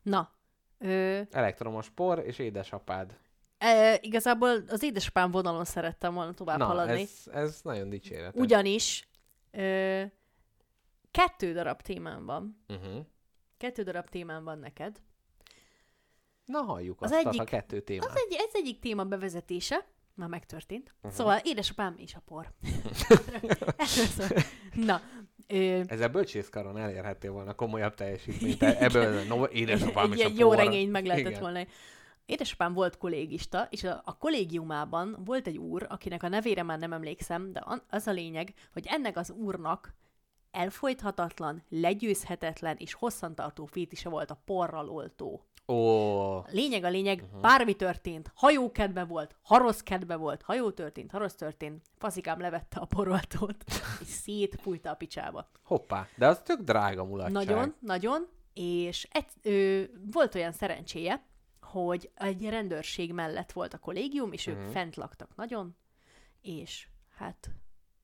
Na, 0.02 0.30
ö, 0.78 1.20
Elektromos 1.30 1.90
por 1.90 2.18
és 2.18 2.38
édesapád. 2.38 3.18
e, 3.58 3.98
igazából 4.02 4.64
az 4.68 4.82
édesapám 4.82 5.30
vonalon 5.30 5.64
szerettem 5.64 6.14
volna 6.14 6.32
tovább 6.34 6.58
Na, 6.58 6.64
haladni. 6.64 7.00
ez, 7.00 7.22
ez 7.32 7.60
nagyon 7.62 7.88
dicséretes. 7.88 8.40
Ugyanis 8.40 9.08
ö, 9.50 10.02
kettő 11.10 11.52
darab 11.52 11.82
témám 11.82 12.24
van. 12.26 12.64
Uh-huh. 12.68 13.06
Kettő 13.56 13.82
darab 13.82 14.08
témám 14.08 14.44
van 14.44 14.58
neked. 14.58 15.00
Na, 16.44 16.58
halljuk 16.60 17.02
Az 17.02 17.10
azt 17.12 17.26
egyik- 17.26 17.40
a 17.40 17.44
kettő 17.44 17.80
témát. 17.80 18.08
Az 18.08 18.16
egy, 18.16 18.34
ez 18.34 18.50
egyik 18.52 18.78
téma 18.80 19.04
bevezetése, 19.04 19.86
már 20.14 20.28
megtörtént. 20.28 20.94
Uh-huh. 20.96 21.12
Szóval 21.12 21.40
édesapám 21.44 21.94
és 21.98 22.14
a 22.14 22.20
por. 22.24 22.52
Na, 24.74 25.00
ö, 25.46 25.80
Ezzel 25.86 26.08
bölcsészkaron 26.08 26.78
elérhettél 26.78 27.32
volna 27.32 27.54
komolyabb 27.54 27.94
teljesítményt. 27.94 28.62
Ebből 28.62 29.22
no, 29.22 29.44
édesapám 29.44 30.12
és 30.12 30.24
a 30.24 30.30
jó 30.36 30.52
regényt 30.52 30.92
meg 30.92 31.06
lehetett 31.06 31.30
Igen. 31.30 31.40
volna. 31.40 31.60
Édesapám 32.26 32.72
volt 32.72 32.98
kollégista, 32.98 33.66
és 33.70 33.84
a, 33.84 34.02
a 34.04 34.18
kollégiumában 34.18 35.16
volt 35.24 35.46
egy 35.46 35.56
úr, 35.56 35.86
akinek 35.88 36.22
a 36.22 36.28
nevére 36.28 36.62
már 36.62 36.78
nem 36.78 36.92
emlékszem, 36.92 37.52
de 37.52 37.64
az 37.90 38.06
a 38.06 38.12
lényeg, 38.12 38.52
hogy 38.72 38.86
ennek 38.88 39.16
az 39.16 39.30
úrnak 39.30 39.94
elfolythatatlan, 40.56 41.62
legyőzhetetlen 41.68 42.76
és 42.78 42.94
hosszantartó 42.94 43.64
fétise 43.64 44.08
volt 44.08 44.30
a 44.30 44.38
porral 44.44 44.88
oltó. 44.90 45.42
Ó, 45.68 46.38
Lényeg 46.50 46.84
a 46.84 46.88
lényeg, 46.88 47.22
uh-huh. 47.22 47.40
bármi 47.40 47.74
történt, 47.74 48.30
hajókedve 48.34 49.04
volt, 49.04 49.36
haroszkedve 49.42 50.16
volt, 50.16 50.42
hajó 50.42 50.70
történt, 50.70 51.10
harosz 51.10 51.34
történt, 51.34 51.84
faszikám 51.98 52.40
levette 52.40 52.80
a 52.80 52.84
poroltót, 52.84 53.64
és 54.00 54.06
szétfújta 54.06 54.90
a 54.90 54.94
picsába. 54.94 55.50
hoppá, 55.64 56.08
de 56.16 56.26
az 56.26 56.40
tök 56.44 56.60
drága 56.60 57.04
mulatság. 57.04 57.32
Nagyon, 57.32 57.74
nagyon, 57.80 58.28
és 58.54 59.08
egy, 59.10 59.26
ö, 59.42 59.82
volt 60.12 60.34
olyan 60.34 60.52
szerencséje, 60.52 61.24
hogy 61.60 62.10
egy 62.14 62.48
rendőrség 62.48 63.12
mellett 63.12 63.52
volt 63.52 63.74
a 63.74 63.78
kollégium, 63.78 64.32
és 64.32 64.46
ők 64.46 64.58
Mhm. 64.58 64.68
fent 64.70 64.96
laktak 64.96 65.36
nagyon, 65.36 65.76
és 66.42 66.88
hát, 67.16 67.50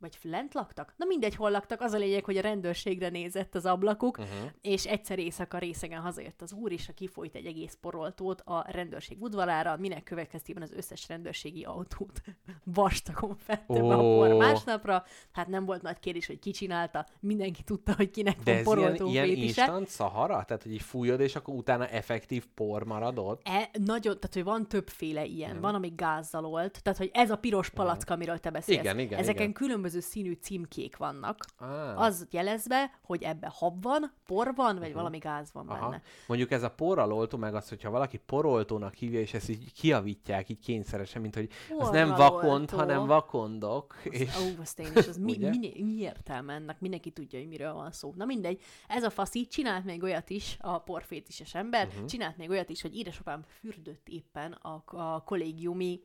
vagy 0.02 0.18
lent 0.22 0.54
laktak? 0.54 0.94
Na 0.96 1.04
mindegy, 1.06 1.34
hol 1.34 1.50
laktak, 1.50 1.80
az 1.80 1.92
a 1.92 1.98
lényeg, 1.98 2.24
hogy 2.24 2.36
a 2.36 2.40
rendőrségre 2.40 3.08
nézett 3.08 3.54
az 3.54 3.66
ablakuk, 3.66 4.18
Uh-huh. 4.18 4.50
és 4.60 4.86
egyszer 4.86 5.18
éjszaka 5.18 5.58
részegen 5.58 6.00
hazajött 6.00 6.42
az 6.42 6.52
úr, 6.52 6.72
és 6.72 6.88
a 6.88 6.92
kifolyt 6.92 7.34
egy 7.34 7.46
egész 7.46 7.78
poroltót 7.80 8.40
a 8.40 8.64
rendőrség 8.68 9.22
udvarára, 9.22 9.76
minek 9.76 10.02
következtében 10.02 10.62
az 10.62 10.72
összes 10.72 11.08
rendőrségi 11.08 11.62
autót 11.64 12.22
vastagon 12.64 13.36
fette 13.36 13.80
be 13.82 13.94
a 13.94 13.98
por 13.98 14.32
másnapra. 14.34 15.04
Hát 15.32 15.46
nem 15.48 15.64
volt 15.64 15.82
nagy 15.82 15.98
kérdés, 15.98 16.26
hogy 16.26 16.38
ki 16.38 16.50
csinálta, 16.50 17.06
mindenki 17.20 17.62
tudta, 17.62 17.94
hogy 17.96 18.10
kinek 18.10 18.36
De 18.42 18.62
van 18.62 18.78
ilyen, 18.78 18.90
poroltó 18.92 19.06
ilyen 19.10 19.26
fétise. 19.26 19.44
instant 19.62 19.88
szahara? 19.88 20.44
Tehát, 20.44 20.62
hogy 20.62 20.72
így 20.72 20.82
fújod, 20.82 21.20
és 21.20 21.36
akkor 21.36 21.54
utána 21.54 21.86
effektív 21.88 22.46
por 22.54 22.84
maradott? 22.84 23.40
E, 23.44 23.70
nagyon, 23.84 24.14
tehát, 24.14 24.34
hogy 24.34 24.44
van 24.44 24.68
többféle 24.68 25.24
ilyen. 25.24 25.48
Mhm. 25.50 25.58
Mm. 25.58 25.60
Van, 25.60 25.74
ami 25.74 25.92
gázzal 25.96 26.44
olt, 26.44 26.82
tehát, 26.82 26.98
hogy 26.98 27.10
ez 27.12 27.30
a 27.30 27.36
piros 27.36 27.70
palack, 27.70 28.10
amiről 28.10 28.38
te 28.38 28.50
beszélsz. 28.50 28.80
Igen, 28.80 28.98
igen, 28.98 29.18
Ezeken 29.18 29.40
igen. 29.42 29.52
különböző 29.52 29.91
színű 30.00 30.32
címkék 30.32 30.96
vannak. 30.96 31.44
Ah, 31.58 32.00
Az 32.00 32.26
jelezve, 32.30 32.98
hogy 33.02 33.22
ebbe 33.22 33.50
hab 33.54 33.82
van, 33.82 34.12
por 34.26 34.54
van, 34.54 34.78
vagy 34.78 34.92
valami 34.92 35.18
gáz 35.18 35.52
van 35.52 35.64
Mhm. 35.64 35.72
Aha. 35.74 35.88
benne. 35.88 36.02
Mondjuk 36.26 36.50
ez 36.50 36.62
a 36.62 36.70
porral 36.70 37.12
oltó, 37.12 37.38
meg 37.38 37.54
az, 37.54 37.68
hogyha 37.68 37.90
valaki 37.90 38.16
poroltónak 38.16 38.94
hívja, 38.94 39.20
és 39.20 39.34
ezt 39.34 39.48
így 39.48 39.72
kiavítják 39.72 40.48
így 40.48 40.58
kényszeresen, 40.58 41.20
mint 41.22 41.34
hogy 41.34 41.48
az 41.78 41.88
nem 41.90 42.08
vakond, 42.08 42.60
oltó. 42.60 42.76
hanem 42.76 43.06
vakondok. 43.06 43.96
És... 44.04 44.36
Ó, 44.40 44.60
azt 44.60 44.78
én 44.78 44.90
is, 44.96 45.06
az 45.06 45.16
mi, 45.16 45.36
mi, 45.38 45.72
mi 45.82 45.92
értelme 45.98 46.52
ennek? 46.54 46.80
Mindenki 46.80 47.10
tudja, 47.10 47.38
hogy 47.38 47.48
miről 47.48 47.72
van 47.72 47.92
szó. 47.92 48.12
Na 48.16 48.24
mindegy, 48.24 48.60
ez 48.88 49.02
a 49.02 49.10
faszi 49.10 49.46
csinált 49.46 49.84
még 49.84 50.02
olyat 50.02 50.30
is, 50.30 50.56
a 50.60 50.78
porfétises 50.78 51.54
ember, 51.54 51.84
Mhm. 51.86 51.94
uh-huh. 51.94 52.08
csinált 52.08 52.36
még 52.36 52.50
olyat 52.50 52.68
is, 52.68 52.82
hogy 52.82 52.96
édesapám 52.96 53.42
fürdött 53.60 54.08
éppen 54.08 54.52
a, 54.52 54.82
a 54.86 55.22
kollégiumi 55.24 56.00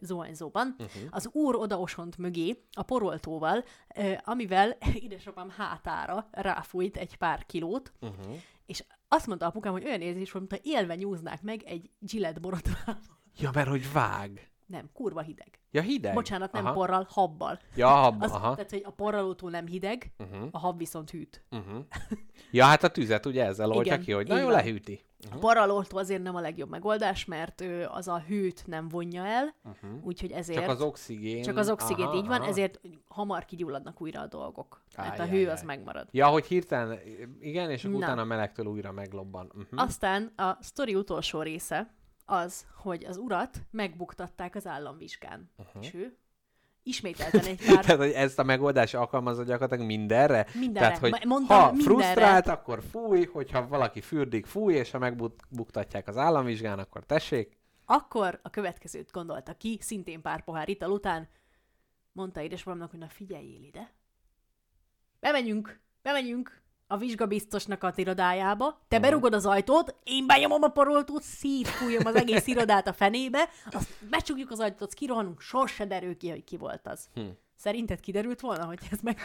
zuhanyzóban. 0.00 0.66
Mhm. 0.78 0.82
Uh-huh. 0.86 1.02
Az 1.10 1.28
úr 1.32 1.54
odaosont 1.54 2.16
mögé 2.18 2.62
a 2.72 2.82
poroltóval, 2.82 3.27
ö, 3.94 4.12
amivel 4.24 4.70
édesapám 5.02 5.50
hátára 5.50 6.28
ráfújt 6.30 6.96
egy 6.96 7.16
pár 7.16 7.46
kilót, 7.46 7.92
Uh-huh. 8.00 8.36
és 8.66 8.84
azt 9.08 9.26
mondta 9.26 9.46
apukám, 9.46 9.72
hogy 9.72 9.84
olyan 9.84 10.00
érzés 10.00 10.30
volt, 10.32 10.50
mintha 10.50 10.70
élve 10.70 10.94
nyúznák 10.94 11.42
meg 11.42 11.62
egy 11.62 11.90
Gillette 11.98 12.40
borotvával. 12.40 12.98
Ja, 13.38 13.50
mert 13.54 13.68
hogy 13.68 13.92
vág. 13.92 14.50
Nem, 14.68 14.90
kurva 14.92 15.20
hideg. 15.20 15.58
Ja, 15.70 15.82
hideg. 15.82 16.14
Bocsánat, 16.14 16.52
nem 16.52 16.64
aha. 16.64 16.74
porral, 16.74 17.06
habbal. 17.10 17.58
Ja, 17.74 17.88
hab, 18.04 18.22
Az, 18.22 18.30
aha. 18.30 18.54
Tehát, 18.54 18.70
hogy 18.70 18.82
a 18.84 18.90
porralótó 18.90 19.48
nem 19.48 19.66
hideg, 19.66 20.12
Uh-huh. 20.18 20.48
a 20.50 20.58
hab 20.58 20.78
viszont 20.78 21.10
hűt. 21.10 21.44
Uh-huh. 21.50 21.84
Ja, 22.50 22.64
hát 22.64 22.82
a 22.84 22.88
tüzet 22.88 23.26
ugye 23.26 23.44
ezzel 23.44 23.72
Igen, 23.72 24.00
ki, 24.00 24.12
hogy 24.12 24.26
na 24.26 24.34
így 24.34 24.40
jó, 24.40 24.46
van. 24.46 24.54
lehűti. 24.54 25.00
A 25.32 25.36
porralótó 25.38 25.96
azért 25.96 26.22
nem 26.22 26.34
a 26.36 26.40
legjobb 26.40 26.70
megoldás, 26.70 27.24
mert 27.24 27.60
ő 27.60 27.86
az 27.90 28.08
a 28.08 28.18
hőt 28.26 28.62
nem 28.66 28.88
vonja 28.88 29.26
el, 29.26 29.54
Uh-huh. 29.64 29.90
úgyhogy 30.06 30.30
ezért... 30.32 30.58
Csak 30.60 30.68
az 30.68 30.80
oxigén. 30.80 31.42
csak 31.42 31.56
az 31.56 31.70
oxigén, 31.70 32.04
aha, 32.06 32.16
így 32.16 32.26
van, 32.26 32.40
aha. 32.40 32.48
ezért 32.48 32.80
hamar 33.08 33.44
kigyulladnak 33.44 34.00
újra 34.00 34.20
a 34.20 34.26
dolgok. 34.26 34.82
Mert 34.96 35.18
a 35.18 35.22
áj, 35.22 35.46
az 35.46 35.62
megmarad. 35.62 36.08
Ja, 36.10 36.26
hogy 36.26 36.46
hirtelen, 36.46 36.98
igen, 37.40 37.70
és 37.70 37.82
Na. 37.82 37.90
utána 37.90 38.24
melegtől 38.24 38.66
újra 38.66 38.92
meglobban. 38.92 39.46
Uh-huh. 39.54 39.82
Aztán 39.82 40.32
a 40.36 40.56
sztori 40.60 40.94
utolsó 40.94 41.42
része 41.42 41.94
az, 42.30 42.66
hogy 42.74 43.04
az 43.04 43.16
urat 43.16 43.60
megbuktatták 43.70 44.54
az 44.54 44.66
államvizsgán. 44.66 45.50
Uh-huh. 45.56 45.82
És 45.84 45.94
ő 45.94 46.16
ismételten 46.82 47.44
egy 47.44 47.64
pár... 47.66 47.84
Tehát, 47.84 48.00
hogy 48.00 48.10
ezt 48.10 48.38
a 48.38 48.42
megoldást 48.42 48.94
alkalmazza 48.94 49.42
gyakorlatilag 49.42 49.86
mindenre? 49.86 50.46
Mindenre. 50.54 50.80
Tehát, 50.80 50.98
hogy 50.98 51.24
mondtam, 51.26 51.58
ha 51.58 51.72
mindenre. 51.72 51.90
frusztrált, 51.90 52.46
akkor 52.46 52.82
fúj, 52.90 53.24
hogyha 53.24 53.68
valaki 53.68 54.00
fürdik, 54.00 54.46
fúj, 54.46 54.74
és 54.74 54.90
ha 54.90 54.98
megbuktatják 54.98 56.08
az 56.08 56.16
államvizsgán, 56.16 56.78
akkor 56.78 57.04
tessék. 57.04 57.56
Akkor 57.84 58.40
a 58.42 58.50
következőt 58.50 59.10
gondolta 59.10 59.54
ki, 59.54 59.78
szintén 59.80 60.20
pár 60.20 60.44
pohár 60.44 60.68
ital 60.68 60.90
után, 60.90 61.28
mondta 62.12 62.40
édesapámnak, 62.40 62.90
hogy 62.90 62.98
na 62.98 63.08
figyeljél 63.08 63.62
ide. 63.62 63.92
Bemegyünk, 65.20 65.80
bemegyünk 66.02 66.57
a 66.88 66.96
vizsgabiztosnak 66.96 67.82
az 67.82 67.98
irodájába, 67.98 68.78
te 68.88 69.00
berugod 69.00 69.34
az 69.34 69.46
ajtót, 69.46 69.94
én 70.04 70.26
benyomom 70.26 70.62
a 70.62 70.68
poroltót, 70.68 71.22
szétfújom 71.22 72.06
az 72.06 72.14
egész 72.14 72.46
irodát 72.46 72.88
a 72.88 72.92
fenébe, 72.92 73.48
azt 73.70 73.88
becsukjuk 74.10 74.50
az 74.50 74.60
ajtót, 74.60 74.94
kirohanunk, 74.94 75.40
sose 75.40 75.86
derül 75.86 76.16
ki, 76.16 76.30
hogy 76.30 76.44
ki 76.44 76.56
volt 76.56 76.86
az. 76.86 77.08
Hm. 77.14 77.20
Szerinted 77.56 78.00
kiderült 78.00 78.40
volna, 78.40 78.64
hogy 78.64 78.78
ez 78.90 78.98
meg... 79.02 79.18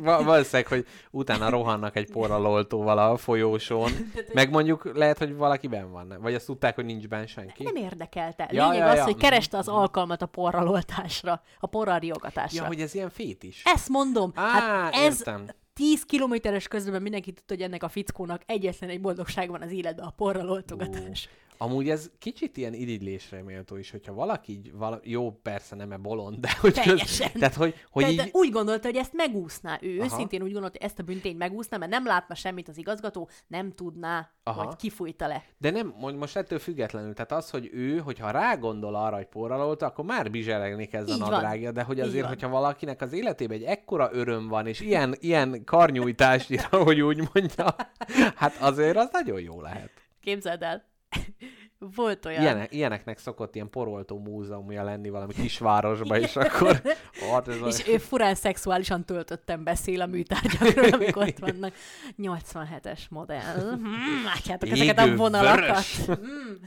Va- 0.00 0.24
Valószínűleg, 0.24 0.66
hogy 0.66 0.86
utána 1.10 1.50
rohannak 1.50 1.96
egy 1.96 2.10
porraloltóval 2.10 2.98
a 2.98 3.16
folyósón. 3.16 3.90
Meg 4.32 4.50
mondjuk 4.50 4.96
lehet, 4.96 5.18
hogy 5.18 5.34
valaki 5.36 5.66
benn 5.66 5.90
van. 5.90 6.16
Vagy 6.20 6.34
azt 6.34 6.46
tudták, 6.46 6.74
hogy 6.74 6.84
nincs 6.84 7.08
benn 7.08 7.26
senki. 7.26 7.62
Nem 7.62 7.76
érdekelte. 7.76 8.48
Ja, 8.52 8.68
Lényeg 8.70 8.86
ja, 8.86 8.90
az, 8.90 8.96
ja. 8.96 9.04
hogy 9.04 9.16
kereste 9.16 9.58
az 9.58 9.68
alkalmat 9.68 10.22
a 10.22 10.26
porraloltásra, 10.26 11.42
a 11.60 11.66
porral 11.66 11.98
riogatásra. 11.98 12.62
Ja, 12.62 12.68
hogy 12.68 12.80
ez 12.80 12.94
ilyen 12.94 13.10
fét 13.10 13.42
is. 13.42 13.62
Ezt 13.64 13.88
mondom. 13.88 14.32
Á, 14.34 14.48
hát 14.48 14.94
ez 14.94 15.18
értem. 15.18 15.46
10 15.72 16.02
kilométeres 16.04 16.68
közben 16.68 17.02
mindenki 17.02 17.32
tudta, 17.32 17.54
hogy 17.54 17.62
ennek 17.62 17.82
a 17.82 17.88
fickónak 17.88 18.42
egyetlen 18.46 18.90
egy 18.90 19.00
boldogság 19.00 19.50
van 19.50 19.62
az 19.62 19.72
életben, 19.72 20.04
a 20.04 20.10
porral 20.10 20.50
oltogatás. 20.50 21.28
Amúgy 21.62 21.88
ez 21.88 22.10
kicsit 22.18 22.56
ilyen 22.56 22.74
irigylésre 22.74 23.42
méltó 23.42 23.76
is, 23.76 23.90
hogyha 23.90 24.12
valaki 24.12 24.52
így, 24.52 24.72
vala... 24.72 25.00
jó, 25.02 25.32
persze 25.32 25.76
nem 25.76 25.92
e 25.92 25.96
bolond, 25.96 26.36
de 26.38 26.50
hogy 26.60 26.72
Teljesen. 26.72 27.32
tehát, 27.32 27.54
hogy, 27.54 27.74
hogy 27.90 28.04
de, 28.04 28.10
így... 28.10 28.28
úgy 28.32 28.50
gondolta, 28.50 28.86
hogy 28.86 28.96
ezt 28.96 29.12
megúszná. 29.12 29.78
Ő 29.82 29.96
Aha. 29.96 30.04
őszintén 30.04 30.42
úgy 30.42 30.52
gondolta, 30.52 30.78
hogy 30.78 30.88
ezt 30.88 30.98
a 30.98 31.02
büntényt 31.02 31.38
megúszná, 31.38 31.76
mert 31.76 31.90
nem 31.90 32.06
látna 32.06 32.34
semmit 32.34 32.68
az 32.68 32.78
igazgató, 32.78 33.28
nem 33.46 33.72
tudná, 33.72 34.30
Aha. 34.42 34.62
hogy 34.62 34.76
kifújta 34.76 35.26
le. 35.26 35.44
De 35.58 35.70
nem, 35.70 35.94
mo- 35.98 36.18
most 36.18 36.36
ettől 36.36 36.58
függetlenül, 36.58 37.14
tehát 37.14 37.32
az, 37.32 37.50
hogy 37.50 37.70
ő, 37.72 37.98
hogyha 37.98 38.30
rágondol 38.30 38.94
arra, 38.94 39.16
hogy 39.16 39.26
porralolta, 39.28 39.86
akkor 39.86 40.04
már 40.04 40.30
bizseregni 40.30 40.86
kezd 40.86 41.10
a 41.10 41.16
nadrágja, 41.16 41.72
de 41.72 41.82
hogy 41.82 41.96
Így 41.96 42.02
azért, 42.02 42.20
van. 42.20 42.28
hogyha 42.28 42.48
valakinek 42.48 43.00
az 43.00 43.12
életében 43.12 43.56
egy 43.56 43.64
ekkora 43.64 44.08
öröm 44.12 44.48
van, 44.48 44.66
és 44.66 44.80
ilyen, 44.80 45.14
ilyen 45.18 45.64
karnyújtás, 45.64 46.48
hogy 46.70 47.00
úgy 47.00 47.28
mondja, 47.32 47.74
hát 48.34 48.56
azért 48.60 48.96
az 48.96 49.08
nagyon 49.12 49.40
jó 49.40 49.60
lehet. 49.60 49.90
Képzeld 50.20 50.62
el. 50.62 50.89
Volt 51.96 52.26
olyan. 52.26 52.42
Ilyen, 52.42 52.66
ilyeneknek 52.70 53.18
szokott 53.18 53.54
ilyen 53.54 53.70
poroltó 53.70 54.18
múzeumja 54.18 54.84
lenni 54.84 55.08
valami 55.08 55.32
kisvárosba, 55.32 56.18
és 56.18 56.36
akkor 56.36 56.82
hát 57.32 57.48
ez 57.48 57.86
És 57.86 57.94
a... 57.94 57.98
furán 57.98 58.34
szexuálisan 58.34 59.04
töltöttem 59.04 59.64
beszél 59.64 60.00
a 60.00 60.06
műtárgyakról, 60.06 60.92
amik 60.92 61.16
ott 61.16 61.38
vannak. 61.38 61.74
87-es 62.18 63.00
modell. 63.08 63.70
Hmm, 63.70 64.24
látjátok 64.24 64.68
ezeket 64.68 64.98
a 64.98 65.16
vonalakat? 65.16 65.84
Hmm. 66.06 66.60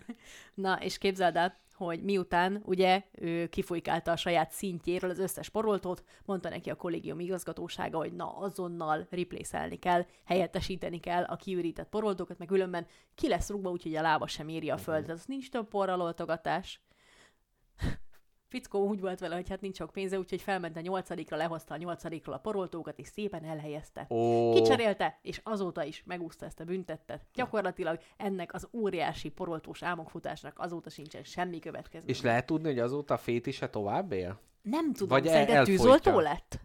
Na, 0.54 0.80
és 0.82 0.98
képzeld 0.98 1.36
el, 1.36 1.62
hogy 1.74 2.04
miután 2.04 2.62
ugye 2.66 3.04
ő 3.12 3.48
kifújkálta 3.48 4.12
a 4.12 4.16
saját 4.16 4.52
szintjéről 4.52 5.10
az 5.10 5.20
összes 5.20 5.50
poroltót, 5.50 6.04
mondta 6.26 6.50
neki 6.50 6.70
a 6.70 6.76
kollégium 6.76 7.20
igazgatósága, 7.20 7.98
hogy 7.98 8.14
na 8.14 8.38
azonnal 8.38 9.08
replace 9.10 9.68
kell, 9.80 10.06
helyettesíteni 10.26 11.00
kell 11.00 11.24
a 11.24 11.36
kiürített 11.36 11.90
poroltókat, 11.90 12.38
meg 12.38 12.48
különben 12.48 12.86
ki 13.16 13.28
lesz 13.28 13.50
rúgva, 13.50 13.70
úgyhogy 13.70 13.96
a 13.96 14.02
lába 14.02 14.28
sem 14.28 14.48
éri 14.48 14.70
a 14.70 14.78
földet. 14.78 15.10
Az 15.10 15.26
nincs 15.26 15.50
több 15.50 15.68
porraloltogatás. 15.68 16.82
Fickó 18.54 18.88
úgy 18.88 19.00
volt 19.00 19.20
vele, 19.20 19.36
hogy 19.36 19.50
hát 19.50 19.62
nincs 19.62 19.76
sok 19.76 19.90
pénze, 19.90 20.18
úgyhogy 20.20 20.42
felment 20.42 20.78
a 20.78 20.80
nyolcadikra, 20.80 21.38
lehozta 21.38 21.74
a 21.74 21.78
nyolcadikról 21.78 22.36
a 22.36 22.38
poroltókat, 22.38 23.00
és 23.00 23.08
szépen 23.08 23.44
elhelyezte. 23.44 24.06
Ó, 24.10 24.54
Kicserélte, 24.54 25.20
és 25.22 25.42
azóta 25.44 25.84
is 25.84 26.04
megúszta 26.06 26.46
ezt 26.46 26.60
a 26.60 26.64
büntettet. 26.64 27.26
Gyakorlatilag 27.34 28.00
ennek 28.18 28.54
az 28.54 28.68
óriási 28.72 29.30
poroltós 29.30 29.84
álmokfutásnak 29.84 30.60
azóta 30.60 30.90
sincsen 30.90 31.24
semmi 31.24 31.60
következménye. 31.60 32.14
és 32.18 32.22
lehet 32.22 32.46
tudni, 32.46 32.68
hogy 32.68 32.80
azóta 32.80 33.14
a 33.14 33.18
fétise 33.18 33.70
tovább 33.70 34.12
él? 34.12 34.40
Nem 34.62 34.94
tudom, 34.94 35.08
Vagy 35.08 35.28
szerinted 35.28 35.66
tűzoltó 35.66 36.20
lett? 36.20 36.60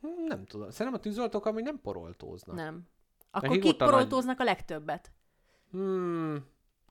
Hm, 0.00 0.08
Nem 0.28 0.44
tudom. 0.44 0.70
Szerintem 0.70 1.00
a 1.00 1.02
tűzoltók 1.02 1.46
amúgy 1.46 1.62
nem 1.62 1.80
poroltóznak. 1.82 2.56
Nem. 2.56 2.82
Akkor 3.30 3.48
Nekik 3.48 3.62
kik 3.64 3.80
a 3.80 3.84
nagy- 3.84 3.92
poroltóznak 3.92 4.40
a 4.40 4.44
legtöbbet? 4.44 5.12
Hmm, 5.70 6.44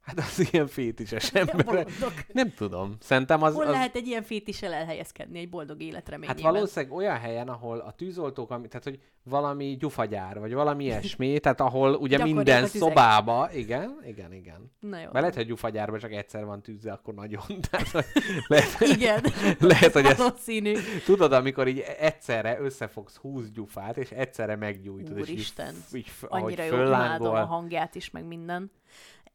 hát 0.10 0.28
az 0.28 0.48
ilyen 0.52 0.68
fétises 0.68 1.34
ember. 1.34 1.88
Nem 2.32 2.54
tudom. 2.54 2.96
Szerintem 3.00 3.44
az... 3.44 3.54
Hol 3.54 3.66
az... 3.66 3.72
lehet 3.72 3.96
egy 3.96 4.08
ilyen 4.08 4.24
fétissel 4.24 4.74
elhelyezkedni 4.74 5.40
egy 5.40 5.50
boldog 5.50 5.78
Hát 5.80 5.88
életreményében? 5.88 6.52
valószínűleg 6.52 6.96
olyan 6.96 7.18
helyen, 7.18 7.48
ahol 7.48 7.80
a 7.80 7.92
tűzoltók, 7.92 8.52
ami, 8.52 8.68
tehát 8.68 8.84
hogy 8.84 9.00
valami 9.24 9.76
gyufagyár, 9.80 10.40
vagy 10.40 10.54
valami 10.54 10.84
ilyesmi, 10.84 11.38
tehát 11.40 11.62
ahol 11.62 11.94
ugye 11.94 12.24
minden 12.24 12.68
szobába, 12.68 13.50
igen, 13.54 14.00
igen, 14.06 14.34
igen. 14.34 14.72
Na 14.80 14.98
jó. 14.98 15.04
Mert 15.04 15.14
lehet, 15.14 15.36
hogy 15.36 15.46
gyufagyárban 15.46 16.00
csak 16.00 16.12
egyszer 16.12 16.46
van 16.46 16.62
tűz, 16.62 16.82
de 16.82 16.92
akkor 16.92 17.14
nagyon. 17.14 17.42
Tehát, 17.70 17.88
hogy 17.88 18.06
lehet, 18.48 18.80
Igen. 18.80 19.24
lehet, 19.60 19.94
hogy 19.94 20.06
ez, 20.06 20.18
Valószínű. 20.18 20.76
tudod, 21.06 21.34
amikor 21.34 21.68
így 21.68 21.84
egyszerre 22.00 22.60
összefogsz 22.60 23.16
20 23.16 23.50
gyufát, 23.50 23.98
és 23.98 24.12
egyszerre 24.12 24.56
meggyújtod, 24.56 25.18
és 25.18 25.28
így, 25.28 25.34
Úristen. 25.34 25.74
f- 25.74 25.94
így 25.94 26.12
ahogy 26.28 26.44
Annyira 26.44 26.64
jó, 26.64 26.86
imádom 26.86 27.36
a 27.36 27.46
hangját 27.46 27.96
is, 27.96 28.10
meg 28.12 28.26
minden. 28.26 28.72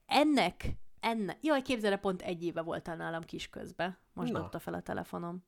Ennek, 0.07 0.77
ennek, 1.01 1.39
jaj, 1.41 1.63
képzeld 1.63 1.93
el, 1.93 1.99
pont 1.99 2.23
egy 2.23 2.45
éve 2.45 2.63
voltál 2.63 2.97
nálam 2.97 3.23
kisközbe. 3.23 3.99
Most 4.13 4.33
Na. 4.33 4.39
dobta 4.39 4.59
fel 4.59 4.75
a 4.75 4.81
telefonom. 4.81 5.45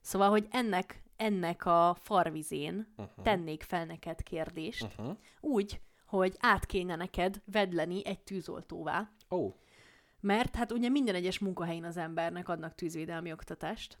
Szóval, 0.00 0.30
hogy 0.30 0.46
ennek, 0.50 1.02
ennek 1.16 1.66
a 1.66 1.96
farvizén 2.00 2.92
uh-huh. 2.96 3.24
tennék 3.24 3.62
fel 3.62 3.84
neked 3.84 4.22
kérdést, 4.22 4.82
Uh-huh. 4.98 5.16
úgy, 5.40 5.80
hogy 6.06 6.36
át 6.38 6.66
kéne 6.66 6.96
neked 6.96 7.42
vedleni 7.44 8.06
egy 8.06 8.20
tűzoltóvá, 8.20 9.10
Ó, 9.30 9.50
mert 10.20 10.54
hát 10.56 10.72
ugye 10.72 10.88
minden 10.88 11.14
egyes 11.14 11.38
munkahelyén 11.38 11.84
az 11.84 11.96
embernek 11.96 12.48
adnak 12.48 12.74
tűzvédelmi 12.74 13.32
oktatást. 13.32 13.98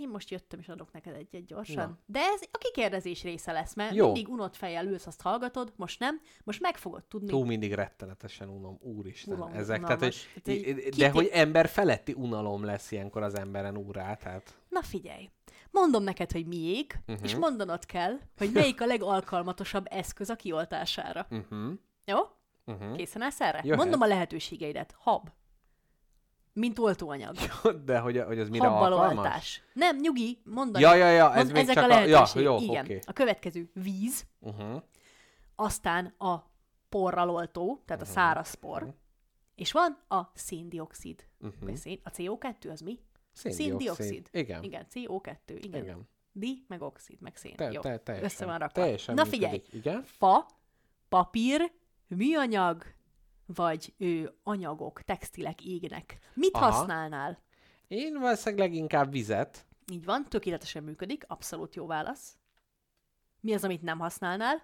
Én 0.00 0.08
most 0.08 0.30
jöttem, 0.30 0.58
és 0.58 0.68
adok 0.68 0.92
neked 0.92 1.14
egy-egy 1.14 1.44
gyorsan. 1.44 1.88
Na. 1.88 1.98
De 2.06 2.18
ez 2.20 2.40
a 2.50 2.58
kikérdezés 2.58 3.22
része 3.22 3.52
lesz, 3.52 3.74
mert 3.74 3.94
Jó. 3.94 4.04
Mindig 4.04 4.28
unott 4.28 4.56
fejjel 4.56 4.86
ülsz, 4.86 5.06
azt 5.06 5.20
hallgatod, 5.22 5.72
most 5.76 5.98
nem, 6.00 6.20
most 6.44 6.60
meg 6.60 6.76
fogod 6.76 7.04
tudni. 7.04 7.28
túl 7.28 7.46
mindig 7.46 7.72
rettenetesen 7.72 8.48
unom, 8.48 8.78
úristen, 8.80 9.34
Unom- 9.34 9.54
ezek. 9.54 9.80
Tehát, 9.80 9.98
hogy, 10.02 10.14
unalmas. 10.16 10.28
Tehát, 10.42 10.64
hogy 10.84 10.94
de 10.96 11.04
kit- 11.04 11.14
hogy 11.14 11.26
ember 11.32 11.68
feletti 11.68 12.12
unalom 12.12 12.64
lesz 12.64 12.90
ilyenkor 12.92 13.22
az 13.22 13.34
emberen 13.38 13.76
úrá, 13.76 14.14
tehát... 14.14 14.54
Na 14.68 14.82
figyelj, 14.82 15.30
mondom 15.70 16.02
neked, 16.02 16.32
hogy 16.32 16.46
miék, 16.46 16.92
Mhm. 16.92 17.12
uh-huh. 17.12 17.26
és 17.30 17.36
mondanod 17.36 17.84
kell, 17.86 18.18
hogy 18.36 18.50
melyik 18.52 18.80
a 18.80 18.86
legalkalmatosabb 18.86 19.86
eszköz 19.90 20.30
a 20.30 20.36
kioltására. 20.36 21.26
Uh-huh. 21.30 21.72
Jó? 22.04 22.18
Uh-huh. 22.66 22.96
Készen 22.96 23.22
állsz 23.22 23.40
erre? 23.40 23.60
Jöhet. 23.64 23.78
Mondom 23.78 24.00
a 24.00 24.06
lehetőségeidet. 24.06 24.94
Hab. 24.98 25.28
Mint 26.60 26.78
oltóanyag. 26.78 27.34
De 27.84 27.98
hogy, 27.98 28.22
hogy 28.26 28.38
az 28.38 28.48
mire 28.48 28.66
Habbal 28.66 28.92
alkalmas? 28.92 29.62
Nem, 29.72 29.96
nyugi, 29.96 30.38
mondani. 30.44 30.84
Ja, 30.84 30.94
ja, 30.94 31.08
ja, 31.10 31.30
ez 31.34 31.42
Mond, 31.42 31.52
még 31.52 31.62
ezek 31.62 31.74
csak 31.74 31.84
a 31.90 31.94
a... 31.94 31.98
Ja, 31.98 32.04
lehetőség. 32.10 32.42
jó, 32.42 32.56
Igen. 32.58 32.84
oké. 32.84 32.98
A 33.06 33.12
következő 33.12 33.70
víz, 33.74 34.26
Uh-huh. 34.40 34.82
aztán 35.54 36.06
a 36.18 36.36
porral 36.88 37.30
oltó, 37.30 37.82
tehát 37.86 38.02
Mhm. 38.02 38.10
a 38.10 38.14
száraz 38.14 38.54
por, 38.54 38.94
és 39.54 39.72
van 39.72 39.98
a 40.08 40.20
széndiokszid. 40.34 41.26
Vagy 41.60 41.76
szén, 41.76 42.00
a 42.04 42.10
CO2 42.10 42.70
az 42.72 42.80
mi? 42.80 42.98
Széndioxid. 43.32 44.28
Igen. 44.32 44.62
Igen, 44.62 44.86
CO2, 44.94 45.36
igen. 45.60 45.82
Igen. 45.82 46.08
Di, 46.32 46.64
meg 46.68 46.82
oxid, 46.82 47.20
meg 47.20 47.36
szén. 47.36 47.56
Te, 47.56 47.70
Jó, 47.70 47.80
te, 47.80 47.98
teljesen, 47.98 48.24
össze 48.30 48.44
van 48.46 48.58
rakva. 48.58 48.80
Teljesen 48.82 49.14
Na 49.14 49.22
működik. 49.22 49.40
figyelj, 49.48 49.62
Igen? 49.72 50.02
fa, 50.04 50.46
papír, 51.08 51.72
műanyag, 52.06 52.84
vagy 53.54 53.94
ő, 53.98 54.34
anyagok, 54.42 55.02
textilek 55.02 55.64
égnek. 55.64 56.18
Mit 56.34 56.54
Aha. 56.54 56.70
használnál? 56.70 57.38
Én 57.88 58.18
valószínűleg 58.20 58.68
leginkább 58.68 59.10
vizet. 59.12 59.66
Így 59.92 60.04
van, 60.04 60.24
tökéletesen 60.28 60.82
működik, 60.82 61.24
abszolút 61.26 61.74
jó 61.74 61.86
válasz. 61.86 62.38
Mi 63.40 63.54
az, 63.54 63.64
amit 63.64 63.82
nem 63.82 63.98
használnál? 63.98 64.62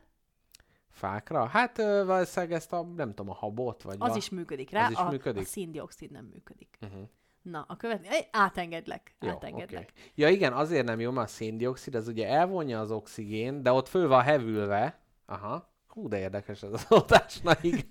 Fákra? 0.91 1.47
Hát 1.47 1.77
valószínűleg 1.77 2.55
ezt 2.55 2.73
a, 2.73 2.83
nem 2.83 3.09
tudom, 3.09 3.31
a 3.31 3.35
habot, 3.35 3.83
vagy 3.83 3.97
Az 3.99 4.13
a... 4.13 4.17
is 4.17 4.29
működik 4.31 4.71
rá, 4.71 4.85
Az 4.85 4.91
is 4.91 4.97
a, 4.97 5.09
működik? 5.09 5.43
a 5.43 5.45
széndiokszid 5.47 6.11
nem 6.11 6.25
működik. 6.25 6.79
Uh-huh. 6.81 7.09
Na, 7.43 7.65
a 7.69 7.77
következő, 7.77 8.17
átengedlek, 8.31 9.17
Jó, 9.21 9.29
átengedlek. 9.29 9.91
oké. 9.91 10.11
Ja 10.15 10.29
igen, 10.29 10.53
azért 10.53 10.87
nem 10.87 11.01
jó, 11.01 11.11
mert 11.11 11.29
a 11.29 11.31
széndiokszid 11.33 11.95
az 11.95 12.09
ugye 12.09 12.29
elvonja 12.29 12.81
az 12.81 12.91
oxigén, 12.91 13.63
de 13.63 13.73
ott 13.73 13.89
föl 13.89 14.09
van 14.09 14.23
hevülve. 14.23 15.01
Aha. 15.27 15.75
Hú, 15.97 16.09
de 16.09 16.19
érdekes 16.19 16.63
ez 16.63 16.73
az 16.73 16.87
oltás. 16.89 17.41
Na 17.41 17.53
igen. 17.61 17.85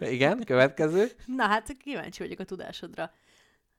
igen, 0.00 0.44
következő. 0.44 1.06
Na 1.26 1.46
hát 1.46 1.76
kíváncsi 1.76 2.22
vagyok 2.22 2.38
a 2.38 2.44
tudásodra. 2.44 3.10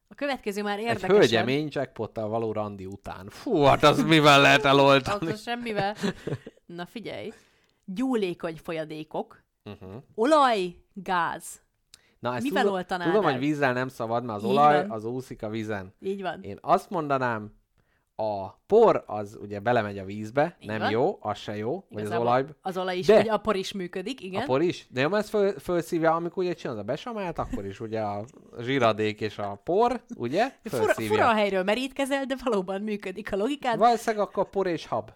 A 0.08 0.16
következő 0.16 0.64
már 0.64 0.78
Egy 0.78 0.84
érdekesebb. 0.84 1.10
hölgyemény 1.18 1.68
jackpottal 1.72 2.28
való 2.30 2.52
randi 2.52 2.86
után. 2.86 3.28
Fú, 3.30 3.62
hát 3.64 3.84
az 3.84 4.04
mivel 4.04 4.42
lehet 4.42 4.66
eloltani? 4.66 5.32
Az 5.32 5.42
semmivel. 5.42 5.96
Na 6.66 6.86
figyelj. 6.86 7.34
Gyúlékony 7.86 8.58
folyadékok, 8.64 9.44
Uh-huh. 9.70 10.04
olaj, 10.16 10.76
gáz. 10.94 11.62
Na, 12.20 12.36
ezt 12.36 12.44
Mivel 12.44 12.62
tudom, 12.62 12.76
oltanád 12.78 13.08
tudom, 13.08 13.26
el? 13.26 13.32
hogy 13.32 13.40
vízzel 13.40 13.74
nem 13.74 13.88
szabad, 13.88 14.24
mert 14.24 14.38
az 14.38 14.44
Így 14.44 14.50
olaj 14.52 14.76
van. 14.82 14.92
az 14.92 15.06
úszik 15.06 15.44
a 15.44 15.50
vízen. 15.50 15.94
Így 16.00 16.22
van. 16.22 16.42
Én 16.44 16.58
azt 16.62 16.90
mondanám, 16.90 17.54
a 18.16 18.50
por 18.68 19.04
az 19.08 19.38
ugye 19.42 19.60
belemegy 19.60 19.98
a 19.98 20.06
vízbe, 20.06 20.56
Így 20.60 20.68
nem 20.68 20.90
jó, 20.90 21.18
az 21.22 21.38
se 21.38 21.56
jó, 21.56 21.72
vagy 21.72 22.02
az 22.02 22.08
Igazából 22.08 22.28
olaj. 22.28 22.46
Az 22.62 22.78
olaj 22.78 22.98
is, 22.98 23.06
De- 23.06 23.16
vagy 23.16 23.30
a 23.30 23.38
por 23.38 23.56
is 23.56 23.72
működik, 23.72 24.22
igen. 24.22 24.42
A 24.42 24.46
por 24.46 24.62
is? 24.62 24.88
De 24.90 25.08
mert 25.08 25.22
ezt 25.22 25.30
föl, 25.30 25.60
fölszívja, 25.60 26.16
amikor 26.16 26.44
ugye 26.44 26.54
csinálod 26.54 26.82
a 26.82 26.84
besamált, 26.84 27.38
akkor 27.38 27.66
is 27.66 27.80
ugye 27.80 28.02
a 28.02 28.26
zsiradék 28.60 29.22
és 29.22 29.38
a 29.38 29.62
por, 29.64 30.04
ugye? 30.16 30.50
Fura, 30.64 30.84
Fölszívja. 30.84 31.12
fura 31.12 31.30
a 31.30 31.34
helyről 31.34 31.64
merítkezel, 31.64 32.26
de 32.26 32.36
valóban 32.44 32.82
működik 32.82 33.34
a 33.34 33.36
logikád. 33.36 33.78
Valószínűleg 33.78 34.28
akkor 34.28 34.50
por 34.50 34.68
és 34.68 34.86
hab. 34.86 35.12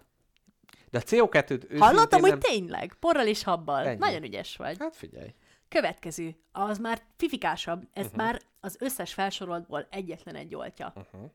De 0.90 0.98
a 0.98 1.02
CO2-t 1.02 1.50
őszintén 1.50 1.78
Hallottam, 1.78 2.20
hogy 2.20 2.30
nem... 2.30 2.38
tényleg, 2.38 2.96
porral 3.00 3.26
és 3.26 3.42
habbal. 3.42 3.86
Ennyi. 3.86 3.98
Nagyon 3.98 4.22
ügyes 4.22 4.56
vagy. 4.56 4.76
Hát 4.78 4.96
figyelj. 4.96 5.34
Következő, 5.68 6.36
az 6.52 6.78
már 6.78 7.02
fifikásabb, 7.16 7.88
ez 7.92 8.04
uh-huh. 8.04 8.20
már 8.20 8.40
az 8.60 8.76
összes 8.80 9.14
felsoroltból 9.14 9.86
egyetlen 9.90 10.34
egy 10.34 10.54
oltja. 10.54 10.92
Uh-huh. 10.96 11.30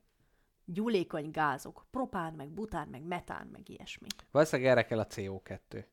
Gyúlékony 0.65 1.29
gázok, 1.31 1.85
propán, 1.91 2.33
meg 2.33 2.49
bután, 2.49 2.87
meg 2.87 3.01
metán, 3.03 3.47
meg 3.51 3.69
ilyesmi. 3.69 4.07
Valószínűleg 4.31 4.71
erre 4.71 4.85
kell 4.85 4.99
a 4.99 5.07
CO2. 5.07 5.85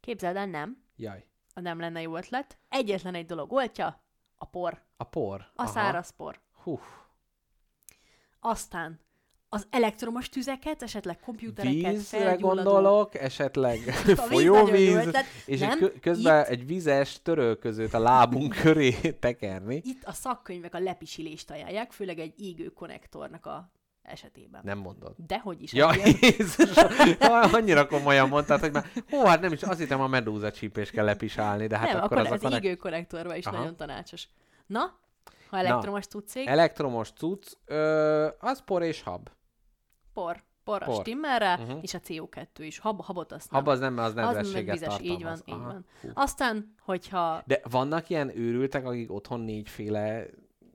Képzeld 0.00 0.36
el, 0.36 0.46
nem. 0.46 0.82
Jaj. 0.96 1.24
A 1.54 1.60
nem 1.60 1.80
lenne 1.80 2.00
jó 2.00 2.16
ötlet. 2.16 2.58
Egyetlen 2.68 3.14
egy 3.14 3.26
dolog 3.26 3.52
oltja, 3.52 4.02
a 4.34 4.44
por. 4.44 4.82
A 4.96 5.04
por. 5.04 5.46
A 5.54 5.66
száraz 5.66 6.10
por. 6.10 6.40
Hú. 6.62 6.80
Aztán 8.40 9.00
az 9.48 9.66
elektromos 9.70 10.28
tüzeket, 10.28 10.82
esetleg 10.82 11.20
kompjútereket, 11.20 11.90
Vízre 11.92 12.34
gondolok, 12.34 13.14
esetleg 13.14 13.78
folyóvíz, 14.30 15.10
és 15.46 15.60
Nem, 15.60 15.78
egy 15.82 16.00
közben 16.00 16.40
itt- 16.40 16.46
egy 16.48 16.66
vizes 16.66 17.22
törölközőt 17.22 17.94
a 17.94 17.98
lábunk 17.98 18.54
köré 18.54 18.90
tekerni. 19.20 19.80
Itt 19.84 20.04
a 20.04 20.12
szakkönyvek 20.12 20.74
a 20.74 20.78
lepisilést 20.78 21.50
ajánlják, 21.50 21.92
főleg 21.92 22.18
egy 22.18 22.40
égő 22.40 22.68
konnektornak 22.68 23.46
a 23.46 23.70
esetében. 24.02 24.60
Nem 24.64 24.78
mondod. 24.78 25.14
Dehogy 25.26 25.62
is. 25.62 25.72
Ja, 25.72 25.90
Jézus, 26.20 26.76
annyira 27.52 27.86
komolyan 27.86 28.28
mondtad, 28.28 28.60
hogy 28.60 28.72
már, 28.72 28.86
hó, 29.10 29.24
hát 29.24 29.40
nem 29.40 29.52
is, 29.52 29.62
azt 29.62 29.78
hittem 29.78 30.00
a 30.00 30.06
medúza 30.06 30.50
csípés 30.50 30.90
kell 30.90 31.04
lepisálni, 31.04 31.66
de 31.66 31.78
hát 31.78 31.92
nem, 31.92 31.96
akkor, 32.02 32.16
akkor 32.16 32.26
az 32.26 32.30
a 32.30 32.34
az 32.34 32.40
konek- 32.40 32.64
égő 32.64 32.74
konnektorban 32.76 33.36
is 33.36 33.46
Aha. 33.46 33.56
nagyon 33.58 33.76
tanácsos. 33.76 34.28
Na, 34.66 34.98
ha 35.50 35.58
elektromos 35.58 36.06
tudszék, 36.06 36.46
Elektromos 36.46 37.10
cucc, 37.12 37.52
ö, 37.64 38.28
az 38.38 38.62
por 38.64 38.82
és 38.82 39.02
hab. 39.02 39.28
por. 40.12 40.42
Por 40.64 40.82
a 40.82 40.84
por. 40.84 41.00
stimmerre, 41.00 41.56
Mhm. 41.56 41.78
és 41.80 41.94
a 41.94 41.98
CO2 42.00 42.46
is. 42.66 42.78
Hab, 42.78 43.02
habot 43.04 43.32
azt 43.32 43.50
nem. 43.50 43.60
Hab 43.60 43.72
az 43.72 43.78
nem, 43.80 43.98
az 43.98 44.04
az 44.04 44.14
nedvességet 44.14 44.74
vizes, 44.74 44.88
tartalmaz. 44.88 45.16
így 45.18 45.22
van, 45.22 45.40
így 45.44 45.54
Aha. 45.54 45.64
van. 45.72 45.84
Hú. 46.00 46.08
Aztán, 46.14 46.74
hogyha 46.82 47.42
De 47.46 47.60
vannak 47.70 48.08
ilyen 48.08 48.38
őrültek, 48.38 48.86
akik 48.86 49.12
otthon 49.12 49.40
négyféle 49.40 50.24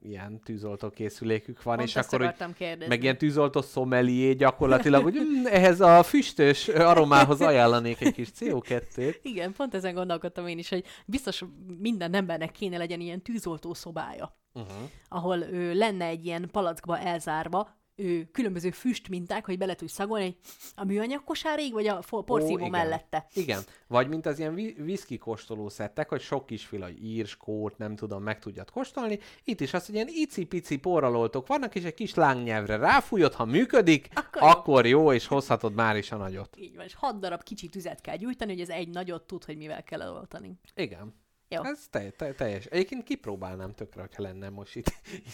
ilyen 0.06 0.40
tűzoltó 0.44 0.90
készülékük 0.90 1.62
van, 1.62 1.76
pont 1.76 1.88
és 1.88 1.96
akkor 1.96 2.20
hogy 2.20 2.52
kérdezni. 2.54 2.86
meg 2.86 3.02
ilyen 3.02 3.18
tűzoltó 3.18 3.60
szomelié 3.62 4.32
gyakorlatilag, 4.32 5.02
hogy 5.02 5.14
"Mm, 5.14 5.46
ehhez 5.46 5.80
a 5.80 6.02
füstös 6.02 6.68
aromához 6.68 7.40
ajánlanék 7.40 8.00
egy 8.00 8.12
kis 8.12 8.28
CO2-t. 8.38 9.18
Igen, 9.22 9.52
pont 9.52 9.74
ezen 9.74 9.94
gondolkodtam 9.94 10.46
én 10.46 10.58
is, 10.58 10.68
hogy 10.68 10.84
biztos 11.06 11.44
minden 11.78 12.14
embernek 12.14 12.50
kéne 12.50 12.76
legyen 12.76 13.00
ilyen 13.00 13.22
tűzoltó 13.22 13.74
szobája, 13.74 14.36
Uh-huh. 14.52 14.72
ahol 15.08 15.38
ő, 15.38 15.74
lenne 15.74 16.04
egy 16.04 16.24
ilyen 16.24 16.48
palackba 16.52 16.98
elzárva, 16.98 17.68
ő, 17.96 18.28
különböző 18.32 18.70
füstminták, 18.70 19.44
hogy 19.44 19.58
bele 19.58 19.74
tudj 19.74 19.92
szagolni 19.92 20.36
a 20.74 20.84
műanyag 20.84 21.24
kosárig, 21.24 21.72
vagy 21.72 21.86
a 21.86 22.02
porszívó 22.08 22.58
igen. 22.58 22.70
mellette. 22.70 23.26
Igen. 23.34 23.62
Vagy 23.86 24.08
mint 24.08 24.26
az 24.26 24.38
ilyen 24.38 24.54
vi- 24.54 24.76
viszki 24.76 25.18
kóstoló 25.18 25.68
szettek, 25.68 26.08
hogy 26.08 26.20
sok 26.20 26.46
kisfila 26.46 26.90
ír, 26.90 27.26
skót, 27.26 27.78
nem 27.78 27.96
tudom, 27.96 28.22
meg 28.22 28.38
tudjad 28.38 28.70
kóstolni. 28.70 29.18
Itt 29.44 29.60
is 29.60 29.74
az, 29.74 29.86
hogy 29.86 29.94
ilyen 29.94 30.08
icipici 30.10 30.78
porraloltok 30.78 31.46
vannak, 31.46 31.74
és 31.74 31.84
egy 31.84 31.94
kis 31.94 32.14
lángnyelvre 32.14 32.76
ráfújod, 32.76 33.32
ha 33.32 33.44
működik, 33.44 34.08
Akkor 34.14 34.42
akkor 34.42 34.86
jó, 34.86 35.12
és 35.12 35.26
hozhatod 35.26 35.74
már 35.74 35.96
is 35.96 36.12
a 36.12 36.16
nagyot. 36.16 36.56
Így 36.58 36.76
van, 36.76 36.84
és 36.84 36.94
hat 36.94 37.18
darab 37.18 37.42
kicsi 37.42 37.68
tüzet 37.68 38.00
kell 38.00 38.16
gyújtani, 38.16 38.52
hogy 38.52 38.60
ez 38.60 38.68
egy 38.68 38.88
nagyot 38.88 39.26
tud, 39.26 39.44
hogy 39.44 39.56
mivel 39.56 39.82
kell 39.82 40.02
eloltani. 40.02 40.52
Igen. 40.74 41.14
Jó. 41.48 41.62
Ez 41.64 41.86
te, 41.90 42.10
te, 42.10 42.32
teljes. 42.32 42.64
Egyébként 42.64 43.02
kipróbálnám 43.02 43.74
tökre, 43.74 44.00
hogyha 44.00 44.22
lenne 44.22 44.48
most 44.48 44.76
itt. 44.76 44.92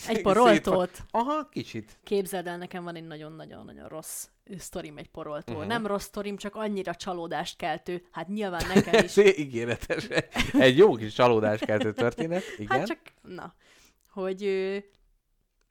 Egy 0.08 0.22
poroltót. 0.22 1.02
Aha, 1.10 1.48
kicsit. 1.48 1.98
Képzeld 2.04 2.46
el, 2.46 2.56
nekem 2.58 2.84
van 2.84 2.94
egy 2.94 3.06
nagyon-nagyon-nagyon 3.06 3.88
rossz 3.88 4.28
sztorim 4.58 4.98
egy 4.98 5.08
poroltól. 5.08 5.54
Mhm. 5.54 5.64
Uh-huh. 5.64 5.72
Nem 5.72 5.86
rossz 5.86 6.04
sztorim, 6.04 6.36
csak 6.36 6.54
annyira 6.54 6.94
csalódást 6.94 7.56
keltő. 7.56 8.06
Hát 8.10 8.28
nyilván 8.28 8.66
nekem 8.74 8.94
Ez 8.94 9.16
is. 9.16 9.38
ígéretes. 9.38 10.08
Egy 10.52 10.76
jó 10.76 10.94
kis 10.94 11.12
csalódáskeltő 11.12 11.92
történet. 11.92 12.42
Igen. 12.58 12.78
Hát 12.78 12.86
csak, 12.86 12.98
na, 13.22 13.54
hogy 14.10 14.44
ö, 14.44 14.76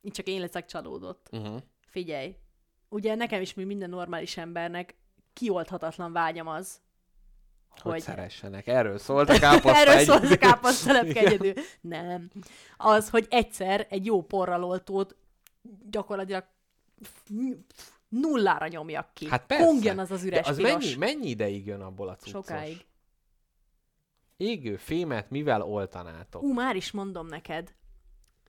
csak 0.02 0.26
én 0.26 0.40
leszek 0.40 0.66
csalódott. 0.66 1.28
Uh-huh. 1.32 1.62
Figyelj, 1.86 2.36
ugye 2.88 3.14
nekem 3.14 3.40
is, 3.40 3.54
mint 3.54 3.68
minden 3.68 3.90
normális 3.90 4.36
embernek, 4.36 4.94
kioldhatatlan 5.32 6.12
vágyam 6.12 6.46
az, 6.46 6.80
Hogy, 7.80 7.92
hogy... 7.92 8.00
szeressenek. 8.02 8.66
Erről 8.66 8.98
szólt 8.98 9.28
a 9.28 9.38
káposzta 9.38 9.76
Erről 9.80 9.94
egy- 9.94 10.06
szól 10.06 10.20
ez 10.22 10.30
a 10.30 10.36
káposztelepke 10.36 11.20
egyedül. 11.20 11.52
Nem. 11.80 12.30
Az, 12.76 13.10
hogy 13.10 13.26
egyszer 13.30 13.86
egy 13.90 14.06
jó 14.06 14.22
porraloltót 14.22 15.16
gyakorlatilag 15.90 16.44
nullára 18.08 18.66
nyomjak 18.68 19.14
ki. 19.14 19.28
Hát 19.28 19.46
persze. 19.46 19.64
Kongjan 19.64 19.98
az 19.98 20.10
az 20.10 20.24
üres 20.24 20.44
De 20.44 20.50
az 20.50 20.56
piros. 20.56 20.72
mennyi, 20.72 20.94
mennyi 20.96 21.28
ideig 21.28 21.66
jön 21.66 21.80
abból 21.80 22.08
a 22.08 22.14
cuccos? 22.16 22.30
Sokáig. 22.46 22.84
Égő 24.36 24.76
fémet 24.76 25.30
mivel 25.30 25.62
oltanátok? 25.62 26.42
Ú, 26.42 26.52
már 26.52 26.76
is 26.76 26.90
mondom 26.90 27.26
neked. 27.26 27.74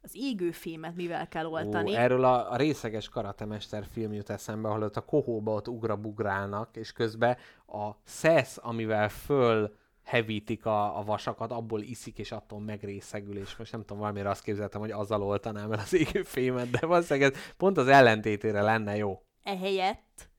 Az 0.05 0.11
égőfémet 0.13 0.95
mivel 0.95 1.27
kell 1.27 1.45
oltani. 1.45 1.91
Ú, 1.91 1.95
erről 1.95 2.23
a, 2.23 2.51
a 2.51 2.55
részeges 2.55 3.09
karatemester 3.09 3.85
film 3.91 4.13
jut 4.13 4.29
eszembe, 4.29 4.67
ahol 4.67 4.83
ott 4.83 4.97
a 4.97 5.05
kohóba 5.05 5.53
ott 5.53 5.67
ugrabugrálnak, 5.67 6.75
és 6.75 6.91
közben 6.91 7.37
a 7.67 7.89
szesz, 8.03 8.59
amivel 8.61 9.09
föl 9.09 9.75
hevítik 10.03 10.65
a, 10.65 10.97
a 10.97 11.03
vasakat, 11.03 11.51
abból 11.51 11.81
iszik, 11.81 12.17
és 12.17 12.31
attól 12.31 12.59
megrészegül, 12.59 13.37
és 13.37 13.55
most 13.55 13.71
nem 13.71 13.81
tudom, 13.81 13.97
valamire 13.97 14.29
azt 14.29 14.43
képzeltem, 14.43 14.81
hogy 14.81 14.91
azzal 14.91 15.23
oltanám 15.23 15.71
el 15.71 15.79
az 15.79 15.93
égő 15.93 16.23
fémet, 16.23 16.69
de 16.69 16.85
valószínűleg 16.85 17.31
ez 17.31 17.39
pont 17.57 17.77
az 17.77 17.87
ellentétére 17.87 18.61
lenne 18.61 18.95
jó. 18.95 19.21
Ehelyett 19.43 20.29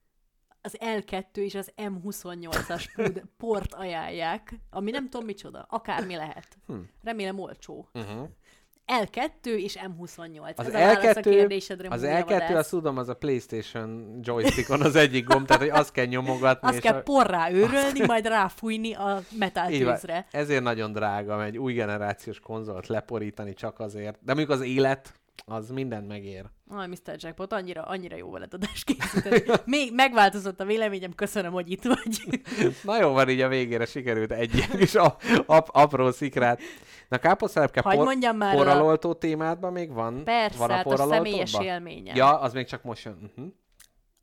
az 0.61 0.77
L2 0.79 1.35
és 1.35 1.55
az 1.55 1.71
M28-as 1.77 2.85
pud- 2.95 3.23
port 3.37 3.73
ajánlják, 3.73 4.59
ami 4.69 4.91
nem 4.91 5.09
tudom 5.09 5.25
micsoda, 5.25 5.65
akármi 5.69 6.15
lehet. 6.15 6.57
Hm. 6.67 6.77
Remélem 7.03 7.39
olcsó. 7.39 7.89
Uh-huh. 7.93 8.29
L2 8.87 9.45
és 9.45 9.77
M28. 9.87 10.55
Az 10.55 10.65
Ez 10.65 10.73
a 10.73 10.77
válasz 10.77 11.15
a 11.15 11.19
L2, 11.19 11.21
kérdésedre, 11.21 11.87
az 11.89 12.01
Múlia 12.01 12.23
L2, 12.23 12.29
vadász. 12.29 12.51
azt 12.51 12.69
tudom, 12.69 12.97
az 12.97 13.09
a 13.09 13.13
Playstation 13.13 14.19
joystickon 14.21 14.81
az 14.81 14.95
egyik 14.95 15.25
gomb, 15.25 15.47
tehát 15.47 15.61
hogy 15.61 15.71
azt 15.71 15.91
kell 15.91 16.05
nyomogatni. 16.05 16.67
Azt 16.67 16.77
és 16.77 16.83
kell 16.83 16.97
a... 16.97 17.01
porrá 17.01 17.51
őrölni, 17.51 18.05
majd 18.05 18.27
ráfújni 18.27 18.93
a 18.93 19.21
metáltűzre. 19.37 20.27
Ezért 20.31 20.63
nagyon 20.63 20.91
drága 20.91 21.43
egy 21.43 21.57
új 21.57 21.73
generációs 21.73 22.39
konzolt 22.39 22.87
leporítani 22.87 23.53
csak 23.53 23.79
azért. 23.79 24.17
De 24.21 24.33
mondjuk 24.33 24.59
az 24.59 24.61
élet, 24.61 25.13
az 25.45 25.69
mindent 25.69 26.07
megér. 26.07 26.45
Aj, 26.69 26.87
Mr. 26.87 27.15
Jackpot, 27.17 27.53
annyira, 27.53 27.81
annyira 27.81 28.15
jó 28.15 28.31
veled 28.31 28.53
adást 28.53 28.83
készíteni. 28.83 29.43
Még 29.65 29.93
megváltozott 29.93 30.59
a 30.59 30.65
véleményem, 30.65 31.13
köszönöm, 31.13 31.51
hogy 31.51 31.71
itt 31.71 31.83
vagy. 31.83 32.41
Na 32.83 32.99
jó, 32.99 33.11
van 33.11 33.29
így 33.29 33.41
a 33.41 33.47
végére 33.47 33.85
sikerült 33.85 34.31
egy 34.31 34.67
kis 34.77 34.95
a, 34.95 35.17
ap, 35.45 35.69
apró 35.71 36.11
szikrát. 36.11 36.61
Na 37.09 37.17
káposztelepke 37.17 37.81
mondjam 37.95 38.37
már 38.37 38.53
el 38.53 38.59
a- 38.59 38.63
porraloltó 38.63 39.13
témádban 39.13 39.71
még 39.71 39.93
van? 39.93 40.23
Persze, 40.23 40.57
van 40.57 40.69
hát 40.69 40.85
a 40.85 40.97
személyes 40.97 41.55
élményem. 41.61 42.15
Ja, 42.15 42.39
az 42.39 42.53
még 42.53 42.65
csak 42.65 42.83
most 42.83 43.03
jön. 43.03 43.17
Uh-huh. 43.23 43.53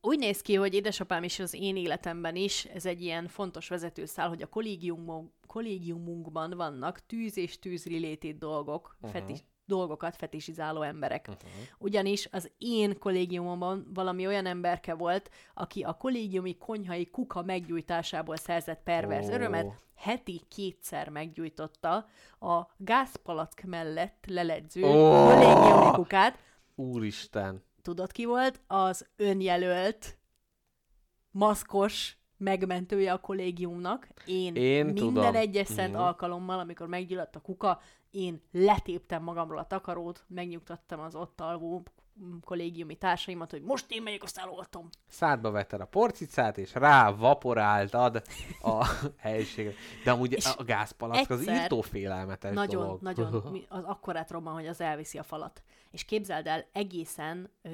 Úgy 0.05 0.19
néz 0.19 0.41
ki, 0.41 0.55
hogy 0.55 0.75
édesapám 0.75 1.23
is 1.23 1.39
az 1.39 1.55
én 1.55 1.77
életemben 1.77 2.37
is, 2.37 2.65
ez 2.65 2.87
egy 2.87 3.03
ilyen 3.03 3.29
fontos 3.29 3.69
vezetőszál, 3.69 4.29
hogy 4.29 4.43
a 4.43 4.47
kollégiumok, 4.47 5.33
kollégiumunkban 5.47 6.51
vannak 6.57 7.07
tűz 7.07 7.37
és 7.37 7.59
tűz 7.59 7.87
related 7.87 8.37
dolgok, 8.37 8.97
uh-huh. 9.01 9.21
fetis, 9.21 9.39
dolgokat 9.77 10.17
fetisizáló 10.17 10.83
emberek. 10.83 11.27
Uh-huh. 11.29 11.51
Ugyanis 11.79 12.29
az 12.31 12.51
én 12.59 12.99
kollégiumomban 12.99 13.87
valami 13.95 14.27
olyan 14.27 14.47
emberke 14.47 14.95
volt, 14.95 15.31
aki 15.55 15.83
a 15.83 15.93
kollégiumi 15.93 16.57
konyhai 16.59 17.07
kuka 17.11 17.43
meggyújtásából 17.43 18.37
szerzett 18.37 18.83
perverz 18.83 19.29
Ó. 19.29 19.33
örömet, 19.33 19.73
heti 19.95 20.41
kétszer 20.49 21.09
meggyújtotta 21.09 22.07
a 22.41 22.67
gázpalack 22.77 23.63
mellett 23.63 24.25
leledző 24.29 24.85
Ó. 24.85 24.91
kollégiumi 25.27 25.91
kukát, 25.93 26.39
Úristen. 26.75 27.63
tudod 27.83 28.13
ki 28.13 28.25
volt? 28.25 28.61
Az 28.67 29.07
önjelölt, 29.17 30.19
maszkos 31.31 32.17
megmentője 32.37 33.13
a 33.13 33.21
kollégiumnak. 33.21 34.09
Én, 34.27 34.55
Én 34.55 34.85
minden 34.85 35.05
tudom. 35.05 35.35
egyes 35.35 35.67
szent 35.67 35.93
Mhm. 35.93 36.03
alkalommal, 36.03 36.59
amikor 36.59 36.87
meggyulladt 36.87 37.37
a 37.37 37.41
kuka, 37.41 37.81
én 38.13 38.43
letéptem 38.51 39.23
magamról 39.23 39.59
a 39.59 39.67
takarót, 39.67 40.25
megnyugtattam 40.29 41.01
az 41.01 41.15
ott 41.15 41.41
alvó 41.41 41.83
kollégiumi 42.45 42.95
társaimat, 42.95 43.51
hogy 43.51 43.63
most 43.63 43.87
én 43.89 44.03
megyek, 44.03 44.23
azt 44.23 44.39
eloltom. 44.39 44.89
Szádba 45.09 45.51
vetted 45.51 45.81
a 45.81 45.85
porcicát, 45.85 46.59
és 46.59 46.75
rá 46.75 47.11
vaporáltad 47.11 48.23
a 48.63 48.87
helységre. 49.17 49.73
De 50.05 50.11
amúgy 50.11 50.33
És 50.33 50.55
a 50.57 50.65
gázpalack 50.65 51.31
az 51.31 51.49
írtó 51.49 51.81
félelmetes 51.81 52.55
nagyon, 52.55 52.83
dolog. 52.83 53.03
nagyon, 53.03 53.45
az 53.69 53.85
akkorát 53.85 54.31
robban, 54.31 54.55
hogy 54.55 54.67
az 54.67 54.81
elviszi 54.81 55.19
a 55.19 55.23
falat. 55.23 55.63
És 55.91 56.05
képzeld 56.05 56.47
el, 56.47 56.65
egészen 56.73 57.51
ö, 57.63 57.71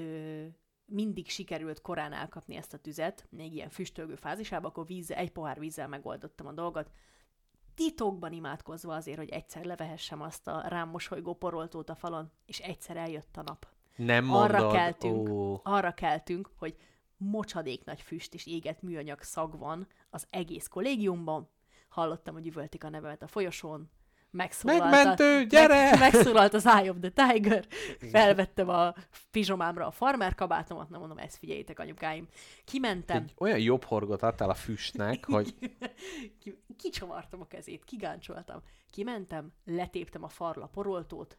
mindig 0.85 1.29
sikerült 1.29 1.81
korán 1.81 2.13
elkapni 2.13 2.57
ezt 2.57 2.75
a 2.75 2.79
tüzet, 2.79 3.27
még 3.31 3.55
ilyen 3.55 3.69
füstölgő 3.69 4.15
fázisában, 4.15 4.71
akkor 4.71 4.87
vízzel, 4.87 5.17
egy 5.17 5.33
pohár 5.33 5.59
vízzel 5.59 5.89
megoldottam 5.89 6.47
a 6.47 6.53
dolgot. 6.53 6.91
Titokban 7.79 8.33
imádkozva 8.33 8.95
azért, 8.95 9.19
hogy 9.19 9.29
egyszer 9.29 9.65
levehessem 9.65 10.23
azt 10.23 10.49
a 10.49 10.63
rám 10.69 10.89
mosolygó 10.89 11.35
poroltót 11.35 11.91
a 11.91 11.95
falon, 11.95 12.31
és 12.47 12.59
egyszer 12.59 12.97
eljött 12.97 13.37
a 13.37 13.43
nap. 13.43 13.67
Nem 13.97 14.25
mondod. 14.25 14.51
Arra 14.51 14.71
keltünk, 14.71 15.29
Ó. 15.29 15.61
arra 15.63 15.93
keltünk, 15.93 16.51
hogy 16.57 16.77
mocsadék 17.17 17.85
nagy 17.85 18.01
füst 18.01 18.35
és 18.35 18.47
éget 18.47 18.83
műanyag 18.83 19.21
szag 19.23 19.59
van 19.59 19.87
az 20.11 20.27
egész 20.31 20.67
kollégiumban. 20.67 21.49
Hallottam, 21.89 22.35
hogy 22.35 22.47
üvöltik 22.47 22.85
a 22.85 22.89
nevemet 22.89 23.23
a 23.23 23.27
folyosón, 23.27 23.91
megszólalt. 24.31 24.81
a- 24.81 24.89
Megmentő, 24.89 25.45
gyere! 25.47 25.91
Meg, 25.91 25.99
megszólalt 26.13 26.55
az 26.55 26.67
Eye 26.67 26.91
of 26.91 26.97
the 27.01 27.11
Tiger, 27.33 27.67
felvettem 28.11 28.69
a 28.69 28.95
pizsomámra 29.31 29.87
a 29.87 29.91
farmer 29.91 30.35
kabátomat, 30.35 30.89
na 30.89 30.99
mondom, 30.99 31.19
ezt 31.19 31.37
figyeljétek 31.37 31.79
anyukáim. 31.79 32.29
Kimentem, 32.65 33.23
Egy 33.23 33.35
olyan 33.39 33.59
jobb 33.59 33.85
horgot 33.85 34.23
adtál 34.23 34.51
a 34.51 34.55
füstnek, 34.55 35.25
hogy 35.35 35.55
ki, 36.41 36.63
kicsavartam 36.77 37.41
a 37.41 37.47
kezét, 37.47 37.85
kigáncsoltam. 37.85 38.63
Kimentem, 38.91 39.53
letéptem 39.65 40.23
a 40.25 40.29
farla 40.29 40.67
poroltót, 40.67 41.39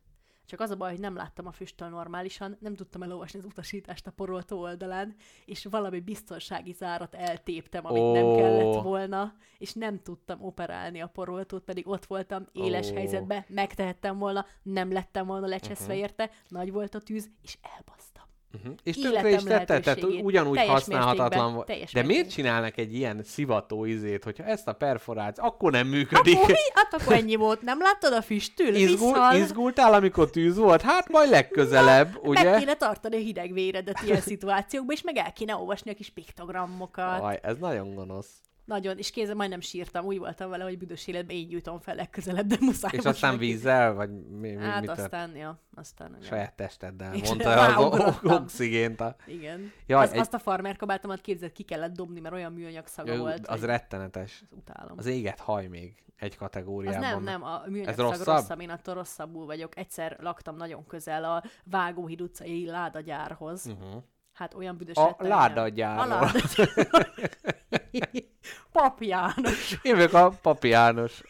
csak 0.49 0.59
az 0.59 0.69
a 0.69 0.75
baj, 0.75 0.89
hogy 0.89 0.99
nem 0.99 1.15
láttam 1.15 1.47
a 1.47 1.51
füsttől 1.51 1.89
normálisan, 1.89 2.57
nem 2.59 2.75
tudtam 2.75 3.03
elolvasni 3.03 3.39
az 3.39 3.45
utasítást 3.45 4.07
a 4.07 4.11
poroltó 4.11 4.59
oldalán, 4.59 5.15
és 5.45 5.65
valami 5.65 5.99
biztonsági 5.99 6.71
zárat 6.71 7.15
eltéptem, 7.15 7.85
amit 7.85 8.01
oh. 8.01 8.13
nem 8.13 8.35
kellett 8.35 8.81
volna, 8.81 9.33
és 9.57 9.73
nem 9.73 10.01
tudtam 10.01 10.43
operálni 10.43 11.01
a 11.01 11.07
poroltót, 11.07 11.63
pedig 11.63 11.87
ott 11.87 12.05
voltam 12.05 12.45
éles 12.51 12.91
Ó. 12.91 12.93
helyzetben, 12.93 13.45
megtehettem 13.47 14.17
volna, 14.17 14.45
nem 14.63 14.91
lettem 14.91 15.25
volna 15.25 15.47
lecseszve 15.47 15.85
uh-huh. 15.85 15.99
érte, 15.99 16.29
nagy 16.47 16.71
volt 16.71 16.95
a 16.95 16.99
tűz, 16.99 17.29
és 17.41 17.57
elbasztam. 17.61 18.28
Uh-huh. 18.53 18.73
És 18.83 18.95
tönkre 18.95 19.29
is 19.29 19.43
tette, 19.43 19.79
tehát 19.79 20.03
ugyanúgy 20.03 20.55
Teljes 20.55 20.71
használhatatlan 20.71 21.53
volt. 21.53 21.91
De 21.93 22.03
miért 22.03 22.29
csinálnak 22.29 22.77
egy 22.77 22.93
ilyen 22.93 23.23
szivató 23.23 23.85
izét, 23.85 24.23
hogyha 24.23 24.43
ezt 24.43 24.67
a 24.67 24.73
perforált, 24.73 25.39
akkor 25.39 25.71
nem 25.71 25.87
működik? 25.87 26.35
Akkor 26.35 26.47
mi? 26.47 26.55
Hát 26.73 26.93
akkor 26.93 27.13
ennyi 27.13 27.35
volt, 27.35 27.61
nem 27.61 27.79
láttad 27.79 28.13
a 28.13 28.21
füstül? 28.21 28.75
Izgul, 28.75 29.17
izgultál, 29.33 29.93
amikor 29.93 30.29
tűz 30.29 30.57
volt? 30.57 30.81
Hát 30.81 31.09
majd 31.09 31.29
legközelebb, 31.29 32.13
Meg 32.13 32.23
ugye? 32.23 32.57
kéne 32.57 32.73
tartani 32.73 33.15
a 33.15 33.19
hideg 33.19 33.53
véredet 33.53 34.01
ilyen 34.05 34.21
szituációkban, 34.21 34.95
és 34.95 35.01
meg 35.01 35.17
el 35.17 35.33
kéne 35.33 35.55
olvasni 35.55 35.91
a 35.91 35.93
kis 35.93 36.09
piktogramokat. 36.09 37.21
Aj, 37.21 37.39
ez 37.41 37.57
nagyon 37.57 37.95
gonosz. 37.95 38.29
Nagyon, 38.69 38.97
és 38.97 39.11
kézzel 39.11 39.35
majdnem 39.35 39.59
sírtam, 39.59 40.05
úgy 40.05 40.17
voltam 40.17 40.49
vele, 40.49 40.63
hogy 40.63 40.77
büdös 40.77 41.07
életben 41.07 41.35
így 41.35 41.47
gyújtom 41.47 41.79
fel 41.79 41.95
legközelebb, 41.95 42.45
de 42.47 42.55
muszáj 42.59 42.91
És 42.93 43.05
aztán 43.05 43.33
neki. 43.33 43.45
vízzel, 43.45 43.93
vagy 43.93 44.09
mi, 44.11 44.51
mi, 44.51 44.63
Hát 44.63 44.79
mi 44.79 44.85
tört? 44.85 44.99
aztán, 44.99 45.35
ja, 45.35 45.59
aztán, 45.75 46.17
ja. 46.21 46.25
Saját 46.27 46.53
testeddel 46.55 47.13
És 47.13 47.27
mondta 47.27 47.75
az 47.75 48.15
oxigént. 48.41 49.01
A... 49.01 49.15
Igen. 49.27 49.71
Jaj, 49.85 50.03
az, 50.03 50.11
egy- 50.11 50.19
Azt 50.19 50.33
a 50.33 50.39
farmer 50.39 50.75
kabátomat 50.75 51.21
képzett, 51.21 51.51
ki 51.51 51.63
kellett 51.63 51.93
dobni, 51.93 52.19
mert 52.19 52.33
olyan 52.35 52.53
műanyag 52.53 52.87
szaga 52.87 53.13
Jó, 53.13 53.19
volt. 53.21 53.47
az 53.47 53.59
hogy 53.59 53.67
rettenetes. 53.69 54.43
Utálom. 54.49 54.97
Az 54.97 55.05
éget 55.05 55.39
haj 55.39 55.67
még 55.67 56.03
egy 56.15 56.31
Az 56.31 56.37
kategóriában. 56.37 56.99
nem, 56.99 57.23
nem, 57.23 57.43
a 57.43 57.61
műanyag 57.67 57.87
Ez 57.89 57.97
rosszabb? 57.97 58.25
rosszabb? 58.27 58.61
én 58.61 58.69
attól 58.69 58.93
rosszabbul 58.93 59.45
vagyok. 59.45 59.77
Egyszer 59.77 60.17
laktam 60.21 60.55
nagyon 60.55 60.85
közel 60.87 61.23
a 61.23 61.43
Vágóhíd 61.63 62.21
utcai 62.21 62.65
ládagyárhoz. 62.65 63.65
Uh-huh. 63.65 64.03
Hát 64.33 64.53
olyan 64.53 64.77
büdös 64.77 64.95
A 64.95 65.15
ládagyárról. 65.19 66.03
A 66.03 66.07
ládagyárról. 66.07 67.07
Pap 68.71 69.01
János. 69.01 69.77
Én 69.81 69.95
vagyok 69.95 70.13
a 70.13 70.29
Papi 70.41 70.67
János. 70.67 71.21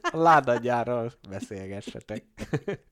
A 0.00 0.16
ládagyárral 0.16 1.12
beszélgessetek. 1.28 2.24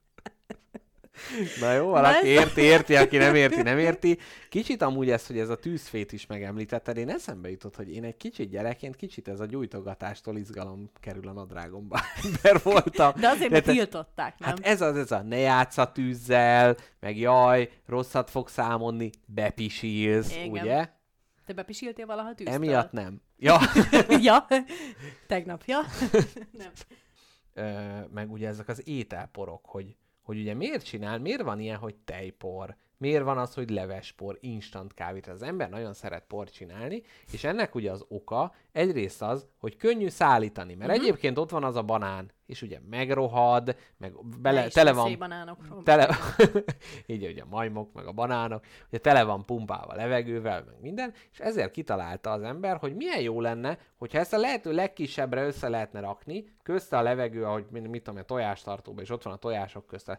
Na 1.61 1.73
jó, 1.73 1.89
valaki 1.89 2.27
érti, 2.27 2.61
érti, 2.61 2.97
aki 2.97 3.17
nem 3.17 3.35
érti, 3.35 3.63
nem 3.63 3.79
érti. 3.79 4.19
Kicsit 4.49 4.83
amúgy 4.83 5.11
ez, 5.11 5.27
hogy 5.27 5.39
ez 5.39 5.49
a 5.49 5.57
tűzfét 5.57 6.13
is 6.13 6.27
megemlítetted, 6.27 6.97
én 6.97 7.09
eszembe 7.09 7.51
jutott, 7.51 7.77
hogy 7.77 7.95
én 7.95 8.05
egy 8.05 8.17
kicsit 8.17 8.51
gyerekként, 8.51 8.97
kicsit 8.97 9.29
ez 9.29 9.41
a 9.41 9.47
gyújtogatástól 9.47 10.37
izgalom 10.37 10.91
kerül 11.01 11.29
a 11.29 11.33
nadrágomba. 11.33 12.01
Ember 12.25 12.63
voltam. 12.63 13.13
De 13.21 13.29
azért, 13.29 13.51
mert 13.51 13.65
tiltották, 13.65 14.39
nem? 14.39 14.49
Hát 14.49 14.61
ez 14.61 14.81
az, 14.81 14.97
ez 14.97 15.11
a 15.11 15.23
ne 15.23 15.39
játsz 15.39 15.79
a 15.79 15.93
tűzzel, 15.93 16.77
meg 17.01 17.19
jaj, 17.19 17.71
rosszat 17.87 18.31
fogsz 18.31 18.59
álmodni, 18.59 19.11
bepisilsz, 19.27 20.37
Igen. 20.37 20.49
ugye? 20.49 20.89
Te 21.49 21.55
bepisiltél 21.55 22.07
valaha 22.07 22.35
tűztől? 22.35 22.55
Emiatt 22.55 22.93
nem. 22.93 23.21
Ja. 23.37 23.59
ja, 24.29 24.47
tegnap, 25.27 25.63
ja. 25.67 25.81
nem. 26.63 26.73
Ö, 27.53 28.07
meg 28.11 28.33
ugye 28.33 28.49
ezek 28.49 28.69
az 28.69 28.89
ételporok, 28.89 29.67
hogy, 29.67 29.97
hogy 30.23 30.39
ugye 30.39 30.55
miért 30.55 30.85
csinál, 30.85 31.19
miért 31.19 31.43
van 31.43 31.61
ilyen, 31.61 31.79
hogy 31.79 31.95
tejpor, 31.97 32.77
miért 32.99 33.25
van 33.25 33.39
az, 33.39 33.55
hogy 33.55 33.71
levespor, 33.71 34.39
instant 34.41 34.95
kávét. 34.95 35.27
Az 35.27 35.43
ember 35.43 35.71
nagyon 35.71 35.95
szeret 35.95 36.25
port 36.27 36.53
csinálni, 36.53 37.03
és 37.33 37.45
ennek 37.45 37.75
ugye 37.75 37.91
az 37.91 38.05
oka 38.09 38.55
egyrészt 38.73 39.23
az, 39.23 39.47
hogy 39.59 39.77
könnyű 39.77 40.09
szállítani, 40.09 40.75
mert 40.75 40.91
uh-huh. 40.91 41.05
egyébként 41.05 41.39
ott 41.39 41.51
van 41.51 41.65
az 41.65 41.77
a 41.77 41.83
banán, 41.83 42.31
és 42.47 42.63
ugye 42.63 42.79
megrohad, 42.91 43.77
meg 43.97 44.13
Ne 44.13 44.37
bele, 44.41 44.67
is 44.67 44.73
tele 44.73 44.93
van 44.93 45.19
banánokról. 45.19 45.83
tele, 45.83 46.17
így 47.07 47.27
ugye 47.27 47.43
a 47.43 47.47
majmok, 47.51 47.93
meg 47.93 48.07
a 48.07 48.13
banánok, 48.13 48.65
ugye 48.89 48.99
tele 48.99 49.25
van 49.25 49.45
pumpálva 49.45 49.95
levegővel, 49.95 50.65
meg 50.67 50.81
minden, 50.81 51.15
és 51.33 51.39
ezért 51.39 51.71
kitalálta 51.71 52.31
az 52.31 52.43
ember, 52.43 52.77
hogy 52.77 52.97
milyen 52.97 53.21
jó 53.21 53.41
lenne, 53.41 53.79
hogyha 53.97 54.19
ezt 54.19 54.33
a 54.33 54.39
lehető 54.39 54.73
legkisebbre 54.73 55.47
össze 55.47 55.69
lehetne 55.69 56.01
rakni, 56.01 56.45
közte 56.63 56.99
a 56.99 57.03
levegő, 57.03 57.45
ahogy 57.45 57.67
mit, 57.71 58.03
tudom, 58.03 58.21
a 58.21 58.25
tojástartóban, 58.25 59.03
és 59.03 59.11
ott 59.11 59.23
van 59.23 59.33
a 59.33 59.37
tojások 59.37 59.87
közte. 59.87 60.19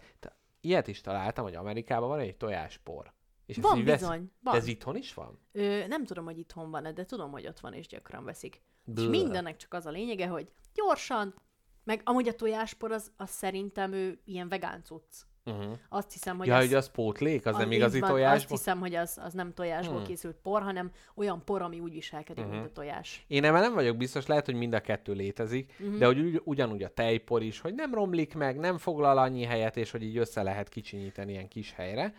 Ilyet 0.62 0.88
is 0.88 1.02
találtam, 1.02 1.44
hogy 1.44 1.56
Amerikában 1.56 2.10
van 2.10 2.20
egy 2.20 2.38
tojáspor. 2.38 3.14
És 3.46 3.58
ezt 3.58 3.68
Van 3.68 3.84
vesz- 3.84 4.00
bizony, 4.00 4.20
De 4.24 4.32
van. 4.42 4.56
ez 4.56 4.68
itthon 4.68 4.96
is 4.96 5.14
van? 5.14 5.40
Ö, 5.52 5.88
nem 5.88 6.06
tudom, 6.06 6.26
hogy 6.26 6.38
itthon 6.38 6.72
van 6.72 6.94
de 6.94 7.06
tudom, 7.06 7.32
hogy 7.32 7.48
ott 7.48 7.60
van, 7.60 7.74
és 7.74 7.88
gyakran 7.88 8.24
veszik. 8.24 8.56
És 8.86 8.94
Bleh. 8.94 9.10
mindennek 9.10 9.56
csak 9.58 9.74
az 9.74 9.86
a 9.86 9.90
lényege, 9.90 10.28
hogy 10.28 10.52
gyorsan, 10.74 11.36
meg 11.84 12.02
amúgy 12.04 12.28
a 12.28 12.34
tojáspor 12.36 12.92
az, 12.92 13.12
az 13.18 13.30
szerintem 13.30 13.94
ő 13.94 14.22
ilyen 14.26 14.50
vegán 14.50 14.84
cucc. 14.84 15.16
Uh-huh. 15.50 15.78
Azt 15.90 16.12
hiszem, 16.12 16.38
hogy 16.38 16.48
Ja, 16.48 16.56
az, 16.56 16.66
hogy 16.66 16.74
az 16.74 16.90
pótlék, 16.92 17.46
az, 17.46 17.56
nem 17.56 17.72
így 17.72 17.78
igazi 17.78 18.00
van, 18.00 18.10
tojás. 18.10 18.36
Azt 18.36 18.50
hiszem, 18.50 18.80
hogy 18.80 18.96
az, 18.96 19.20
az 19.24 19.34
nem 19.34 19.54
tojásból 19.54 19.96
Hmm. 19.98 20.06
készült 20.06 20.36
por, 20.36 20.62
hanem 20.62 20.92
olyan 21.16 21.42
por, 21.46 21.62
ami 21.62 21.80
úgy 21.80 21.94
viselkedik, 21.94 22.44
Mhm. 22.44 22.54
mint 22.54 22.66
a 22.66 22.72
tojás. 22.72 23.26
Én 23.28 23.44
ebben 23.44 23.62
nem 23.62 23.74
vagyok 23.74 23.98
biztos, 23.98 24.26
lehet, 24.26 24.46
hogy 24.46 24.56
mind 24.56 24.74
a 24.74 24.80
kettő 24.80 25.14
létezik, 25.14 25.74
uh-huh. 25.80 25.98
de 25.98 26.06
hogy 26.06 26.20
ugy, 26.20 26.42
ugyanúgy 26.44 26.84
a 26.84 26.90
tejpor 26.90 27.44
is, 27.44 27.60
hogy 27.60 27.74
nem 27.74 27.94
romlik 27.94 28.36
meg, 28.36 28.58
nem 28.58 28.78
foglal 28.78 29.18
annyi 29.18 29.44
helyet, 29.44 29.78
és 29.78 29.92
hogy 29.92 30.04
így 30.04 30.18
össze 30.18 30.44
lehet 30.44 30.70
kicsinyíteni 30.70 31.32
ilyen 31.32 31.48
kis 31.48 31.74
helyre. 31.74 32.14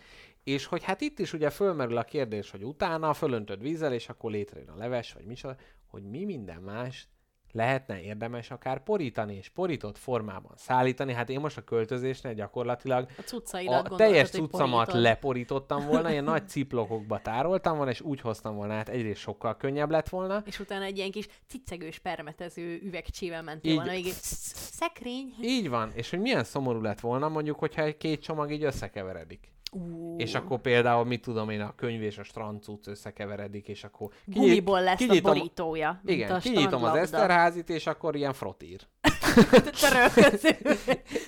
És 0.44 0.66
hogy 0.66 0.84
hát 0.84 1.00
itt 1.00 1.18
is 1.18 1.32
ugye 1.32 1.50
fölmerül 1.50 1.96
a 1.96 2.02
kérdés, 2.04 2.50
hogy 2.50 2.64
utána 2.64 3.12
fölöntöd 3.12 3.62
vízzel, 3.62 3.92
és 3.92 4.08
akkor 4.08 4.30
létrejön 4.30 4.68
a 4.68 4.76
leves, 4.76 5.12
vagy 5.12 5.24
micsoda, 5.24 5.56
hogy 5.86 6.02
mi 6.02 6.24
minden 6.24 6.62
más 6.62 7.08
lehetne 7.52 8.02
érdemes 8.02 8.50
akár 8.50 8.82
porítani, 8.82 9.34
és 9.36 9.48
porított 9.48 9.98
formában 9.98 10.52
szállítani. 10.56 11.12
Hát 11.12 11.28
én 11.28 11.40
most 11.40 11.56
a 11.56 11.64
költözésnél 11.64 12.34
gyakorlatilag 12.34 13.08
A 13.16 13.72
a 13.72 13.96
teljes 13.96 14.30
cuccamat 14.30 14.92
leporítottam 14.92 15.86
volna, 15.86 16.10
ilyen 16.10 16.24
nagy 16.24 16.48
ciplokokba 16.52 17.20
tároltam 17.20 17.76
volna, 17.76 17.90
és 17.90 18.00
úgy 18.00 18.20
hoztam 18.20 18.54
volna 18.54 18.74
át, 18.74 18.88
egyrészt 18.88 19.20
sokkal 19.20 19.56
könnyebb 19.56 19.90
lett 19.90 20.08
volna, 20.08 20.42
És 20.46 20.58
utána 20.58 20.84
egy 20.84 20.96
ilyen 20.96 21.10
kis 21.10 21.26
cicegős 21.48 21.98
permetező 21.98 22.80
üvegcsével 22.82 23.42
mentél 23.42 23.70
Így. 23.70 23.76
volna 23.76 23.92
végig. 23.92 24.12
Szekrény. 24.12 25.34
Így 25.42 25.68
van, 25.68 25.90
és 25.94 26.10
hogy 26.10 26.20
milyen 26.20 26.44
szomorú 26.44 26.80
lett 26.80 27.00
volna 27.00 27.28
mondjuk, 27.28 27.58
hogyha 27.58 27.82
egy 27.82 27.96
két 27.96 28.22
csomag 28.22 28.52
így 28.52 28.64
összekeveredik. 28.64 29.52
Ú, 29.72 30.14
És 30.18 30.34
akkor 30.34 30.60
például, 30.60 31.04
mit 31.04 31.22
tudom 31.22 31.50
én, 31.50 31.60
a 31.60 31.74
könyv 31.76 32.02
és 32.02 32.18
a 32.18 32.22
strandcuc 32.22 32.86
összekeveredik, 32.86 33.68
és 33.68 33.84
akkor 33.84 34.08
gumiból 34.24 34.82
lesz 34.82 34.94
a 34.94 34.96
kinyitom- 35.06 35.34
borítója. 35.36 36.00
mint 36.02 36.18
Igen, 36.18 36.34
a 36.34 36.38
kinyitom 36.38 36.84
az. 36.84 36.94
Eszterházit, 36.96 37.68
és 37.70 37.86
akkor 37.86 38.16
ilyen 38.16 38.32
frotír. 38.32 38.80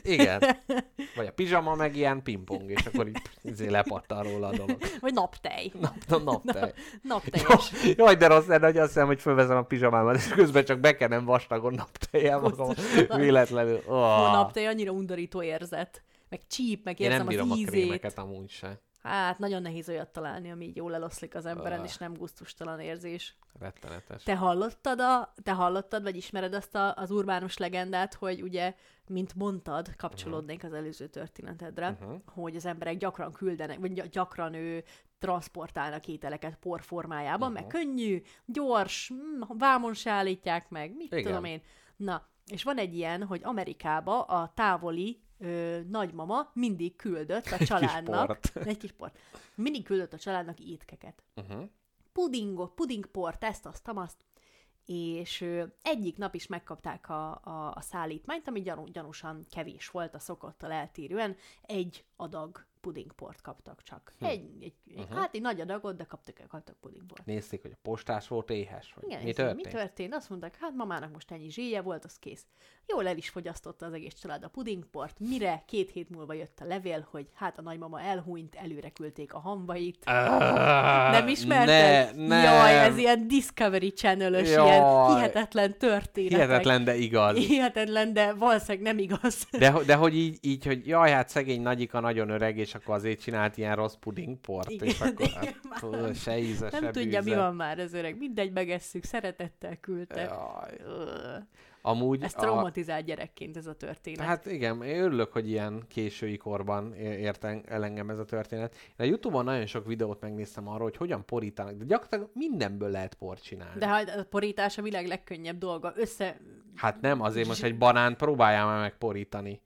Igen. 0.02 0.40
Vagy 1.16 1.26
a 1.26 1.32
pizsama 1.32 1.74
meg 1.74 1.96
ilyen 1.96 2.22
pingpong, 2.22 2.70
és 2.70 2.86
akkor 2.86 3.08
így 3.08 3.16
izé 3.42 3.68
lepattan 3.68 4.22
róla 4.22 4.46
a 4.46 4.56
dolog. 4.56 4.76
Vagy 5.00 5.12
naptej. 5.14 5.72
Nap, 5.80 5.94
nap, 6.08 6.22
naptej. 6.24 6.72
Napteljes. 7.02 7.72
Jaj, 7.96 8.14
de 8.14 8.26
rossz 8.26 8.46
lenne, 8.46 8.66
hogy 8.66 8.76
azt 8.78 8.92
hiszem, 8.92 9.06
hogy 9.06 9.20
fölvezem 9.20 9.56
a 9.56 9.62
pizsamámat, 9.62 10.16
és 10.16 10.28
közben 10.28 10.64
csak 10.64 10.78
bekenem 10.80 11.24
vastagon 11.24 11.74
naptejjel 11.74 12.38
magam. 12.40 12.68
Véletlenül. 13.16 13.80
A 13.86 13.92
Oh. 13.92 14.32
naptej 14.32 14.66
annyira 14.66 14.90
undorító 14.92 15.42
érzet. 15.42 16.02
Meg 16.32 16.46
csíp, 16.46 16.84
meg 16.84 17.00
Én 17.00 17.06
érzem 17.06 17.18
nem 17.26 17.28
bírom 17.28 17.50
az 17.50 17.56
a 17.56 17.60
ízét. 17.60 17.70
krémeket 17.70 18.18
amúgy 18.18 18.48
se. 18.50 18.80
Hát 19.02 19.38
nagyon 19.38 19.62
nehéz 19.62 19.88
olyat 19.88 20.08
találni, 20.08 20.50
ami 20.50 20.64
így 20.64 20.76
jól 20.76 20.94
eloszlik 20.94 21.34
az 21.34 21.46
emberen, 21.46 21.78
Ah. 21.78 21.84
és 21.84 21.96
nem 21.96 22.14
gusztustalan 22.14 22.80
érzés. 22.80 23.36
Rettenetes. 23.58 24.22
Te 24.22 24.36
hallottad, 24.36 25.00
a, 25.00 25.32
te 25.42 25.52
hallottad, 25.52 26.02
vagy 26.02 26.16
ismered 26.16 26.54
azt 26.54 26.74
a, 26.74 26.94
az 26.94 27.10
urbánus 27.10 27.56
legendát, 27.56 28.14
hogy 28.14 28.42
ugye, 28.42 28.74
mint 29.08 29.34
mondtad, 29.34 29.96
kapcsolódnék 29.96 30.64
az 30.64 30.72
előző 30.72 31.06
történetedre, 31.06 31.90
Mhm. 32.00 32.12
hogy 32.26 32.56
az 32.56 32.66
emberek 32.66 32.96
gyakran 32.96 33.32
küldenek, 33.32 33.78
vagy 33.78 33.92
gy- 33.92 34.08
gyakran 34.08 34.54
ő 34.54 34.84
transportálnak 35.18 36.06
ételeket 36.08 36.56
por 36.56 36.82
formájában, 36.82 37.50
Mhm. 37.50 37.60
meg 37.60 37.66
könnyű, 37.66 38.22
gyors, 38.46 39.10
mm, 39.12 39.40
vámon 39.58 39.94
se 39.94 40.10
állítják 40.10 40.68
meg, 40.68 40.96
mit 40.96 41.12
Igen. 41.12 41.24
tudom 41.24 41.44
én. 41.44 41.62
Na, 41.96 42.26
és 42.46 42.62
van 42.62 42.78
egy 42.78 42.94
ilyen, 42.94 43.24
hogy 43.24 43.40
Amerikába 43.44 44.22
a 44.22 44.52
távoli 44.54 45.20
ö, 45.42 45.80
nagymama 45.88 46.50
mindig 46.54 46.96
küldött 46.96 47.46
a 47.46 47.64
családnak, 47.64 48.26
port. 48.26 48.56
egy 48.66 48.76
kis 48.76 48.92
port, 48.92 49.18
mindig 49.54 49.84
küldött 49.84 50.12
a 50.12 50.18
családnak 50.18 50.60
étkeket 50.60 51.22
Uh-huh. 51.34 51.68
pudingot, 52.12 52.74
pudingport, 52.74 53.44
ezt, 53.44 53.66
azt, 53.66 53.88
azt, 53.88 54.16
és 54.86 55.40
ö, 55.40 55.64
egyik 55.82 56.16
nap 56.16 56.34
is 56.34 56.46
megkapták 56.46 57.08
a, 57.08 57.40
a, 57.44 57.72
a 57.74 57.80
szállítmányt, 57.80 58.48
ami 58.48 58.62
gyanú, 58.62 58.84
gyanúsan 58.86 59.46
kevés 59.50 59.88
volt 59.88 60.14
a 60.14 60.18
szokottal 60.18 60.72
eltérően, 60.72 61.36
egy 61.62 62.04
adag 62.16 62.66
pudingport 62.82 63.40
kaptak 63.40 63.82
csak. 63.82 64.12
Egy, 64.20 64.44
egy, 64.60 64.74
egy 64.96 65.06
hát 65.10 65.34
egy 65.34 65.40
nagy 65.40 65.60
adagot, 65.60 65.96
de 65.96 66.04
kaptak, 66.04 66.48
kaptak 66.48 66.76
pudingport. 66.80 67.26
Nézték, 67.26 67.62
hogy 67.62 67.70
a 67.74 67.78
postás 67.82 68.28
volt 68.28 68.50
éhes, 68.50 68.92
vagy 68.94 69.04
Igen, 69.04 69.22
mi 69.22 69.32
történt? 69.32 69.64
mi 69.64 69.70
történt? 69.70 70.14
Azt 70.14 70.28
mondták, 70.28 70.56
hát 70.60 70.74
mamának 70.74 71.12
most 71.12 71.30
ennyi 71.30 71.50
zsíje 71.50 71.80
volt, 71.80 72.04
az 72.04 72.18
kész. 72.18 72.46
Jól 72.86 73.08
el 73.08 73.16
is 73.16 73.28
fogyasztotta 73.28 73.86
az 73.86 73.92
egész 73.92 74.14
család 74.14 74.44
a 74.44 74.48
pudingport, 74.48 75.18
mire 75.18 75.62
két 75.66 75.90
hét 75.90 76.10
múlva 76.10 76.32
jött 76.32 76.60
a 76.60 76.64
levél, 76.64 77.06
hogy 77.10 77.26
hát 77.34 77.58
a 77.58 77.62
nagymama 77.62 78.00
elhunyt, 78.00 78.54
előre 78.54 78.90
küldték 78.90 79.34
a 79.34 79.38
hambait. 79.38 80.04
nem 80.04 81.28
ismerted? 81.28 82.16
Ne, 82.16 82.26
nem. 82.26 82.44
Jaj, 82.44 82.78
ez 82.78 82.96
ilyen 82.96 83.28
Discovery 83.28 83.90
Channel-ös, 83.90 84.48
ilyen 84.48 85.06
hihetetlen 85.06 85.78
történetek. 85.78 86.38
Hihetetlen, 86.38 86.84
de 86.84 86.94
igaz. 86.94 87.36
Hihetetlen, 87.36 88.12
de 88.12 88.32
valószínűleg 88.32 88.82
nem 88.82 88.98
igaz. 88.98 89.46
De, 89.50 89.72
de 89.86 89.94
hogy 89.94 90.16
így, 90.16 90.38
így, 90.40 90.66
hogy 90.66 90.86
jaj, 90.86 91.10
hát 91.10 91.28
szegény 91.28 91.62
nagyika 91.62 92.00
nagyon 92.00 92.30
öreg, 92.30 92.58
és 92.58 92.71
akkor 92.74 92.94
azért 92.94 93.20
csinált 93.20 93.56
ilyen 93.56 93.76
rossz 93.76 93.94
pudingport, 93.94 94.70
Igen, 94.70 94.86
és 94.88 95.00
akkor 95.00 95.26
igen, 95.26 95.54
hát, 95.70 96.16
se 96.16 96.38
íze, 96.38 96.70
se 96.70 96.80
nem 96.80 96.92
tudja, 96.92 97.18
mi 97.18 97.24
bűze. 97.24 97.36
van 97.36 97.54
már 97.54 97.78
az 97.78 97.92
öreg. 97.94 98.18
Mindegy, 98.18 98.52
megesszük, 98.52 99.04
szeretettel 99.04 99.76
küldte. 99.76 100.20
Jaj. 100.20 100.80
Amúgy 101.84 102.22
Ez 102.22 102.32
a, 102.36 102.40
traumatizált 102.40 103.04
gyerekként 103.04 103.56
ez 103.56 103.66
a 103.66 103.74
történet. 103.74 104.26
Hát 104.26 104.46
igen, 104.46 104.82
én 104.82 105.02
örülök, 105.02 105.32
hogy 105.32 105.48
ilyen 105.48 105.84
késői 105.88 106.36
korban 106.36 106.94
ért 106.94 107.44
el 107.44 107.84
engem 107.84 108.10
ez 108.10 108.18
a 108.18 108.24
történet. 108.24 108.74
Én 108.74 108.94
a 108.96 109.02
Youtube-on 109.02 109.44
nagyon 109.44 109.66
sok 109.66 109.86
videót 109.86 110.20
megnéztem 110.20 110.68
arról, 110.68 110.82
hogy 110.82 110.96
hogyan 110.96 111.24
porítanak, 111.24 111.74
de 111.74 111.84
gyakorlatilag 111.84 112.30
mindenből 112.34 112.90
lehet 112.90 113.14
port 113.14 113.42
csinálni. 113.42 113.78
De 113.78 113.86
hát 113.86 114.08
a 114.08 114.24
porítás 114.24 114.78
a 114.78 114.82
világ 114.82 115.06
legkönnyebb 115.06 115.58
dolga. 115.58 115.92
Össze... 115.96 116.40
Hát 116.74 117.00
nem, 117.00 117.20
azért 117.20 117.48
most 117.48 117.62
egy 117.62 117.78
banánt 117.78 118.16
próbáljál 118.16 118.66
már 118.66 118.80
megporítani. 118.80 119.60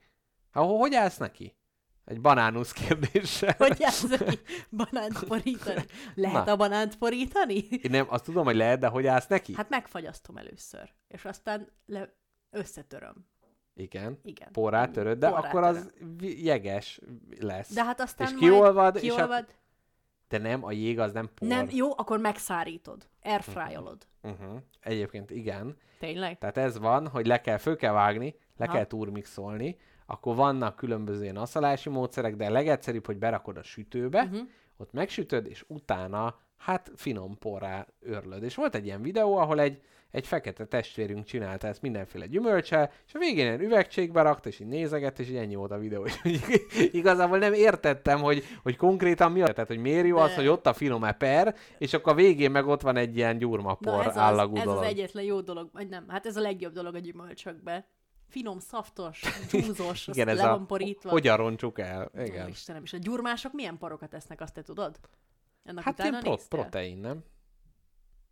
Hát 0.51 0.63
ho- 0.63 0.79
hogy 0.79 0.95
állsz 0.95 1.17
neki? 1.17 1.56
Egy 2.07 2.21
banánusz 2.21 2.71
kérdéssel. 2.71 3.55
Hogy 3.67 3.77
ez 3.79 4.07
banánt 4.91 5.23
porítani? 5.23 5.85
Lehet 6.15 6.45
Na. 6.45 6.51
a 6.51 6.55
banánt 6.55 6.97
porítani? 6.97 7.53
Én 7.55 7.91
nem, 7.91 8.05
azt 8.09 8.23
tudom, 8.23 8.45
hogy 8.45 8.55
lehet, 8.55 8.79
de 8.79 8.87
hogy 8.87 9.07
állsz 9.07 9.27
neki? 9.27 9.53
Hát 9.55 9.69
megfagyasztom 9.69 10.37
először. 10.37 10.93
És 11.07 11.25
aztán 11.25 11.67
le... 11.85 12.13
összetöröm. 12.49 13.25
Igen. 13.75 14.19
Igen. 14.23 14.51
Porrá 14.51 14.87
töröd, 14.87 15.17
de 15.17 15.29
Porrá 15.29 15.47
akkor 15.47 15.63
az 15.63 15.91
vi- 16.17 16.43
jeges 16.45 16.99
lesz. 17.39 17.73
De 17.73 17.83
hát 17.83 18.01
aztán 18.01 18.27
és 18.27 18.33
majd 18.33 18.43
kiolvad, 18.51 18.95
és 18.95 19.01
kiolvad. 19.01 19.29
hát- 19.31 19.55
De 20.27 20.37
nem, 20.37 20.63
a 20.63 20.71
jég 20.71 20.99
az 20.99 21.11
nem 21.11 21.29
por. 21.35 21.47
Nem, 21.47 21.67
jó, 21.71 21.91
akkor 21.97 22.19
megszárítod. 22.19 23.09
Airfryolod. 23.23 24.07
Uh-huh. 24.21 24.59
Egyébként 24.81 25.31
igen. 25.31 25.77
Tényleg? 25.99 26.37
Tehát 26.37 26.57
ez 26.57 26.77
van, 26.79 27.07
hogy 27.07 27.27
le 27.27 27.41
kell, 27.41 27.57
föl 27.57 27.75
kell 27.75 27.93
vágni, 27.93 28.35
le 28.57 28.65
Aha. 28.65 28.73
kell 28.75 28.85
turmixolni, 28.85 29.77
akkor 30.09 30.35
vannak 30.35 30.75
különböző 30.75 31.23
ilyen 31.23 31.37
asszalási 31.37 31.89
módszerek, 31.89 32.35
de 32.35 32.45
a 32.45 32.51
legegyszerűbb, 32.51 33.05
hogy 33.05 33.17
berakod 33.17 33.57
a 33.57 33.63
sütőbe, 33.63 34.23
uh-huh. 34.23 34.47
ott 34.77 34.91
megsütöd, 34.91 35.47
és 35.47 35.65
utána 35.67 36.35
hát 36.57 36.91
finom 36.95 37.37
porrá 37.37 37.87
örlöd. 38.01 38.43
És 38.43 38.55
volt 38.55 38.75
egy 38.75 38.85
ilyen 38.85 39.01
videó, 39.01 39.37
ahol 39.37 39.59
egy, 39.59 39.81
egy 40.11 40.27
fekete 40.27 40.65
testvérünk 40.65 41.25
csinálta 41.25 41.67
ezt 41.67 41.81
mindenféle 41.81 42.25
gyümölcsel, 42.25 42.91
és 43.07 43.13
a 43.13 43.19
végén 43.19 43.51
egy 43.51 43.61
üvegcségbe 43.61 44.21
rakta, 44.21 44.49
és 44.49 44.59
így 44.59 44.67
nézegett, 44.67 45.19
és 45.19 45.29
így 45.29 45.35
ennyi 45.35 45.55
volt 45.55 45.71
a 45.71 45.77
videó. 45.77 46.05
És 46.23 46.39
igazából 46.91 47.37
nem 47.37 47.53
értettem, 47.53 48.19
hogy, 48.19 48.43
hogy 48.63 48.75
konkrétan 48.75 49.31
mi 49.31 49.41
a, 49.41 49.47
tehát 49.47 49.67
hogy 49.67 49.79
miért 49.79 50.07
jó 50.07 50.17
az, 50.17 50.35
hogy 50.35 50.47
ott 50.47 50.67
a 50.67 50.73
finom 50.73 51.03
eper, 51.03 51.55
és 51.77 51.93
akkor 51.93 52.11
a 52.11 52.15
végén 52.15 52.51
meg 52.51 52.67
ott 52.67 52.81
van 52.81 52.97
egy 52.97 53.17
ilyen 53.17 53.37
gyurmapor 53.37 53.93
Na 53.93 54.03
ez 54.03 54.17
az, 54.17 54.39
ez 54.39 54.63
dolog. 54.63 54.81
az 54.81 54.87
egyetlen 54.87 55.23
jó 55.23 55.41
dolog, 55.41 55.69
vagy 55.73 55.87
nem, 55.87 56.05
hát 56.07 56.25
ez 56.25 56.37
a 56.37 56.41
legjobb 56.41 56.73
dolog 56.73 56.95
a 56.95 56.99
gyümölcsökbe. 56.99 57.87
Finom, 58.27 58.59
szaftos, 58.59 59.21
dzsúzos, 59.51 60.07
Igen, 60.07 60.27
ez 60.27 60.39
a, 60.39 60.65
hogyan 61.03 61.37
roncsuk 61.37 61.79
el. 61.79 62.11
Ó, 62.17 62.21
Igen. 62.21 62.47
Istenem, 62.47 62.83
és 62.83 62.93
a 62.93 62.97
gyurmások 62.97 63.53
milyen 63.53 63.77
porokat 63.77 64.13
esznek, 64.13 64.41
azt 64.41 64.53
te 64.53 64.61
tudod? 64.61 64.99
Ennek 65.63 65.83
Hát 65.83 65.99
ilyen 65.99 66.19
pro- 66.19 66.47
protein, 66.47 66.97
nem? 66.97 67.23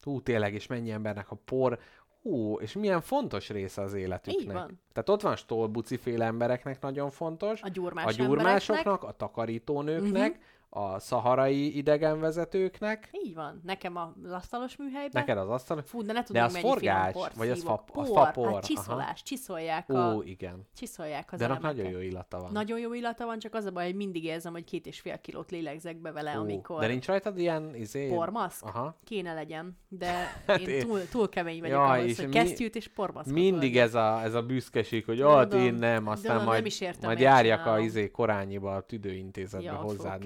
Hú, 0.02 0.22
tényleg, 0.22 0.54
és 0.54 0.68
mennyi 0.68 0.92
embernek 0.92 1.32
a 1.32 1.36
por, 1.36 1.80
hú, 2.22 2.60
és 2.60 2.74
milyen 2.74 3.02
fontos 3.02 3.50
része 3.50 3.82
az 3.82 3.94
életüknek. 3.94 4.42
Így 4.42 4.52
van. 4.52 4.80
Tehát 4.94 5.10
ott 5.10 5.22
van 5.22 5.36
stolbuci 5.36 5.98
féle 5.98 6.26
embereknek 6.26 6.82
nagyon 6.82 7.10
fontos, 7.10 7.62
A 7.62 7.68
gyurmás 7.68 8.06
a 8.06 8.12
gyurmásoknak, 8.12 9.04
a 9.04 9.12
takarítónőknek, 9.12 10.32
Mhm. 10.32 10.42
A 10.78 11.00
szaharai 11.00 11.78
idegenvezetőknek, 11.78 13.10
Így 13.12 13.34
van. 13.36 13.62
Nekem 13.64 13.96
az 13.98 14.32
asztalos 14.32 14.76
műhelyben. 14.78 15.10
neked 15.14 15.38
az 15.38 15.50
asztal. 15.50 15.82
Fú, 15.82 16.02
de 16.02 16.14
ne 16.14 16.20
De 16.20 16.26
tudom, 16.26 16.44
az 16.44 16.54
mennyi 16.54 16.68
forgás? 16.68 17.12
finom 17.14 17.28
Vagy 17.36 17.50
az 17.50 17.64
fa- 17.64 17.84
az 17.94 18.08
por, 18.08 18.18
fapor? 18.26 18.54
Hát 18.54 18.66
csiszolás, 18.66 19.06
Aha. 19.06 19.14
csiszolják, 19.24 19.90
Ó, 19.90 19.96
a, 19.96 20.22
igen. 20.24 20.68
csiszolják 20.78 21.32
az 21.34 21.40
De 21.40 21.46
annak 21.46 21.62
nagyon 21.62 21.90
jó 21.90 22.00
illata 22.00 22.40
van. 22.40 22.52
Nagyon 22.52 22.80
jó 22.80 22.94
illata 22.94 23.26
van, 23.26 23.40
csak 23.40 23.54
az 23.54 23.66
a 23.66 23.72
baj, 23.72 23.86
hogy 23.86 23.96
mindig 23.96 24.24
érzem, 24.24 24.52
hogy 24.54 24.64
két 24.64 24.86
és 24.86 25.00
fél 25.00 25.18
kilót 25.22 25.52
lélegzek 25.52 25.98
be 25.98 26.12
vele, 26.12 26.38
Ó, 26.38 26.42
amikor 26.42 26.80
De 26.80 26.88
nincs 26.88 27.06
rajtad 27.06 27.38
ilyen 27.40 27.76
izé... 27.76 28.08
pormaszk? 28.08 28.66
Aha. 28.66 28.96
Kéne 29.04 29.34
legyen, 29.34 29.78
de 29.90 30.12
Hát 30.48 30.60
én 30.60 30.70
én- 30.70 30.86
túl, 30.88 31.00
túl 31.12 31.30
kemény 31.30 31.60
vagyok 31.60 31.78
Jaj, 31.78 31.98
ahhoz, 32.00 32.10
és 32.10 32.18
hogy 32.18 32.28
mi- 32.28 32.34
kesztyűt 32.34 32.76
és 32.76 32.88
pormaszkot 32.88 33.34
Mindig 33.34 33.78
ez 33.78 33.94
a, 33.96 34.22
ez 34.24 34.34
a 34.34 34.42
büszkeség, 34.42 35.06
hogy 35.06 35.22
ott 35.22 35.54
én 35.54 35.74
nem, 35.74 36.08
aztán 36.08 36.44
majd, 36.44 36.68
majd 37.02 37.20
járjak 37.20 37.66
a 37.66 37.80
izé 37.80 38.12
korányiba 38.12 38.76
a 38.76 38.82
tüdőintézetbe 38.82 39.70
hozzád. 39.70 40.22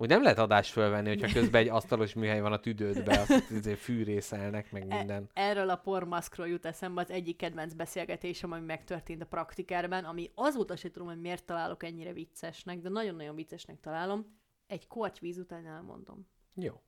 Úgy 0.00 0.08
nem 0.08 0.22
lehet 0.22 0.38
adást 0.38 0.72
fölvenni, 0.72 1.08
hogyha 1.08 1.32
közben 1.32 1.60
egy 1.60 1.68
asztalos 1.68 2.14
műhely 2.14 2.40
van 2.40 2.52
a 2.52 2.60
tüdődbe, 2.60 3.20
azt 3.20 3.50
izé 3.58 3.74
fűrészelnek, 3.74 4.72
meg 4.72 4.86
minden. 4.86 5.30
E- 5.32 5.42
erről 5.42 5.70
a 5.70 5.76
pormaszkról 5.76 6.48
jut 6.48 6.66
eszembe 6.66 7.00
az 7.00 7.10
egyik 7.10 7.36
kedvenc 7.36 7.72
beszélgetésem, 7.72 8.52
ami 8.52 8.64
megtörtént 8.64 9.22
a 9.22 9.26
praktikárban, 9.26 10.04
ami 10.04 10.30
azóta 10.34 10.76
se 10.76 10.90
tudom, 10.90 11.08
hogy 11.08 11.20
miért 11.20 11.44
találok 11.44 11.82
ennyire 11.82 12.12
viccesnek, 12.12 12.78
de 12.78 12.88
nagyon-nagyon 12.88 13.34
viccesnek 13.34 13.80
találom. 13.80 14.38
Egy 14.66 14.86
kortyvíz 14.86 15.38
után 15.38 15.66
elmondom. 15.66 16.26
Jó. 16.54 16.80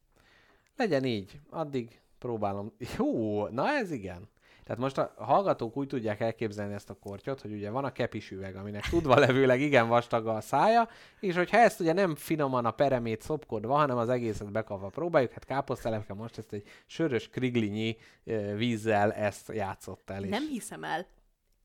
Legyen 0.77 1.05
így. 1.05 1.41
Addig 1.49 2.01
próbálom. 2.19 2.73
Jó, 2.99 3.47
na 3.49 3.69
ez 3.69 3.91
igen. 3.91 4.29
Tehát 4.65 4.81
most 4.81 4.99
a 4.99 5.13
hallgatók 5.17 5.77
úgy 5.77 5.87
tudják 5.87 6.21
elképzelni 6.21 6.75
ezt 6.75 6.91
a 6.91 6.95
kortyot, 6.95 7.41
hogy 7.41 7.53
ugye 7.53 7.71
van 7.71 7.85
a 7.85 7.93
kepis 7.93 8.31
üveg, 8.31 8.57
aminek 8.57 8.89
tudva 8.89 9.19
levőleg 9.19 9.61
igen 9.61 9.89
vastag 9.89 10.27
a 10.27 10.41
szája, 10.41 10.89
és 11.21 11.37
hogyha 11.37 11.57
ezt 11.57 11.81
ugye 11.81 11.93
nem 11.93 12.15
finoman 12.15 12.65
a 12.65 12.71
peremét 12.71 13.23
szopkodva, 13.23 13.75
hanem 13.75 13.97
az 13.97 14.09
egészet 14.09 14.53
bekapva 14.53 14.89
próbáljuk, 14.89 15.33
hát 15.33 15.45
káposztelepke 15.45 16.15
most 16.15 16.39
ezt 16.39 16.53
egy 16.53 16.69
sörös 16.87 17.29
kriglinyi 17.29 17.97
vízzel 18.57 19.13
ezt 19.13 19.53
játszott 19.53 20.11
el. 20.11 20.25
És... 20.25 20.31
Nem 20.31 20.47
hiszem 20.49 20.85
el. 20.85 21.07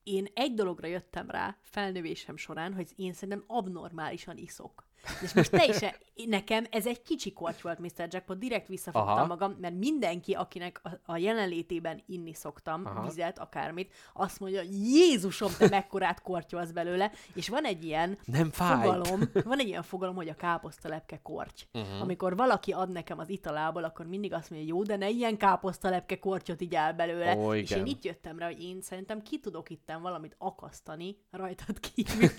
Én 0.03 0.27
egy 0.33 0.53
dologra 0.53 0.87
jöttem 0.87 1.29
rá 1.29 1.57
felnövésem 1.61 2.37
során, 2.37 2.73
hogy 2.73 2.91
én 2.95 3.13
szerintem 3.13 3.43
abnormálisan 3.47 4.37
iszok. 4.37 4.84
És 5.21 5.33
most 5.33 5.51
te 5.51 5.65
is, 5.65 5.81
e- 5.81 5.95
nekem 6.25 6.65
ez 6.69 6.85
egy 6.87 7.01
kicsi 7.01 7.33
korty 7.33 7.61
volt, 7.61 7.79
Mr. 7.79 8.07
Jackpot, 8.09 8.37
direkt 8.37 8.67
visszafogtam 8.67 9.15
Aha. 9.15 9.25
magam, 9.25 9.55
mert 9.59 9.75
mindenki, 9.75 10.33
akinek 10.33 10.81
a, 10.83 10.89
a 11.05 11.17
jelenlétében 11.17 12.03
inni 12.07 12.33
szoktam, 12.33 12.85
Aha. 12.85 13.07
vizet, 13.07 13.39
akármit, 13.39 13.93
azt 14.13 14.39
mondja, 14.39 14.61
Jézusom, 14.69 15.51
te 15.57 15.67
mekkorát 15.69 16.21
kortyolsz 16.21 16.71
belőle, 16.71 17.11
és 17.33 17.49
van 17.49 17.63
egy 17.63 17.83
ilyen 17.85 18.17
Nem 18.25 18.51
fogalom, 18.51 19.19
van 19.43 19.59
egy 19.59 19.67
ilyen 19.67 19.83
fogalom, 19.83 20.15
hogy 20.15 20.29
a 20.29 20.35
káposztalepke 20.35 21.19
korty. 21.21 21.61
Uh-huh. 21.73 22.01
Amikor 22.01 22.35
valaki 22.35 22.71
ad 22.71 22.91
nekem 22.91 23.19
az 23.19 23.29
italából, 23.29 23.83
akkor 23.83 24.05
mindig 24.05 24.33
azt 24.33 24.49
mondja, 24.49 24.67
jó, 24.67 24.83
de 24.83 24.95
ne 24.95 25.09
ilyen 25.09 25.37
káposztalepke 25.37 26.19
kortyot 26.19 26.61
így 26.61 26.75
el 26.75 26.93
belőle. 26.93 27.37
Ó, 27.37 27.53
és 27.53 27.71
én 27.71 27.85
itt 27.85 28.03
jöttem 28.03 28.39
rá, 28.39 28.45
hogy 28.45 28.63
én 28.63 28.81
szerintem 28.81 29.21
ki 29.21 29.39
tudok 29.39 29.69
itten 29.69 30.01
valamit 30.01 30.35
akasztani 30.37 31.17
rajtad 31.31 31.79
kívül, 31.93 32.29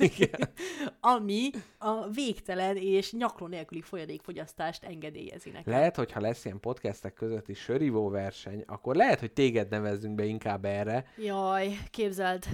ami 1.00 1.50
a 1.78 2.08
végtelen 2.08 2.55
és 2.74 3.12
nyakló 3.12 3.46
nélküli 3.46 3.80
folyadékfogyasztást 3.80 4.84
engedélyezi. 4.84 5.52
Lehet, 5.64 5.96
hogyha 5.96 6.20
lesz 6.20 6.44
ilyen 6.44 6.60
podcastek 6.60 7.12
közötti 7.14 7.54
sörívó 7.54 8.08
verseny, 8.08 8.62
akkor 8.66 8.96
lehet, 8.96 9.20
hogy 9.20 9.32
téged 9.32 9.68
nevezzünk 9.68 10.14
be 10.14 10.24
inkább 10.24 10.64
erre. 10.64 11.04
Jaj, 11.16 11.78
képzeld, 11.90 12.44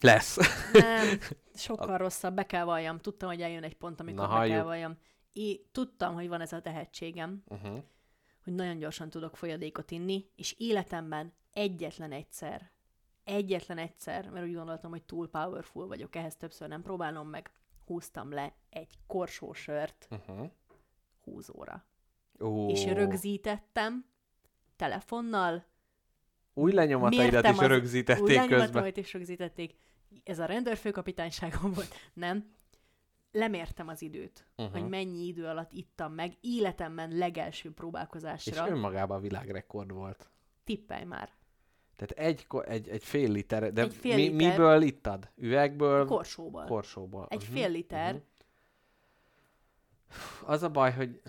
Lesz. 0.00 0.36
nem, 0.72 1.06
sokkal 1.54 1.98
rosszabb, 1.98 2.34
be 2.34 2.46
kell 2.46 2.64
valljam. 2.64 2.98
Tudtam, 2.98 3.28
hogy 3.28 3.40
eljön 3.42 3.62
egy 3.62 3.76
pont, 3.76 4.00
amikor 4.00 4.26
Na, 4.28 4.28
be 4.28 4.38
kell 4.38 4.46
halljuk. 4.48 4.64
valljam. 4.64 4.96
Én 5.32 5.56
tudtam, 5.72 6.14
hogy 6.14 6.28
van 6.28 6.40
ez 6.40 6.52
a 6.52 6.60
tehetségem, 6.60 7.42
Uh-huh. 7.48 7.82
hogy 8.44 8.52
nagyon 8.52 8.78
gyorsan 8.78 9.10
tudok 9.10 9.36
folyadékot 9.36 9.90
inni, 9.90 10.26
és 10.36 10.54
életemben 10.58 11.32
egyetlen 11.52 12.12
egyszer, 12.12 12.70
egyetlen 13.24 13.78
egyszer, 13.78 14.30
mert 14.30 14.46
úgy 14.46 14.54
gondoltam, 14.54 14.90
hogy 14.90 15.02
túl 15.02 15.28
powerful 15.30 15.86
vagyok, 15.86 16.16
ehhez 16.16 16.36
többször 16.36 16.68
nem 16.68 16.82
próbálom 16.82 17.28
meg, 17.28 17.50
húztam 17.86 18.30
le 18.32 18.54
egy 18.70 18.94
korsósört 19.06 20.08
Uh-huh. 20.10 20.50
20 21.24 21.48
óra. 21.48 21.84
Ó, 22.40 22.68
És 22.70 22.84
rögzítettem 22.84 24.06
telefonnal, 24.76 25.64
új 26.54 26.72
lenyomataidat 26.72 27.44
is 27.44 27.50
az- 27.50 27.66
rögzítették 27.66 28.22
új 28.22 28.28
közben. 28.34 28.48
lenyomataimat 28.48 28.96
is 28.96 29.12
rögzítették. 29.12 29.74
Ez 30.24 30.38
a 30.38 30.44
rendőrfőkapitányságon 30.44 31.72
volt. 31.74 31.94
Nem. 32.12 32.54
Lemértem 33.32 33.88
az 33.88 34.02
időt, 34.02 34.46
uh-huh. 34.56 34.74
hogy 34.80 34.88
mennyi 34.88 35.26
idő 35.26 35.46
alatt 35.46 35.72
ittam 35.72 36.12
meg 36.12 36.36
életemben 36.40 37.10
legelső 37.16 37.68
És 37.68 37.74
próbálkozásra. 37.74 38.68
önmagában 38.68 39.20
világrekord 39.20 39.92
volt. 39.92 40.30
Tippelj 40.64 41.04
már. 41.04 41.30
Tehát 42.06 42.28
egy, 42.30 42.46
egy, 42.66 42.88
egy 42.88 43.04
fél 43.04 43.30
liter, 43.30 43.72
de 43.72 43.82
Egy 43.82 43.94
fél 43.94 44.14
mi, 44.14 44.22
liter. 44.28 44.50
miből 44.50 44.82
ittad? 44.82 45.30
Üvegből? 45.36 46.06
Korsóból. 46.06 46.64
Korsóból. 46.64 47.26
Egy 47.30 47.42
Mhm, 47.48 47.52
fél 47.52 47.70
liter. 47.70 48.12
mhm. 48.14 48.22
Az 50.50 50.62
a 50.62 50.68
baj, 50.68 50.92
hogy... 50.92 51.20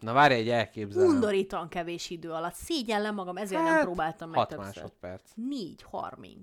Na 0.00 0.12
várj, 0.12 0.34
egy 0.34 0.48
elképzelem. 0.48 1.08
Undorítóan 1.08 1.68
kevés 1.68 2.10
idő 2.10 2.30
alatt. 2.30 2.54
Szégyellem 2.54 3.14
magam, 3.14 3.36
ezért 3.36 3.62
nem 3.62 3.80
próbáltam 3.82 4.28
meg 4.30 4.38
6 4.38 4.48
többször. 4.48 4.66
másodperc. 4.66 5.30
4.30. 5.50 6.36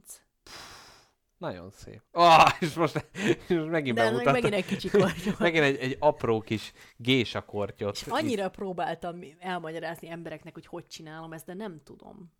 Nagyon 1.38 1.70
szép. 1.72 2.02
Oh, 2.12 2.44
és 2.60 2.74
most, 2.74 3.06
és 3.48 3.56
most 3.56 3.70
megint 3.70 3.96
De 3.96 4.04
bemutattam. 4.04 4.32
megint 4.34 4.54
egy 4.54 4.66
kicsi 4.66 4.90
kortyol. 4.90 5.36
Megint 5.40 5.64
egy, 5.64 5.76
egy 5.78 5.96
apró 6.00 6.42
kis 6.42 6.74
gésakortyot. 6.98 7.96
És 7.96 8.04
annyira 8.10 8.50
próbáltam 8.50 9.20
elmagyarázni 9.40 10.10
embereknek, 10.10 10.54
hogy 10.54 10.66
hogy 10.66 10.88
csinálom 10.88 11.34
ezt, 11.34 11.46
de 11.46 11.54
nem 11.54 11.82
tudom. 11.84 12.32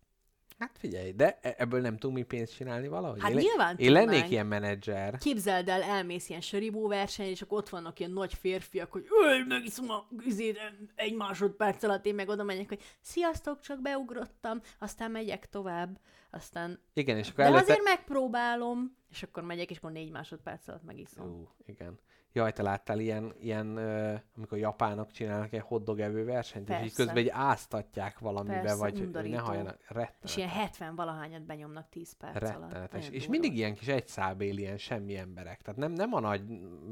Hát 0.62 0.78
figyelj, 0.78 1.12
de 1.12 1.38
e- 1.42 1.54
ebből 1.58 1.80
nem 1.80 1.96
tudunk 1.96 2.18
mi 2.18 2.24
pénzt 2.24 2.54
csinálni 2.54 2.88
valahogy? 2.88 3.20
Hát 3.20 3.30
én, 3.30 3.36
nyilván 3.36 3.76
Én 3.78 3.92
lennék 3.92 4.08
tudnánk. 4.08 4.30
ilyen 4.30 4.46
menedzser. 4.46 5.18
Képzeld 5.18 5.68
el, 5.68 5.82
elmész 5.82 6.28
ilyen 6.28 6.40
söribó 6.40 6.88
verseny, 6.88 7.26
és 7.26 7.42
akkor 7.42 7.58
ott 7.58 7.68
vannak 7.68 7.98
ilyen 7.98 8.10
nagy 8.10 8.34
férfiak, 8.34 8.92
hogy 8.92 9.06
öl, 9.24 9.44
megiszom 9.44 9.90
a 9.90 10.06
üzét 10.26 10.58
egy 10.94 11.14
másodperc 11.14 11.82
alatt, 11.82 12.06
én 12.06 12.14
meg 12.14 12.28
oda 12.28 12.42
megyek, 12.42 12.68
hogy 12.68 12.80
sziasztok, 13.00 13.60
csak 13.60 13.80
beugrottam, 13.82 14.60
aztán 14.78 15.10
megyek 15.10 15.48
tovább, 15.48 16.00
aztán... 16.30 16.80
Igen, 16.92 17.16
és 17.16 17.28
akkor 17.28 17.44
De 17.44 17.50
előtte... 17.50 17.62
azért 17.62 17.82
megpróbálom, 17.84 18.96
és 19.10 19.22
akkor 19.22 19.42
megyek, 19.42 19.70
és 19.70 19.76
akkor 19.76 19.92
négy 19.92 20.10
másodperc 20.10 20.68
alatt 20.68 20.84
megiszom. 20.84 21.26
Ú, 21.28 21.48
igen. 21.66 21.98
Jaj, 22.34 22.52
te 22.52 22.62
láttál 22.62 22.98
ilyen, 23.00 23.32
ilyen 23.40 23.76
ö, 23.76 24.14
amikor 24.36 24.58
japánok 24.58 25.10
csinálnak 25.10 25.52
egy 25.52 25.60
hotdog 25.60 26.00
evő 26.00 26.24
versenyt, 26.24 26.68
és 26.68 26.74
így 26.74 26.80
Persze. 26.80 26.96
közben 26.96 27.16
egy 27.16 27.28
áztatják 27.28 28.18
valamibe, 28.18 28.60
Persze, 28.60 28.76
vagy 28.76 28.90
hogy 28.92 29.00
ne 29.00 29.06
undorító. 29.06 29.38
halljanak. 29.44 29.78
Rettenetes. 29.88 30.30
És 30.30 30.36
ilyen 30.36 30.48
70 30.48 30.94
valahányat 30.94 31.42
benyomnak 31.42 31.88
10 31.88 32.12
perc 32.12 32.34
alatt. 32.36 32.50
Rettenetes. 32.52 32.92
Nagyon 33.00 33.12
És 33.14 33.26
durva. 33.26 33.30
mindig 33.40 33.56
ilyen 33.58 33.74
kis 33.74 33.88
egyszábél, 33.88 34.58
ilyen 34.58 34.78
semmi 34.78 35.16
emberek. 35.16 35.62
Tehát 35.62 35.80
nem, 35.80 35.92
nem 35.92 36.14
a 36.14 36.20
nagy 36.20 36.42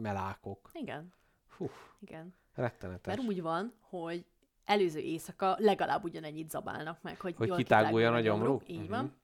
melákok. 0.01 0.71
Igen, 0.73 1.13
Fú, 1.47 1.71
igen. 2.01 2.35
rettenetes. 2.55 3.17
Mert 3.17 3.29
úgy 3.29 3.43
van, 3.43 3.75
hogy 3.81 4.25
előző 4.65 4.99
éjszaka 4.99 5.55
legalább 5.59 6.05
ugyanennyit 6.05 6.51
zabálnak 6.51 7.03
meg, 7.03 7.21
hogy, 7.21 7.35
Hogy 7.37 7.49
jól 7.49 7.57
kitáguljon 7.57 8.15
a 8.15 8.21
gyomruk? 8.21 8.69
Így 8.69 8.81
Mhm. 8.81 8.91
van. 8.91 9.19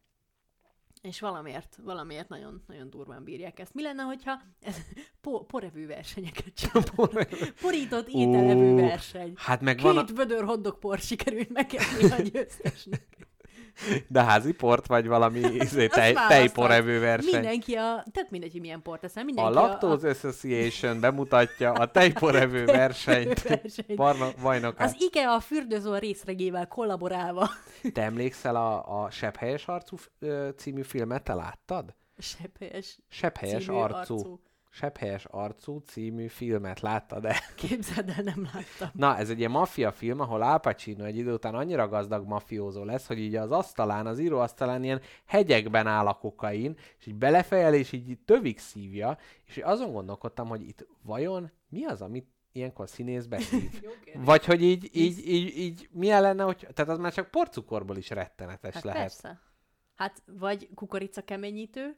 És 1.06 1.20
valamiért, 1.20 1.78
valamiért 1.82 2.28
nagyon, 2.28 2.62
nagyon 2.66 2.90
durván 2.90 3.24
bírják 3.24 3.58
ezt. 3.58 3.74
Mi 3.74 3.82
lenne, 3.82 4.02
hogyha 4.02 4.40
ez 4.60 4.76
po, 5.22 5.44
porevő 5.44 5.86
versenyeket 5.86 6.54
csinálnak? 6.54 7.28
Porított 7.60 8.08
ételevő 8.08 8.74
verseny. 8.74 9.32
Hát 9.36 9.60
meg 9.60 9.80
van, 9.80 9.96
a, 9.96 10.04
Két 10.04 10.16
vödör 10.16 10.44
hoddog 10.44 10.78
por 10.78 10.98
sikerült 10.98 11.52
megenni 11.52 12.10
a 12.10 12.22
győztesnek. 12.22 13.25
De 14.08 14.22
házi 14.22 14.52
port, 14.52 14.86
vagy 14.86 15.06
valami 15.06 15.38
izé, 15.64 15.86
tej, 15.86 16.14
tejporevő 16.28 17.00
verseny. 17.00 17.32
Mindenki 17.32 17.74
a, 17.74 18.04
tök 18.12 18.30
mindegy, 18.30 18.52
hogy 18.52 18.60
milyen 18.60 18.82
port 18.82 19.04
eszel, 19.04 19.22
A 19.22 19.26
mindenki 19.26 19.54
Lactose 19.54 20.08
Association 20.08 21.00
bemutatja 21.00 21.72
a 21.72 21.90
tejporevő 21.90 22.64
versenyt. 22.82 23.42
versenyt. 23.42 23.94
Barna, 23.96 24.28
bajnokát. 24.42 24.88
Az 24.88 24.96
IKEA 24.98 25.34
a 25.34 25.40
fürdőzó 25.40 25.94
részregével 25.94 26.66
kollaborálva. 26.66 27.50
Te 27.92 28.02
emlékszel 28.02 28.56
a, 28.56 29.02
a 29.02 29.10
Sepphelyes 29.10 29.66
arcú 29.66 29.96
című 30.56 30.82
filmet? 30.82 31.22
Te 31.22 31.34
láttad? 31.34 31.94
Sepphelyes 32.18 32.98
Sepphelyes 33.08 33.64
című 33.64 33.76
arcú. 33.76 34.40
Sepphelyes 34.76 35.24
arcú 35.24 35.78
című 35.78 36.26
filmet 36.26 36.80
láttad-e? 36.80 37.36
Képzeld 37.54 38.08
el, 38.08 38.22
nem 38.22 38.48
láttam. 38.52 38.88
Na, 38.92 39.16
ez 39.16 39.30
egy 39.30 39.38
ilyen 39.38 39.50
maffia 39.50 39.92
film, 39.92 40.20
ahol 40.20 40.42
Al 40.42 40.60
Pacino 40.60 41.04
egy 41.04 41.16
idő 41.16 41.32
után 41.32 41.54
annyira 41.54 41.88
gazdag 41.88 42.26
mafiózó 42.26 42.84
lesz, 42.84 43.06
hogy 43.06 43.18
így 43.18 43.34
az 43.34 43.50
asztalán, 43.50 44.06
az 44.06 44.18
íróasztalán 44.18 44.84
ilyen 44.84 45.00
hegyekben 45.26 45.86
áll 45.86 46.06
a 46.06 46.14
kokain, 46.14 46.76
és 46.98 47.06
így 47.06 47.14
belefejel, 47.14 47.74
és 47.74 47.92
így 47.92 48.18
tövig 48.24 48.58
szívja, 48.58 49.18
és 49.44 49.56
azon 49.56 49.92
gondolkodtam, 49.92 50.48
hogy 50.48 50.68
itt 50.68 50.86
vajon 51.02 51.50
mi 51.68 51.84
az, 51.84 52.02
amit 52.02 52.28
ilyenkor 52.52 52.88
színész 52.88 53.24
beszív? 53.24 53.80
Vagy 54.14 54.44
hogy 54.44 54.62
így, 54.62 54.90
így, 54.92 55.28
így, 55.28 55.56
így 55.58 55.88
milyen 55.92 56.22
lenne, 56.22 56.42
hogy, 56.42 56.66
tehát 56.74 56.92
az 56.92 56.98
már 56.98 57.12
csak 57.12 57.30
porcukorból 57.30 57.96
is 57.96 58.10
rettenetes 58.10 58.74
Hát 58.74 58.84
lehet. 58.84 59.00
persze. 59.00 59.40
Hát 59.94 60.22
vagy 60.38 60.68
kukorica 60.74 61.22
keményítő, 61.22 61.96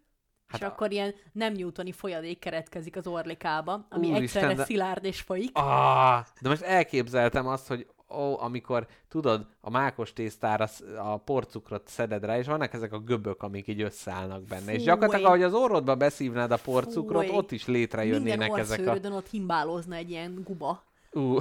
Hát 0.49 0.61
és 0.61 0.67
a- 0.67 0.71
akkor 0.71 0.93
ilyen 0.93 1.15
nem 1.33 1.53
newtoni 1.53 1.93
folyadék 1.93 2.39
keretkezik 2.39 2.97
az 2.97 3.07
orlikába, 3.07 3.87
ami 3.91 4.07
Úristen, 4.07 4.23
egyszerre 4.23 4.55
de- 4.55 4.65
szilárd 4.65 5.05
és 5.05 5.21
folyik. 5.21 5.51
Ah, 5.59 6.25
de 6.41 6.49
most 6.49 6.63
elképzeltem 6.63 7.47
azt, 7.47 7.67
hogy 7.69 7.87
ó, 8.11 8.41
amikor 8.41 8.87
tudod, 9.09 9.47
a 9.61 9.71
mákos 9.71 10.13
tésztára 10.13 10.67
sz- 10.67 10.85
a 10.97 11.17
porcukrot 11.25 11.89
szeded 11.89 12.25
rá, 12.25 12.39
és 12.39 12.47
vannak 12.47 12.73
ezek 12.73 12.93
a 12.93 12.99
göbök, 12.99 13.43
amik 13.43 13.67
így 13.67 13.81
összeállnak 13.83 14.43
benne. 14.43 14.71
és 14.71 14.77
Fúj. 14.77 14.85
gyakorlatilag, 14.87 15.25
ahogy 15.27 15.43
az 15.43 15.55
orrodba 15.55 15.95
beszívnád 15.95 16.51
a 16.51 16.57
porcukrot, 16.57 17.27
Fúj. 17.27 17.37
ott 17.37 17.53
is 17.53 17.67
létrejönnének 17.67 18.39
Minden 18.39 18.61
ezek 18.61 18.79
a... 18.79 18.81
orszőrödön 18.83 19.13
ott 19.13 19.29
himbálózna 19.29 19.95
egy 19.95 20.11
ilyen 20.11 20.43
guba. 20.45 20.83
Ú, 21.13 21.37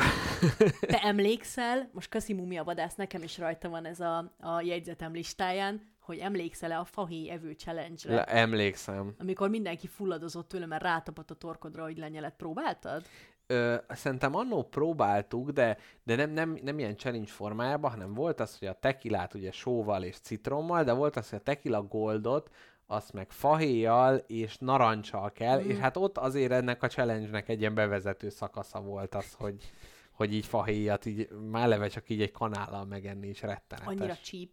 Te 0.80 1.00
emlékszel, 1.04 1.90
most 1.94 2.10
köszi 2.10 2.34
mumia 2.34 2.64
vadász, 2.64 2.96
nekem 2.96 3.24
is 3.24 3.38
rajta 3.38 3.70
van 3.70 3.86
ez 3.86 4.00
a, 4.00 4.18
a 4.40 4.62
jegyzetem 4.62 5.14
listáján, 5.14 5.82
hogy 6.08 6.18
emlékszel-e 6.18 6.80
a 6.80 6.86
fahéj 6.86 7.30
evő 7.30 7.52
challenge-re, 7.52 8.16
le, 8.16 8.24
emlékszem. 8.24 9.16
amikor 9.20 9.50
mindenki 9.50 9.88
fulladozott 9.88 10.48
tőle, 10.48 10.66
mert 10.66 10.84
rátapadt 10.84 11.32
a 11.32 11.36
torkodra, 11.36 11.84
hogy 11.84 11.98
lenyelet 11.98 12.36
próbáltad? 12.36 13.04
Ö, 13.48 13.76
szerintem 13.90 14.36
annó 14.36 14.64
próbáltuk, 14.64 15.50
de, 15.50 15.78
de 16.04 16.16
nem, 16.16 16.30
nem, 16.30 16.60
nem 16.64 16.80
ilyen 16.80 16.98
challenge 16.98 17.32
formájában, 17.32 17.92
hanem 17.92 18.14
volt 18.14 18.40
az, 18.40 18.58
hogy 18.60 18.68
a 18.68 18.80
tekilát 18.80 19.34
ugye 19.34 19.52
sóval 19.52 20.04
és 20.04 20.18
citrommal, 20.20 20.84
de 20.84 20.94
volt 20.94 21.16
az, 21.16 21.30
hogy 21.30 21.40
a 21.40 21.44
tekila 21.44 21.82
goldot, 21.82 22.50
azt 22.86 23.14
meg 23.14 23.32
fahéjjal 23.32 24.16
és 24.16 24.58
narancsal 24.58 25.32
kell, 25.32 25.64
mm. 25.64 25.70
és 25.70 25.78
hát 25.78 25.98
ott 25.98 26.18
azért 26.18 26.52
ennek 26.52 26.84
a 26.84 26.88
challenge-nek 26.88 27.50
egy 27.50 27.60
ilyen 27.60 27.74
bevezető 27.74 28.30
szakasza 28.30 28.82
volt 28.82 29.16
az, 29.16 29.34
hogy, 29.34 29.72
hogy 30.12 30.34
így 30.34 30.46
fahéjat 30.46 31.06
így 31.06 31.30
már 31.52 31.64
eleve 31.64 31.88
csak 31.88 32.10
így 32.10 32.22
egy 32.22 32.32
kanállal 32.32 32.86
megenni 32.86 33.28
is 33.28 33.42
rettenetes. 33.42 33.88
Annyira 33.88 34.16
cheap. 34.16 34.50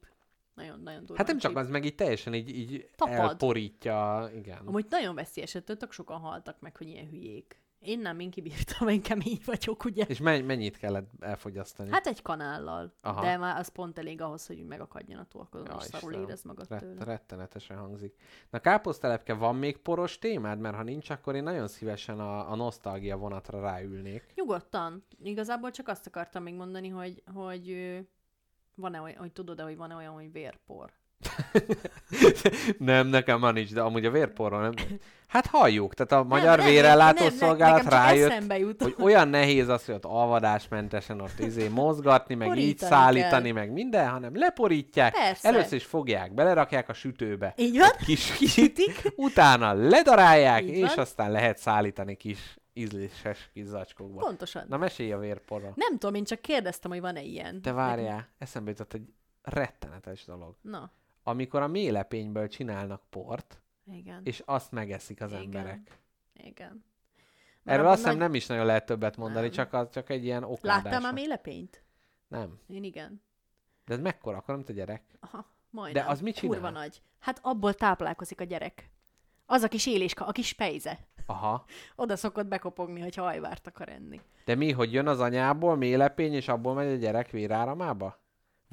Nagyon, 0.54 0.80
nagyon 0.80 1.00
durva. 1.00 1.16
hát 1.16 1.26
nem 1.26 1.38
csak 1.38 1.56
az, 1.56 1.68
meg 1.68 1.84
így 1.84 1.94
teljesen 1.94 2.34
így, 2.34 2.48
így 2.48 2.88
Tapad. 2.96 3.14
elporítja, 3.14 4.30
igen. 4.34 4.58
Amúgy 4.66 4.86
nagyon 4.90 5.14
veszélyes, 5.14 5.54
ettől 5.54 5.76
tök 5.76 5.92
sokan 5.92 6.18
haltak 6.18 6.60
meg, 6.60 6.76
hogy 6.76 6.88
ilyen 6.88 7.08
hülyék. 7.08 7.62
Én 7.78 7.98
nem, 7.98 8.20
én 8.20 8.30
kibírtam, 8.30 8.88
én 8.88 9.02
kemény 9.02 9.40
vagyok, 9.44 9.84
ugye? 9.84 10.04
És 10.08 10.18
men- 10.18 10.44
mennyit 10.44 10.76
kellett 10.76 11.10
elfogyasztani? 11.20 11.90
Hát 11.90 12.06
egy 12.06 12.22
kanállal. 12.22 12.94
Aha. 13.00 13.20
De 13.22 13.36
már 13.36 13.58
az 13.58 13.68
pont 13.68 13.98
elég 13.98 14.20
ahhoz, 14.20 14.46
hogy 14.46 14.64
megakadjon 14.66 15.18
a 15.18 15.24
torkodon, 15.24 15.66
Ja, 15.70 15.76
és 15.80 15.84
szarul 15.84 16.12
érezd 16.12 16.44
magad 16.46 16.68
Ret- 16.68 16.80
tőle. 16.80 17.04
rettenetesen 17.04 17.76
hangzik. 17.76 18.14
Na 18.50 18.58
káposztelepke, 18.58 19.34
van 19.34 19.56
még 19.56 19.76
poros 19.76 20.18
témád? 20.18 20.58
Mert 20.58 20.76
ha 20.76 20.82
nincs, 20.82 21.10
akkor 21.10 21.34
én 21.34 21.42
nagyon 21.42 21.68
szívesen 21.68 22.20
a, 22.20 22.50
a 22.50 22.54
nosztalgia 22.54 23.16
vonatra 23.16 23.60
ráülnék. 23.60 24.32
Nyugodtan. 24.34 25.04
Igazából 25.22 25.70
csak 25.70 25.88
azt 25.88 26.06
akartam 26.06 26.42
még 26.42 26.54
mondani, 26.54 26.88
hogy, 26.88 27.22
hogy 27.34 27.98
van-e 28.74 29.00
olyan, 29.00 29.16
hogy 29.16 29.32
tudod-e, 29.32 29.62
hogy 29.62 29.76
van-e 29.76 29.94
olyan, 29.94 30.12
hogy 30.12 30.32
vérpor. 30.32 30.92
nem, 32.78 33.06
nekem 33.06 33.40
van 33.40 33.52
nincs, 33.52 33.72
de 33.72 33.80
amúgy 33.80 34.04
a 34.04 34.10
vérporról 34.10 34.60
nem. 34.60 34.72
Hát 35.26 35.46
halljuk, 35.46 35.94
tehát 35.94 36.12
a 36.12 36.28
Magyar 36.28 36.58
nem, 36.58 36.66
Vérellátó 36.66 37.24
nem, 37.24 37.32
Szolgálat 37.32 37.84
rájött, 37.84 38.82
hogy 38.82 38.94
olyan 38.98 39.28
nehéz 39.28 39.68
az, 39.68 39.84
hogy 39.84 39.94
ott 39.94 40.04
alvadásmentesen 40.04 41.20
ott 41.20 41.38
izé 41.38 41.68
mozgatni, 41.68 42.34
meg 42.34 42.48
így 42.48 42.54
Porítani 42.54 42.90
szállítani, 42.92 43.52
kell. 43.52 43.52
meg 43.52 43.72
minden, 43.72 44.08
hanem 44.08 44.36
leporítják, 44.36 45.14
Persze. 45.14 45.48
először 45.48 45.72
is 45.72 45.84
fogják, 45.84 46.34
belerakják 46.34 46.88
a 46.88 46.92
sütőbe, 46.92 47.54
Így 47.56 47.78
van? 47.78 47.90
kis 48.04 48.32
kicsit, 48.32 48.78
utána 49.16 49.72
ledarálják, 49.72 50.62
Így 50.62 50.68
és 50.68 50.94
van. 50.94 50.98
aztán 50.98 51.30
lehet 51.30 51.58
szállítani 51.58 52.16
kis 52.16 52.56
ízléses 52.74 53.50
kis 53.52 53.64
zacskókba. 53.64 54.20
Pontosan. 54.20 54.64
Na 54.68 54.76
mesélj 54.76 55.12
a 55.12 55.18
vérporra. 55.18 55.72
Nem 55.74 55.98
tudom, 55.98 56.14
én 56.14 56.24
csak 56.24 56.40
kérdeztem, 56.40 56.90
hogy 56.90 57.00
van-e 57.00 57.22
ilyen. 57.22 57.62
Te 57.62 57.72
várjál, 57.72 58.28
eszembe 58.38 58.70
jutott 58.70 58.92
egy 58.92 59.12
rettenetes 59.42 60.24
dolog. 60.24 60.56
Na, 60.60 60.90
Amikor 61.22 61.62
a 61.62 61.66
mélepényből 61.66 62.48
csinálnak 62.48 63.02
port, 63.10 63.60
igen. 63.92 64.20
és 64.24 64.42
azt 64.44 64.70
megeszik 64.72 65.20
az 65.20 65.30
Igen. 65.32 65.42
emberek. 65.44 65.98
Igen. 66.32 66.84
Erről 67.64 67.80
abban 67.80 67.92
azt 67.92 68.00
hiszem 68.02 68.16
nagy- 68.18 68.26
nem 68.26 68.34
is 68.34 68.46
nagyon 68.46 68.66
lehet 68.66 68.86
többet 68.86 69.16
mondani, 69.16 69.44
Nem. 69.46 69.54
csak, 69.54 69.72
az, 69.72 69.90
csak 69.90 70.10
egy 70.10 70.24
ilyen 70.24 70.44
okádás. 70.44 70.82
Láttál 70.82 71.00
már 71.00 71.12
mélepenyt? 71.12 71.82
Nem. 72.28 72.58
Én 72.68 72.84
igen. 72.84 73.22
De 73.84 73.94
ez 73.94 74.00
mekkora, 74.00 74.36
akkor 74.36 74.54
nem 74.54 74.64
te 74.64 74.72
gyerek? 74.72 75.02
Aha, 75.20 75.46
majdnem. 75.70 76.04
De 76.04 76.10
az 76.10 76.20
mit 76.20 76.34
csinál? 76.36 76.52
Kurva 76.54 76.70
nagy. 76.70 77.02
Hát 77.18 77.38
abból 77.42 77.74
táplálkozik 77.74 78.40
a 78.40 78.44
gyerek. 78.44 78.90
Az 79.46 79.62
a 79.62 79.68
kis 79.68 79.86
éléska, 79.86 80.26
a 80.26 80.32
kis 80.32 80.52
pejze. 80.52 80.98
Aha. 81.26 81.64
Oda 81.96 82.16
szokott 82.16 82.46
bekopogni, 82.46 83.00
hogy 83.00 83.14
hajvárt 83.14 83.66
akar 83.66 83.88
enni. 83.88 84.20
De 84.44 84.54
mi, 84.54 84.72
hogy 84.72 84.92
jön 84.92 85.06
az 85.06 85.20
anyából 85.20 85.76
mélepény, 85.76 86.32
és 86.34 86.48
abból 86.48 86.74
megy 86.74 86.92
a 86.92 86.96
gyerek 86.96 87.30
véráramába? 87.30 88.23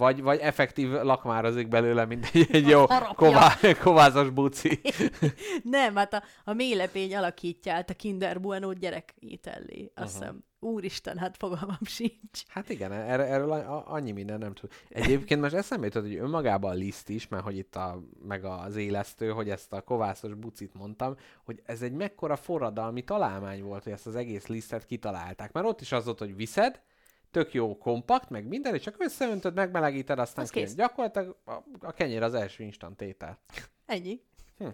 Vagy, 0.02 0.22
vagy 0.22 0.40
effektív 0.40 0.91
lakmározik 0.91 1.68
belőle, 1.68 2.06
mint 2.06 2.30
egy, 2.34 2.48
egy 2.52 2.68
jó 2.68 2.86
ková, 3.15 3.53
kovázas 3.82 4.30
buci. 4.30 4.82
Nem, 5.64 5.95
hát 5.95 6.14
a, 6.14 6.23
a 6.44 6.53
mélepény 6.53 7.15
alakítja 7.15 7.73
át 7.73 7.90
a 7.90 7.94
Kinder 7.94 8.40
Bueno 8.41 8.73
gyerek 8.73 9.14
étellé. 9.19 9.91
Azt 9.95 10.14
hiszem. 10.14 10.44
Úristen, 10.60 11.18
hát 11.18 11.38
fogalmam 11.38 11.78
sincs. 11.84 12.41
Hát 12.48 12.69
igen, 12.69 12.91
erre, 12.91 13.23
erről 13.26 13.52
a- 13.52 13.76
a- 13.78 13.84
annyi 13.88 14.11
minden 14.11 14.38
nem 14.38 14.53
tud. 14.53 14.69
Egyébként 14.90 15.41
most 15.41 15.53
eszembe 15.53 15.86
jutott, 15.86 16.03
hogy 16.03 16.15
önmagában 16.15 16.72
a 16.72 16.76
liszt 16.76 17.10
is, 17.10 17.28
mert 17.28 17.44
hogy 17.44 17.57
itt 17.57 17.76
a, 17.76 18.03
meg 18.28 18.45
az 18.45 18.76
élesztő, 18.76 19.30
hogy 19.30 19.49
ezt 19.49 19.73
a 19.73 19.82
kovászos 19.82 20.34
bucit 20.34 20.73
mondtam, 20.73 21.15
hogy 21.45 21.61
ez 21.65 21.82
egy 21.82 21.94
mekkora 21.94 22.36
forradalmi 22.36 23.03
találmány 23.03 23.64
volt, 23.64 23.84
hogy 23.84 23.94
ezt 23.94 24.07
az 24.07 24.15
egész 24.15 24.48
lisztet 24.48 24.86
kitalálták. 24.86 25.52
Mert 25.52 25.65
ott 25.68 25.82
is 25.82 25.91
az 25.91 26.06
volt, 26.06 26.19
hogy 26.19 26.36
viszed, 26.36 26.82
tök 27.31 27.53
jó 27.53 27.77
kompakt, 27.77 28.29
meg 28.29 28.47
minden, 28.47 28.73
és 28.75 28.81
csak 28.81 28.95
összeöntöd, 28.99 29.53
megmelegíted, 29.53 30.19
aztán 30.19 30.43
Az 30.43 30.49
kész. 30.49 30.63
kész. 30.63 30.75
Gyakorlatilag 30.75 31.37
a, 31.45 31.51
a 31.79 31.91
kenyér 31.91 32.23
az 32.23 32.33
első 32.33 32.63
instant 32.63 33.01
étel. 33.01 33.39
Ennyi. 33.85 34.21
Hm. 34.57 34.67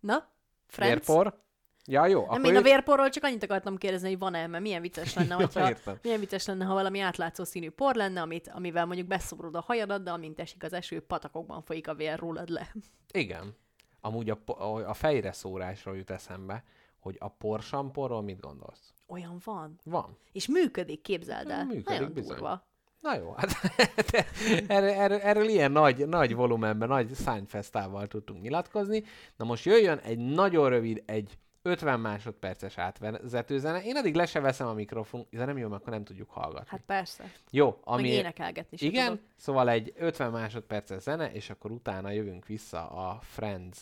Na, 0.00 0.28
Friends? 0.66 1.06
Vérpor? 1.06 1.42
Ja, 1.86 2.06
jó. 2.06 2.26
Nem, 2.30 2.44
én 2.44 2.56
a 2.56 2.62
vérporról 2.62 3.08
csak 3.08 3.24
annyit 3.24 3.42
akartam 3.42 3.76
kérdezni, 3.76 4.08
hogy 4.08 4.18
van-e, 4.18 4.46
mert 4.46 4.62
milyen 4.62 4.80
vicces 4.80 5.14
lenne, 5.14 5.34
hogyha, 5.44 5.68
értem. 5.68 5.98
milyen 6.02 6.18
vicces 6.20 6.46
lenne, 6.46 6.64
ha 6.64 6.74
valami 6.74 7.00
átlátszó 7.00 7.44
színű 7.44 7.70
por 7.70 7.94
lenne, 7.94 8.20
amit, 8.20 8.48
amivel 8.48 8.86
mondjuk 8.86 9.06
beszobrod 9.08 9.54
a 9.54 9.60
hajadat, 9.60 10.02
de 10.02 10.10
amint 10.10 10.40
esik 10.40 10.62
az 10.64 10.72
eső, 10.72 11.00
patakokban 11.00 11.62
folyik 11.62 11.88
a 11.88 11.94
vér 11.94 12.18
rólad 12.18 12.48
le. 12.48 12.74
Igen. 13.12 13.56
Amúgy 14.00 14.30
a, 14.30 14.38
a, 14.46 14.88
a 14.88 14.94
fejre 14.94 15.32
szórásról 15.32 15.96
jut 15.96 16.10
eszembe, 16.10 16.64
hogy 17.00 17.16
a 17.18 17.28
porsamporról 17.28 18.22
mit 18.22 18.40
gondolsz? 18.40 18.92
Olyan 19.06 19.40
van. 19.44 19.78
Van. 19.84 20.16
És 20.32 20.48
működik, 20.48 21.02
képzeld 21.02 21.50
el. 21.50 21.64
Működik, 21.64 21.88
Nagyon 21.88 22.12
bizony. 22.12 22.36
durva. 22.36 22.68
Na 23.00 23.16
jó, 23.16 23.32
hát 23.32 23.50
de 24.10 24.26
erről, 24.66 24.90
erről, 24.90 25.18
erről 25.18 25.48
ilyen 25.48 25.72
nagy, 25.72 26.08
nagy 26.08 26.34
volumenben, 26.34 26.88
nagy 26.88 27.14
szányfesztával 27.14 28.06
tudtunk 28.06 28.42
nyilatkozni. 28.42 29.02
Na 29.36 29.44
most 29.44 29.64
jöjjön 29.64 29.98
egy 29.98 30.18
nagyon 30.18 30.68
rövid, 30.68 31.02
egy 31.06 31.38
50 31.62 32.00
másodperces 32.00 32.78
átvezető 32.78 33.58
zene. 33.58 33.82
Én 33.82 33.96
addig 33.96 34.14
le 34.14 34.26
se 34.26 34.40
veszem 34.40 34.66
a 34.66 34.72
mikrofon, 34.72 35.26
de 35.30 35.44
nem 35.44 35.58
jó, 35.58 35.68
mert 35.68 35.80
akkor 35.80 35.92
nem 35.92 36.04
tudjuk 36.04 36.30
hallgatni. 36.30 36.68
Hát 36.68 36.82
persze. 36.86 37.32
jó, 37.50 37.78
Ami... 37.84 38.02
Meg 38.02 38.10
énekelgetni 38.10 38.76
Igen, 38.80 39.06
tudok. 39.06 39.22
szóval 39.36 39.68
egy 39.68 39.92
50 39.96 40.30
másodperces 40.30 41.02
zene, 41.02 41.32
és 41.32 41.50
akkor 41.50 41.70
utána 41.70 42.10
jövünk 42.10 42.46
vissza 42.46 42.88
a 42.88 43.18
Friends 43.22 43.78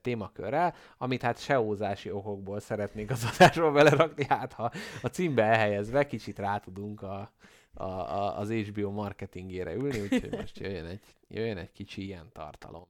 témakörrel, 0.00 0.74
amit 0.98 1.22
hát 1.22 1.40
seózási 1.40 2.10
okokból 2.10 2.60
szeretnék 2.60 3.10
az 3.10 3.24
adásba 3.34 3.70
belerakni, 3.70 4.24
hát 4.28 4.52
ha 4.52 4.72
a 5.02 5.06
címbe 5.06 5.42
elhelyezve 5.42 6.06
kicsit 6.06 6.38
rá 6.38 6.58
tudunk 6.58 7.02
a, 7.02 7.32
a, 7.74 7.84
a, 7.84 8.38
az 8.38 8.52
HBO 8.52 8.90
marketingére 8.90 9.74
ülni, 9.74 10.00
úgyhogy 10.00 10.36
most 10.36 10.58
jöjjön 10.58 10.86
egy, 10.86 11.02
jöjjön 11.28 11.56
egy 11.56 11.72
kicsi 11.72 12.04
ilyen 12.04 12.28
tartalom. 12.32 12.86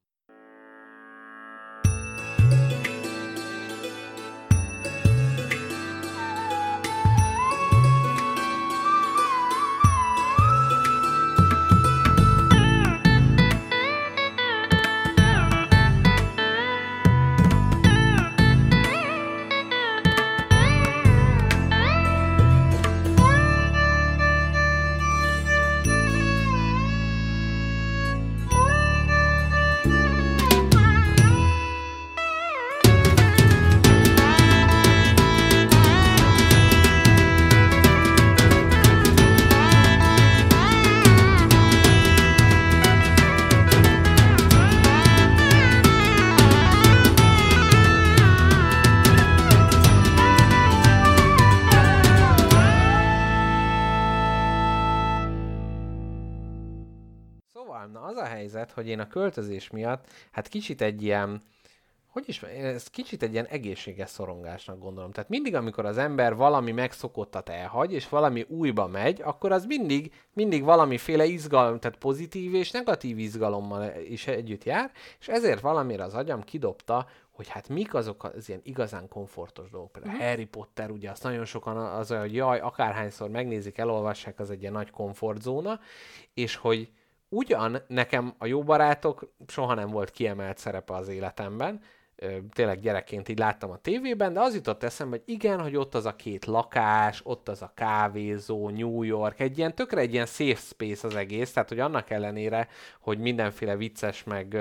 Hogy 58.89 58.97
én 58.97 59.05
a 59.05 59.09
költözés 59.09 59.70
miatt, 59.70 60.10
hát 60.31 60.48
kicsit 60.48 60.82
egy 60.82 61.02
ilyen, 61.02 61.43
hogy 62.06 62.24
is, 62.27 62.43
ez 62.43 62.89
kicsit 62.89 63.23
egy 63.23 63.32
ilyen 63.32 63.47
egészséges 63.47 64.10
szorongásnak 64.10 64.78
gondolom. 64.78 65.10
Tehát 65.10 65.28
mindig, 65.28 65.55
amikor 65.55 65.85
az 65.85 65.98
ember 65.98 66.36
valami 66.36 66.73
megszokottat 66.73 67.48
elhagy, 67.48 67.93
és 67.93 68.09
valami 68.09 68.44
újba 68.48 68.86
megy, 68.86 69.20
akkor 69.23 69.52
az 69.52 69.65
mindig, 69.65 70.12
mindig 70.32 70.65
valamiféle 70.65 71.24
izgalom, 71.24 71.78
tehát 71.78 71.98
pozitív 71.98 72.55
és 72.55 72.70
negatív 72.70 73.19
izgalommal 73.19 73.93
is 74.09 74.27
együtt 74.27 74.65
jár, 74.65 74.93
és 75.20 75.28
ezért 75.28 75.60
valamire 75.60 76.05
az 76.05 76.15
agyam 76.15 76.43
kidobta, 76.43 77.06
hogy 77.31 77.48
hát 77.48 77.69
mik 77.69 77.94
azok 77.94 78.24
az 78.24 78.48
ilyen 78.48 78.60
igazán 78.65 79.09
komfortos 79.09 79.70
dolgok. 79.70 79.93
Például 79.93 80.15
uh-huh. 80.15 80.28
Harry 80.28 80.44
Potter, 80.44 80.90
ugye 80.90 81.10
azt 81.10 81.23
nagyon 81.23 81.44
sokan 81.44 81.77
az, 81.77 82.10
olyan, 82.10 82.23
hogy 82.23 82.35
jaj, 82.35 82.60
akárhányszor 82.60 83.31
megnézik, 83.31 83.78
elolvassák, 83.78 84.39
az 84.39 84.51
egy 84.51 84.60
ilyen 84.60 84.73
nagy 84.73 84.90
komfortzóna, 84.90 85.81
és 86.35 86.56
hogy 86.56 86.90
ugyan 87.28 87.82
nekem 87.86 88.34
a 88.38 88.46
jó 88.46 88.62
barátok 88.62 89.32
soha 89.46 89.74
nem 89.74 89.90
volt 89.90 90.10
kiemelt 90.10 90.59
szerepe 90.59 90.94
az 90.94 91.09
életemben, 91.09 91.80
tényleg 92.52 92.80
gyerekként 92.80 93.28
így 93.28 93.38
láttam 93.38 93.70
a 93.70 93.76
tévében, 93.76 94.32
de 94.32 94.40
az 94.40 94.55
jutott 94.55 94.82
eszembe, 94.82 95.16
hogy 95.16 95.34
igen, 95.34 95.60
hogy 95.60 95.76
ott 95.76 95.94
az 95.94 96.06
a 96.06 96.16
két 96.16 96.44
lakás, 96.44 97.20
ott 97.24 97.48
az 97.48 97.62
a 97.62 97.72
kávézó, 97.74 98.68
New 98.68 99.02
York, 99.02 99.40
egy 99.40 99.59
ilyen 99.59 99.74
tökre 99.74 100.00
egy 100.00 100.12
ilyen 100.12 100.26
safe 100.26 100.60
space 100.60 101.06
az 101.06 101.14
egész, 101.14 101.52
tehát 101.52 101.68
hogy 101.68 101.80
annak 101.80 102.10
ellenére, 102.10 102.68
hogy 103.00 103.18
mindenféle 103.18 103.76
vicces, 103.76 104.24
meg, 104.24 104.56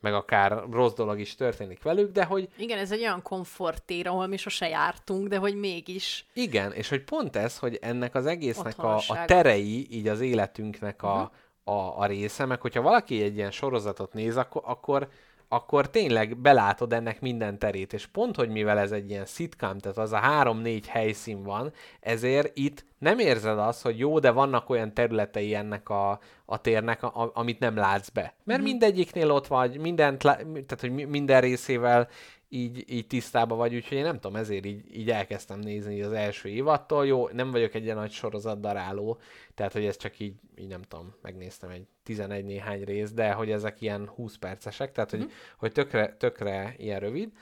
meg 0.00 0.14
akár 0.14 0.62
rossz 0.70 0.92
dolog 0.94 1.18
is 1.20 1.34
történik 1.34 1.82
velük, 1.82 2.12
de 2.12 2.24
hogy 2.24 2.48
Igen, 2.56 2.78
ez 2.78 2.92
egy 2.92 3.00
olyan 3.00 3.22
komfortér, 3.22 4.06
ahol 4.06 4.26
mi 4.26 4.36
sose 4.36 4.68
jártunk, 4.68 5.28
de 5.28 5.36
hogy 5.36 5.54
mégis. 5.54 6.26
Igen, 6.32 6.72
és 6.72 6.88
hogy 6.88 7.04
pont 7.04 7.36
ez, 7.36 7.58
hogy 7.58 7.78
ennek 7.82 8.14
az 8.14 8.26
egésznek 8.26 8.78
a, 8.78 8.96
a 8.96 9.24
terei, 9.26 9.86
így 9.90 10.08
az 10.08 10.20
életünknek 10.20 11.02
a, 11.02 11.14
Mhm. 11.16 11.44
A, 11.68 11.98
a 12.00 12.06
része, 12.06 12.44
meg 12.44 12.60
hogyha 12.60 12.82
valaki 12.82 13.22
egy 13.22 13.36
ilyen 13.36 13.50
sorozatot 13.50 14.12
néz, 14.12 14.36
akkor, 14.36 14.62
akkor, 14.64 15.08
akkor 15.48 15.90
tényleg 15.90 16.36
belátod 16.36 16.92
ennek 16.92 17.20
minden 17.20 17.58
terét, 17.58 17.92
és 17.92 18.06
pont, 18.06 18.36
hogy 18.36 18.48
mivel 18.48 18.78
ez 18.78 18.92
egy 18.92 19.10
ilyen 19.10 19.24
sitcom, 19.26 19.78
tehát 19.78 19.98
az 19.98 20.12
a 20.12 20.16
három-négy 20.16 20.86
helyszín 20.88 21.42
van, 21.42 21.72
ezért 22.00 22.58
itt 22.58 22.84
nem 22.98 23.18
érzed 23.18 23.58
azt, 23.58 23.82
hogy 23.82 23.98
jó, 23.98 24.18
de 24.18 24.30
vannak 24.30 24.70
olyan 24.70 24.94
területei 24.94 25.54
ennek 25.54 25.88
a, 25.88 26.18
a 26.44 26.60
térnek, 26.60 27.02
a, 27.02 27.06
a- 27.22 27.30
amit 27.34 27.58
nem 27.58 27.76
látsz 27.76 28.08
be. 28.08 28.34
Mert 28.44 28.60
Mhm. 28.60 28.68
mindegyiknél 28.68 29.30
ott 29.30 29.46
vagy, 29.46 29.78
mindent, 29.78 30.18
tehát 30.18 30.78
hogy 30.80 30.92
mi- 30.92 31.04
minden 31.04 31.40
részével 31.40 32.08
így, 32.48 32.84
így 32.86 33.06
tisztában 33.06 33.58
vagy, 33.58 33.74
úgyhogy 33.74 33.96
én 33.96 34.04
nem 34.04 34.20
tudom, 34.20 34.36
ezért 34.36 34.66
így, 34.66 34.96
így 34.96 35.10
elkezdtem 35.10 35.58
nézni 35.58 36.02
az 36.02 36.12
első 36.12 36.48
évattól. 36.48 37.06
Jó, 37.06 37.28
nem 37.28 37.50
vagyok 37.50 37.74
egy 37.74 37.84
ilyen 37.84 37.96
nagy 37.96 38.10
sorozat 38.10 38.60
daráló, 38.60 39.18
tehát 39.54 39.72
hogy 39.72 39.84
ez 39.84 39.96
csak 39.96 40.18
így, 40.18 40.34
így 40.56 40.68
nem 40.68 40.82
tudom, 40.82 41.14
megnéztem 41.22 41.70
egy 41.70 41.86
11 42.02 42.44
néhány 42.44 42.84
rész, 42.84 43.12
de 43.12 43.32
hogy 43.32 43.50
ezek 43.50 43.80
ilyen 43.80 44.08
20 44.08 44.36
percesek, 44.36 44.92
tehát 44.92 45.10
hogy, 45.10 45.32
hogy 45.58 45.72
tökre, 45.72 46.16
tökre 46.16 46.74
ilyen 46.78 47.00
rövid, 47.00 47.32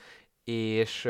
és 0.43 1.09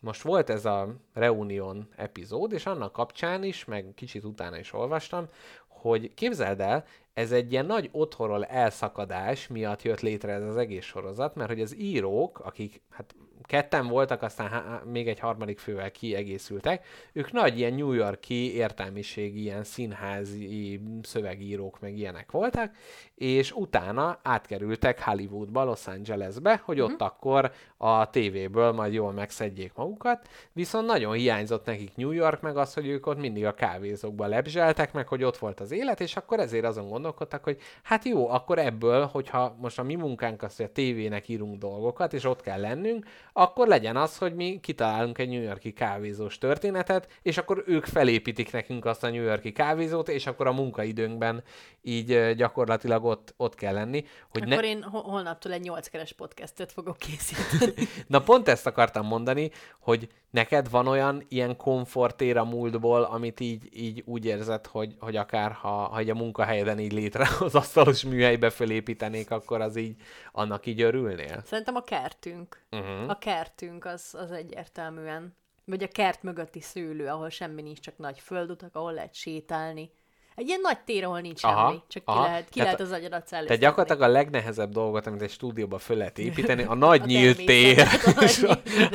most 0.00 0.22
volt 0.22 0.50
ez 0.50 0.64
a 0.64 0.96
Reunion 1.12 1.88
epizód, 1.96 2.52
és 2.52 2.66
annak 2.66 2.92
kapcsán 2.92 3.42
is, 3.42 3.64
meg 3.64 3.92
kicsit 3.94 4.24
utána 4.24 4.58
is 4.58 4.72
olvastam, 4.72 5.28
hogy 5.68 6.14
képzeld 6.14 6.60
el, 6.60 6.84
ez 7.18 7.32
egy 7.32 7.52
ilyen 7.52 7.66
nagy 7.66 7.88
otthonról 7.92 8.44
elszakadás 8.44 9.46
miatt 9.48 9.82
jött 9.82 10.00
létre 10.00 10.32
ez 10.32 10.42
az 10.42 10.56
egész 10.56 10.84
sorozat, 10.84 11.34
mert 11.34 11.48
hogy 11.50 11.60
az 11.60 11.76
írók, 11.78 12.38
akik 12.38 12.82
hát 12.90 13.14
ketten 13.42 13.86
voltak, 13.86 14.22
aztán 14.22 14.48
há- 14.48 14.84
még 14.84 15.08
egy 15.08 15.18
harmadik 15.18 15.58
fővel 15.58 15.90
kiegészültek, 15.90 16.86
ők 17.12 17.32
nagy 17.32 17.58
ilyen 17.58 17.74
New 17.74 17.92
Yorki 17.92 18.54
értelmiségi, 18.54 19.42
ilyen 19.42 19.64
színházi 19.64 20.80
szövegírók, 21.02 21.80
meg 21.80 21.96
ilyenek 21.96 22.30
voltak, 22.30 22.70
és 23.14 23.52
utána 23.52 24.18
átkerültek 24.22 25.04
Hollywoodba, 25.04 25.64
Los 25.64 25.86
Angelesbe, 25.86 26.62
hogy 26.64 26.80
ott 26.80 27.00
akkor 27.00 27.52
a 27.76 28.10
tévéből 28.10 28.72
majd 28.72 28.92
jól 28.92 29.12
megszedjék 29.12 29.72
magukat, 29.74 30.28
viszont 30.52 30.86
nagyon 30.86 31.12
hiányzott 31.12 31.66
nekik 31.66 31.96
New 31.96 32.10
York, 32.10 32.40
meg 32.40 32.56
az, 32.56 32.74
hogy 32.74 32.86
ők 32.86 33.06
ott 33.06 33.18
mindig 33.18 33.44
a 33.44 33.54
kávézókba 33.54 34.26
lebzseltek, 34.26 34.92
meg 34.92 35.08
hogy 35.08 35.22
ott 35.22 35.36
volt 35.36 35.60
az 35.60 35.70
élet, 35.70 36.00
és 36.00 36.16
akkor 36.16 36.40
ezért 36.40 36.64
azon 36.64 36.88
gondolkodtak, 36.88 37.28
gondolkodtak, 37.28 37.44
hogy 37.44 37.58
hát 37.82 38.04
jó, 38.04 38.28
akkor 38.28 38.58
ebből, 38.58 39.06
hogyha 39.06 39.56
most 39.60 39.78
a 39.78 39.82
mi 39.82 39.94
munkánk 39.94 40.42
az, 40.42 40.56
hogy 40.56 40.64
a 40.64 40.72
tévének 40.72 41.28
írunk 41.28 41.58
dolgokat, 41.58 42.12
és 42.12 42.24
ott 42.24 42.40
kell 42.40 42.60
lennünk, 42.60 43.06
akkor 43.38 43.66
legyen 43.68 43.96
az, 43.96 44.18
hogy 44.18 44.34
mi 44.34 44.58
kitalálunk 44.60 45.18
egy 45.18 45.28
New 45.28 45.42
Yorki 45.42 45.72
kávézós 45.72 46.38
történetet, 46.38 47.08
és 47.22 47.38
akkor 47.38 47.62
ők 47.66 47.84
felépítik 47.84 48.52
nekünk 48.52 48.84
azt 48.84 49.04
a 49.04 49.10
New 49.10 49.22
Yorki 49.22 49.52
kávézót, 49.52 50.08
és 50.08 50.26
akkor 50.26 50.46
a 50.46 50.52
munkaidőnkben 50.52 51.42
így 51.82 52.34
gyakorlatilag 52.34 53.04
ott, 53.04 53.34
ott 53.36 53.54
kell 53.54 53.74
lenni. 53.74 54.04
Hogy 54.30 54.52
Akkor 54.52 54.64
én 54.64 54.82
ho- 54.82 55.04
holnaptól 55.04 55.52
egy 55.52 55.60
nyolckeres 55.60 56.12
podcastet 56.12 56.72
fogok 56.72 56.96
készíteni. 56.96 57.88
Na 58.06 58.20
pont 58.20 58.48
ezt 58.48 58.66
akartam 58.66 59.06
mondani, 59.06 59.50
hogy 59.80 60.08
neked 60.30 60.70
van 60.70 60.86
olyan 60.86 61.24
ilyen 61.28 61.56
komfortér 61.56 62.36
a 62.36 62.44
múltból, 62.44 63.02
amit 63.02 63.40
így, 63.40 63.68
így 63.72 64.02
úgy 64.06 64.24
érzed, 64.24 64.66
hogy, 64.66 64.94
hogy 64.98 65.16
akár 65.16 65.52
ha, 65.52 65.68
ha 65.68 66.00
így 66.00 66.10
a 66.10 66.14
munkahelyeden 66.14 66.78
így 66.78 66.92
létre 66.92 67.28
az 67.40 67.54
asztalos 67.54 68.04
műhelybe 68.04 68.50
fölépítenék, 68.50 69.30
akkor 69.30 69.60
az 69.60 69.76
így, 69.76 69.96
annak 70.32 70.66
így 70.66 70.80
örülnél? 70.80 71.42
Szerintem 71.44 71.74
a 71.74 71.82
kertünk. 71.82 72.62
Uh-huh. 72.70 73.10
A 73.10 73.18
kertünk 73.28 73.84
az, 73.84 74.14
az 74.14 74.30
egyértelműen. 74.30 75.36
Vagy 75.64 75.82
a 75.82 75.88
kert 75.88 76.22
mögötti 76.22 76.60
szőlő, 76.60 77.08
ahol 77.08 77.28
semmi 77.28 77.62
nincs, 77.62 77.80
csak 77.80 77.98
nagy 77.98 78.20
földutak, 78.20 78.74
ahol 78.74 78.92
lehet 78.92 79.14
sétálni. 79.14 79.90
Egy 80.38 80.48
ilyen 80.48 80.60
nagy 80.60 80.78
tér, 80.78 81.04
ahol 81.04 81.20
nincs 81.20 81.44
Aha, 81.44 81.68
semmi, 81.68 81.82
csak 81.88 82.04
ki 82.04 82.10
aha. 82.10 82.22
lehet, 82.22 82.48
ki 82.48 82.58
Tehát 82.58 82.64
lehet 82.64 82.80
az 82.80 82.90
agyadat 82.90 83.10
Tehát 83.10 83.28
szellőztetni. 83.28 83.64
gyakorlatilag 83.64 84.02
a 84.02 84.12
legnehezebb 84.12 84.70
dolgot, 84.70 85.06
amit 85.06 85.22
egy 85.22 85.30
stúdióba 85.30 85.78
föl 85.78 85.96
lehet 85.96 86.18
építeni, 86.18 86.62
a 86.62 86.74
nagy 86.88 87.00
A 87.00 87.04
nyílt 87.04 87.44
tér, 87.44 87.86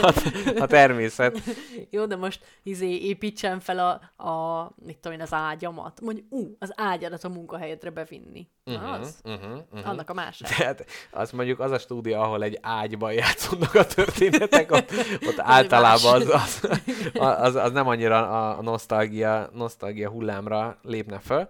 a 0.01 0.13
a, 0.61 0.65
természet. 0.65 1.39
Jó, 1.89 2.05
de 2.05 2.15
most 2.15 2.45
izé 2.63 2.89
építsen 2.89 3.59
fel 3.59 3.79
a, 3.79 4.23
a 4.29 4.71
mit 4.85 4.97
tudom 4.97 5.17
én, 5.17 5.23
az 5.23 5.33
ágyamat. 5.33 6.01
Mondj, 6.01 6.21
ú, 6.29 6.55
az 6.59 6.73
ágyadat 6.75 7.23
a 7.23 7.29
munkahelyedre 7.29 7.89
bevinni. 7.89 8.47
Na, 8.63 8.91
az? 8.91 9.15
Uh-huh, 9.23 9.57
uh-huh. 9.71 9.89
Annak 9.89 10.09
a 10.09 10.13
másik. 10.13 10.47
Tehát 10.47 10.85
az 11.11 11.31
mondjuk 11.31 11.59
az 11.59 11.71
a 11.71 11.77
stúdió, 11.77 12.21
ahol 12.21 12.43
egy 12.43 12.57
ágyban 12.61 13.13
játszódnak 13.13 13.75
a 13.75 13.85
történetek, 13.85 14.71
ott, 14.71 14.91
ott 15.27 15.39
általában 15.39 16.21
az, 16.21 16.29
az, 16.29 16.69
az, 17.39 17.55
az 17.55 17.71
nem 17.71 17.87
annyira 17.87 18.49
a 18.49 18.61
nosztalgia, 18.61 19.49
nosztalgia 19.53 20.09
hullámra 20.09 20.77
lépne 20.81 21.19
föl. 21.33 21.47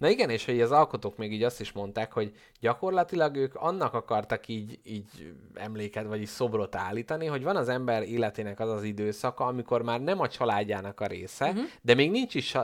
Na 0.00 0.08
igen, 0.08 0.30
és 0.30 0.44
hogy 0.44 0.60
az 0.60 0.70
alkotók 0.70 1.16
még 1.16 1.32
így 1.32 1.42
azt 1.42 1.60
is 1.60 1.72
mondták, 1.72 2.12
hogy 2.12 2.34
gyakorlatilag 2.60 3.36
ők 3.36 3.54
annak 3.54 3.94
akartak 3.94 4.48
így, 4.48 4.78
így 4.84 5.34
emléket, 5.54 6.06
vagyis 6.06 6.28
szobrot 6.28 6.74
állítani, 6.74 7.26
hogy 7.26 7.42
van 7.42 7.56
az 7.56 7.68
ember 7.68 8.02
életének 8.02 8.60
az 8.60 8.70
az 8.70 8.82
időszaka, 8.82 9.44
amikor 9.44 9.82
már 9.82 10.00
nem 10.00 10.20
a 10.20 10.28
családjának 10.28 11.00
a 11.00 11.06
része, 11.06 11.48
uh-huh. 11.48 11.64
de 11.82 11.94
még 11.94 12.10
nincs 12.10 12.34
is 12.34 12.54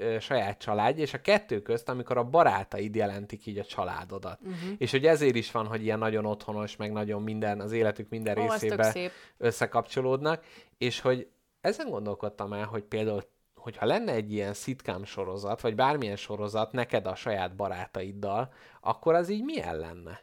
ö, 0.00 0.16
saját 0.20 0.58
családja, 0.58 1.02
és 1.02 1.14
a 1.14 1.20
kettő 1.20 1.62
közt, 1.62 1.88
amikor 1.88 2.16
a 2.16 2.24
barátaid 2.24 2.94
jelentik 2.94 3.46
így 3.46 3.58
a 3.58 3.64
családodat. 3.64 4.38
Uh-huh. 4.40 4.74
És 4.78 4.90
hogy 4.90 5.06
ezért 5.06 5.36
is 5.36 5.50
van, 5.50 5.66
hogy 5.66 5.82
ilyen 5.82 5.98
nagyon 5.98 6.26
otthonos, 6.26 6.76
meg 6.76 6.92
nagyon 6.92 7.22
minden, 7.22 7.60
az 7.60 7.72
életük 7.72 8.08
minden 8.08 8.38
Ó, 8.38 8.50
részébe 8.50 9.10
összekapcsolódnak, 9.38 10.44
és 10.78 11.00
hogy 11.00 11.28
ezen 11.60 11.90
gondolkodtam 11.90 12.52
el, 12.52 12.66
hogy 12.66 12.82
például 12.82 13.22
hogyha 13.64 13.86
lenne 13.86 14.12
egy 14.12 14.32
ilyen 14.32 14.54
szitkám 14.54 15.04
sorozat, 15.04 15.60
vagy 15.60 15.74
bármilyen 15.74 16.16
sorozat 16.16 16.72
neked 16.72 17.06
a 17.06 17.14
saját 17.14 17.56
barátaiddal, 17.56 18.52
akkor 18.80 19.14
az 19.14 19.28
így 19.28 19.44
milyen 19.44 19.76
lenne? 19.76 20.20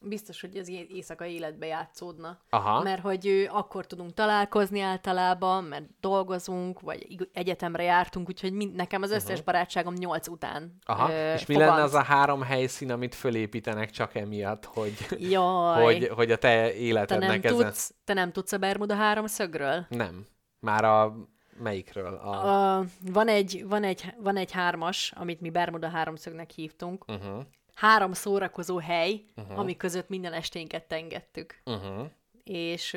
Biztos, 0.00 0.40
hogy 0.40 0.56
az 0.56 0.68
éjszakai 0.68 1.34
életbe 1.34 1.66
játszódna. 1.66 2.38
Aha. 2.50 2.82
Mert 2.82 3.02
hogy 3.02 3.26
ő, 3.26 3.48
akkor 3.52 3.86
tudunk 3.86 4.14
találkozni 4.14 4.80
általában, 4.80 5.64
mert 5.64 5.84
dolgozunk, 6.00 6.80
vagy 6.80 7.28
egyetemre 7.32 7.82
jártunk, 7.82 8.28
úgyhogy 8.28 8.52
mind, 8.52 8.74
nekem 8.74 9.02
az 9.02 9.10
összes 9.10 9.30
uh-huh. 9.30 9.44
barátságom 9.44 9.94
nyolc 9.94 10.28
után 10.28 10.78
Aha. 10.84 11.12
ö, 11.12 11.32
és 11.34 11.46
mi 11.46 11.54
fogant. 11.54 11.70
lenne 11.70 11.82
az 11.82 11.94
a 11.94 12.02
három 12.02 12.42
helyszín, 12.42 12.92
amit 12.92 13.14
fölépítenek 13.14 13.90
csak 13.90 14.14
emiatt, 14.14 14.64
hogy, 14.64 15.06
Jaj, 15.18 15.82
hogy, 15.82 16.08
hogy 16.08 16.30
a 16.30 16.36
te 16.36 16.48
te 16.48 16.62
nem, 16.62 16.76
életednek 16.76 17.44
ezen... 17.44 17.58
tudsz, 17.58 17.94
te 18.04 18.14
nem 18.14 18.32
tudsz 18.32 18.52
a 18.52 18.58
Bermuda 18.58 18.94
háromszögről? 18.94 19.86
Nem. 19.88 20.26
Már 20.60 20.84
a 20.84 21.16
melyikről? 21.58 22.14
A... 22.14 22.78
Uh, 22.78 22.86
van, 23.12 23.28
egy, 23.28 23.64
van, 23.68 23.84
egy, 23.84 24.14
van 24.18 24.36
egy 24.36 24.52
hármas, 24.52 25.12
amit 25.16 25.40
mi 25.40 25.50
Bermuda 25.50 25.88
háromszögnek 25.88 26.50
hívtunk. 26.50 27.04
Uh-huh. 27.08 27.42
Három 27.74 28.12
szórakozó 28.12 28.78
hely, 28.78 29.20
uh-huh. 29.36 29.58
ami 29.58 29.76
között 29.76 30.08
minden 30.08 30.32
esténket 30.32 30.84
tengettük. 30.84 31.60
Uh-huh. 31.64 32.06
És 32.44 32.96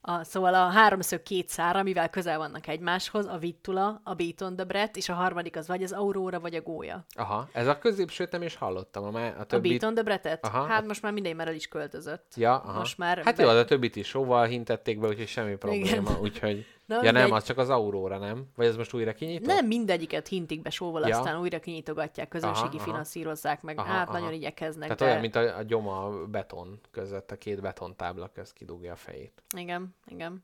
a, 0.00 0.24
szóval 0.24 0.54
a 0.54 0.68
háromszög 0.68 1.22
két 1.22 1.48
szára, 1.48 1.82
mivel 1.82 2.10
közel 2.10 2.38
vannak 2.38 2.66
egymáshoz, 2.66 3.26
a 3.26 3.38
Vittula, 3.38 4.00
a 4.04 4.14
Beaton 4.14 4.56
the 4.56 4.64
Brett, 4.64 4.96
és 4.96 5.08
a 5.08 5.14
harmadik 5.14 5.56
az 5.56 5.66
vagy 5.68 5.82
az 5.82 5.92
Aurora, 5.92 6.40
vagy 6.40 6.54
a 6.54 6.60
Gólya. 6.60 7.04
Aha. 7.14 7.48
Ez 7.52 7.66
a 7.66 7.78
középsőt 7.78 8.30
nem 8.30 8.42
is 8.42 8.54
hallottam. 8.54 9.14
A, 9.14 9.26
a 9.26 9.34
A 9.38 9.44
többi... 9.44 9.68
Beaton 9.68 9.94
the 9.94 10.02
Brettet? 10.02 10.44
Aha. 10.44 10.64
Hát 10.64 10.86
most 10.86 11.02
már 11.02 11.12
minden 11.12 11.36
már 11.36 11.48
el 11.48 11.54
is 11.54 11.68
költözött. 11.68 12.32
Ja, 12.36 12.54
aha. 12.54 12.78
Most 12.78 12.98
már 12.98 13.18
Hát 13.24 13.36
be- 13.36 13.42
jó, 13.42 13.48
de 13.48 13.58
a 13.58 13.64
többit 13.64 13.96
is 13.96 14.08
sóval 14.08 14.46
hintették 14.46 15.00
be, 15.00 15.08
úgyhogy 15.08 15.28
semmi 15.28 15.56
probléma. 15.56 15.86
Igen. 15.86 16.06
Úgyhogy... 16.20 16.66
Na, 16.86 16.94
ja 16.94 17.02
nem, 17.02 17.14
mindegy. 17.14 17.32
az 17.32 17.44
csak 17.44 17.58
az 17.58 17.70
Aurora, 17.70 18.18
nem? 18.18 18.46
Vagy 18.56 18.66
ez 18.66 18.76
most 18.76 18.94
újra 18.94 19.12
kinyitott? 19.12 19.46
Nem 19.46 19.66
mindegyiket 19.66 20.28
hintik 20.28 20.62
be 20.62 20.70
sóval, 20.70 21.08
Ja. 21.08 21.18
aztán 21.18 21.40
újra 21.40 21.58
kinyitogatják, 21.58 22.28
közönségi 22.28 22.76
Aha, 22.76 22.84
finanszírozzák 22.84 23.62
meg. 23.62 23.78
Aha, 23.78 23.88
hát 23.88 24.08
aha. 24.08 24.18
nagyon 24.18 24.32
igyekeznek. 24.32 24.82
Tehát 24.82 24.98
de... 24.98 25.04
olyan, 25.04 25.20
mint 25.20 25.36
a, 25.36 25.58
a 25.58 25.62
gyoma 25.62 26.26
beton 26.26 26.80
között, 26.90 27.30
a 27.30 27.36
két 27.36 27.60
betontábla 27.60 28.28
közt 28.28 28.52
kidugja 28.52 28.92
a 28.92 28.96
fejét. 28.96 29.42
Igen, 29.56 29.94
igen. 30.06 30.42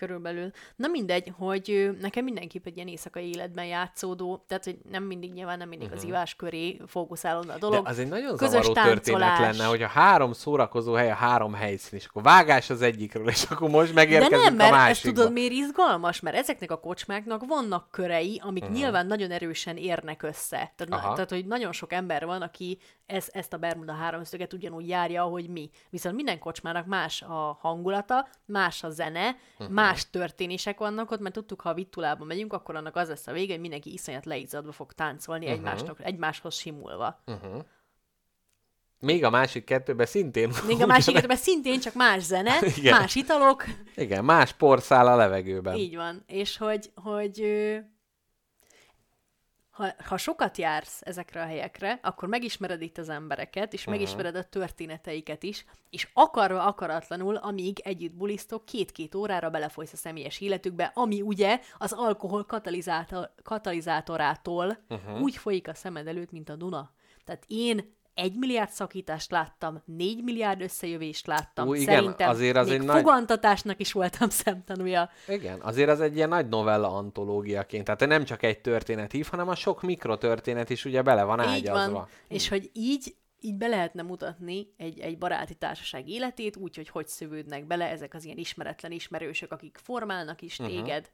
Körülbelül. 0.00 0.50
Na 0.76 0.88
mindegy, 0.88 1.32
hogy 1.36 1.90
nekem 2.00 2.24
mindenképp 2.24 2.66
egy 2.66 2.76
ilyen 2.76 2.88
éjszakai 2.88 3.28
életben 3.28 3.64
játszódó, 3.64 4.44
tehát 4.48 4.64
hogy 4.64 4.78
nem 4.90 5.02
mindig 5.02 5.32
nyilván 5.32 5.58
nem 5.58 5.68
mindig 5.68 5.86
uh-huh. 5.88 6.02
az 6.02 6.08
ivás 6.08 6.34
köré 6.34 6.80
fókuszálódna 6.86 7.52
a 7.54 7.58
dolog. 7.58 7.74
Mhm. 7.76 7.84
De 7.84 7.90
az 7.90 7.98
egy 7.98 8.08
nagyon 8.08 8.36
Közös 8.36 8.64
zavaró 8.64 8.72
történet 8.88 9.20
táncolás. 9.20 9.56
lenne, 9.56 9.68
hogy 9.68 9.82
a 9.82 9.86
három 9.86 10.32
szórakozó 10.32 10.92
hely, 10.92 11.10
a 11.10 11.14
három 11.14 11.54
helyszín, 11.54 11.98
és 11.98 12.04
akkor 12.06 12.22
vágás 12.22 12.70
az 12.70 12.82
egyikről, 12.82 13.28
és 13.28 13.44
akkor 13.50 13.70
most 13.70 13.88
De 13.88 13.94
megérkezünk 13.94 14.42
nem, 14.42 14.52
a 14.52 14.56
mert 14.56 14.72
ezt 14.72 14.80
másikba. 14.80 15.16
tudod, 15.16 15.32
miért 15.32 15.52
izgalmas? 15.52 16.20
Mert 16.20 16.36
ezeknek 16.36 16.70
a 16.70 16.80
kocsmáknak 16.80 17.46
vannak 17.46 17.90
körei, 17.90 18.40
amik 18.44 18.62
Mhm. 18.62 18.72
uh-huh. 18.72 18.82
nyilván 18.84 19.06
nagyon 19.06 19.30
erősen 19.30 19.76
érnek 19.76 20.22
össze. 20.22 20.72
Tehát, 20.76 20.88
na, 20.88 21.12
tehát 21.12 21.30
hogy 21.30 21.46
nagyon 21.46 21.72
sok 21.72 21.92
ember 21.92 22.24
van, 22.26 22.42
aki 22.42 22.78
ez, 23.10 23.28
ezt 23.32 23.52
a 23.52 23.56
Bermuda 23.58 23.92
háromszöget 23.92 24.52
ugyanúgy 24.52 24.88
járja, 24.88 25.22
ahogy 25.22 25.48
mi. 25.48 25.70
Viszont 25.90 26.14
minden 26.14 26.38
kocsmának 26.38 26.86
más 26.86 27.22
a 27.22 27.58
hangulata, 27.60 28.28
más 28.44 28.84
a 28.84 28.90
zene, 28.90 29.28
Mhm. 29.30 29.36
uh-huh. 29.58 29.74
más 29.74 30.10
történések 30.10 30.78
vannak 30.78 31.10
ott, 31.10 31.20
mert 31.20 31.34
tudtuk, 31.34 31.60
ha 31.60 31.68
a 31.68 31.74
Vittulába 31.74 32.24
megyünk, 32.24 32.52
akkor 32.52 32.76
annak 32.76 32.96
az 32.96 33.08
lesz 33.08 33.26
a 33.26 33.32
vége, 33.32 33.52
hogy 33.52 33.60
mindenki 33.60 33.92
iszonyat 33.92 34.24
leizzadva 34.24 34.72
fog 34.72 34.92
táncolni 34.92 35.44
Mhm. 35.44 35.54
uh-huh. 35.54 35.68
egymásnak, 35.70 36.04
egymáshoz 36.04 36.54
simulva. 36.54 37.22
Uh-huh. 37.26 37.62
Még 38.98 39.24
a 39.24 39.30
másik 39.30 39.64
kettőben 39.64 40.06
szintén. 40.06 40.50
Még 40.66 40.82
a 40.82 40.86
másik 40.86 41.14
esetben 41.16 41.36
szintén 41.36 41.80
csak 41.80 41.94
más 41.94 42.22
zene, 42.22 42.58
Igen. 42.76 42.98
más 43.00 43.14
italok, 43.14 43.64
Igen, 43.96 44.24
más 44.24 44.52
porszál 44.52 45.06
a 45.06 45.16
levegőben. 45.16 45.74
Így 45.74 45.96
van. 45.96 46.22
És 46.26 46.56
hogy, 46.56 46.90
hogy 46.94 47.40
ha, 49.80 49.94
ha 50.04 50.16
sokat 50.16 50.58
jársz 50.58 51.00
ezekre 51.00 51.42
a 51.42 51.46
helyekre, 51.46 51.98
akkor 52.02 52.28
megismered 52.28 52.82
itt 52.82 52.98
az 52.98 53.08
embereket, 53.08 53.72
és 53.72 53.80
uh-huh. 53.80 53.94
megismered 53.94 54.34
a 54.34 54.42
történeteiket 54.42 55.42
is, 55.42 55.64
és 55.90 56.08
akarva 56.12 56.64
akaratlanul, 56.64 57.36
amíg 57.36 57.78
együtt 57.78 58.14
bulisztok, 58.14 58.64
két-két 58.64 59.14
órára 59.14 59.50
belefolysz 59.50 59.92
a 59.92 59.96
személyes 59.96 60.40
életükbe, 60.40 60.90
ami 60.94 61.22
ugye 61.22 61.60
az 61.78 61.92
alkohol 61.92 62.44
katalizátor, 62.44 63.32
katalizátorától 63.42 64.78
uh-huh. 64.88 65.20
úgy 65.20 65.36
folyik 65.36 65.68
a 65.68 65.74
szemed 65.74 66.06
előtt, 66.06 66.30
mint 66.30 66.48
a 66.48 66.56
Duna. 66.56 66.90
Tehát 67.24 67.44
én 67.46 67.98
egy 68.20 68.34
milliárd 68.36 68.70
szakítást 68.70 69.30
láttam, 69.30 69.82
négy 69.84 70.22
milliárd 70.22 70.60
összejövést 70.60 71.26
láttam. 71.26 71.68
Ú, 71.68 71.74
igen, 71.74 71.94
Szerintem 71.94 72.28
azért 72.28 72.56
az 72.56 72.68
még 72.68 72.78
egy 72.80 72.86
nagy- 72.86 72.96
fogantatásnak 73.02 73.80
is 73.80 73.92
voltam 73.92 74.28
szemtanúja. 74.28 75.10
Igen, 75.28 75.60
azért 75.60 75.88
az 75.88 76.00
egy 76.00 76.16
ilyen 76.16 76.28
nagy 76.28 76.48
novella 76.48 76.92
antológiaként. 76.94 77.84
Tehát 77.84 78.06
nem 78.06 78.24
csak 78.24 78.42
egy 78.42 78.60
történet 78.60 79.12
hív, 79.12 79.26
hanem 79.26 79.48
a 79.48 79.54
sok 79.54 79.82
mikrotörténet 79.82 80.70
is 80.70 80.84
ugye 80.84 81.02
bele 81.02 81.22
van 81.22 81.40
Így 81.40 81.46
ágyazva. 81.46 81.92
van. 81.92 82.08
És 82.28 82.48
hogy 82.48 82.70
így, 82.72 83.14
így 83.40 83.54
be 83.56 83.66
lehetne 83.66 84.02
mutatni 84.02 84.66
egy, 84.76 84.98
egy 85.00 85.18
baráti 85.18 85.54
társaság 85.54 86.08
életét, 86.08 86.56
úgy, 86.56 86.76
hogy 86.76 86.88
hogy 86.88 87.06
szövődnek 87.08 87.66
bele 87.66 87.88
ezek 87.90 88.14
az 88.14 88.24
ilyen 88.24 88.38
ismeretlen 88.38 88.92
ismerősök, 88.92 89.52
akik 89.52 89.78
formálnak 89.82 90.42
is 90.42 90.58
Mhm. 90.58 90.68
téged. 90.68 91.10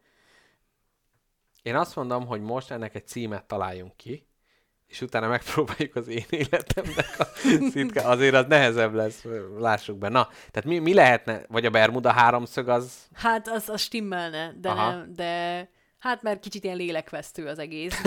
Én 1.63 1.77
azt 1.77 1.97
mondom, 1.97 2.27
hogy 2.27 2.41
most 2.41 2.71
ennek 2.71 2.95
egy 2.95 3.07
címet 3.07 3.45
találjunk 3.45 3.97
ki, 3.97 4.27
és 4.87 5.01
utána 5.01 5.29
megpróbáljuk 5.29 5.97
az 5.97 6.09
én 6.09 6.27
életemnek 6.31 7.15
a 7.19 7.25
szitka. 7.71 8.09
Azért 8.09 8.35
az 8.35 8.45
nehezebb 8.49 8.95
lesz, 8.95 9.25
lássuk 9.59 9.99
be. 9.99 10.09
Na, 10.09 10.29
tehát 10.51 10.65
mi, 10.65 10.79
mi 10.79 10.95
lehetne, 10.95 11.43
vagy 11.49 11.67
a 11.67 11.71
Bermuda 11.71 12.11
háromszög 12.11 12.69
az... 12.69 12.93
Hát 13.15 13.49
az, 13.49 13.69
az 13.69 13.81
stimmelne, 13.81 14.55
de, 14.61 14.69
Aha. 14.69 14.91
nem, 14.91 15.13
de 15.15 15.69
hát 16.07 16.23
mert 16.23 16.41
kicsit 16.41 16.65
ilyen 16.65 16.77
lélekvesztő 16.77 17.47
az 17.47 17.59
egész. 17.59 18.03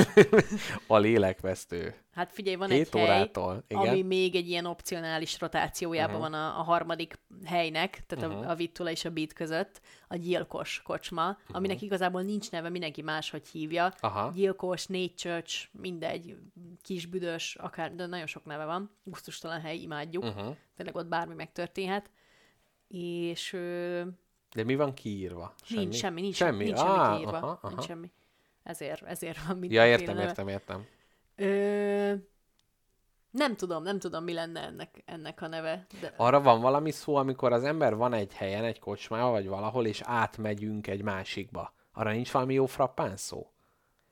a 0.88 0.98
lélekvesztő. 0.98 1.96
Hát 2.14 2.32
figyelj, 2.32 2.56
van 2.56 2.70
Két 2.70 2.80
egy 2.80 2.94
hely, 2.94 3.04
órától, 3.04 3.64
igen. 3.68 3.88
ami 3.88 4.02
még 4.02 4.36
egy 4.36 4.50
ilyen 4.50 4.66
opcionális 4.66 5.40
rotációjában 5.40 6.16
uh-huh. 6.16 6.30
van 6.32 6.42
a, 6.42 6.60
a 6.60 6.64
harmadik 6.64 7.20
helynek, 7.46 8.06
tehát 8.06 8.26
uh-huh. 8.26 8.48
a, 8.48 8.52
a 8.52 8.56
Vittula 8.56 8.92
és 8.92 9.06
a 9.06 9.10
Beat 9.10 9.34
között, 9.34 9.82
a 10.08 10.16
gyilkos 10.16 10.82
kocsma, 10.82 11.30
uh-huh. 11.30 11.56
aminek 11.56 11.82
igazából 11.82 12.22
nincs 12.22 12.52
neve, 12.52 12.70
mindenki 12.70 13.02
máshogy 13.02 13.48
hívja. 13.48 13.94
Aha. 14.00 14.32
Gyilkos, 14.36 14.86
négy 14.86 15.16
csöcs, 15.16 15.70
mindegy, 15.72 16.36
kisbüdös, 16.82 17.56
akár, 17.56 17.96
de 17.96 18.06
nagyon 18.06 18.28
sok 18.28 18.46
neve 18.46 18.66
van, 18.66 18.92
gusztustalan 19.04 19.62
hely, 19.62 19.78
imádjuk, 19.78 20.24
uh-huh. 20.24 20.56
tényleg 20.76 20.96
ott 20.96 21.08
bármi 21.08 21.34
megtörténhet, 21.34 22.10
és 22.88 23.58
De 24.54 24.64
mi 24.64 24.76
van 24.76 24.94
kiírva? 24.94 25.54
semmi? 25.64 25.82
nincs 25.82 25.96
semmi, 25.96 26.22
nincs 26.22 26.36
semmi. 26.36 26.64
nincs 26.64 26.78
semmi 26.78 26.98
Á, 26.98 27.16
kiírva, 27.16 27.38
aha, 27.38 27.48
aha. 27.62 27.68
nincs 27.70 27.84
semmi. 27.86 28.12
Ezért, 28.64 29.04
ezért 29.04 29.38
van 29.38 29.56
Ja, 29.56 29.60
mindenféle 29.60 29.88
értem, 30.00 30.16
neve. 30.16 30.28
értem, 30.28 30.48
értem. 30.48 30.86
Ö, 31.36 32.14
nem 33.32 33.56
tudom, 33.56 33.84
nem 33.84 34.00
tudom, 34.00 34.24
mi 34.24 34.34
lenne 34.34 34.62
ennek, 34.62 35.02
ennek 35.06 35.42
a 35.42 35.48
neve. 35.48 35.86
De... 36.02 36.14
Arra 36.18 36.42
van 36.42 36.62
valami 36.62 36.92
szó, 36.92 37.16
amikor 37.16 37.52
az 37.54 37.64
ember 37.64 37.96
van 37.96 38.14
egy 38.14 38.34
helyen, 38.34 38.64
egy 38.64 38.80
kocsmában, 38.80 39.32
vagy 39.32 39.48
valahol, 39.48 39.86
és 39.86 40.02
átmegyünk 40.04 40.88
egy 40.88 41.02
másikba. 41.02 41.74
Arra 41.94 42.12
nincs 42.12 42.32
valami 42.32 42.54
jó 42.54 42.66
frappán 42.66 43.18
szó? 43.18 43.52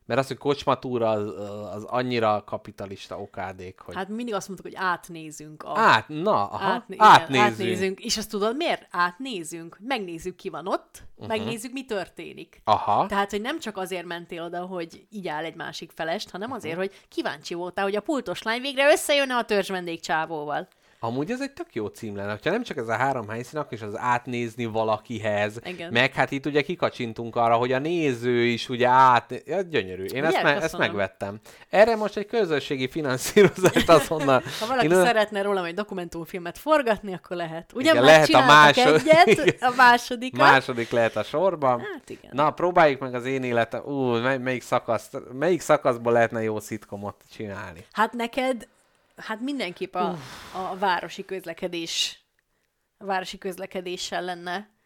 Mert 0.08 0.20
az, 0.20 0.28
hogy 0.28 0.38
kocsmatúra, 0.38 1.10
az, 1.10 1.34
az 1.76 1.84
annyira 1.84 2.44
kapitalista 2.46 3.20
okádék, 3.20 3.80
hogy... 3.80 3.96
Hát 3.96 4.10
mindig 4.10 4.34
azt 4.34 4.48
mondtuk, 4.48 4.72
hogy 4.72 4.86
átnézünk 4.86 5.64
a... 5.64 5.80
Át, 5.80 6.08
na, 6.08 6.50
aha, 6.50 6.66
Átné- 6.66 7.00
igen, 7.00 7.42
átnézünk. 7.42 8.00
És 8.00 8.18
azt 8.18 8.30
tudod 8.30 8.56
miért? 8.56 8.88
Átnézünk. 8.92 9.78
Megnézzük, 9.82 10.36
ki 10.36 10.50
van 10.50 10.68
ott, 10.68 11.04
uh-huh. 11.16 11.28
megnézzük, 11.28 11.72
mi 11.72 11.86
történik. 11.86 12.62
Aha, 12.64 13.06
Tehát, 13.06 13.32
hogy 13.32 13.42
nem 13.42 13.60
csak 13.60 13.78
azért 13.78 14.06
mentél 14.06 14.44
oda, 14.44 14.66
hogy 14.66 15.06
így 15.10 15.28
áll 15.28 15.44
egy 15.44 15.56
másik 15.56 15.92
felest, 15.92 16.30
hanem 16.30 16.52
azért, 16.52 16.78
hogy 16.78 16.92
kíváncsi 17.10 17.54
voltál, 17.54 17.84
hogy 17.84 17.96
a 17.96 18.02
pultos 18.02 18.42
lány 18.42 18.62
végre 18.62 18.92
összejönne 18.92 19.36
a 19.36 19.46
törzs 19.46 19.70
vendégcsávóval. 19.70 20.68
Amúgy 21.00 21.32
ez 21.32 21.42
egy 21.42 21.52
tök 21.52 21.68
jó 21.76 21.88
cím 21.88 22.16
lenne, 22.16 22.32
hogyha 22.32 22.50
nem 22.52 22.64
csak 22.64 22.78
ez 22.78 22.88
a 22.88 22.96
három 22.96 23.30
helyszín, 23.30 23.60
akkor 23.60 23.74
is 23.74 23.82
az 23.82 23.98
átnézni 23.98 24.66
valakihez. 24.66 25.60
Igen. 25.64 25.92
Meg 25.92 26.14
hát 26.14 26.32
itt 26.32 26.46
ugye 26.46 26.62
kikacsintunk 26.62 27.36
arra, 27.36 27.56
hogy 27.56 27.72
a 27.72 27.80
néző 27.80 28.44
is 28.44 28.70
ugye 28.70 28.88
át... 28.88 29.42
Ja, 29.46 29.62
gyönyörű. 29.62 30.04
Én 30.04 30.24
ezt, 30.26 30.44
me- 30.44 30.64
ezt 30.64 30.78
megvettem. 30.78 31.40
Erre 31.70 31.96
most 31.96 32.18
egy 32.18 32.26
közösségi 32.26 32.90
finanszírozást 32.90 33.90
azonnal... 33.90 34.44
Ha 34.60 34.68
valaki 34.68 34.88
Én- 34.88 34.94
szeretne 35.04 35.42
rólam 35.42 35.64
egy 35.64 35.74
dokumentumfilmet 35.74 36.58
forgatni, 36.58 37.14
akkor 37.14 37.38
lehet. 37.38 37.72
Ugye 37.74 37.90
Igen, 37.90 37.96
már 37.96 38.06
lehet 38.06 38.24
a 38.24 38.26
csináltak 38.26 38.76
másod- 38.86 38.96
egyet, 39.08 39.28
Igen. 39.48 39.70
a 39.72 39.74
másodikat. 39.76 40.40
Második 40.40 40.90
lehet 40.90 41.16
a 41.16 41.24
sorban. 41.24 41.80
Hát 41.80 42.10
igen. 42.10 42.32
Na, 42.34 42.52
próbáljuk 42.52 43.00
meg 43.00 43.14
az 43.14 43.26
én 43.26 43.44
életem. 43.44 43.82
Ú, 43.86 44.02
mely, 44.22 44.38
melyik, 44.38 44.62
szakasz, 44.62 45.10
melyik 45.34 45.62
szakaszból 45.62 46.14
lehetne 46.14 46.44
jó 46.44 46.60
szitkomot 46.60 47.16
csinálni? 47.34 47.86
Hát 47.92 48.14
neked, 48.14 48.68
hát 49.18 49.40
mindenképp 49.40 49.96
a, 49.96 50.18
a 50.54 50.78
városi 50.78 51.26
közlekedés, 51.26 52.22
a 52.98 53.06
városi 53.06 53.38
közlekedéssel 53.38 54.22
lenne 54.22 54.77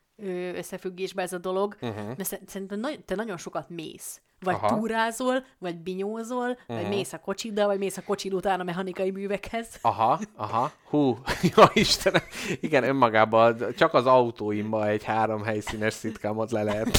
összefüggésbe 0.56 1.22
ez 1.22 1.34
a 1.34 1.38
dolog, 1.38 1.76
uh-huh. 1.82 2.06
mert 2.06 2.26
szer- 2.26 2.50
szerintem 2.50 2.82
te 3.06 3.16
nagyon 3.16 3.38
sokat 3.38 3.70
mész. 3.70 4.22
Vagy 4.44 4.54
Aha. 4.54 4.76
Túrázol, 4.76 5.46
vagy 5.58 5.78
binyózol, 5.78 6.50
uh-huh. 6.50 6.82
vagy 6.82 6.88
mész 6.88 7.14
a 7.14 7.20
kocsiddal, 7.20 7.66
vagy 7.66 7.78
mész 7.78 7.98
a 7.98 8.02
kocsid 8.02 8.34
után 8.34 8.60
a 8.60 8.64
mechanikai 8.64 9.12
művekhez. 9.12 9.68
Aha, 9.82 10.20
aha, 10.36 10.72
hú, 10.84 11.18
ja 11.56 11.72
Istenem, 11.74 12.22
igen, 12.60 12.84
önmagában 12.84 13.58
csak 13.78 13.94
az 13.94 14.06
autóimba 14.06 14.88
egy 14.88 15.04
három 15.04 15.44
helyszínes 15.44 15.94
szitkámot 15.94 16.52
le 16.52 16.64
lehet 16.64 16.98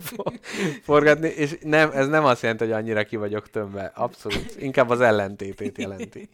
for- 0.00 0.40
forgatni, 0.82 1.28
és 1.28 1.58
nem, 1.62 1.90
ez 1.92 2.08
nem 2.08 2.24
azt 2.24 2.42
jelenti, 2.42 2.64
hogy 2.64 2.72
annyira 2.72 3.04
ki 3.04 3.16
vagyok 3.16 3.50
tömve, 3.50 3.92
abszolút, 3.94 4.54
inkább 4.58 4.90
az 4.90 5.00
ellentétét 5.00 5.78
jelenti. 5.78 6.28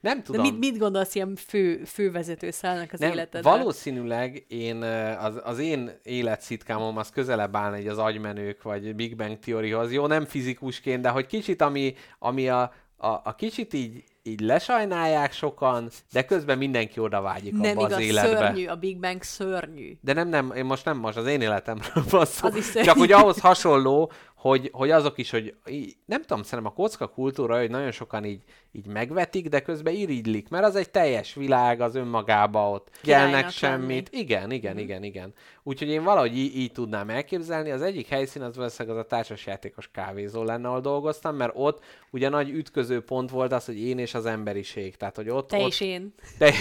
Nem 0.00 0.16
De 0.16 0.22
tudom. 0.22 0.42
mit, 0.42 0.58
mit 0.58 0.78
gondolsz 0.78 1.14
ilyen 1.14 1.36
fő, 1.46 1.84
fővezető 1.84 2.50
szálnak 2.50 2.92
az 2.92 3.00
nem, 3.00 3.12
életedben? 3.12 3.58
valószínűleg 3.58 4.44
én, 4.48 4.82
az, 5.20 5.40
az 5.44 5.58
én 5.58 5.90
életszitkámom 6.02 6.96
az 6.96 7.10
közelebb 7.10 7.56
állna 7.56 7.76
egy 7.76 7.86
az 7.86 7.98
agymenők, 7.98 8.62
vagy 8.62 8.94
Big 8.94 9.16
Bang 9.16 9.38
Theoryhoz. 9.38 9.92
Jó, 9.92 10.06
nem 10.06 10.24
fizikusként, 10.24 11.02
de 11.02 11.08
hogy 11.08 11.26
kicsit, 11.26 11.62
ami, 11.62 11.94
ami 12.18 12.48
a, 12.48 12.72
a, 12.96 13.08
a 13.08 13.34
kicsit 13.36 13.74
így, 13.74 14.04
így 14.22 14.40
lesajnálják 14.40 15.32
sokan, 15.32 15.90
de 16.12 16.24
közben 16.24 16.58
mindenki 16.58 17.00
oda 17.00 17.20
vágyik 17.20 17.52
Nem 17.52 17.78
abba 17.78 17.86
igaz, 17.86 17.92
az 17.92 18.02
életbe. 18.02 18.38
szörnyű, 18.38 18.66
a 18.66 18.76
Big 18.76 19.00
Bang 19.00 19.22
szörnyű. 19.22 19.96
De 20.00 20.12
nem, 20.12 20.28
nem, 20.28 20.52
én 20.52 20.64
most 20.64 20.84
nem 20.84 20.96
most 20.96 21.16
az 21.16 21.26
én 21.26 21.40
életemről 21.40 22.04
van 22.10 22.24
szó. 22.24 22.46
Az 22.46 22.56
is 22.56 22.64
szörnyű. 22.64 22.86
Csak 22.86 22.96
hogy 22.96 23.12
ahhoz 23.12 23.40
hasonló, 23.40 24.12
hogy, 24.40 24.68
hogy 24.72 24.90
azok 24.90 25.18
is, 25.18 25.30
hogy 25.30 25.54
í- 25.66 25.96
nem 26.04 26.20
tudom, 26.20 26.42
szerintem 26.42 26.72
a 26.72 26.74
kocka 26.74 27.06
kultúra, 27.06 27.58
hogy 27.58 27.70
nagyon 27.70 27.90
sokan 27.90 28.24
így, 28.24 28.42
így 28.72 28.86
megvetik, 28.86 29.48
de 29.48 29.60
közben 29.60 29.94
irigylik, 29.94 30.48
mert 30.48 30.64
az 30.64 30.76
egy 30.76 30.90
teljes 30.90 31.34
világ, 31.34 31.80
az 31.80 31.94
önmagába 31.94 32.70
ott 32.70 32.88
gelnek 33.02 33.50
semmit. 33.50 34.08
lenni. 34.12 34.22
Igen, 34.24 34.50
igen, 34.50 34.78
igen, 34.78 35.02
igen. 35.02 35.32
Úgyhogy 35.62 35.88
én 35.88 36.02
valahogy 36.02 36.36
így, 36.36 36.56
így 36.56 36.72
tudnám 36.72 37.10
elképzelni. 37.10 37.70
Az 37.70 37.82
egyik 37.82 38.08
helyszín 38.08 38.42
az 38.42 38.56
valószínűleg 38.56 38.98
az 38.98 39.04
a 39.04 39.06
társasjátékos 39.06 39.88
kávézó 39.92 40.42
lenne, 40.42 40.68
ahol 40.68 40.80
dolgoztam, 40.80 41.36
mert 41.36 41.52
ott 41.54 41.84
ugye 42.10 42.28
nagy 42.28 42.50
ütköző 42.50 43.00
pont 43.00 43.30
volt 43.30 43.52
az, 43.52 43.64
hogy 43.64 43.80
én 43.80 43.98
és 43.98 44.14
az 44.14 44.26
emberiség. 44.26 44.96
Tehát, 44.96 45.16
hogy 45.16 45.28
ott, 45.28 45.48
Te 45.48 45.56
ott 45.58 45.68
és 45.68 45.80
én. 45.80 46.14
te, 46.38 46.52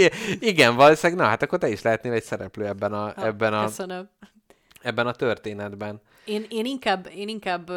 igen, 0.50 0.76
valószínűleg, 0.76 1.22
na 1.22 1.28
hát 1.28 1.42
akkor 1.42 1.58
te 1.58 1.68
is 1.68 1.82
lehetnél 1.82 2.12
egy 2.12 2.22
szereplő 2.22 2.66
ebben 2.66 2.92
a, 2.92 3.12
Ha, 3.16 3.26
ebben 3.26 3.54
a, 3.54 3.64
Köszönöm. 3.64 4.08
ebben 4.82 5.06
a 5.06 5.12
történetben. 5.12 6.00
Én, 6.28 6.46
én 6.48 6.64
inkább, 6.64 7.08
én 7.14 7.28
inkább 7.28 7.70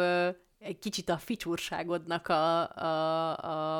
egy 0.64 0.78
kicsit 0.78 1.08
a 1.08 1.16
ficsúrságodnak 1.16 2.28
a, 2.28 2.68
a, 2.68 3.30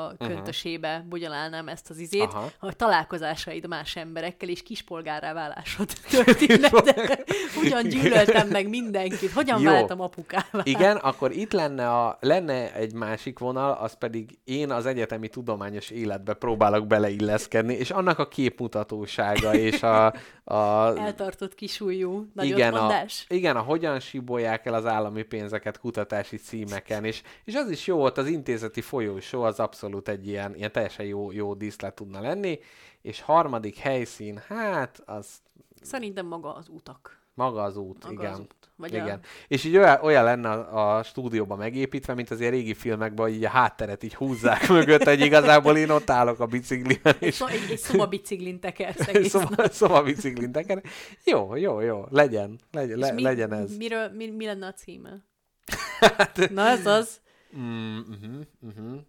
a 0.05 0.13
köntösébe 0.17 0.93
uh-huh. 0.93 1.07
bugyolálnám 1.07 1.67
ezt 1.67 1.89
az 1.89 1.97
izét, 1.97 2.23
Aha. 2.33 2.49
hogy 2.59 2.75
találkozásaid 2.75 3.67
más 3.67 3.95
emberekkel 3.95 4.49
és 4.49 4.63
kispolgárá 4.63 5.33
válásod 5.33 5.89
története. 6.11 7.23
Hogyan 7.55 7.87
gyűlöltem 7.87 8.47
meg 8.47 8.69
mindenkit, 8.69 9.31
hogyan 9.31 9.61
Jó. 9.61 9.71
váltam 9.71 10.01
apukává. 10.01 10.61
Igen, 10.63 10.95
akkor 10.95 11.31
itt 11.31 11.51
lenne, 11.51 11.89
a, 11.89 12.17
lenne 12.21 12.73
egy 12.73 12.93
másik 12.93 13.39
vonal, 13.39 13.71
az 13.71 13.97
pedig 13.97 14.39
én 14.43 14.71
az 14.71 14.85
egyetemi 14.85 15.27
tudományos 15.27 15.89
életbe 15.89 16.33
próbálok 16.33 16.87
beleilleszkedni, 16.87 17.73
és 17.73 17.91
annak 17.91 18.19
a 18.19 18.27
képmutatósága 18.27 19.53
és 19.53 19.83
a, 19.83 20.13
a 20.43 20.97
Eltartott 20.97 21.55
kisújú 21.55 22.27
nagyot 22.33 22.57
igen, 22.57 22.73
a, 22.73 23.05
igen, 23.27 23.55
a 23.55 23.61
hogyan 23.61 23.99
síbolják 23.99 24.65
el 24.65 24.73
az 24.73 24.85
állami 24.85 25.23
pénzeket 25.23 25.79
kutatási 25.79 26.37
címeken, 26.37 27.05
és, 27.05 27.21
és 27.43 27.55
az 27.55 27.69
is 27.69 27.87
jó 27.87 27.97
volt, 27.97 28.17
az 28.17 28.27
intézeti 28.27 28.81
folyósó 28.81 29.41
az 29.41 29.59
abszolút 29.59 30.07
egy 30.07 30.27
ilyen, 30.27 30.55
ilyen 30.55 30.71
teljesen 30.71 31.05
jó, 31.05 31.31
jó 31.31 31.53
díszlet 31.53 31.95
tudna 31.95 32.21
lenni, 32.21 32.59
és 33.01 33.21
harmadik 33.21 33.77
helyszín, 33.77 34.41
hát 34.47 35.01
az 35.05 35.41
Szerintem 35.81 36.25
maga 36.25 36.53
az 36.55 36.67
utak. 36.69 37.22
Maga 37.33 37.61
az 37.63 37.77
út, 37.77 38.03
Maga 38.03 38.13
igen. 38.21 38.31
az 38.33 38.39
út. 38.39 38.55
Vagy 38.75 38.93
igen. 38.93 39.07
a- 39.09 39.19
És 39.47 39.63
így 39.63 39.77
olyan, 39.77 39.99
olyan 40.01 40.23
lenne 40.23 40.49
a, 40.49 40.97
a 40.97 41.03
stúdióban 41.03 41.57
megépítve, 41.57 42.13
mint 42.13 42.29
az 42.31 42.39
ilyen 42.39 42.51
régi 42.51 42.73
filmekben, 42.73 43.25
hogy 43.25 43.35
így 43.35 43.45
a 43.45 43.49
hátteret 43.49 44.03
így 44.03 44.15
húzzák 44.15 44.67
mögött, 44.77 45.03
hogy 45.03 45.19
igazából 45.19 45.77
én 45.77 45.89
ott 45.89 46.09
állok 46.09 46.39
a 46.39 46.45
biciklimen, 46.45 47.15
Egy, 47.19 47.21
és 47.21 47.41
egy, 47.41 47.71
egy 47.71 47.77
szobabiciklin 47.77 48.59
tekersz 48.59 49.07
egész 49.07 49.29
szoba, 49.29 49.69
szoba 49.69 50.03
biciklin 50.03 50.51
teker. 50.51 50.83
Jó, 51.23 51.55
jó, 51.55 51.79
jó, 51.79 52.05
legyen, 52.09 52.59
legyen, 52.71 52.97
le, 52.97 53.11
mi, 53.11 53.21
legyen 53.21 53.53
ez. 53.53 53.77
Miről, 53.77 54.09
mi, 54.09 54.29
mi 54.29 54.45
lenne 54.45 54.65
a 54.67 54.73
címe? 54.73 55.23
Hát- 55.99 56.49
Na 56.49 56.67
ez 56.67 56.85
az. 56.85 57.21
Mm, 57.57 57.97
uh-huh, 57.97 58.41
uh-huh. 58.61 58.99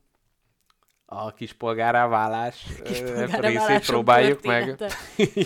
A 1.06 1.34
kispolgárá 1.34 2.06
válás 2.06 2.66
Kispolgárá 2.84 3.48
részét 3.48 3.86
próbáljuk 3.86 4.42
meg. 4.42 4.76
története. 4.76 4.96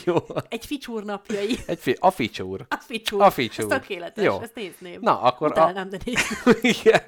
jó. 0.05 0.17
Egy 0.49 0.67
ficsúr 0.67 1.05
napjai. 1.05 1.57
Egy 1.67 1.79
fi- 1.79 1.97
a 2.01 2.11
ficsúr. 2.11 2.67
A 2.69 2.77
ficsúr. 2.87 3.23
A 3.23 3.31
ficsúr. 3.31 3.73
Ez 3.73 3.81
tökéletes, 3.81 4.25
Jó. 4.25 4.41
ezt 4.41 4.55
nézném. 4.55 4.99
Na, 5.01 5.21
akkor 5.21 5.47
a... 5.47 5.51
Utálnám, 5.51 5.89
de 5.89 5.99
nézném. 6.05 6.55
igen, 6.77 7.03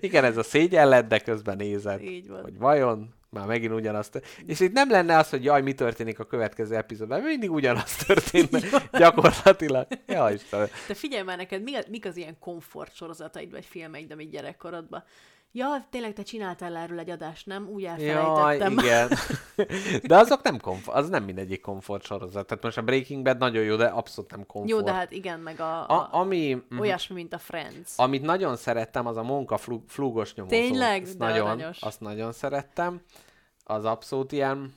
igen, 0.00 0.24
ez 0.24 0.36
a 0.36 0.42
szégyenlet, 0.42 1.06
de 1.06 1.18
közben 1.18 1.56
nézed, 1.56 2.02
Így 2.02 2.28
van. 2.28 2.42
hogy 2.42 2.58
vajon 2.58 3.14
már 3.30 3.46
megint 3.46 3.72
ugyanazt. 3.72 4.22
És 4.46 4.60
itt 4.60 4.72
nem 4.72 4.90
lenne 4.90 5.16
az, 5.16 5.30
hogy 5.30 5.44
jaj, 5.44 5.62
mi 5.62 5.72
történik 5.74 6.18
a 6.18 6.24
következő 6.24 6.76
epizódban, 6.76 7.20
mindig 7.20 7.50
ugyanaz 7.50 7.96
történne 7.96 8.60
gyakorlatilag. 8.98 9.86
Ja, 10.06 10.30
Istenem. 10.30 10.66
De 10.86 10.94
figyelj 10.94 11.22
már 11.22 11.36
neked, 11.36 11.62
mi, 11.62 11.72
mik 11.90 12.06
az 12.06 12.16
ilyen 12.16 12.38
komfort 12.38 12.94
sorozataid 12.94 13.50
vagy 13.50 13.64
filmeid, 13.64 14.12
amit 14.12 14.30
gyerekkorodban? 14.30 15.04
Ja, 15.52 15.86
tényleg 15.90 16.12
te 16.12 16.22
csináltál 16.22 16.76
erről 16.76 16.98
egy 16.98 17.10
adást, 17.10 17.46
nem? 17.46 17.68
Úgy 17.68 17.82
Jaj, 17.82 18.08
elfelejtettem. 18.08 18.72
igen. 18.72 19.10
De 20.10 20.16
azok 20.16 20.42
nem 20.42 20.60
komfort, 20.60 20.96
az 20.96 21.08
nem 21.08 21.24
mindegyik 21.24 21.60
komfort 21.60 22.04
sorozat. 22.04 22.46
Tehát 22.46 22.64
most 22.64 22.78
a 22.78 22.82
Breaking 22.82 23.22
Bad 23.22 23.38
nagyon 23.38 23.64
jó, 23.64 23.76
de 23.76 23.86
abszolút 23.86 24.30
nem 24.30 24.46
komfort. 24.46 24.70
Jó, 24.70 24.80
de 24.80 24.92
hát 24.92 25.12
igen, 25.12 25.40
meg 25.40 25.60
a, 25.60 25.88
A, 25.88 26.00
a, 26.00 26.08
ami, 26.10 26.62
mhm. 26.68 26.80
olyasmi, 26.80 27.14
mint 27.14 27.32
a 27.32 27.38
Friends. 27.38 27.92
amit 27.96 28.22
nagyon 28.22 28.56
szerettem, 28.56 29.06
az 29.06 29.16
a 29.16 29.22
Monka 29.22 29.56
flug, 29.56 29.82
flugos 29.86 30.34
nyomozó. 30.34 30.56
Tényleg? 30.56 31.02
Azt 31.02 31.18
De 31.18 31.24
nagyon, 31.24 31.46
aranyos. 31.46 31.82
azt 31.82 32.00
nagyon 32.00 32.32
szerettem. 32.32 33.00
Az 33.64 33.84
abszolút 33.84 34.32
ilyen... 34.32 34.74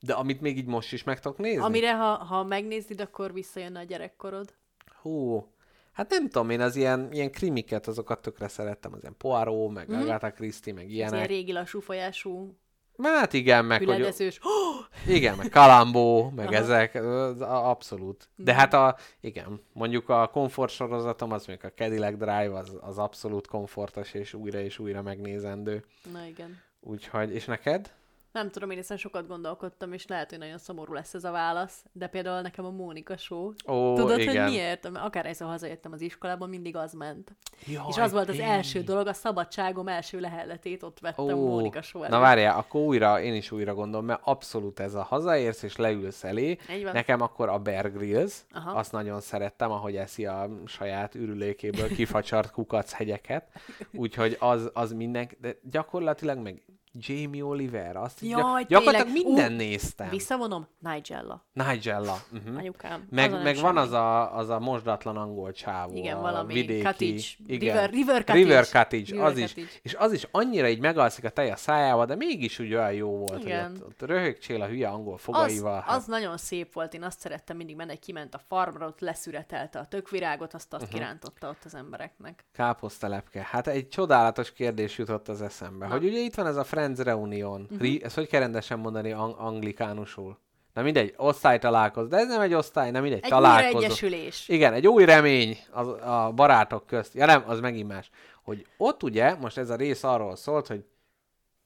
De 0.00 0.12
amit 0.12 0.40
még 0.40 0.56
így 0.56 0.66
most 0.66 0.92
is 0.92 1.04
meg 1.04 1.20
tudok 1.20 1.38
nézni? 1.38 1.62
Amire, 1.62 1.94
ha, 1.94 2.14
ha 2.14 2.44
megnézed, 2.44 3.00
akkor 3.00 3.32
visszajönne 3.32 3.80
a 3.80 3.82
gyerekkorod. 3.82 4.54
Hú, 5.02 5.46
hát 5.94 6.10
nem 6.10 6.28
tudom, 6.28 6.50
én 6.50 6.60
az 6.60 6.76
ilyen, 6.76 7.08
ilyen 7.12 7.30
krimiket, 7.30 7.86
azokat 7.86 8.22
tökre 8.22 8.48
szerettem, 8.48 8.92
az 8.92 9.00
ilyen 9.00 9.14
Poirot, 9.18 9.72
meg 9.72 9.90
mm-hmm. 9.90 10.00
Agatha 10.00 10.30
Christie, 10.32 10.72
meg 10.72 10.84
Ez 10.84 10.90
ilyen 10.90 11.08
ilyenek. 11.08 11.28
régi 11.28 11.52
lassú 11.52 11.80
folyású 11.80 12.56
Hát 13.02 13.32
igen, 13.32 13.64
meg 13.64 13.84
hogy... 13.84 14.38
Igen, 15.16 15.36
meg 15.36 15.48
Kalambó, 15.48 16.30
meg 16.30 16.46
Aha. 16.46 16.54
ezek, 16.54 16.94
abszolút. 17.40 18.28
De 18.36 18.50
Mhm. 18.52 18.60
hát 18.60 18.74
a, 18.74 18.96
igen, 19.20 19.60
mondjuk 19.72 20.08
a 20.08 20.26
komfort 20.28 20.72
sorozatom, 20.72 21.32
az 21.32 21.46
mondjuk 21.46 21.72
a 21.72 21.82
Cadillac 21.82 22.16
Drive, 22.16 22.58
az, 22.58 22.76
az 22.80 22.98
abszolút 22.98 23.46
komfortos, 23.46 24.14
és 24.14 24.34
újra 24.34 24.60
és 24.60 24.78
újra 24.78 25.02
megnézendő. 25.02 25.84
Na 26.12 26.24
igen. 26.24 26.58
Úgyhogy, 26.80 27.34
és 27.34 27.44
neked? 27.44 27.92
Nem 28.34 28.50
tudom, 28.50 28.70
én 28.70 28.78
ezen 28.78 28.96
sokat 28.96 29.26
gondolkodtam, 29.26 29.92
és 29.92 30.06
lehet, 30.06 30.30
hogy 30.30 30.38
nagyon 30.38 30.58
szomorú 30.58 30.92
lesz 30.92 31.14
ez 31.14 31.24
a 31.24 31.30
válasz, 31.30 31.84
de 31.92 32.06
például 32.06 32.40
nekem 32.40 32.64
a 32.64 32.70
Mónika 32.70 33.16
show. 33.16 33.52
Ó, 33.66 33.94
Tudod, 33.94 34.18
igen. 34.18 34.42
hogy 34.42 34.52
miért? 34.52 34.84
Akár 34.94 35.26
egyszer 35.26 35.46
hazajöttem 35.46 35.92
az 35.92 36.00
iskolában, 36.00 36.48
mindig 36.48 36.76
az 36.76 36.92
ment. 36.92 37.32
Jaj, 37.66 37.84
és 37.88 37.96
az 37.96 38.12
volt 38.12 38.28
az 38.28 38.34
én- 38.34 38.44
első 38.44 38.80
dolog, 38.80 39.06
a 39.06 39.12
szabadságom 39.12 39.88
első 39.88 40.20
lehelletét 40.20 40.82
ott 40.82 41.00
vettem 41.00 41.38
Ó, 41.38 41.48
Mónika 41.48 41.82
show 41.82 42.02
na 42.08 42.18
várjál, 42.18 42.58
akkor 42.58 42.80
újra, 42.80 43.20
én 43.20 43.34
is 43.34 43.50
újra 43.50 43.74
gondolom, 43.74 44.06
mert 44.06 44.20
abszolút 44.24 44.80
ez 44.80 44.94
a 44.94 45.02
hazaérsz 45.02 45.62
és 45.62 45.76
leülsz 45.76 46.24
elé. 46.24 46.58
Nekem 46.92 47.20
akkor 47.20 47.48
a 47.48 47.58
Bear 47.58 47.92
Grylls, 47.92 48.34
Aha. 48.52 48.70
azt 48.70 48.92
nagyon 48.92 49.20
szerettem, 49.20 49.70
ahogy 49.70 49.96
eszi 49.96 50.26
a 50.26 50.48
saját 50.64 51.14
ürülékéből 51.14 51.88
kifacsart 51.88 52.50
kukachegyeket. 52.50 53.48
Úgyhogy 53.92 54.36
az, 54.40 54.70
az 54.72 54.92
minden, 54.92 55.28
de 55.40 55.56
gyakorlatilag 55.70 56.38
meg 56.38 56.62
Jamie 56.98 57.44
Oliver, 57.44 57.96
azt 57.96 58.20
Jaj, 58.20 58.40
gyak- 58.40 58.66
gyakorlatilag 58.68 59.06
tényleg. 59.12 59.24
minden 59.24 59.52
Ú, 59.52 59.56
néztem. 59.56 60.08
Visszavonom, 60.08 60.66
Nigella. 60.78 61.44
Nigella. 61.52 62.16
Uh-huh. 62.32 62.56
Anyukám. 62.56 63.06
Meg, 63.10 63.30
nem 63.30 63.42
meg 63.42 63.56
van 63.56 63.76
az 63.76 63.92
a, 63.92 64.36
az 64.36 64.48
a 64.48 64.58
mosdatlan 64.58 65.16
angol 65.16 65.52
csávó. 65.52 65.96
Igen, 65.96 66.16
a 66.16 66.20
valami 66.20 66.52
vidéki, 66.52 66.82
cottage. 66.84 67.22
Igen. 67.46 67.58
River- 67.74 67.90
river 67.90 68.16
cottage. 68.24 68.38
River 68.38 68.64
cottage, 68.64 69.04
River 69.10 69.24
az 69.24 69.36
is. 69.38 69.54
cottage. 69.54 69.72
És 69.82 69.94
az 69.94 70.12
is 70.12 70.28
annyira 70.30 70.68
így 70.68 70.80
megalszik 70.80 71.24
a 71.24 71.30
tej 71.30 71.50
a 71.50 71.56
szájába, 71.56 72.04
de 72.06 72.14
mégis 72.14 72.58
úgy 72.58 72.74
olyan 72.74 72.92
jó 72.92 73.16
volt, 73.16 73.44
Igen. 73.44 73.70
hogy 73.70 73.80
ott, 73.80 73.86
ott 73.86 74.08
röhögcsél 74.08 74.62
a 74.62 74.66
hülye 74.66 74.88
angol 74.88 75.14
Az, 75.14 75.20
fogaival. 75.20 75.80
hát 75.86 75.96
az 75.96 76.06
nagyon 76.06 76.36
szép 76.36 76.72
volt, 76.72 76.94
én 76.94 77.02
azt 77.02 77.20
szerettem 77.20 77.56
mindig 77.56 77.76
menni, 77.76 77.96
kiment 77.96 78.34
a 78.34 78.40
farmra, 78.48 78.86
ott 78.86 79.00
leszüretelte 79.00 79.78
a 79.78 79.86
tökvirágot, 79.86 80.54
azt 80.54 80.72
azt 80.72 80.82
uh-huh. 80.82 80.98
kirántotta 80.98 81.48
ott 81.48 81.64
az 81.64 81.74
embereknek. 81.74 82.44
Káposztelepke. 82.52 83.46
Hát 83.50 83.66
egy 83.66 83.88
csodálatos 83.88 84.52
kérdés 84.52 84.98
jutott 84.98 85.28
az 85.28 85.42
eszembe, 85.42 85.86
hogy 85.86 86.04
ugye 86.04 86.18
itt 86.18 86.34
van 86.34 86.46
ez 86.46 86.56
a 86.56 86.64
Friends 86.84 87.00
Reunion. 87.00 87.60
Uh-huh. 87.62 87.80
Ri- 87.80 88.02
ezt 88.04 88.14
hogy 88.14 88.26
kell 88.26 88.40
rendesen 88.40 88.78
mondani 88.78 89.12
ang- 89.12 89.38
anglikánusul? 89.38 90.38
Na 90.74 90.82
mindegy, 90.82 91.14
osztály 91.16 91.58
találkozó, 91.58 92.06
de 92.06 92.16
ez 92.16 92.26
nem 92.28 92.40
egy 92.40 92.54
osztály, 92.54 92.90
nem 92.90 93.02
mindegy, 93.02 93.20
Egy 93.22 93.30
találkozó. 93.30 93.76
újraegyesülés. 93.76 94.48
Igen, 94.48 94.72
egy 94.72 94.86
új 94.86 95.04
remény 95.04 95.58
az, 95.70 95.88
a 95.88 96.32
barátok 96.34 96.86
közt. 96.86 97.14
Ja 97.14 97.26
nem, 97.26 97.44
az 97.46 97.60
megint 97.60 97.88
más. 97.88 98.10
Hogy 98.42 98.66
ott 98.76 99.02
ugye, 99.02 99.34
most 99.34 99.58
ez 99.58 99.70
a 99.70 99.76
rész 99.76 100.02
arról 100.04 100.36
szólt, 100.36 100.66
hogy 100.66 100.84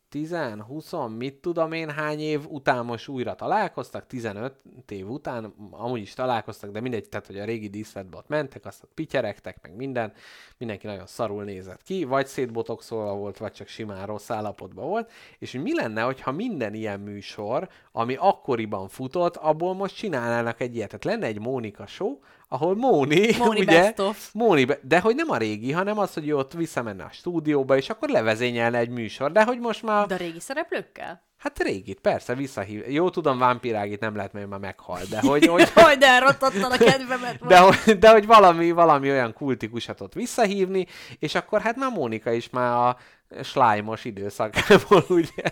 10, 0.09 0.37
20, 0.67 0.93
mit 1.17 1.35
tudom 1.35 1.73
én, 1.73 1.91
hány 1.91 2.21
év 2.21 2.47
után 2.49 2.85
most 2.85 3.09
újra 3.09 3.35
találkoztak, 3.35 4.07
15 4.07 4.55
év 4.89 5.11
után, 5.11 5.55
amúgy 5.71 6.01
is 6.01 6.15
találkoztak, 6.15 6.71
de 6.71 6.81
mindegy, 6.81 7.09
tehát 7.09 7.27
hogy 7.27 7.39
a 7.39 7.45
régi 7.45 7.69
díszletbe 7.69 8.17
ott 8.17 8.29
mentek, 8.29 8.65
azt 8.65 8.83
ott 8.83 8.91
pityeregtek, 8.95 9.59
meg 9.63 9.77
minden, 9.77 10.13
mindenki 10.59 10.87
nagyon 10.87 11.07
szarul 11.07 11.45
nézett 11.45 11.83
ki, 11.83 12.05
vagy 12.05 12.27
szétbotoxolva 12.27 13.15
volt, 13.15 13.39
vagy 13.39 13.53
csak 13.53 13.69
simán 13.69 14.07
rossz 14.07 14.31
állapotban 14.31 14.89
volt, 14.89 15.11
és 15.39 15.53
mi 15.53 15.75
lenne, 15.75 16.03
hogyha 16.03 16.33
minden 16.33 16.75
ilyen 16.75 17.01
műsor, 17.01 17.69
ami 17.93 18.17
akkoriban 18.19 18.89
futott, 18.89 19.37
abból 19.37 19.75
most 19.75 19.97
csinálnának 19.97 20.61
egy 20.61 20.75
ilyet. 20.75 20.89
Tehát 20.89 21.05
lenne 21.05 21.27
egy 21.27 21.41
Mónika 21.41 21.87
show, 21.87 22.19
ahol 22.49 22.77
Móni, 22.77 23.37
Móni 23.39 23.61
ugye, 23.61 23.81
best 23.81 23.99
of. 23.99 24.29
Móni, 24.33 24.65
be- 24.65 24.79
de 24.83 25.01
hogy 25.01 25.15
nem 25.15 25.31
a 25.31 25.37
régi, 25.37 25.73
hanem 25.73 25.99
az, 25.99 26.15
hogy 26.15 26.33
ott 26.33 26.53
visszamenne 26.53 27.05
a 27.05 27.11
stúdióba, 27.13 27.77
és 27.77 27.91
akkor 27.91 28.09
levezényelne 28.09 28.79
egy 28.79 28.89
műsor, 28.91 29.33
de 29.33 29.45
hogy 29.45 29.59
most 29.59 29.83
már, 29.83 30.07
De 30.07 30.15
a 30.15 30.19
régi 30.19 30.41
szereplőkkel? 30.41 31.27
hát 31.39 31.59
régit, 31.63 32.01
persze, 32.01 32.35
visszahív. 32.35 32.91
Jó, 32.93 33.11
tudom, 33.11 33.39
vámpirágit 33.39 34.01
nem 34.01 34.17
lehet, 34.17 34.33
mert 34.33 34.49
már 34.49 34.59
meghalt, 34.59 35.09
de 35.09 35.21
hogy, 35.29 35.47
hogy 35.47 35.73
Jaj, 35.77 35.97
de 35.97 36.07
elrottadtad 36.07 36.73
a 36.73 36.77
kedvemet. 36.77 37.39
de, 37.47 37.59
hogy, 37.59 37.99
de 37.99 38.11
hogy 38.11 38.27
valami, 38.27 38.71
valami 38.71 39.11
olyan 39.11 39.33
kultikusat 39.33 40.01
ott 40.01 40.13
visszahívni, 40.13 40.87
és 41.19 41.35
akkor 41.35 41.61
hát 41.61 41.77
már 41.77 41.91
Mónika 41.93 42.33
is 42.33 42.51
már 42.51 42.73
a 42.77 42.97
slájmos 43.43 44.05
időszakából 44.05 45.05
ugye, 45.09 45.43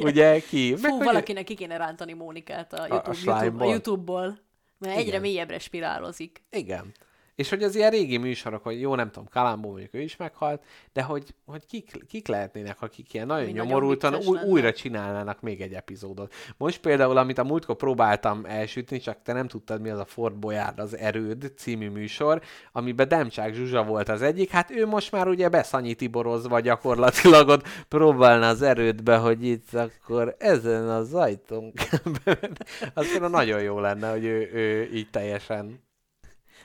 ugye 0.00 0.40
ki. 0.40 0.76
Fú, 0.76 0.90
hogy- 0.96 1.04
valakinek 1.04 1.44
ki 1.44 1.54
kéne 1.54 1.76
rántani 1.76 2.12
Mónikát 2.12 2.72
a, 2.72 2.76
a 2.76 2.86
YouTube, 2.86 2.94
YouTube, 3.14 3.32
a 3.32 3.38
slime-ból. 3.38 3.66
YouTube-ból. 3.70 4.38
Mert 4.78 4.96
egyre 4.96 5.08
Igen. 5.08 5.20
mélyebbre 5.20 5.58
spirálozik. 5.58 6.42
Igen. 6.50 6.94
És 7.36 7.48
hogy 7.48 7.62
az 7.62 7.74
ilyen 7.74 7.90
régi 7.90 8.16
műsorok, 8.16 8.62
hogy 8.62 8.80
jó, 8.80 8.94
nem 8.94 9.10
tudom, 9.10 9.28
Kalambó 9.28 9.68
mondjuk 9.70 9.94
ő 9.94 10.00
is 10.00 10.16
meghalt, 10.16 10.62
de 10.92 11.02
hogy, 11.02 11.34
hogy 11.44 11.66
kik, 11.66 12.04
kik 12.08 12.26
lehetnének, 12.26 12.82
akik 12.82 13.14
ilyen 13.14 13.26
nagyon 13.26 13.46
Mi 13.46 13.52
nagyon 13.52 13.66
nyomorultan 13.66 14.12
vicces 14.12 14.26
új, 14.26 14.38
újra 14.48 14.72
csinálnának 14.72 15.40
még 15.40 15.60
egy 15.60 15.72
epizódot. 15.72 16.34
Most 16.56 16.80
például, 16.80 17.16
amit 17.16 17.38
a 17.38 17.44
múltkor 17.44 17.76
próbáltam 17.76 18.44
elsütni, 18.44 18.98
csak 18.98 19.22
te 19.22 19.32
nem 19.32 19.48
tudtad, 19.48 19.80
mi 19.80 19.88
az 19.88 19.98
a 19.98 20.04
Fort 20.04 20.38
Boyard, 20.38 20.78
az 20.78 20.96
Erőd 20.96 21.52
című 21.56 21.88
műsor, 21.88 22.42
amiben 22.72 23.08
Demcsák 23.08 23.54
Zsuzsa 23.54 23.84
volt 23.84 24.08
az 24.08 24.22
egyik, 24.22 24.50
hát 24.50 24.70
ő 24.70 24.86
most 24.86 25.12
már 25.12 25.28
ugye 25.28 25.48
beszanyi 25.48 25.94
Tiborozva 25.94 26.60
gyakorlatilag 26.60 27.48
ott 27.48 27.68
próbálna 27.88 28.48
az 28.48 28.62
erődbe, 28.62 29.16
hogy 29.16 29.44
itt 29.44 29.74
akkor 29.74 30.36
ezen 30.38 30.88
az 30.88 31.14
ajtón 31.14 31.72
kell 31.72 32.12
bemenni. 32.24 32.54
Az 32.94 33.10
például 33.10 33.30
nagyon 33.30 33.62
jó 33.62 33.80
lenne, 33.80 34.10
hogy 34.10 34.24
ő, 34.24 34.50
ő 34.52 34.90
így 34.92 35.10
teljesen 35.10 35.84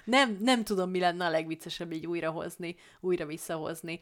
Nem, 0.06 0.38
nem 0.40 0.64
tudom, 0.64 0.90
mi 0.90 1.00
lenne 1.00 1.26
a 1.26 1.30
legviccesebb 1.30 1.92
így 1.92 2.08
újrahozni, 2.08 2.76
újra 3.00 3.26
visszahozni. 3.26 4.00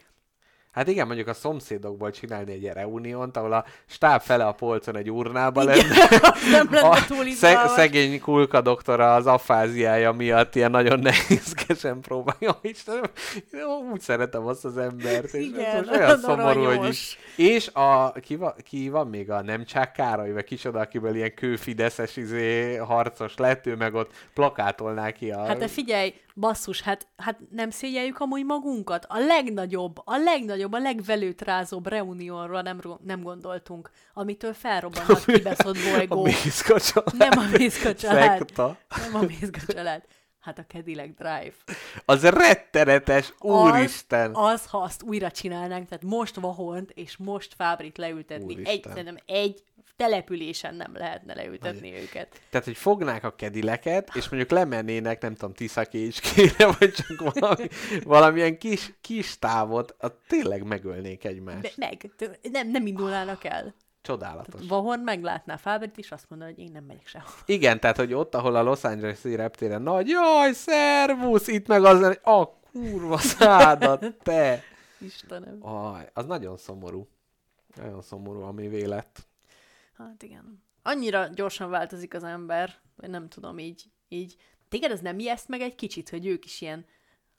Hát 0.71 0.87
igen, 0.87 1.07
mondjuk 1.07 1.27
a 1.27 1.33
szomszédokból 1.33 2.11
csinálni 2.11 2.51
egy 2.51 2.69
reuniónt, 2.73 3.37
ahol 3.37 3.53
a 3.53 3.65
stáb 3.85 4.21
fele 4.21 4.45
a 4.45 4.51
polcon 4.51 4.97
egy 4.97 5.11
urnába 5.11 5.63
lenne. 5.63 6.07
Az 6.21 6.51
nem 6.51 6.67
lenne 6.71 6.87
A 6.87 7.05
túl 7.07 7.31
szeg- 7.31 7.67
szegény 7.67 8.21
kulka 8.21 8.61
doktora 8.61 9.13
az 9.15 9.25
afáziája 9.27 10.11
miatt 10.11 10.55
ilyen 10.55 10.71
nagyon 10.71 10.99
nehézkesen 11.09 12.01
próbálja. 12.01 12.59
Istenem, 12.61 13.03
úgy 13.91 14.01
szeretem 14.01 14.47
azt 14.47 14.65
az 14.65 14.77
embert. 14.77 15.33
És 15.33 15.45
Igen, 15.45 15.75
most 15.77 15.91
olyan 15.91 16.17
szomorú, 16.19 16.63
hogy 16.63 16.87
így. 16.87 17.17
És 17.35 17.67
a, 17.67 18.11
ki, 18.11 18.35
va, 18.35 18.55
ki 18.63 18.89
van 18.89 19.07
még 19.07 19.31
a 19.31 19.41
Nemcsák 19.41 19.91
Károly, 19.91 20.31
vagy 20.31 20.43
kicsoda, 20.43 20.79
akiből 20.79 21.15
ilyen 21.15 21.33
kőfideszes 21.33 22.17
izé, 22.17 22.75
harcos 22.75 23.37
lett, 23.37 23.65
ő 23.65 23.75
meg 23.75 23.93
ott 23.93 24.11
plakátolná 24.33 25.11
ki 25.11 25.31
a... 25.31 25.45
Hát 25.45 25.57
de 25.57 25.67
figyelj, 25.67 26.13
basszus, 26.35 26.81
hát, 26.81 27.07
hát 27.17 27.39
nem 27.51 27.69
szégyeljük 27.69 28.19
amúgy 28.19 28.45
magunkat? 28.45 29.05
A 29.07 29.17
legnagyobb, 29.19 30.01
a 30.05 30.17
legnagyobb, 30.17 30.57
a 30.71 30.79
legvelőtrázóbb 30.79 31.87
reuniónra 31.87 32.61
nem, 32.61 32.81
nem 33.03 33.21
gondoltunk, 33.21 33.89
amitől 34.13 34.53
felrobban 34.53 35.05
a 35.07 35.19
kibaszott 35.25 35.75
a 35.75 35.91
bolygó. 35.91 36.23
Mészka 36.23 36.79
család. 36.79 37.17
Nem 37.17 37.37
a 37.37 37.57
Mészka 37.57 37.95
család. 37.95 38.37
Szekta. 38.37 38.77
Nem 39.11 39.15
a 39.15 39.25
Mészka 39.25 39.59
család. 39.67 40.03
Hát 40.39 40.59
a 40.59 40.65
Cadillac 40.67 41.15
Drive. 41.17 41.53
Az 42.05 42.23
rettenetes, 42.23 43.33
úristen! 43.39 44.35
Az, 44.35 44.51
az, 44.53 44.65
ha 44.65 44.77
azt 44.77 45.03
újra 45.03 45.31
csinálnánk, 45.31 45.87
tehát 45.87 46.03
most 46.03 46.35
Vahont 46.35 46.91
és 46.91 47.17
most 47.17 47.53
Fábrit 47.53 47.97
leültetni, 47.97 48.53
Úristen. 48.53 48.73
egy, 48.73 48.83
szerintem 48.87 49.17
egy 49.25 49.63
településen 49.99 50.75
nem 50.75 50.91
lehetne 50.93 51.33
leültetni 51.33 51.93
őket. 51.93 52.41
Tehát, 52.49 52.65
hogy 52.65 52.77
fognák 52.77 53.23
a 53.23 53.35
kedileket, 53.35 54.15
és 54.15 54.29
mondjuk 54.29 54.51
lemennének, 54.51 55.21
nem 55.21 55.33
tudom, 55.33 55.53
Tiszakécskére, 55.53 56.71
vagy 56.79 56.91
csak 56.91 57.33
valami, 57.39 57.67
valamilyen 58.03 58.57
kis, 58.57 58.93
kis 59.01 59.39
távot, 59.39 59.95
a 59.99 60.21
tényleg 60.27 60.63
megölnék 60.63 61.23
egymást. 61.23 61.61
De 61.61 61.69
meg, 61.75 62.11
nem, 62.51 62.69
nem 62.69 62.85
indulnának 62.85 63.43
el. 63.43 63.75
Csodálatos. 64.01 64.61
Vahon 64.67 64.99
meglátná 64.99 65.57
Fábrit, 65.57 65.97
és 65.97 66.11
azt 66.11 66.25
mondaná, 66.29 66.51
hogy 66.51 66.59
én 66.59 66.71
nem 66.73 66.83
megyek 66.83 67.07
sehova. 67.07 67.33
Igen, 67.45 67.79
tehát, 67.79 67.97
hogy 67.97 68.13
ott, 68.13 68.35
ahol 68.35 68.55
a 68.55 68.61
Los 68.61 68.83
Angeles-i 68.83 69.35
reptéren 69.35 69.81
nagy, 69.81 70.07
jaj, 70.07 70.53
szervusz, 70.53 71.47
itt 71.47 71.67
meg 71.67 71.83
az, 71.83 72.03
hogy 72.03 72.19
a 72.23 72.49
kurva 72.71 73.17
szádat, 73.17 74.05
te! 74.23 74.63
Istenem. 74.99 75.57
Aj, 75.65 76.09
az 76.13 76.25
nagyon 76.25 76.57
szomorú. 76.57 77.07
Nagyon 77.75 78.01
szomorú, 78.01 78.41
ami 78.41 78.67
vélet. 78.67 79.28
Hát 79.99 80.23
igen. 80.23 80.63
Annyira 80.81 81.27
gyorsan 81.27 81.69
változik 81.69 82.13
az 82.13 82.23
ember, 82.23 82.75
hogy 82.95 83.09
nem 83.09 83.29
tudom, 83.29 83.59
így, 83.59 83.83
így. 84.07 84.35
Téged 84.69 84.91
ez 84.91 84.99
nem 84.99 85.19
ijeszt 85.19 85.47
meg 85.47 85.61
egy 85.61 85.75
kicsit, 85.75 86.09
hogy 86.09 86.25
ők 86.25 86.45
is 86.45 86.61
ilyen, 86.61 86.85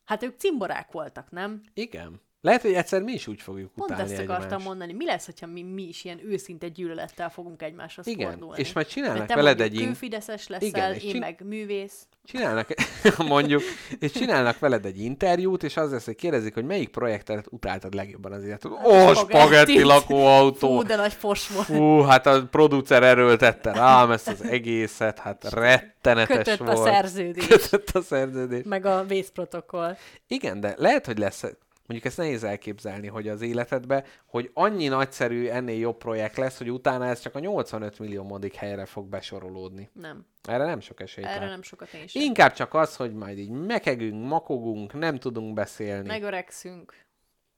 hát 0.04 0.22
ők 0.22 0.38
cimborák 0.38 0.92
voltak, 0.92 1.30
nem? 1.30 1.62
Igen. 1.74 2.20
Lehet, 2.42 2.62
hogy 2.62 2.72
egyszer 2.72 3.02
mi 3.02 3.12
is 3.12 3.26
úgy 3.26 3.40
fogjuk 3.42 3.72
Pont 3.72 3.90
utálni 3.90 4.12
ezt 4.12 4.20
akartam 4.22 4.44
egymást. 4.46 4.64
mondani. 4.66 4.92
Mi 4.92 5.04
lesz, 5.04 5.28
ha 5.40 5.46
mi, 5.46 5.62
mi 5.62 5.82
is 5.82 6.04
ilyen 6.04 6.20
őszinte 6.24 6.68
gyűlölettel 6.68 7.30
fogunk 7.30 7.62
egymáshoz 7.62 8.06
Igen, 8.06 8.30
fordulni? 8.30 8.60
és 8.60 8.72
majd 8.72 8.86
csinálnak 8.86 9.18
Mert 9.18 9.34
veled 9.34 9.60
egy 9.60 9.84
kőfideszes 9.86 10.46
leszel, 10.48 10.66
Igen, 10.68 10.92
én 10.92 10.98
csin- 10.98 11.18
meg 11.18 11.40
művész. 11.44 12.06
Csinálnak, 12.24 12.68
mondjuk, 13.18 13.62
és 13.98 14.12
csinálnak 14.12 14.58
veled 14.58 14.84
egy 14.84 15.00
interjút, 15.00 15.62
és 15.62 15.76
az 15.76 15.90
lesz, 15.90 16.04
hogy 16.04 16.14
kérdezik, 16.16 16.54
hogy 16.54 16.64
melyik 16.64 16.88
projektet 16.88 17.46
utáltad 17.50 17.94
legjobban 17.94 18.32
az 18.32 18.44
életed. 18.44 18.70
Ó, 18.70 18.76
spagettit. 18.76 19.16
spagetti 19.16 19.82
lakóautó. 19.82 20.76
Fú, 20.76 20.82
de 20.82 20.96
nagy 20.96 21.12
fos 21.12 21.48
volt. 21.48 21.66
Fú, 21.66 22.00
hát 22.00 22.26
a 22.26 22.46
producer 22.46 23.02
erőltette 23.02 23.72
rám 23.72 24.10
ezt 24.10 24.28
az 24.28 24.42
egészet, 24.44 25.18
hát 25.18 25.44
rettenetes 25.54 26.36
Kötött 26.36 26.58
volt. 26.58 26.78
a 26.78 26.82
szerződés. 26.82 27.46
Kötött 27.46 27.88
a 27.90 28.02
szerződés. 28.02 28.64
Meg 28.64 28.86
a 28.86 29.04
vészprotokoll. 29.04 29.96
Igen, 30.26 30.60
de 30.60 30.74
lehet, 30.78 31.06
hogy 31.06 31.18
lesz, 31.18 31.44
mondjuk 31.90 32.12
ezt 32.12 32.20
nehéz 32.20 32.44
elképzelni, 32.44 33.06
hogy 33.06 33.28
az 33.28 33.40
életedbe, 33.40 34.04
hogy 34.26 34.50
annyi 34.54 34.88
nagyszerű, 34.88 35.46
ennél 35.46 35.78
jobb 35.78 35.96
projekt 35.96 36.36
lesz, 36.36 36.58
hogy 36.58 36.70
utána 36.70 37.06
ez 37.06 37.20
csak 37.20 37.34
a 37.34 37.38
85 37.38 37.98
millió 37.98 38.22
modik 38.22 38.54
helyre 38.54 38.84
fog 38.84 39.08
besorolódni. 39.08 39.90
Nem. 39.92 40.26
Erre 40.42 40.64
nem 40.64 40.80
sok 40.80 41.00
esélyt 41.00 41.26
Erre 41.26 41.46
nem 41.46 41.62
sokat 41.62 41.92
én 41.92 42.06
sem. 42.06 42.22
Inkább 42.22 42.52
csak 42.52 42.74
az, 42.74 42.96
hogy 42.96 43.14
majd 43.14 43.38
így 43.38 43.50
mekegünk, 43.50 44.26
makogunk, 44.26 44.92
nem 44.92 45.18
tudunk 45.18 45.54
beszélni. 45.54 46.06
Megöregszünk. 46.06 46.94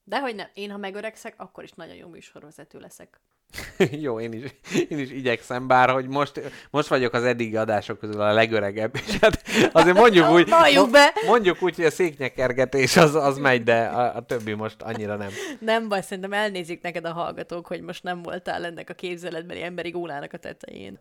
De 0.04 0.20
hogy 0.20 0.34
nem, 0.34 0.48
én 0.54 0.70
ha 0.70 0.76
megöregszek, 0.76 1.34
akkor 1.36 1.64
is 1.64 1.72
nagyon 1.72 1.94
jó 1.94 2.08
műsorvezető 2.08 2.78
leszek. 2.78 3.20
Jó, 4.04 4.20
én 4.20 4.32
is, 4.32 4.54
én 4.88 4.98
is 4.98 5.10
igyekszem, 5.10 5.66
bár 5.66 5.90
hogy 5.90 6.06
most, 6.06 6.40
most 6.70 6.88
vagyok 6.88 7.12
az 7.12 7.24
eddigi 7.24 7.56
adások 7.56 7.98
közül 7.98 8.20
a 8.20 8.32
legöregebb, 8.32 8.94
és 9.06 9.18
hát 9.18 9.42
azért 9.72 9.96
mondjuk 9.96 10.28
úgy, 10.30 10.48
be. 10.90 11.12
mondjuk 11.26 11.62
úgy, 11.62 11.76
hogy 11.76 11.84
a 11.84 11.90
széknyekergetés 11.90 12.96
az, 12.96 13.14
az 13.14 13.38
megy, 13.38 13.62
de 13.62 13.84
a, 13.84 14.16
a 14.16 14.22
többi 14.22 14.52
most 14.52 14.82
annyira 14.82 15.16
nem. 15.16 15.30
Nem 15.58 15.88
baj, 15.88 16.02
szerintem 16.02 16.32
elnézik 16.32 16.82
neked 16.82 17.04
a 17.04 17.12
hallgatók, 17.12 17.66
hogy 17.66 17.80
most 17.80 18.02
nem 18.02 18.22
voltál 18.22 18.64
ennek 18.64 18.90
a 18.90 18.94
képzeletbeli 18.94 19.62
emberi 19.62 19.90
gólának 19.90 20.32
a 20.32 20.38
tetején. 20.38 20.98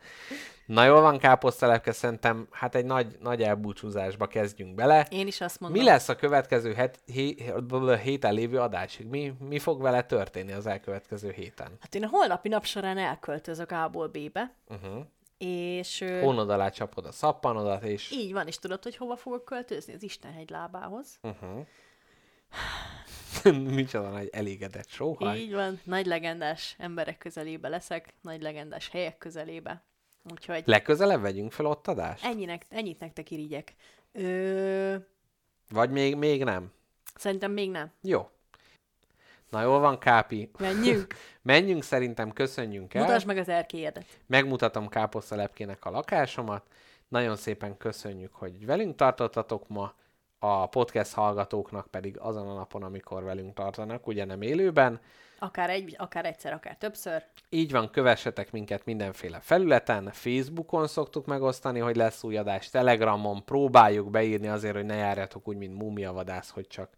Na 0.66 0.86
jól 0.86 1.02
van, 1.02 1.18
káposztelepke, 1.18 1.92
szerintem 1.92 2.48
hát 2.52 2.76
egy 2.76 2.86
nagy, 2.86 3.18
nagy 3.22 3.42
elbúcsúzásba 3.42 4.28
kezdjünk 4.28 4.76
bele. 4.76 5.08
Én 5.10 5.28
is 5.28 5.42
azt 5.42 5.60
mondom. 5.60 5.80
Mi 5.80 5.86
lesz 5.86 6.10
a 6.10 6.16
következő 6.16 6.74
het, 6.74 7.00
hé, 7.14 7.36
héten 8.04 8.34
lévő 8.34 8.58
adásig? 8.58 9.08
Mi, 9.08 9.34
mi 9.50 9.60
fog 9.60 9.82
vele 9.82 10.04
történni 10.04 10.52
az 10.52 10.68
elkövetkező 10.68 11.32
héten? 11.32 11.68
Hát 11.80 11.96
én 11.96 12.04
a 12.04 12.08
holnapi 12.42 12.50
nap 12.50 12.66
során 12.66 12.98
elköltözök 12.98 13.72
A-ból 13.72 14.08
B-be, 14.08 14.54
Uh-huh. 14.68 15.06
és 15.38 16.06
Hónod 16.22 16.50
alá 16.50 16.70
csapod 16.70 17.06
a 17.06 17.12
szappanodat, 17.12 17.84
és... 17.84 18.12
így 18.12 18.34
van, 18.34 18.48
és 18.48 18.60
tudod, 18.60 18.84
hogy 18.84 18.96
hova 18.96 19.16
fogok 19.16 19.46
költözni? 19.46 19.94
Az 19.94 20.04
Istenhegy 20.04 20.50
lábához. 20.50 21.20
Uh-huh. 21.22 21.66
Micsoda 23.76 24.10
nagy 24.10 24.30
elégedett 24.32 24.88
sóhaj. 24.90 25.38
Így 25.40 25.54
van, 25.54 25.80
nagy 25.84 26.06
legendás 26.06 26.76
emberek 26.78 27.18
közelébe 27.18 27.70
leszek, 27.70 28.14
nagy 28.22 28.42
legendás 28.42 28.90
helyek 28.90 29.18
közelébe. 29.18 29.84
Úgyhogy 30.32 30.64
Legközelebb 30.66 31.22
vegyünk 31.22 31.52
fel 31.52 31.66
ott 31.66 31.88
adást? 31.88 32.26
ennyinek, 32.26 32.66
ennyit 32.70 33.00
nektek 33.00 33.32
irigyek. 33.32 33.76
Ö, 34.12 34.96
Vagy 35.70 35.90
még, 35.90 36.16
még 36.16 36.44
nem? 36.44 36.72
szerintem 37.16 37.52
még 37.52 37.70
nem. 37.72 37.92
Jó. 38.02 38.30
Na 39.52 39.62
jól 39.62 39.80
van, 39.80 39.98
Kápi. 39.98 40.52
Menjünk. 40.60 41.16
Menjünk, 41.42 41.84
szerintem 41.84 42.32
köszönjünk 42.32 42.94
el. 42.94 43.04
Mutasd 43.04 43.28
meg 43.28 43.38
az 43.38 43.50
erkélyedet. 43.50 44.06
Megmutatom 44.26 44.88
káposztalepkének 44.88 45.86
a 45.86 45.90
lakásomat. 45.90 46.64
Nagyon 47.08 47.36
szépen 47.36 47.78
köszönjük, 47.78 48.34
hogy 48.34 48.66
velünk 48.66 48.96
tartottatok 48.96 49.68
ma. 49.68 49.94
A 50.40 50.68
podcast 50.68 51.14
hallgatóknak 51.14 51.88
pedig 51.88 52.18
azon 52.20 52.48
a 52.48 52.54
napon, 52.54 52.84
amikor 52.84 53.24
velünk 53.24 53.54
tartanak, 53.54 54.08
ugye 54.08 54.26
nem 54.26 54.42
élőben. 54.42 55.00
Akár, 55.40 55.70
egy, 55.70 55.96
akár 55.98 56.26
egyszer, 56.26 56.54
akár 56.54 56.76
többször. 56.76 57.24
Így 57.50 57.72
van, 57.72 57.90
kövessetek 57.90 58.52
minket 58.52 58.86
mindenféle 58.86 59.40
felületen, 59.40 60.10
Facebookon 60.12 60.88
szoktuk 60.88 61.26
megosztani, 61.26 61.80
hogy 61.80 61.96
lesz 61.96 62.24
új 62.24 62.38
adás, 62.38 62.70
Telegramon 62.70 63.46
próbáljuk 63.46 64.10
beírni 64.10 64.48
azért, 64.48 64.76
hogy 64.76 64.86
ne 64.86 64.96
járjatok 64.96 65.48
úgy, 65.48 65.58
mint 65.58 65.78
múmiavadász, 65.78 66.50
hogy 66.50 66.68
csak 66.68 66.90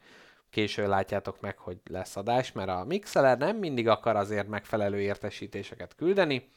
későn 0.53 0.89
látjátok 0.89 1.41
meg, 1.41 1.57
hogy 1.57 1.77
lesz 1.89 2.15
adás, 2.15 2.51
mert 2.51 2.69
a 2.69 2.84
Mixeler 2.84 3.38
nem 3.38 3.57
mindig 3.57 3.88
akar 3.88 4.15
azért 4.15 4.47
megfelelő 4.47 5.01
értesítéseket 5.01 5.95
küldeni, 5.95 6.49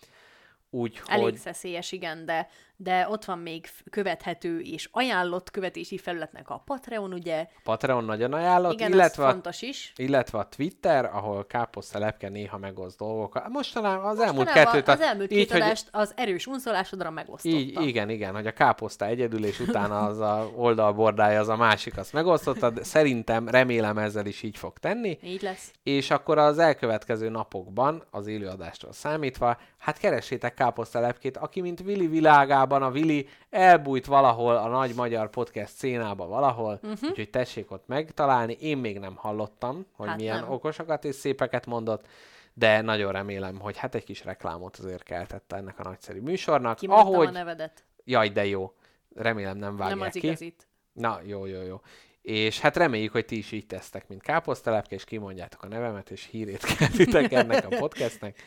úgyhogy... 0.70 1.20
Elég 1.20 1.36
szeszélyes, 1.36 1.92
igen, 1.92 2.24
de, 2.24 2.48
de 2.76 3.06
ott 3.10 3.24
van 3.24 3.38
még 3.38 3.68
követhető 3.90 4.60
és 4.60 4.88
ajánlott 4.92 5.50
követési 5.50 5.98
felületnek 5.98 6.50
a 6.50 6.62
Patreon, 6.64 7.12
ugye? 7.12 7.46
Patreon 7.64 8.04
nagyon 8.04 8.32
ajánlott, 8.32 8.72
Igen, 8.72 8.92
illetve, 8.92 9.22
az 9.24 9.28
a, 9.28 9.32
fontos 9.32 9.62
is. 9.62 9.92
illetve 9.96 10.38
a 10.38 10.48
Twitter, 10.48 11.04
ahol 11.04 11.46
Káposztelepke 11.46 12.28
néha 12.28 12.58
megoszt 12.58 12.98
dolgokat. 12.98 13.48
Mostanában 13.48 14.04
az 14.04 14.18
elmúlt 14.20 14.44
Mostanában 14.44 14.72
kettőt... 14.72 14.88
az 14.94 15.00
elmúlt 15.00 15.32
így, 15.32 15.38
két 15.38 15.50
hogy- 15.50 15.60
adást 15.60 15.88
az 15.90 16.12
erős 16.16 16.46
unszolásodra 16.46 17.10
megosztotta. 17.10 17.56
Így, 17.56 17.80
igen, 17.80 18.08
igen, 18.10 18.34
hogy 18.34 18.46
a 18.46 18.52
káposzta 18.52 19.06
egyedül, 19.06 19.44
és 19.44 19.60
utána 19.60 19.98
az 20.06 20.18
a 20.18 20.50
oldalbordája, 20.56 21.40
az 21.40 21.48
a 21.48 21.56
másik, 21.56 21.96
azt 21.96 22.12
megosztotta, 22.12 22.70
de 22.70 22.84
szerintem, 22.84 23.48
remélem 23.48 23.98
ezzel 23.98 24.26
is 24.26 24.42
így 24.42 24.56
fog 24.56 24.78
tenni, 24.78 25.18
Így 25.22 25.42
lesz. 25.42 25.70
és 25.82 26.10
akkor 26.10 26.38
az 26.38 26.58
elkövetkező 26.58 27.28
napokban, 27.28 28.02
az 28.10 28.26
élőadástól 28.26 28.92
számítva, 28.92 29.56
hát 29.78 29.98
keressétek 29.98 30.54
káposztalepkét, 30.54 31.36
aki 31.36 31.60
mint 31.60 31.82
Vili 31.82 32.06
világában, 32.06 32.64
a 32.72 32.90
Vili 32.90 33.28
elbújt 33.50 34.06
valahol 34.06 34.56
a 34.56 34.68
nagy 34.68 34.94
magyar 34.94 35.30
podcast 35.30 35.74
szénába 35.74 36.26
valahol, 36.26 36.80
uh-huh. 36.82 37.08
úgyhogy 37.10 37.30
tessék 37.30 37.70
ott 37.70 37.86
megtalálni. 37.86 38.56
Én 38.60 38.78
még 38.78 38.98
nem 38.98 39.16
hallottam, 39.16 39.86
hogy 39.92 40.08
Hát 40.08 40.16
milyen 40.16 40.40
nem. 40.40 40.50
okosakat 40.50 41.04
és 41.04 41.14
szépeket 41.14 41.66
mondott, 41.66 42.06
de 42.54 42.80
nagyon 42.80 43.12
remélem, 43.12 43.60
hogy 43.60 43.76
hát 43.76 43.94
egy 43.94 44.04
kis 44.04 44.24
reklámot 44.24 44.76
azért 44.76 45.02
keltette 45.02 45.56
ennek 45.56 45.78
a 45.78 45.82
nagyszerű 45.82 46.20
műsornak. 46.20 46.76
Kimondtam 46.76 47.14
ahogy... 47.14 47.26
a 47.26 47.30
nevedet. 47.30 47.84
Jaj, 48.04 48.28
de 48.28 48.46
jó. 48.46 48.72
Remélem 49.14 49.56
nem 49.56 49.76
vágják 49.76 49.98
Nem 49.98 50.06
az 50.06 50.12
ki. 50.12 50.26
igazit. 50.26 50.68
Na, 50.92 51.20
jó, 51.24 51.46
jó, 51.46 51.62
jó. 51.62 51.80
És 52.22 52.60
hát 52.60 52.76
reméljük, 52.76 53.12
hogy 53.12 53.24
ti 53.24 53.36
is 53.36 53.52
így 53.52 53.66
tesztek, 53.66 54.08
mint 54.08 54.22
káposztelepke, 54.22 54.94
és 54.94 55.04
kimondjátok 55.04 55.62
a 55.62 55.68
nevemet, 55.68 56.10
és 56.10 56.24
hírét 56.24 56.64
keltitek 56.76 57.32
ennek 57.32 57.64
a 57.64 57.76
podcastnek. 57.76 58.42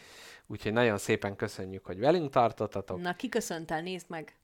Úgyhogy 0.51 0.73
nagyon 0.73 0.97
szépen 0.97 1.35
köszönjük, 1.35 1.85
hogy 1.85 1.99
velünk 1.99 2.29
tartottatok. 2.29 3.01
Na, 3.01 3.15
kiköszöntel, 3.15 3.81
nézd 3.81 4.09
meg. 4.09 4.35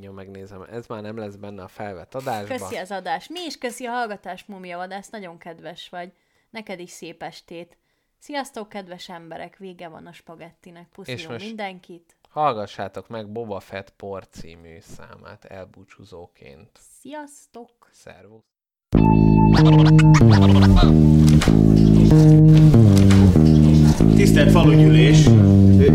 Jó, 0.00 0.12
megnézem. 0.12 0.62
Ez 0.62 0.86
már 0.86 1.02
nem 1.02 1.16
lesz 1.16 1.34
benne 1.34 1.62
a 1.62 1.68
felvett 1.68 2.14
adásban. 2.14 2.58
Köszi 2.58 2.76
az 2.76 2.90
adást. 2.90 3.28
Mi 3.28 3.40
is 3.40 3.58
köszi 3.58 3.84
a 3.84 3.90
hallgatás, 3.90 4.44
Mumia 4.44 4.76
Vadász, 4.76 5.10
nagyon 5.10 5.38
kedves 5.38 5.88
vagy. 5.88 6.12
Neked 6.50 6.80
is 6.80 6.90
szép 6.90 7.22
estét. 7.22 7.76
Sziasztok, 8.18 8.68
kedves 8.68 9.08
emberek, 9.08 9.56
vége 9.56 9.88
van 9.88 10.06
a 10.06 10.12
spagettinek. 10.12 10.88
Puszilom 10.88 11.36
mindenkit. 11.36 12.16
Hallgassátok 12.28 13.08
meg 13.08 13.32
Boba 13.32 13.60
Fett 13.60 13.90
por 13.90 14.28
című 14.28 14.78
számát 14.80 15.44
elbúcsúzóként. 15.44 16.70
Sziasztok! 17.00 17.88
Szervusz! 17.92 18.44
Tisztelt 24.14 24.50
falugyűlés! 24.50 25.18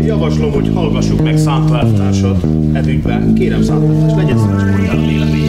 Javaslom, 0.06 0.52
hogy 0.52 0.70
hallgassuk 0.74 1.22
meg 1.22 1.38
Szánt 1.38 1.70
elvtársat 1.70 2.72
nevükben. 2.72 3.34
Kérem 3.34 3.62
Szánt 3.62 3.84
elvtárs, 3.84 4.14
legyen 4.14 4.38
szíves 4.38 4.62
a 4.62 4.86
kapcsolatban. 4.86 5.41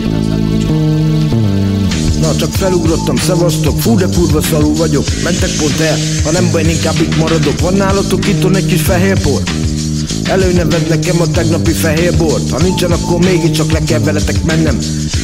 Na, 2.23 2.35
csak 2.35 2.51
felugrottam, 2.51 3.15
szevasztok, 3.15 3.81
fú 3.81 3.95
de 3.95 4.07
kurva 4.15 4.41
szalú 4.41 4.75
vagyok. 4.75 5.05
Mentek 5.23 5.49
pont 5.59 5.79
el, 5.79 5.97
ha 6.23 6.31
nem 6.31 6.51
baj, 6.51 6.63
inkább 6.63 7.01
itt 7.01 7.17
maradok. 7.17 7.59
Van 7.59 7.73
nálatok 7.73 8.27
itthon 8.27 8.55
egy 8.55 8.65
kis 8.65 8.81
fehér 8.81 9.21
por? 9.21 9.41
Előneved 10.23 10.87
nekem 10.87 11.21
a 11.21 11.31
tegnapi 11.31 11.71
fehér 11.71 12.17
bort. 12.17 12.49
Ha 12.49 12.61
nincsen, 12.61 12.91
akkor 12.91 13.19
mégiscsak 13.19 13.71
le 13.71 13.79
kell 13.83 13.99
veletek 13.99 14.43
mennem. 14.43 14.77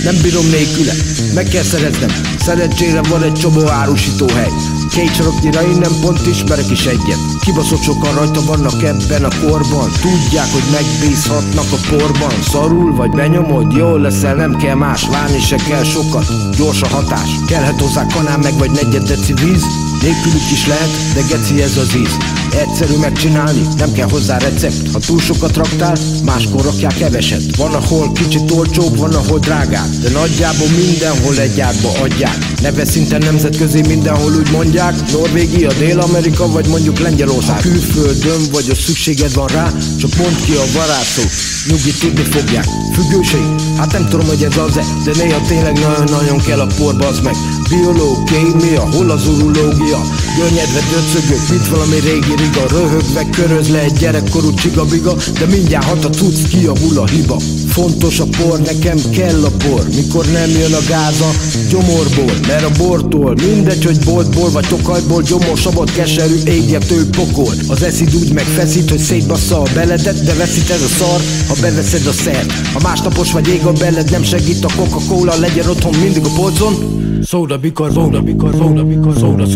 Nem 0.03 0.15
bírom 0.21 0.49
nélküle, 0.49 0.93
meg 1.33 1.47
kell 1.47 1.63
szereznem. 1.63 2.09
Szerencsére 2.39 3.01
van 3.01 3.23
egy 3.23 3.33
csomó 3.33 3.67
árusítóhely. 3.67 4.51
Két 4.89 5.15
saroknyira 5.15 5.61
innen 5.61 5.91
pont 6.01 6.27
ismerek 6.27 6.69
is 6.71 6.85
egyet. 6.85 7.19
Kibaszott 7.39 7.81
sokan 7.81 8.13
rajta 8.13 8.41
vannak 8.45 8.83
ebben 8.83 9.23
a 9.23 9.45
korban. 9.45 9.89
Tudják, 10.01 10.51
hogy 10.51 10.63
megbízhatnak 10.71 11.71
a 11.71 11.87
porban. 11.89 12.33
Szarul 12.51 12.95
vagy 12.95 13.09
benyomod, 13.09 13.71
jól 13.75 13.99
leszel, 13.99 14.35
nem 14.35 14.55
kell 14.55 14.75
más 14.75 15.07
Várni 15.11 15.39
se 15.39 15.55
kell 15.55 15.83
sokat, 15.83 16.25
gyors 16.57 16.81
a 16.81 16.87
hatás. 16.89 17.29
Kellhet 17.47 17.81
hozzá 17.81 18.05
kanál 18.05 18.37
meg 18.37 18.57
vagy 18.57 18.71
negyed 18.71 19.07
deci 19.07 19.33
víz? 19.33 19.63
Nélkülük 20.01 20.51
is 20.51 20.67
lehet, 20.67 21.13
de 21.13 21.21
geci 21.21 21.61
ez 21.61 21.77
az 21.77 21.95
íz 21.95 22.38
Egyszerű 22.51 22.95
megcsinálni, 22.95 23.61
nem 23.77 23.91
kell 23.91 24.09
hozzá 24.09 24.37
recept. 24.37 24.91
Ha 24.91 24.99
túl 24.99 25.19
sokat 25.19 25.55
raktál, 25.55 25.97
máskor 26.23 26.61
rakják 26.61 26.97
keveset. 26.97 27.55
Van 27.55 27.73
ahol 27.73 28.11
kicsit 28.11 28.51
olcsóbb, 28.51 28.97
van 28.97 29.13
ahol 29.13 29.39
drágább. 29.39 29.89
De 30.01 30.09
nagyjából 30.09 30.67
mindenhol 30.67 31.37
egy 31.37 31.59
árba 31.59 31.91
adják. 32.01 32.37
Neve 32.61 32.85
szinten 32.85 33.21
nemzetközi 33.21 33.81
mindenhol 33.81 34.31
úgy 34.31 34.51
mondják. 34.51 35.11
Norvégia, 35.11 35.73
Dél-Amerika 35.73 36.51
vagy 36.51 36.67
mondjuk 36.67 36.99
Lengyelország. 36.99 37.59
Külföldön 37.59 38.41
vagy, 38.51 38.69
a 38.69 38.75
szükséged 38.75 39.33
van 39.33 39.47
rá 39.47 39.73
Csak 39.99 40.15
mondd 40.15 40.35
ki 40.45 40.51
a 40.51 40.65
varázsszó 40.73 41.21
Nyugi 41.67 41.93
tudni 41.99 42.23
fogják. 42.23 42.65
Függőség? 42.93 43.43
Hát 43.77 43.91
nem 43.91 44.07
tudom, 44.09 44.27
hogy 44.27 44.43
ez 44.43 44.57
az-e 44.57 44.83
De 45.05 45.11
néha 45.23 45.41
tényleg 45.47 45.79
nagyon-nagyon 45.79 46.37
kell 46.37 46.59
a 46.59 46.67
porba 46.77 47.07
az 47.07 47.19
meg. 47.19 47.35
Biológ, 47.69 48.23
kémia, 48.23 48.89
hol 48.91 49.09
az 49.09 49.27
urológia? 49.27 50.01
Görnyedve 50.37 50.81
döcögök, 50.91 51.49
mint 51.49 51.67
valami 51.67 51.99
régi 51.99 52.33
riga 52.39 52.65
Röhögve 52.69 53.29
köröz 53.29 53.69
le 53.69 53.79
egy 53.79 53.93
gyerekkorú 53.93 54.53
csigabiga 54.53 55.13
De 55.39 55.45
mindjárt 55.45 55.85
hat 55.85 56.05
a 56.05 56.09
tudsz, 56.09 56.41
kiavul 56.41 56.97
a 56.97 57.05
hiba. 57.05 57.39
Fontos 57.67 58.19
a 58.19 58.25
por, 58.37 58.59
nekem 58.59 58.97
kell 59.11 59.43
a 59.43 59.49
por 59.49 59.87
Mikor 59.95 60.25
nem 60.25 60.49
jön 60.49 60.73
a 60.73 60.83
gáza, 60.87 61.29
gyomorból 61.69 62.33
Mert 62.47 62.63
a 62.63 62.71
bortól, 62.77 63.35
mindegy, 63.35 63.85
hogy 63.85 63.99
boltból 64.05 64.49
vagy 64.51 64.67
tokajból 64.67 65.21
Gyomor, 65.21 65.57
sabad, 65.57 65.91
keserű, 65.91 66.35
égető 66.45 67.09
pokol. 67.09 67.53
Az 67.67 67.83
eszid 67.83 68.15
úgy 68.15 68.33
megfeszít, 68.33 68.89
hogy 68.89 68.99
szétbassza 68.99 69.61
a 69.61 69.67
beledet 69.73 70.23
De 70.23 70.33
veszít 70.33 70.69
ez 70.69 70.81
a 70.81 70.87
szar, 70.97 71.21
ha 71.47 71.55
beveszed 71.61 72.05
a 72.05 72.11
szert. 72.11 72.51
Ha 72.73 72.79
másnapos 72.83 73.31
vagy 73.31 73.47
ég 73.47 73.65
a 73.65 73.71
beled, 73.71 74.11
nem 74.11 74.23
segít 74.23 74.65
a 74.65 74.69
Coca-Cola 74.75 75.35
Legyen 75.39 75.69
otthon 75.69 75.95
mindig 75.95 76.25
a 76.25 76.29
polcon. 76.35 76.99
Szóda 77.21 77.57
because 77.57 77.93
soda 77.93 78.21
because 78.21 78.49
soda 78.49 78.83
because 78.83 79.49